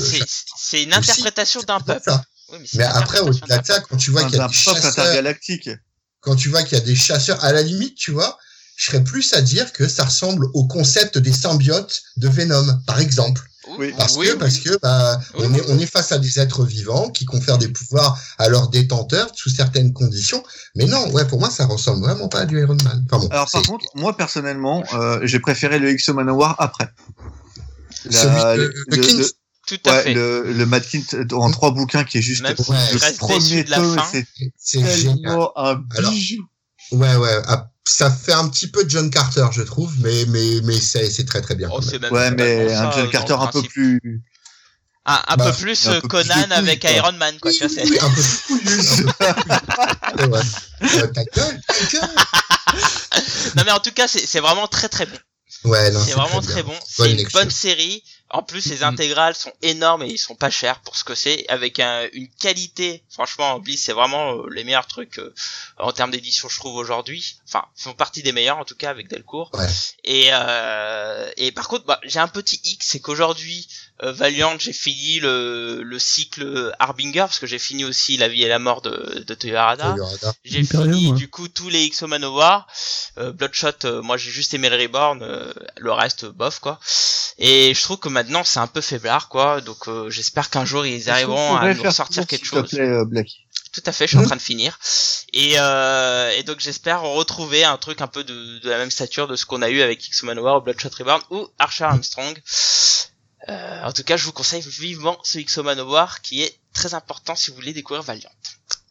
[0.55, 2.11] c'est une aussi, interprétation d'un peuple.
[2.51, 5.05] Oui, mais après, au-delà de ça, quand tu vois qu'il y a des chasseurs,
[6.21, 8.37] quand tu vois qu'il y a des chasseurs, à la limite, tu vois,
[8.75, 12.99] je serais plus à dire que ça ressemble au concept des symbiotes de Venom, par
[12.99, 13.41] exemple.
[13.79, 14.37] Oui, Parce oui, que, oui.
[14.39, 17.57] parce que, bah, Oui, on est, on est face à des êtres vivants qui confèrent
[17.57, 20.43] des pouvoirs à leurs détenteurs sous certaines conditions.
[20.75, 23.05] Mais non, ouais, pour moi, ça ressemble vraiment pas à du Iron Man.
[23.09, 23.27] Enfin bon.
[23.29, 26.89] Alors par contre, moi personnellement, euh, j'ai préféré le X Manowar après.
[28.05, 29.25] La- Celui de- le, Kings
[29.67, 30.13] Tout à ouais, fait.
[30.13, 33.69] le, le Matt Kint en trois bouquins qui est juste Même le reste premier de
[33.69, 34.23] la tome, fin.
[34.57, 36.45] c'est tellement un Alors, bijou.
[36.91, 37.41] Ouais, ouais.
[37.47, 41.23] ah, Ça fait un petit peu John Carter, je trouve, mais, mais, mais c'est, c'est
[41.25, 41.69] très, très bien.
[41.71, 41.79] Oh,
[42.11, 44.21] Ouais, mais un ça, John dans Carter un peu plus.
[45.05, 46.83] Un, un Bah, peu plus un euh, peu plus Conan avec.
[46.85, 47.51] Iron Man, quoi.
[47.51, 49.05] Oui, tu vois, c'est- un peu couillu.
[50.31, 50.39] Ouais.
[50.83, 52.09] Euh, ta gueule, ta gueule.
[53.55, 55.17] Non, mais en tout cas, c'est c'est vraiment très très bon.
[55.65, 56.73] Ouais, non, C'est vraiment très bon.
[56.85, 57.39] C'est une lecture.
[57.39, 58.03] bonne série.
[58.33, 61.45] En plus, les intégrales sont énormes et ils sont pas chers pour ce que c'est,
[61.49, 63.03] avec un- une qualité.
[63.09, 65.33] Franchement, Bliss, c'est vraiment euh, les meilleurs trucs euh,
[65.77, 67.37] en termes d'édition, je trouve aujourd'hui.
[67.47, 69.51] Enfin, ils font partie des meilleurs en tout cas avec Delcourt.
[69.53, 69.67] Ouais.
[70.03, 73.67] Et euh, et par contre, bah, j'ai un petit hic, c'est qu'aujourd'hui,
[74.01, 78.47] Valiant, j'ai fini le, le cycle Harbinger parce que j'ai fini aussi La vie et
[78.47, 79.95] la mort de, de Toyohara.
[80.43, 81.17] J'ai fini ouais.
[81.17, 82.67] du coup tous les X Manowar.
[83.17, 86.79] Euh, Bloodshot, euh, moi j'ai juste aimé le Reborn, euh, le reste bof quoi.
[87.37, 89.61] Et je trouve que maintenant c'est un peu faiblard quoi.
[89.61, 92.69] Donc euh, j'espère qu'un jour ils arriveront à nous sortir quelque chose.
[92.69, 93.45] Plaît, euh, Blacky.
[93.71, 94.77] Tout à fait, je suis en train de finir.
[95.33, 99.27] Et, euh, et donc j'espère retrouver un truc un peu de, de la même stature
[99.27, 102.39] de ce qu'on a eu avec X Manowar ou Bloodshot Reborn ou Archer Armstrong.
[103.49, 107.35] Euh, en tout cas, je vous conseille vivement ce X Manowar qui est très important
[107.35, 108.31] si vous voulez découvrir Valiant.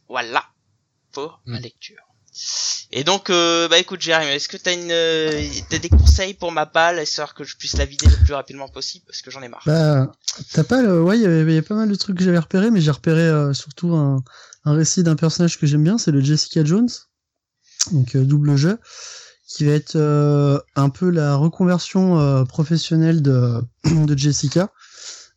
[0.09, 0.45] Voilà
[1.13, 1.63] pour ma Mm.
[1.63, 2.03] lecture.
[2.95, 6.65] Et donc, euh, bah écoute Jérémy, est-ce que t'as une, euh, des conseils pour ma
[6.67, 9.49] balle, histoire que je puisse la vider le plus rapidement possible, parce que j'en ai
[9.49, 9.63] marre.
[9.67, 10.13] Bah,
[10.53, 11.03] t'as pas le...
[11.03, 13.53] Ouais, il y avait- pas mal de trucs que j'avais repérés, mais j'ai repéré euh,
[13.55, 14.23] surtout un,
[14.65, 16.89] un récit d'un personnage que j'aime bien, c'est le Jessica Jones,
[17.93, 18.79] donc euh, double jeu,
[19.53, 23.61] qui va être euh, un peu la reconversion euh, professionnelle de,
[24.07, 24.73] de Jessica.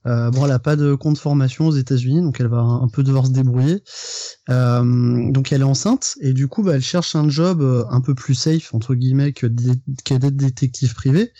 [0.08, 3.04] Euh, bon, elle a pas de compte formation aux États-Unis, donc elle va un, peu
[3.04, 3.84] devoir se débrouiller.
[4.50, 8.00] Euh, donc elle est enceinte et du coup, bah, elle cherche un job euh, un
[8.02, 11.32] peu plus safe entre guillemets que d'être détective privé.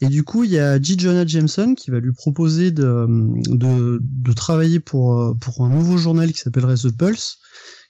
[0.00, 0.98] Et du coup, il y a J.
[0.98, 3.06] Jonah Jameson qui va lui proposer de,
[3.48, 7.38] de, de travailler pour, euh, pour un nouveau journal qui s'appellerait The Pulse,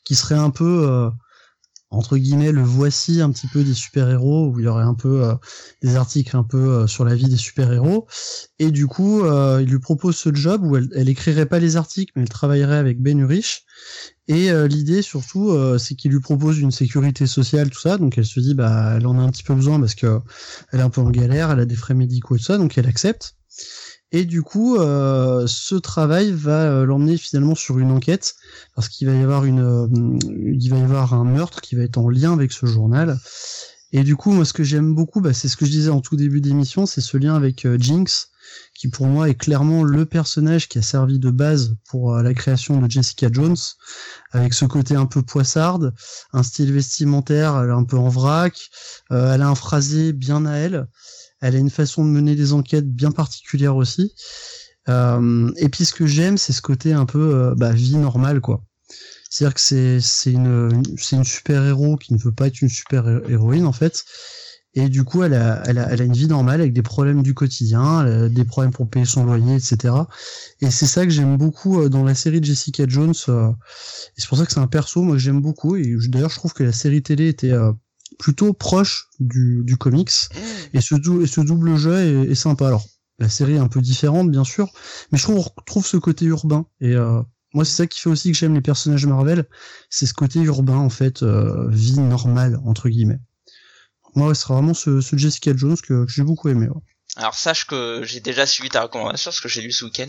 [0.05, 1.11] qui serait un peu,
[1.91, 5.25] entre guillemets, le voici un petit peu des super-héros, où il y aurait un peu
[5.25, 5.35] euh,
[5.83, 8.07] des articles un peu euh, sur la vie des super-héros.
[8.59, 11.77] Et du coup, euh, il lui propose ce job où elle, elle écrirait pas les
[11.77, 13.65] articles, mais elle travaillerait avec Ben Urich.
[14.31, 17.97] Et l'idée surtout, c'est qu'il lui propose une sécurité sociale, tout ça.
[17.97, 20.21] Donc elle se dit, bah, elle en a un petit peu besoin parce que
[20.71, 22.77] elle est un peu en galère, elle a des frais médicaux et tout ça, donc
[22.77, 23.37] elle accepte.
[24.11, 28.37] Et du coup, euh, ce travail va euh, l'emmener finalement sur une enquête
[28.75, 31.83] parce qu'il va y avoir une, euh, il va y avoir un meurtre qui va
[31.83, 33.19] être en lien avec ce journal.
[33.93, 36.01] Et du coup, moi, ce que j'aime beaucoup, bah, c'est ce que je disais en
[36.01, 38.31] tout début d'émission, c'est ce lien avec Jinx,
[38.75, 42.81] qui pour moi est clairement le personnage qui a servi de base pour la création
[42.81, 43.57] de Jessica Jones,
[44.33, 45.95] avec ce côté un peu poissarde,
[46.35, 48.69] un style vestimentaire, un peu en vrac,
[49.11, 50.87] elle a un phrasé bien à elle,
[51.41, 54.15] elle a une façon de mener des enquêtes bien particulière aussi.
[54.89, 58.41] Euh, et puis ce que j'aime, c'est ce côté un peu euh, bah, vie normale,
[58.41, 58.63] quoi.
[59.31, 63.73] C'est-à-dire que c'est une super héros qui ne veut pas être une super héroïne en
[63.73, 64.05] fait.
[64.75, 68.73] Et du coup, elle a, une vie normale avec des problèmes du quotidien, des problèmes
[68.73, 69.95] pour payer son loyer, etc.
[70.61, 73.13] Et c'est ça que j'aime beaucoup euh, dans la série de Jessica Jones.
[73.13, 75.77] Et c'est pour ça que c'est un perso, moi, que j'aime beaucoup.
[75.77, 77.53] Et d'ailleurs, je trouve que la série télé était
[78.19, 80.11] plutôt proche du, du comics.
[80.75, 82.67] Et ce, dou- et ce double jeu est, est sympa.
[82.67, 82.85] Alors,
[83.19, 84.69] la série est un peu différente, bien sûr,
[85.11, 86.67] mais je trouve on retrouve ce côté urbain.
[86.81, 87.21] Et euh,
[87.55, 89.47] moi, c'est ça qui fait aussi que j'aime les personnages Marvel,
[89.91, 93.19] c'est ce côté urbain, en fait, euh, vie normale, entre guillemets.
[94.15, 96.69] Moi, ouais, ce sera vraiment ce, ce Jessica Jones que, que j'ai beaucoup aimé.
[96.69, 96.83] ouais.
[97.17, 100.07] Alors sache que j'ai déjà suivi ta recommandation parce que j'ai lu ce week-end.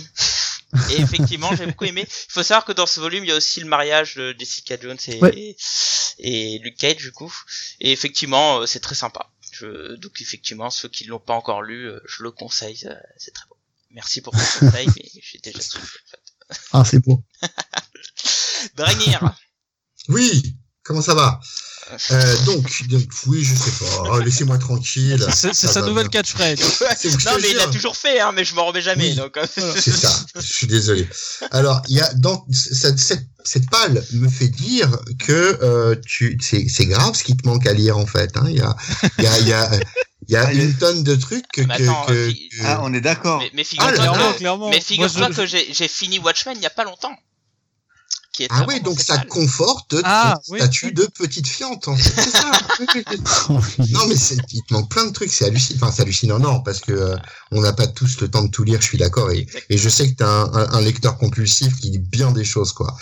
[0.91, 2.05] Et effectivement, j'ai beaucoup aimé.
[2.07, 4.77] Il faut savoir que dans ce volume, il y a aussi le mariage de Jessica
[4.79, 5.55] Jones et, Ouais.
[6.19, 7.33] et Luke Cage du coup.
[7.79, 9.31] Et effectivement, euh, c'est très sympa.
[9.51, 12.81] Je, donc effectivement, ceux qui l'ont pas encore lu, euh, je le conseille.
[12.85, 13.57] euh, C'est très beau.
[13.91, 15.83] Merci pour ton conseil, mais j'ai déjà suivi.
[15.83, 16.63] En fait.
[16.73, 17.23] Ah, c'est beau.
[18.75, 19.35] Dragnir.
[20.09, 21.39] Oui, comment ça va?
[22.11, 24.03] Euh, donc, donc, oui, je sais pas.
[24.11, 25.25] Oh, Laissez-moi tranquille.
[25.33, 26.59] C'est sa nouvelle catchphrase.
[27.25, 29.09] Non, mais il l'a toujours fait, hein, mais je m'en remets jamais.
[29.09, 29.15] Oui.
[29.15, 29.45] Donc, euh,
[29.79, 30.11] C'est ça.
[30.35, 31.07] Je suis désolé.
[31.51, 34.89] Alors, il y a dans cette, cette, cette palle me fait dire
[35.25, 38.35] que euh, tu c'est c'est grave ce qui te manque à lire en fait.
[38.37, 38.45] hein.
[38.47, 38.75] Il y a
[39.17, 39.69] il y a il y a
[40.27, 42.57] y a Ah, il y a- une tonne de trucs que, attends, que- fi- que-
[42.65, 43.39] Ah, on est d'accord.
[43.39, 47.15] mais, mais Ah, figure-toi que, j'ai fini Watchmen il y a pas longtemps.
[48.39, 50.93] Qui est Ah vraiment oui, donc ça conforte Ah, ton oui, statut oui.
[50.93, 51.89] de petite fiante.
[51.89, 52.09] En fait.
[52.21, 52.51] C'est ça.
[53.49, 53.91] Oui.
[53.91, 55.29] Non, mais c'est- il te manque plein de trucs.
[55.29, 55.79] C'est hallucinant.
[55.81, 57.17] Enfin, c'est hallucinant, non, parce que euh,
[57.51, 58.79] on n'a pas tous le temps de tout lire.
[58.79, 59.29] Je suis d'accord.
[59.31, 62.45] Et, et je sais que t'es un, un, un lecteur compulsif qui lit bien des
[62.45, 62.95] choses, quoi.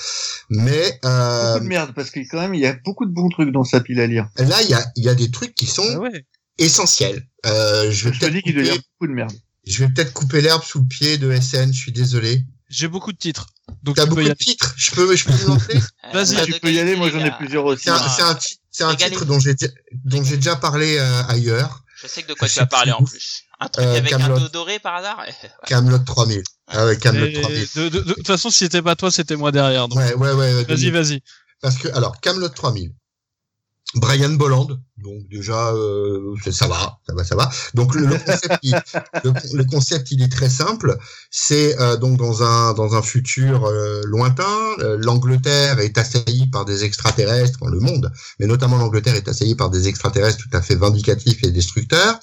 [0.49, 3.29] Mais euh, Beaucoup de merde, parce que quand même, il y a beaucoup de bons
[3.29, 4.27] trucs dans sa pile à lire.
[4.37, 6.25] là, il y a, il y a des trucs qui sont Ah ouais.
[6.57, 7.27] essentiels.
[7.45, 9.33] Euh, je vais Je te peut-être dis qu'il doit beaucoup de merde.
[9.67, 11.71] je vais peut-être couper l'herbe sous le pied de SN.
[11.71, 12.43] Je suis désolé.
[12.69, 13.45] J'ai beaucoup de titres.
[13.83, 14.35] Donc T'as tu peux beaucoup y de aller.
[14.37, 14.73] titres.
[14.77, 15.79] Je peux, je peux me lancer.
[16.07, 17.83] Euh, Vas-y, tu peux y aller, moi j'en ai plusieurs aussi.
[17.83, 19.11] C'est un, c'est un, titre, c'est un Régalez.
[19.11, 19.73] titre dont j'ai, déjà-
[20.05, 21.83] dont j'ai déjà parlé euh, ailleurs.
[22.01, 23.01] Je sais que de quoi tu parler plus.
[23.01, 23.41] en plus.
[23.59, 25.21] Un truc Euh, avec un dos doré par hasard
[25.65, 26.43] Camelot 3000.
[26.67, 27.67] Ah ouais, Camelot Et 3000.
[27.75, 29.89] de, de- de- de toute façon, si c'était pas toi, c'était moi derrière.
[29.89, 30.63] Donc, Ouais, ouais, ouais.
[30.63, 31.21] vas-y, vas-y.
[31.61, 32.93] Parce que, alors, Camelot 3000.
[33.95, 37.49] Brian Bolland, donc déjà euh, ça- va, ça va, ça va.
[37.73, 38.75] Donc le, le concept, il,
[39.23, 40.97] le, le concept, il est très simple.
[41.31, 44.43] C'est euh, donc dans un dans un futur euh, lointain,
[44.79, 49.55] euh, l'Angleterre est assaillie par des extraterrestres, enfin, le monde, mais notamment l'Angleterre est assaillie
[49.55, 52.19] par des extraterrestres tout à fait vindicatifs et destructeurs.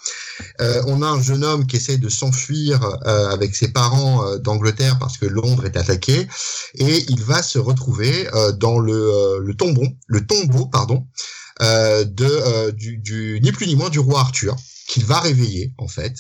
[0.61, 4.39] Euh, on a un jeune homme qui essaye de s'enfuir euh, avec ses parents euh,
[4.39, 6.27] d'Angleterre parce que Londres est attaqué,
[6.74, 11.07] et il va se retrouver euh, dans le, euh, le tombeau, le tombeau, pardon,
[11.62, 14.56] euh, de euh, du, du ni plus ni moins du roi Arthur
[14.89, 16.14] qu'il va réveiller en fait.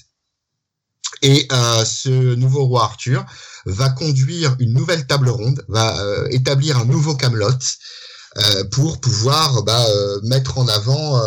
[1.22, 3.24] Et euh, ce nouveau roi Arthur
[3.66, 7.48] va conduire une nouvelle table ronde, va euh, établir un nouveau Camelot
[8.36, 11.20] euh, pour pouvoir bah, euh, mettre en avant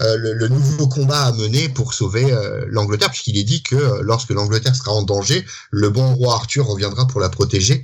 [0.00, 4.00] le, le nouveau combat à mener pour sauver euh, l'Angleterre, puisqu'il est dit que euh,
[4.02, 7.82] lorsque l'Angleterre sera en danger, le bon roi Arthur reviendra pour la protéger.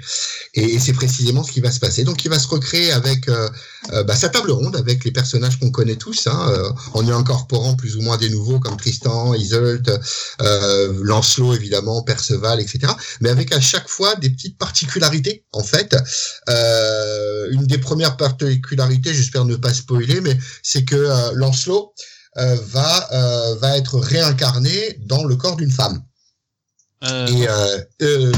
[0.54, 2.04] Et, et c'est précisément ce qui va se passer.
[2.04, 3.48] Donc il va se recréer avec euh,
[3.92, 7.10] euh, bah, sa table ronde, avec les personnages qu'on connaît tous, hein, euh, en y
[7.10, 12.92] incorporant plus ou moins des nouveaux comme Tristan, euh, Lancelot évidemment, Perceval, etc.
[13.20, 15.96] Mais avec à chaque fois des petites particularités en fait.
[16.48, 21.92] Euh, une des premières particularités, j'espère ne pas spoiler, mais c'est que euh, Lancelot
[22.38, 26.02] euh, va euh, va être réincarné dans le corps d'une femme.
[27.04, 28.32] Euh, Et euh, euh,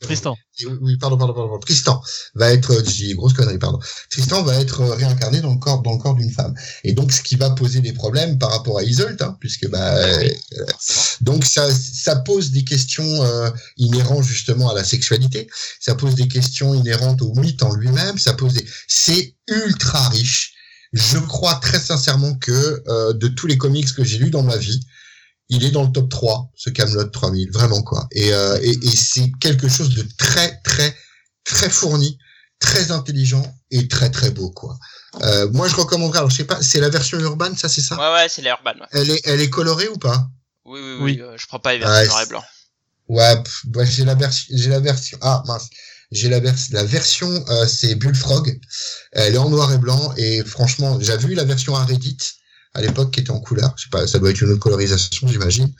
[0.00, 0.36] Tristan,
[0.80, 1.58] oui, pardon, pardon, pardon.
[1.58, 2.00] Tristan
[2.34, 3.80] va être, j'ai grosse connerie, pardon.
[4.10, 6.54] Tristan va être réincarné dans le corps, dans le corps d'une femme.
[6.84, 9.96] Et donc, ce qui va poser des problèmes par rapport à Iseult, hein, puisque bah,
[9.96, 10.28] euh,
[11.20, 15.48] donc ça, ça pose des questions euh, inhérentes justement à la sexualité.
[15.80, 18.18] Ça pose des questions inhérentes au mythe en lui-même.
[18.18, 20.51] Ça pose des, c'est ultra riche.
[20.92, 24.56] Je crois très sincèrement que euh, de tous les comics que j'ai lus dans ma
[24.56, 24.80] vie,
[25.48, 28.06] il est dans le top 3, ce Camelot 3000, vraiment quoi.
[28.12, 30.94] Et, euh, et, et c'est quelque chose de très très
[31.44, 32.18] très fourni,
[32.58, 34.78] très intelligent et très très beau quoi.
[35.22, 37.96] Euh, moi je recommanderais, alors je sais pas, c'est la version urbaine, ça c'est ça?
[37.96, 38.72] Ouais, ouais, c'est Urban.
[38.80, 38.86] Ouais.
[38.92, 40.28] Elle est elle est colorée ou pas?
[40.64, 40.98] Oui, oui, oui.
[41.02, 41.20] Oui.
[41.20, 42.44] euh, je prends pas les Ouais, versions noir c'est- et blanc.
[43.08, 43.42] Ouais,
[43.74, 45.18] ouais, j'ai la version, j'ai la version.
[45.20, 45.68] Ah mince,
[46.12, 48.60] j'ai la, vers- la version, euh, c'est Bullfrog.
[49.12, 52.18] Elle est en noir et blanc et franchement, j'ai vu la version à Reddit.
[52.74, 53.74] à l'époque qui était en couleur.
[53.76, 55.70] Je sais pas, ça doit être une autre colorisation, j'imagine.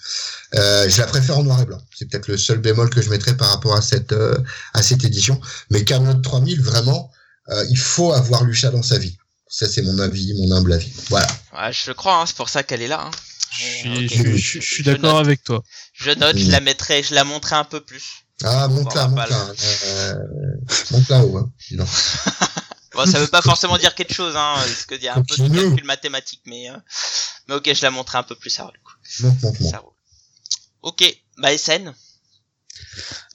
[0.54, 1.80] Euh, je la préfère en noir et blanc.
[1.96, 4.36] C'est peut-être le seul bémol que je mettrais par rapport à cette euh,
[4.74, 5.40] à cette édition.
[5.70, 7.10] Mais Camelot 3000, vraiment,
[7.48, 9.16] euh, il faut avoir lu ça dans sa vie.
[9.48, 10.92] Ça, c'est mon avis, mon humble avis.
[11.08, 11.26] Voilà.
[11.54, 13.02] Ouais, je le crois, hein, c'est pour ça qu'elle est là.
[13.06, 13.10] Hein.
[13.58, 14.06] Je
[14.36, 15.62] suis, suis d'accord avec toi.
[15.94, 18.24] Je note, je la mettrai, je la montrerai un peu plus.
[18.44, 19.46] Ah, monte là, On monte va là.
[19.84, 20.14] Euh,
[20.90, 21.36] monte là-haut.
[21.38, 21.50] Hein.
[21.68, 21.88] Dis donc.
[22.94, 25.34] Bon, ça veut pas forcément dire quelque chose, hein, parce qu'il y a un peu
[25.36, 26.76] de calcul mathématique, mais, euh,
[27.48, 28.92] mais ok, je la montrerai un peu plus alors, du coup.
[29.20, 29.70] Monte, monte, monte.
[29.70, 29.92] Ça roule.
[30.82, 31.02] Ok,
[31.38, 31.94] bah SN.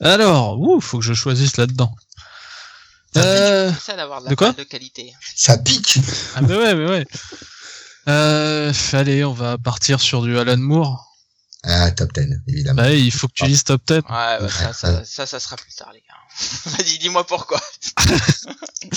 [0.00, 1.92] Alors, ouh, faut que je choisisse là-dedans.
[3.14, 4.52] Ça Euh, C'est ça d'avoir de la de quoi?
[4.52, 5.12] de qualité.
[5.34, 5.98] Ça pique.
[6.36, 7.06] ah mais ouais, mais ouais.
[8.06, 11.07] Euh, allez, on va partir sur du Alan Moore.
[11.64, 12.82] Ah, top 10, évidemment.
[12.82, 13.94] Bah, il faut que tu lises top 10.
[13.94, 16.14] Ouais, bah, ça, ça, ça, ça sera plus tard, les gars.
[16.76, 17.60] Vas-y, dis-moi pourquoi.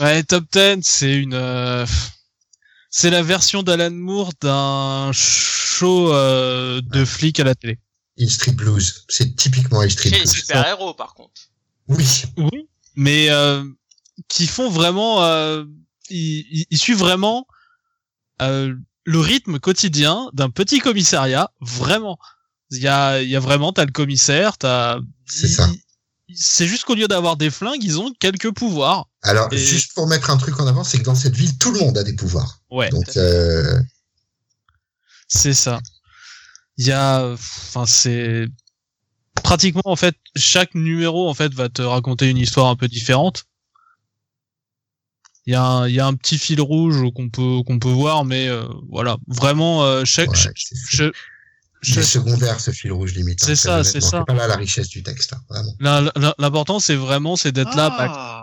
[0.00, 1.86] Ouais, top 10, c'est une, euh,
[2.90, 7.78] c'est la version d'Alan Moore d'un show euh, de flic à la télé.
[8.16, 9.04] Hill Street Blues.
[9.08, 10.32] C'est typiquement Hill Street Chez les Blues.
[10.34, 11.42] super-héros, par contre.
[11.86, 12.24] Oui.
[12.38, 12.68] Oui.
[12.96, 13.64] Mais euh,
[14.28, 15.64] qui font vraiment, euh,
[16.10, 17.46] ils, ils- ils suivent vraiment
[18.42, 18.74] euh,
[19.04, 21.50] le rythme quotidien d'un petit commissariat.
[21.60, 22.18] Vraiment,
[22.70, 24.98] il y a, il y a vraiment, t'as le commissaire, t'as.
[25.26, 25.68] C'est ça.
[26.34, 29.08] C'est juste qu'au lieu d'avoir des flingues, ils ont quelques pouvoirs.
[29.22, 31.70] Alors, Et- juste pour mettre un truc en avant, c'est que dans cette ville, tout
[31.70, 32.60] le monde a des pouvoirs.
[32.70, 32.88] Ouais.
[32.88, 33.78] Donc, euh,
[35.28, 35.80] C'est ça.
[36.76, 38.48] Il y a, enfin, c'est
[39.42, 43.44] pratiquement en fait chaque numéro en fait va te raconter une histoire un peu différente.
[45.46, 47.90] Il y a un, il y a un petit fil rouge qu'on peut qu'on peut
[47.90, 51.14] voir, mais euh, voilà, vraiment euh, chaque, ouais, chaque- c'est chaque-
[51.82, 53.42] c'est chaque- secondaire, ce fil rouge limite.
[53.42, 54.24] hein, C'est ça, c'est ça.
[54.24, 57.90] pas là la richesse du texte, hein, l'important c'est vraiment c'est d'être là.
[57.90, 58.40] bah, Ah.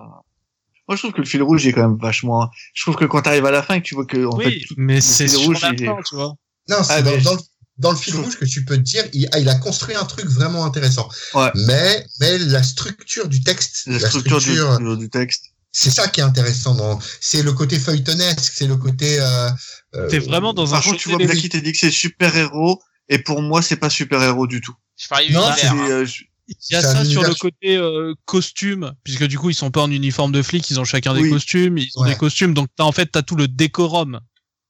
[0.87, 2.49] Moi, je trouve que le fil rouge est quand même vachement.
[2.73, 4.43] Je trouve que quand t'arrives à la fin et que tu vois que en oui,
[4.45, 6.35] fait, mais le c'est fil sur rouge, la il est- fin, tu vois.
[6.69, 7.39] Non, c'est Ah, dans, mais dans le,
[7.77, 9.95] dans le fil je- rouge que tu peux te dire, il, ah, il a construit
[9.95, 11.07] un truc vraiment intéressant.
[11.33, 11.49] Ouais.
[11.67, 15.45] Mais, mais la structure du texte, la structure, structure, du, du texte.
[15.71, 16.75] C'est ça qui est intéressant.
[16.75, 19.19] Dans, c'est le côté feuilletonesque, c'est le côté.
[19.19, 19.49] Euh,
[19.95, 21.17] euh, T'es vraiment dans un Par contre, tu vois.
[21.17, 24.61] Blacky t'a dit que c'est super héros, et pour moi, c'est pas super héros du
[24.61, 24.75] tout.
[24.97, 25.49] Je Non.
[25.57, 25.77] C'est, hein.
[25.89, 29.53] euh, je- Il y a ça sur le côté euh, costume, puisque du coup ils
[29.55, 31.29] sont pas en uniforme de flic, ils ont chacun des Oui.
[31.29, 32.09] costumes, ils ont Ouais.
[32.09, 34.19] des costumes, donc t'as en fait t'as tout le décorum.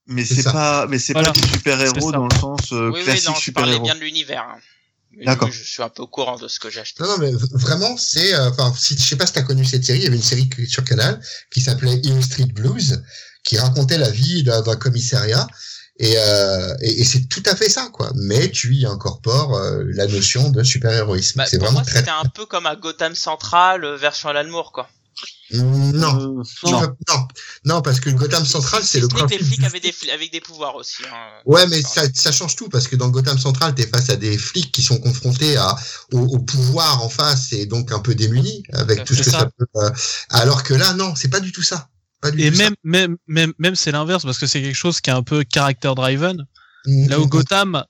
[0.05, 1.31] mais C'est pas, mais c'est Voilà.
[1.31, 3.83] pas du super héros dans le sens euh, Oui, oui, classique non, super héros.
[3.83, 4.45] bien de l'univers.
[4.47, 4.59] hein.
[5.25, 5.51] D'accord.
[5.51, 7.03] Je suis un peu au courant de ce que j'ai acheté.
[7.03, 9.83] Non, non, mais vraiment, c'est, euh, enfin, si, je sais pas si t'as connu cette
[9.83, 11.21] série, il y avait une série sur Canal
[11.51, 13.03] qui s'appelait Hill Street Blues,
[13.43, 15.47] qui racontait la vie d'un commissariat.
[15.99, 18.11] Et, euh, et, et c'est tout à fait ça, quoi.
[18.15, 21.39] Mais tu y incorpores euh, la notion de super-héroïsme.
[21.39, 21.99] Bah, c'est vraiment moi, très...
[21.99, 24.89] c'était un peu comme à Gotham Central, euh, version Alan Moore, quoi.
[25.53, 26.81] Non, Euh, non.
[27.09, 27.27] non,
[27.65, 29.43] non, parce que Gotham Central, c'est le que les principe.
[29.45, 31.03] flics avaient des, fli- avec des pouvoirs aussi.
[31.05, 31.41] Hein.
[31.45, 34.37] Ouais, mais ça, ça change tout parce que dans Gotham Central, t'es face à des
[34.37, 35.75] flics qui sont confrontés à,
[36.13, 39.39] au, au pouvoir en face et donc un peu démunis avec tout ce que ça,
[39.39, 39.45] ça.
[39.57, 39.65] peut.
[39.75, 39.89] euh,
[40.29, 41.89] alors que là, non, c'est pas du tout ça.
[42.21, 42.63] Pas du Et tout ça.
[42.63, 45.43] même même même même c'est l'inverse parce que c'est quelque chose qui est un peu
[45.53, 46.45] character driven.
[46.85, 47.09] Mhm.
[47.09, 47.83] Là où Gotham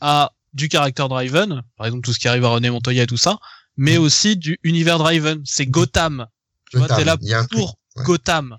[0.00, 3.16] a du character driven, par exemple tout ce qui arrive à René Montoya et tout
[3.18, 3.38] ça,
[3.76, 5.42] mais aussi du univers driven.
[5.44, 6.26] C'est Gotham.
[6.72, 7.50] Tu vois, t'es là truc.
[7.50, 8.04] pour ouais.
[8.04, 8.56] Gotham.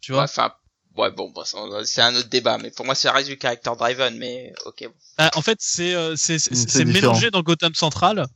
[0.00, 0.24] Tu Ouais, vois.
[0.24, 0.52] enfin,
[0.96, 3.70] ouais, bon, bon, ça, c'est un autre débat, mais pour moi, ça reste du character
[3.76, 4.84] driven, mais ok.
[4.84, 4.94] bon.
[5.18, 8.26] Ah, en fait, c'est euh, c'est mélangé dans Gotham Central,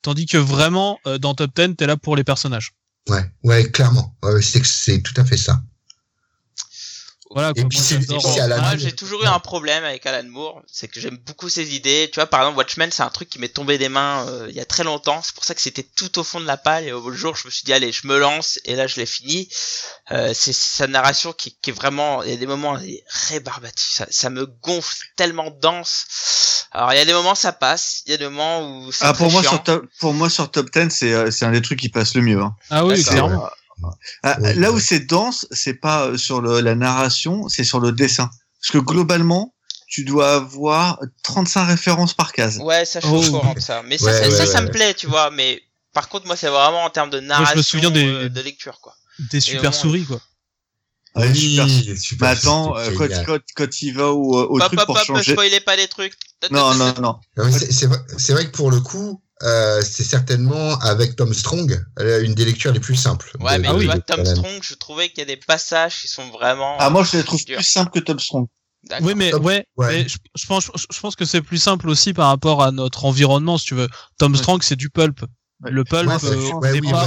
[0.00, 2.72] tandis que vraiment euh, dans Top 10, t'es là pour les personnages.
[3.08, 4.16] Ouais, ouais, clairement.
[4.62, 5.60] C'est tout à fait ça.
[7.32, 7.52] Voilà.
[7.54, 8.74] Et puis c'est- Moi, Moore.
[8.76, 12.10] j'ai toujours eu un problème avec Alan Moore, c'est que j'aime beaucoup ses idées.
[12.12, 14.56] Tu vois, par exemple, Watchmen, c'est un truc qui m'est tombé des mains euh, il
[14.56, 15.20] y a très longtemps.
[15.22, 16.84] C'est pour ça que c'était tout au fond de la palle.
[16.84, 18.58] Et au jour, je me suis dit, allez, je me lance.
[18.64, 19.48] Et là, je l'ai fini.
[20.10, 23.04] Euh, c'est sa narration qui, qui est vraiment, il y a des moments elle est
[23.28, 23.86] rébarbative.
[23.92, 26.06] Ça, ça me gonfle tellement dense.
[26.72, 28.02] Alors, il y a des moments, ça passe.
[28.06, 29.52] Il y a des moments où c'est Ah, pour moi, chiant.
[29.52, 32.14] sur top, pour moi, sur top 10, c'est, euh, c'est un des trucs qui passe
[32.14, 32.56] le mieux, hein.
[32.70, 33.48] Ah oui, clairement.
[34.22, 37.80] Ah, Ouais, là où c'est dense, c'est pas euh, sur le, la narration, c'est sur
[37.80, 38.30] le dessin.
[38.60, 39.54] Parce que globalement,
[39.88, 42.58] tu dois avoir 35 références par case.
[42.58, 43.38] Ouais, ça, je suis Oh.
[43.40, 43.82] courant de ça.
[43.84, 44.72] Mais ça, Ouais, ça, ouais, ça, ouais, ça me ouais.
[44.72, 45.30] plaît, tu vois.
[45.30, 45.60] Mais
[45.92, 48.94] par contre, moi, c'est vraiment en termes de narration, souviens des- euh, de lecture, quoi.
[49.32, 50.20] Des super souris, quoi.
[51.16, 51.98] Ouais, Oui, super.
[51.98, 53.26] super, Mais attends, euh, quand, génial.
[53.26, 55.32] quand, quand il va au, au Hop, truc hop, pour hop, changer.
[55.32, 56.14] spoilez pas les trucs.
[56.52, 57.18] Non, non, non.
[57.36, 61.16] Non, mais c'est- C'est vrai, c'est vrai que pour le coup, euh, c'est certainement avec
[61.16, 63.30] Tom Strong euh, une des lectures les plus simples.
[63.40, 64.24] Ouais, de- mais de- tu vois, de Tom.
[64.24, 66.76] Strong, je trouvais qu'il y a des passages qui sont vraiment.
[66.78, 67.56] Ah, moi, je les trouve durs.
[67.56, 68.46] plus simples que Top Strong.
[69.02, 69.86] Oui, mais ouais, ouais.
[70.04, 73.04] mais je, je pense, je pense que c'est plus simple aussi par rapport à notre
[73.04, 73.88] environnement, si tu veux.
[74.18, 74.38] Tom Ouais.
[74.38, 75.24] Strong, c'est du pulp.
[75.62, 77.04] Le pulp, Ouais, euh, c'est- au ouais, oui, pas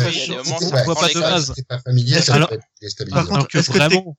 [1.08, 1.22] de codes.
[1.24, 1.48] base.
[1.56, 3.22] C'était pas familier, ça Alors- Par déstabilisant.
[3.22, 4.18] contre, alors que que vraiment,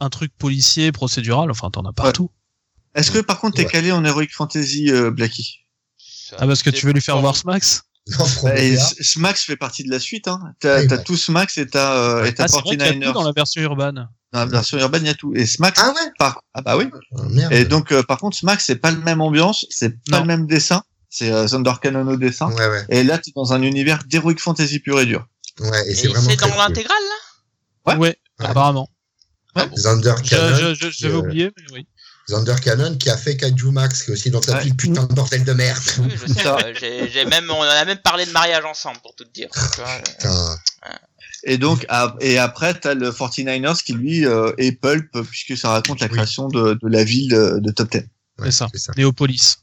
[0.00, 2.30] un truc policier, procédural, enfin t'en as partout.
[2.96, 3.70] Est-ce que par contre t'es Ouais.
[3.70, 5.12] calé en Heroic Fantasy, euh,
[6.38, 7.82] Ah parce que tu veux lui faire voir Smax
[8.56, 8.72] et.
[8.74, 10.26] S- Smax fait partie de la suite.
[10.28, 10.40] Hein.
[10.60, 12.98] T'as tout Smax et t'as euh, et t'as Ah c'est vrai qu'il y a tout
[12.98, 13.12] 49ers.
[13.12, 14.08] dans la version urbaine.
[14.32, 15.32] Dans la version urbaine, il y a tout.
[15.34, 16.42] Et Smax, Ah ouais par...
[16.54, 16.86] ah bah oui.
[17.12, 17.52] Oh, Merde.
[17.52, 20.20] Et donc, euh, par contre, Smax, c'est pas le même ambiance, c'est pas Non.
[20.20, 20.82] le même dessin.
[21.10, 22.50] C'est euh, Thunder Cannon au dessin.
[22.52, 22.84] Ouais, ouais.
[22.88, 25.26] Et là, tu es dans un univers d'Heroic Fantasy pur et dur.
[25.60, 26.56] Ouais, et c'est vraiment c'est dans cool.
[26.56, 26.96] l'intégrale
[27.86, 27.92] là?
[27.92, 27.98] Ouais.
[27.98, 28.48] Ouais, Ah.
[28.48, 28.88] apparemment.
[29.54, 31.86] Thunder Je- Cannon, je- je- J'avais euh, oublié, mais oui.
[32.28, 34.70] Thunder Cannon qui a fait Kaiju Max, qui est aussi dans ta Ouais.
[34.72, 35.82] putain de bordel de merde.
[35.98, 36.42] Oui, je sais.
[36.42, 36.56] Ça.
[36.64, 39.48] euh, j'ai même, on a même parlé de mariage ensemble pour tout te dire.
[39.74, 40.54] tu vois, euh.
[41.44, 45.70] Et donc, à- et après, t'as le 49ers qui, lui, euh, est pulp, puisque ça
[45.70, 46.12] raconte la Oui.
[46.12, 48.08] création de, de la ville de, de Top Ten.
[48.38, 48.68] Ouais, ça.
[48.72, 48.92] c'est ça.
[48.96, 49.56] Néopolis.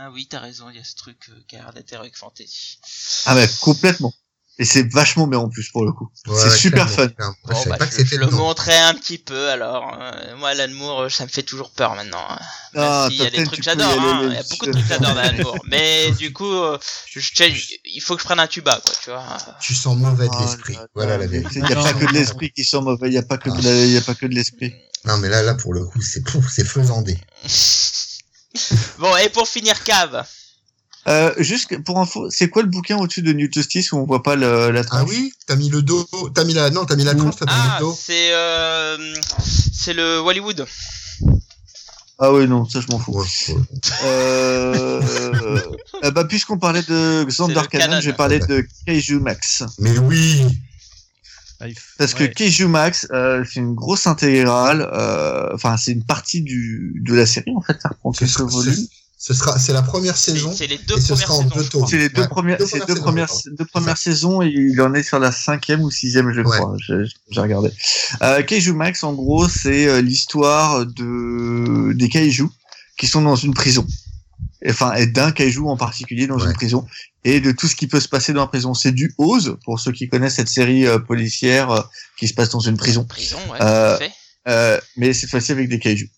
[0.00, 2.78] Ah oui, t'as raison, il y a ce truc euh, qui a l'air d'être Fantasy.
[3.26, 4.14] Ah mais complètement.
[4.60, 6.10] Et c'est vachement bien en plus, pour le coup.
[6.26, 7.06] Ouais, c'est ouais, super fun.
[7.06, 9.96] Bon, je savais bah, pas que je, je c'était le montrais un petit peu alors.
[10.00, 12.24] euh, moi, Alan Moore, ça me fait toujours peur maintenant.
[12.28, 12.38] hein.
[12.74, 14.20] Même Ah, s'il y a des trucs que j'adore, hein.
[14.28, 15.62] il y a beaucoup de trucs que j'adore d'Alan Moore.
[15.68, 19.10] Mais du coup, euh, je, je- il faut que je prenne un tuba, quoi, tu
[19.10, 19.24] vois.
[19.60, 20.74] Tu sens mauvais de Ah, l'esprit.
[20.74, 21.60] là, là, Voilà la vérité.
[21.60, 23.50] Il n'y a pas que de l'esprit qui sont mauvais, il n'y a pas que
[23.50, 24.74] de il a pas que de l'esprit.
[25.04, 27.16] Non, mais là, là, pour le coup, c'est c'est faisandé.
[28.98, 30.26] Bon, et pour finir, Cave.
[31.06, 34.22] Euh, juste pour info, c'est quoi le bouquin au-dessus de New Justice où on voit
[34.22, 36.96] pas le, la Ah tranche oui T'as mis le dos, t'as mis la, non, t'as
[36.96, 37.98] mis la tranche, t'as pas mis Ah, le dos.
[37.98, 39.14] c'est euh,
[39.72, 40.66] c'est le Hollywood.
[42.18, 43.12] Ah oui, non, ça je m'en fous.
[43.12, 43.54] Ouais, ouais.
[44.04, 45.00] Euh,
[46.04, 49.62] euh, bah, puisqu'on parlait de Xander Cannon, je vais parler de Kaiju Max.
[49.78, 50.44] Mais oui
[51.60, 52.32] Ah, Parce que ouais.
[52.32, 57.24] Kaiju Max, euh, c'est une grosse intégrale, euh, enfin, c'est une partie du, de la
[57.24, 58.86] série, en fait, ça reprend Ce quelques volumes.
[59.20, 60.52] Ce sera, c'est la première saison.
[60.54, 61.80] c'est les deux et ce premières sera en saisons.
[61.80, 61.86] deux.
[61.90, 64.46] C'est les deux Ouais, premières, deux c'est deux premières premières, saisons, deux premières saisons et
[64.48, 66.56] il en est sur la cinquième ou sixième, je Ouais.
[66.58, 66.76] crois.
[66.86, 67.70] J'ai j'ai regardé.
[68.22, 72.44] Euh, Kaiju Max, en gros, c'est euh, l'histoire de des kaiju
[72.96, 73.84] qui sont dans une prison.
[74.68, 76.46] Enfin, et d'un kaiju en particulier dans Ouais.
[76.46, 76.86] une prison
[77.24, 78.72] et de tout ce qui peut se passer dans la prison.
[78.74, 81.82] C'est du Oz pour ceux qui connaissent cette série euh, policière euh,
[82.18, 83.04] qui se passe dans une prison.
[83.04, 84.12] Prison, ouais, Euh, tout à fait.
[84.46, 86.08] Euh, mais cette fois-ci avec des kaiju.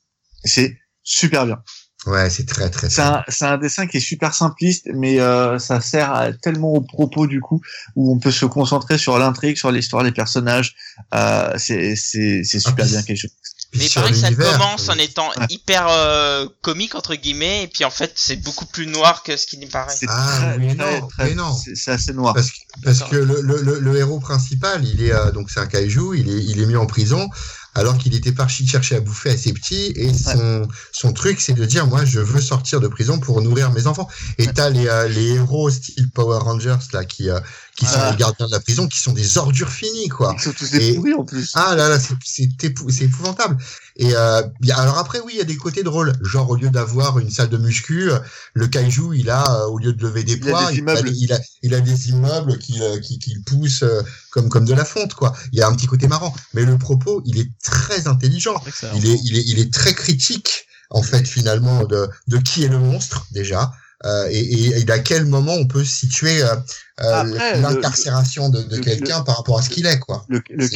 [0.45, 1.63] C'est super bien.
[2.07, 5.59] Ouais, c'est très, très, C'est un, c'est un dessin qui est super simpliste, mais euh,
[5.59, 7.61] ça sert à, tellement au propos du coup,
[7.95, 10.75] où on peut se concentrer sur l'intrigue, sur l'histoire, les personnages.
[11.15, 13.31] Euh, c'est c'est c'est super Ah, puis- bien quelque chose.
[13.73, 15.47] Mais il paraît que ça commence en euh, étant Ouais.
[15.49, 19.47] hyper euh, comique entre guillemets, et puis en fait c'est beaucoup plus noir que ce
[19.47, 19.95] qui n'y paraît.
[20.09, 21.55] Ah, très, oui, très, non, très- mais non.
[21.55, 22.35] c'est- assez noir.
[22.35, 25.61] Parce que, parce que le, le, le, le héros principal, il est euh, donc c'est
[25.61, 27.29] un kaiju, il est, il est mis en prison
[27.75, 29.93] alors qu'il était parti chercher à bouffer à ses petits.
[29.97, 33.71] Et son, son truc c'est de dire moi je veux sortir de prison pour nourrir
[33.73, 34.09] mes enfants.
[34.39, 37.41] Et t'as les, euh, les héros style Power Rangers là qui, euh,
[37.81, 38.11] qui sont Ah.
[38.13, 40.35] les gardiens de la prison qui sont des ordures finies quoi.
[40.39, 41.51] Ils sont tous des Et- pourris en plus.
[41.55, 43.57] Ah là là, c'est c'est épou- c'est épouvantable.
[43.97, 46.13] Et euh, y a- alors après oui, il y a des côtés drôles.
[46.23, 48.11] Genre au lieu d'avoir une salle de muscu,
[48.55, 50.85] le kaiju il a euh, au lieu de lever des Il a poids, il,
[51.17, 54.67] il a il a des immeubles qui euh, qui, qui le poussent euh, comme comme
[54.67, 55.35] de la fonte quoi.
[55.53, 58.63] Il y a un petit côté marrant, mais le propos il est très intelligent.
[58.95, 62.69] Il est il est il est très critique en fait finalement de de qui est
[62.69, 63.73] le monstre déjà.
[64.07, 66.57] Euh, et, et, et à quel moment on peut situer euh,
[67.03, 67.25] euh,
[67.61, 70.25] l'incarcération de, de quelqu'un par rapport à ce qu'il est quoi.
[70.29, 70.69] Le, le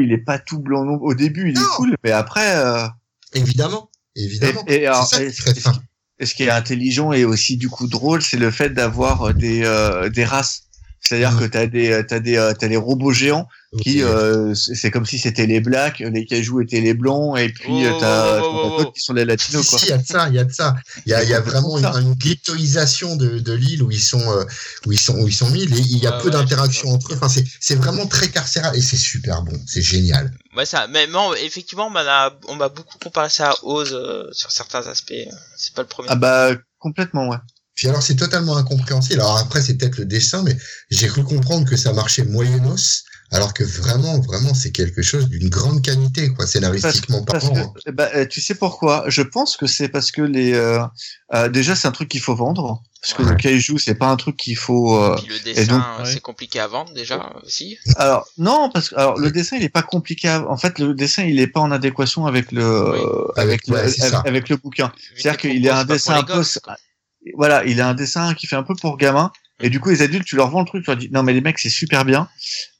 [0.00, 0.94] il est pas tout blanc non.
[1.02, 2.56] Au début, il est cool, mais après.
[2.56, 2.86] Euh,
[3.34, 4.62] Évidemment, évidemment.
[4.66, 5.72] et, et alors, ça et- qui fin.
[6.20, 10.08] Ce est intelligent et aussi du coup drôle, c'est le fait d'avoir euh, des euh,
[10.08, 10.64] des races.
[11.00, 11.40] C'est-à-dire Mm.
[11.40, 13.48] que t'as des t'as des t'as les robots géants
[13.80, 17.86] qui euh, c'est comme si c'était les blacks, les cajous étaient les blancs et puis
[17.86, 18.92] euh, Oh, t'as oh, oh, t'as oh, d'autres oh.
[18.92, 19.78] qui sont les latinos quoi.
[19.78, 20.76] Si, il y a de ça, il y a de ça.
[21.06, 24.20] Il y a, y a vraiment une, une ghettoisation de, de l'île où ils sont
[24.20, 24.44] euh,
[24.86, 25.62] où ils sont où ils sont mis.
[25.62, 27.16] Et il y a peu ouais, d'interaction je- entre eux.
[27.16, 29.58] Enfin, c'est c'est vraiment très carcéral et c'est super bon.
[29.66, 30.30] C'est génial.
[30.54, 30.86] Ouais, ça.
[30.88, 34.86] Mais non, effectivement, on m'a on m'a beaucoup comparé ça à Oz euh, sur certains
[34.86, 35.14] aspects.
[35.56, 36.08] C'est pas le premier.
[36.10, 37.38] Ah bah complètement ouais.
[37.74, 39.20] Puis alors c'est totalement incompréhensible.
[39.20, 40.56] Alors après c'est peut-être le dessin, mais
[40.90, 45.48] j'ai cru comprendre que ça marchait moyennos, alors que vraiment vraiment c'est quelque chose d'une
[45.48, 47.72] grande qualité quoi, scénaristiquement Parce parlant.
[47.84, 49.04] que bah, euh, tu sais pourquoi?
[49.08, 50.80] Je pense que c'est parce que les euh,
[51.34, 53.30] euh, déjà c'est un truc qu'il faut vendre parce que Ouais.
[53.30, 56.12] le kaiju c'est pas un truc qu'il faut euh, Puis le dessin, donc, euh, ouais.
[56.12, 57.78] c'est compliqué à vendre déjà aussi.
[57.96, 60.28] Alors non, parce que alors le dessin il est pas compliqué.
[60.28, 62.98] à- En fait, le dessin il est pas en adéquation avec le Oui.
[63.36, 64.92] avec Avec- ouais, le avec, avec le bouquin.
[65.16, 66.60] C'est-à-dire qu'il est un dessin un peu gosses,
[67.34, 69.30] voilà, il a un dessin qui fait un peu pour gamin.
[69.62, 71.32] Et du coup, les adultes, tu leur vends le truc, tu leur dis non mais
[71.32, 72.28] les mecs c'est super bien.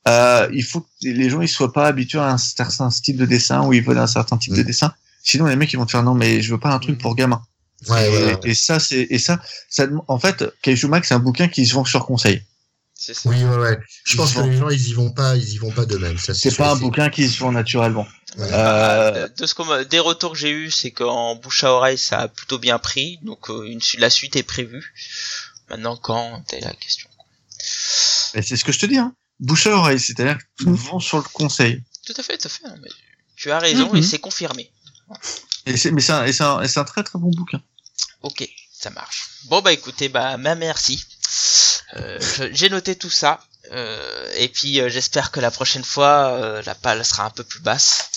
[0.08, 3.24] Euh, il faut que les gens ils soient pas habitués à un certain style de
[3.26, 4.66] dessin ou ils veulent un certain type de Mm.
[4.66, 4.94] dessin.
[5.22, 7.02] Sinon les mecs ils vont te faire non mais je veux pas un truc Mm.
[7.02, 7.42] pour gamin.
[7.88, 8.40] Ouais, et, ouais, ouais.
[8.44, 11.74] et ça c'est et ça ça en fait Kaiju Max c'est un bouquin qui se
[11.74, 12.42] vend sur conseil.
[12.94, 13.28] C'est ça.
[13.30, 13.78] Oui, ouais, ouais.
[14.04, 16.16] Je pense que les gens, ils y vont pas, ils y vont pas d'eux-mêmes.
[16.18, 18.06] C'est pas un bouquin qui se vend naturellement.
[18.38, 18.46] Ouais.
[18.52, 21.72] Euh, De, de ce qu'on m'a- des retours que j'ai eu, c'est qu'en bouche à
[21.72, 23.18] oreille, ça a plutôt bien pris.
[23.24, 24.94] Donc euh, une, la suite est prévue.
[25.72, 27.08] Maintenant, quand c'est la question.
[27.48, 29.14] c'est ce que je te dis, hein.
[29.40, 30.74] Bouche à oreille, c'est-à-dire que tu Mm.
[30.74, 31.82] vends sur le conseil.
[32.06, 32.66] Tout à fait, tout à fait.
[32.66, 32.90] hein, mais
[33.36, 33.96] tu as raison Mhm.
[33.96, 34.70] et c'est confirmé.
[35.66, 37.60] Et c'est, mais c'est un, et c'est un, et c'est un très très bon bouquin.
[38.22, 39.28] Ok, ça marche.
[39.44, 41.02] Bon bah écoutez, bah ma merci.
[41.96, 42.18] Euh,
[42.52, 43.42] J'ai noté tout ça.
[43.72, 47.42] Euh, et puis euh, j'espère que la prochaine fois euh, la palle sera un peu
[47.44, 48.08] plus basse.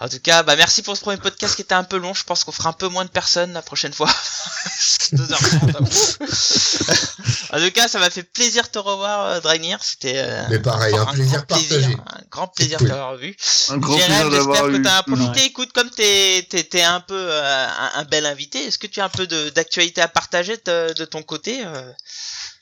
[0.00, 2.12] En tout cas, bah merci pour ce premier podcast qui était un peu long.
[2.14, 4.08] Je pense qu'on fera un peu moins de personnes la prochaine fois.
[5.12, 5.80] 2h30.
[5.80, 7.50] ouf.
[7.52, 9.78] en tout cas, ça m'a fait plaisir de te revoir, Draenir.
[9.82, 11.84] C'était euh, Mais pareil, un grand plaisir partagé.
[11.84, 13.36] un grand plaisir de t'avoir vu.
[13.70, 15.44] Un grand plaisir d'avoir j'espère que t'as profité.
[15.46, 19.00] Écoute, comme t'es t'es t'es un peu euh, un, un bel invité, est-ce que tu
[19.00, 21.90] as un peu de- d'actualité à partager de, de ton côté euh?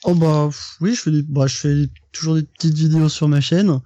[0.05, 1.75] Oh bah oui, je fais, des, bah, je fais
[2.12, 3.81] toujours des petites vidéos sur ma chaîne.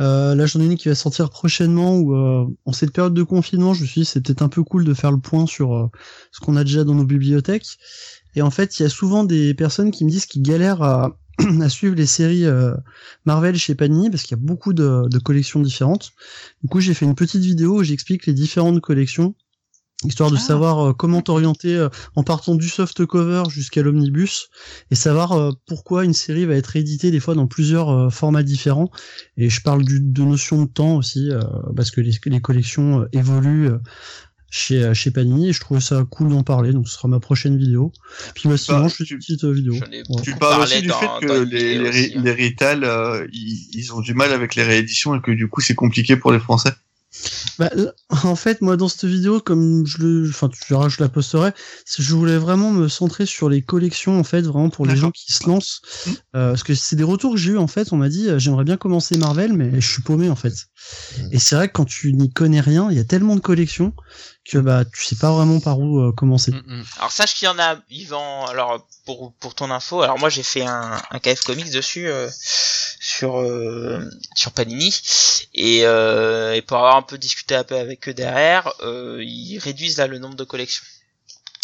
[0.00, 3.22] Euh, là, j'en ai une qui va sortir prochainement où, euh, en cette période de
[3.22, 5.74] confinement, je me suis dit c'est peut-être un peu cool de faire le point sur
[5.74, 5.90] euh,
[6.32, 7.78] ce qu'on a déjà dans nos bibliothèques.
[8.34, 11.18] Et en fait, il y a souvent des personnes qui me disent qu'ils galèrent à,
[11.60, 12.74] à suivre les séries euh,
[13.24, 16.12] Marvel chez Panini parce qu'il y a beaucoup de, de collections différentes.
[16.62, 19.34] Du coup, j'ai fait une petite vidéo où j'explique les différentes collections
[20.04, 20.40] histoire de Ah.
[20.40, 24.48] savoir euh, comment t'orienter euh, en partant du soft cover jusqu'à l'omnibus
[24.90, 28.42] et savoir euh, pourquoi une série va être éditée des fois dans plusieurs euh, formats
[28.42, 28.90] différents.
[29.36, 31.40] Et je parle du, de notion de temps aussi, euh,
[31.74, 33.78] parce que les, les collections euh, évoluent euh,
[34.50, 37.18] chez, euh, chez Panini, et je trouvais ça cool d'en parler, donc ce sera ma
[37.18, 37.92] prochaine vidéo.
[38.34, 39.74] Puis bah, sinon, Bah, je fais tu- une petite vidéo.
[39.74, 40.22] Ouais.
[40.22, 42.22] Tu parles aussi du fait que les, les, aussi, ré- hein.
[42.22, 45.60] les Rital, euh, ils, ils ont du mal avec les rééditions et que du coup
[45.62, 46.70] c'est compliqué pour les Français.
[47.58, 51.00] Bah, euh, en fait, moi, dans cette vidéo, comme je le, enfin, tu verras, je
[51.00, 51.52] la posterai.
[51.98, 55.32] Je voulais vraiment me centrer sur les collections, en fait, vraiment pour les gens qui
[55.32, 56.16] se lancent, Mhm.
[56.34, 57.92] Euh, parce que c'est des retours que j'ai eu en fait.
[57.92, 60.52] On m'a dit, euh, j'aimerais bien commencer Marvel, mais je suis paumé en fait.
[61.18, 61.28] Mhm.
[61.32, 63.94] Et c'est vrai que quand tu n'y connais rien, il y a tellement de collections
[64.48, 66.52] que bah, tu sais pas vraiment par où euh, commencer.
[66.52, 66.84] Mm, mm.
[66.98, 68.46] Alors sache qu'il y en a, Yvan.
[68.46, 72.28] Alors pour pour ton info, alors moi j'ai fait un, un KF Comics dessus euh,
[73.16, 74.00] sur euh,
[74.34, 74.94] sur Panini
[75.54, 79.58] et, euh, et pour avoir un peu discuté un peu avec eux derrière, euh, ils
[79.58, 80.84] réduisent là le nombre de collections.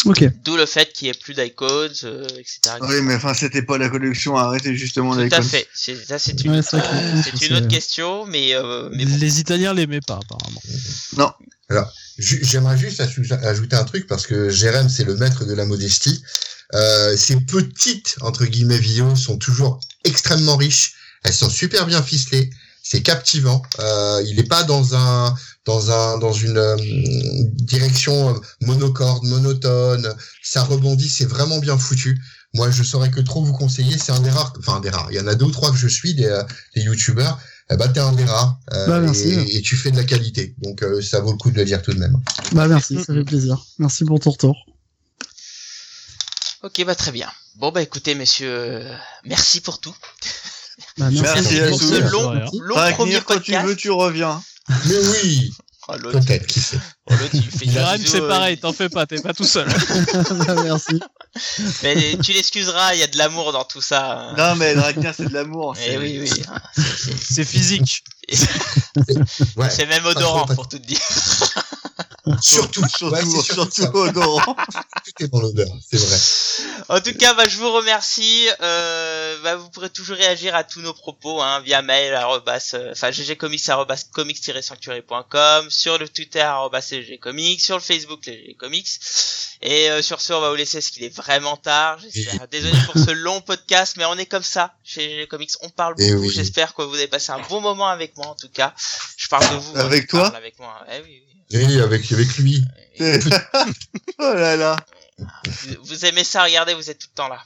[0.05, 0.21] Ok.
[0.43, 2.59] D'où le fait qu'il y ait plus d'icodes, euh, etc.
[2.81, 5.65] Oui, mais enfin c'était pas la collection à arrêter justement Tout à fait.
[5.73, 9.17] C'est ça c'est une, Ouais, que euh, autre question, mais euh, mais bon.
[9.17, 10.61] Les Italiens l'aimaient pas apparemment.
[12.19, 15.65] Ju- J'aimerais juste aj- ajouter un truc parce que Jérém, c'est le maître de la
[15.65, 16.21] modestie.
[16.75, 20.93] Euh, ces petites, entre guillemets, vidéos sont toujours extrêmement riches.
[21.23, 22.49] Elles sont super bien ficelées.
[22.85, 23.61] C'est captivant.
[23.79, 25.33] Euh, il n'est pas dans un,
[25.65, 26.75] dans un, dans une euh,
[27.55, 30.13] direction euh, monocorde, monotone.
[30.43, 31.07] Ça rebondit.
[31.09, 32.19] C'est vraiment bien foutu.
[32.53, 33.97] Moi, je saurais que trop vous conseiller.
[33.97, 35.07] C'est un des rares, enfin, un des rares.
[35.11, 36.43] Il y en a deux ou trois que je suis, des, euh,
[36.75, 37.39] des youtubeurs.
[37.71, 38.59] Eh ben, t'es un des rares.
[38.73, 39.29] Euh, Bah, merci.
[39.29, 40.53] et, et tu fais de la qualité.
[40.61, 42.17] Donc, euh, ça vaut le coup de le dire tout de même.
[42.51, 43.65] Bah merci, ça fait plaisir.
[43.79, 44.55] Merci pour ton retour.
[46.63, 47.29] Ok, bah très bien.
[47.55, 48.95] Bon bah écoutez messieurs, euh,
[49.25, 49.95] merci pour tout.
[50.97, 52.11] Bah, Merci, pour ce Yassou.
[52.11, 52.31] long,
[52.61, 53.67] long premier quand tu podcast.
[53.67, 54.41] veux, tu reviens.
[54.85, 55.51] Mais oui,
[55.89, 56.77] Oh, l'autre, peut-être, qui sait.
[57.09, 57.13] oh,
[58.05, 59.67] c'est euh, pareil, t'en fais pas, t'es pas tout seul.
[60.47, 60.97] bah, merci.
[61.83, 64.29] Mais tu l'excuseras, il y a de l'amour dans tout ça.
[64.29, 64.35] hein.
[64.37, 65.75] Non, mais Dragnir, c'est de l'amour.
[65.77, 66.31] Eh c'est- oui, oui.
[67.21, 68.03] C'est- physique.
[69.57, 69.69] Ouais.
[69.69, 70.99] C'est même odorant pour tout te dire.
[72.41, 74.55] Surtout, Surtout, ouais, surtout surtout odorant.
[75.05, 76.17] Tout est dans l'odeur, c'est vrai.
[76.89, 78.47] En tout cas, bah, je vous remercie.
[78.61, 82.91] Euh, bah, vous pourrez toujours réagir à tous nos propos hein, via mail, arrobas, euh,
[82.93, 83.11] enfin
[85.69, 88.87] sur le Twitter, arrobas, ggcomics, sur le Facebook, les comics.
[89.61, 91.97] Et euh, sur ce, on va vous laisser, parce qu'il est vraiment tard.
[91.99, 92.47] J'espère.
[92.49, 95.51] Désolé pour ce long podcast, mais on est comme ça chez GG Comics.
[95.61, 96.23] On parle Eh beaucoup.
[96.23, 96.29] oui.
[96.33, 98.73] J'espère que vous avez passé un bon moment avec moi, en tout cas.
[99.17, 99.77] Je parle de vous.
[99.77, 100.23] Avec je toi?
[100.23, 100.85] parle Avec moi.
[100.91, 101.32] Eh oui, oui.
[101.53, 102.63] Oui, avec, avec lui.
[102.99, 104.75] oh là là.
[105.17, 107.43] Vous, vous aimez ça, regardez, vous êtes tout le temps là.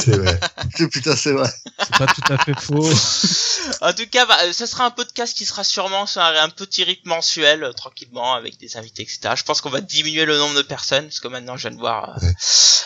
[0.00, 0.38] C'est vrai.
[0.90, 1.50] Putain, c'est vrai.
[1.78, 2.88] C'est pas tout à fait faux.
[3.82, 6.48] En tout cas, bah, euh, ce sera un podcast qui sera sûrement sur un, un
[6.48, 9.34] petit rythme mensuel, euh, tranquillement, avec des invités, etc.
[9.36, 11.80] Je pense qu'on va diminuer le nombre de personnes, parce que maintenant je viens de
[11.80, 12.34] voir euh, Ouais.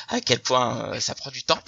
[0.08, 1.58] à quel point euh, ça prend du temps.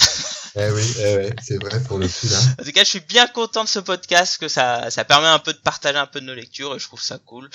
[0.56, 2.38] Eh oui, eh ouais, c'est vrai pour le coup là.
[2.60, 5.38] En tout cas, je suis bien content de ce podcast, que ça, ça permet un
[5.38, 7.48] peu de partager un peu de nos lectures, et je trouve ça cool.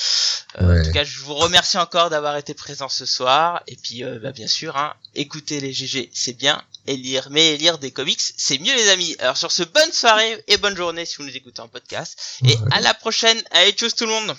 [0.59, 0.81] Euh, Ouais.
[0.81, 4.19] En tout cas, je vous remercie encore d'avoir été présent ce soir, et puis, euh,
[4.21, 8.19] bah, bien sûr, hein, écouter les GG, c'est bien, et lire, mais lire des comics,
[8.37, 9.15] c'est mieux les amis.
[9.19, 12.17] Alors sur ce, bonne soirée et bonne journée si vous nous écoutez en podcast.
[12.43, 12.57] Et Ouais.
[12.71, 13.41] à la prochaine.
[13.51, 14.35] Allez, tchuss tout le monde.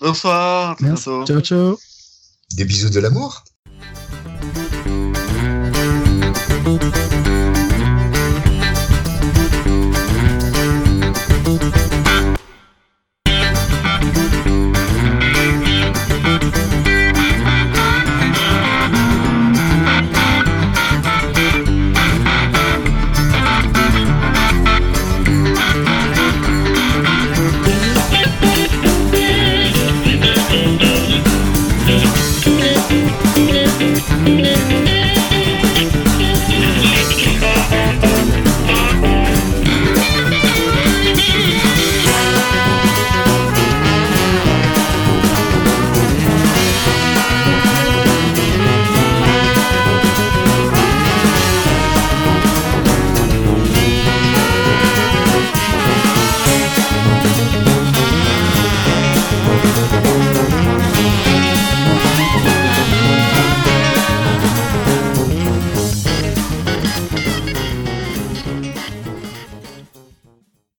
[0.00, 0.76] Bonsoir.
[0.80, 1.04] Merci.
[1.08, 1.26] bientôt.
[1.26, 1.78] Ciao, ciao.
[2.52, 3.44] Des bisous de l'amour.
[6.64, 7.12] Thank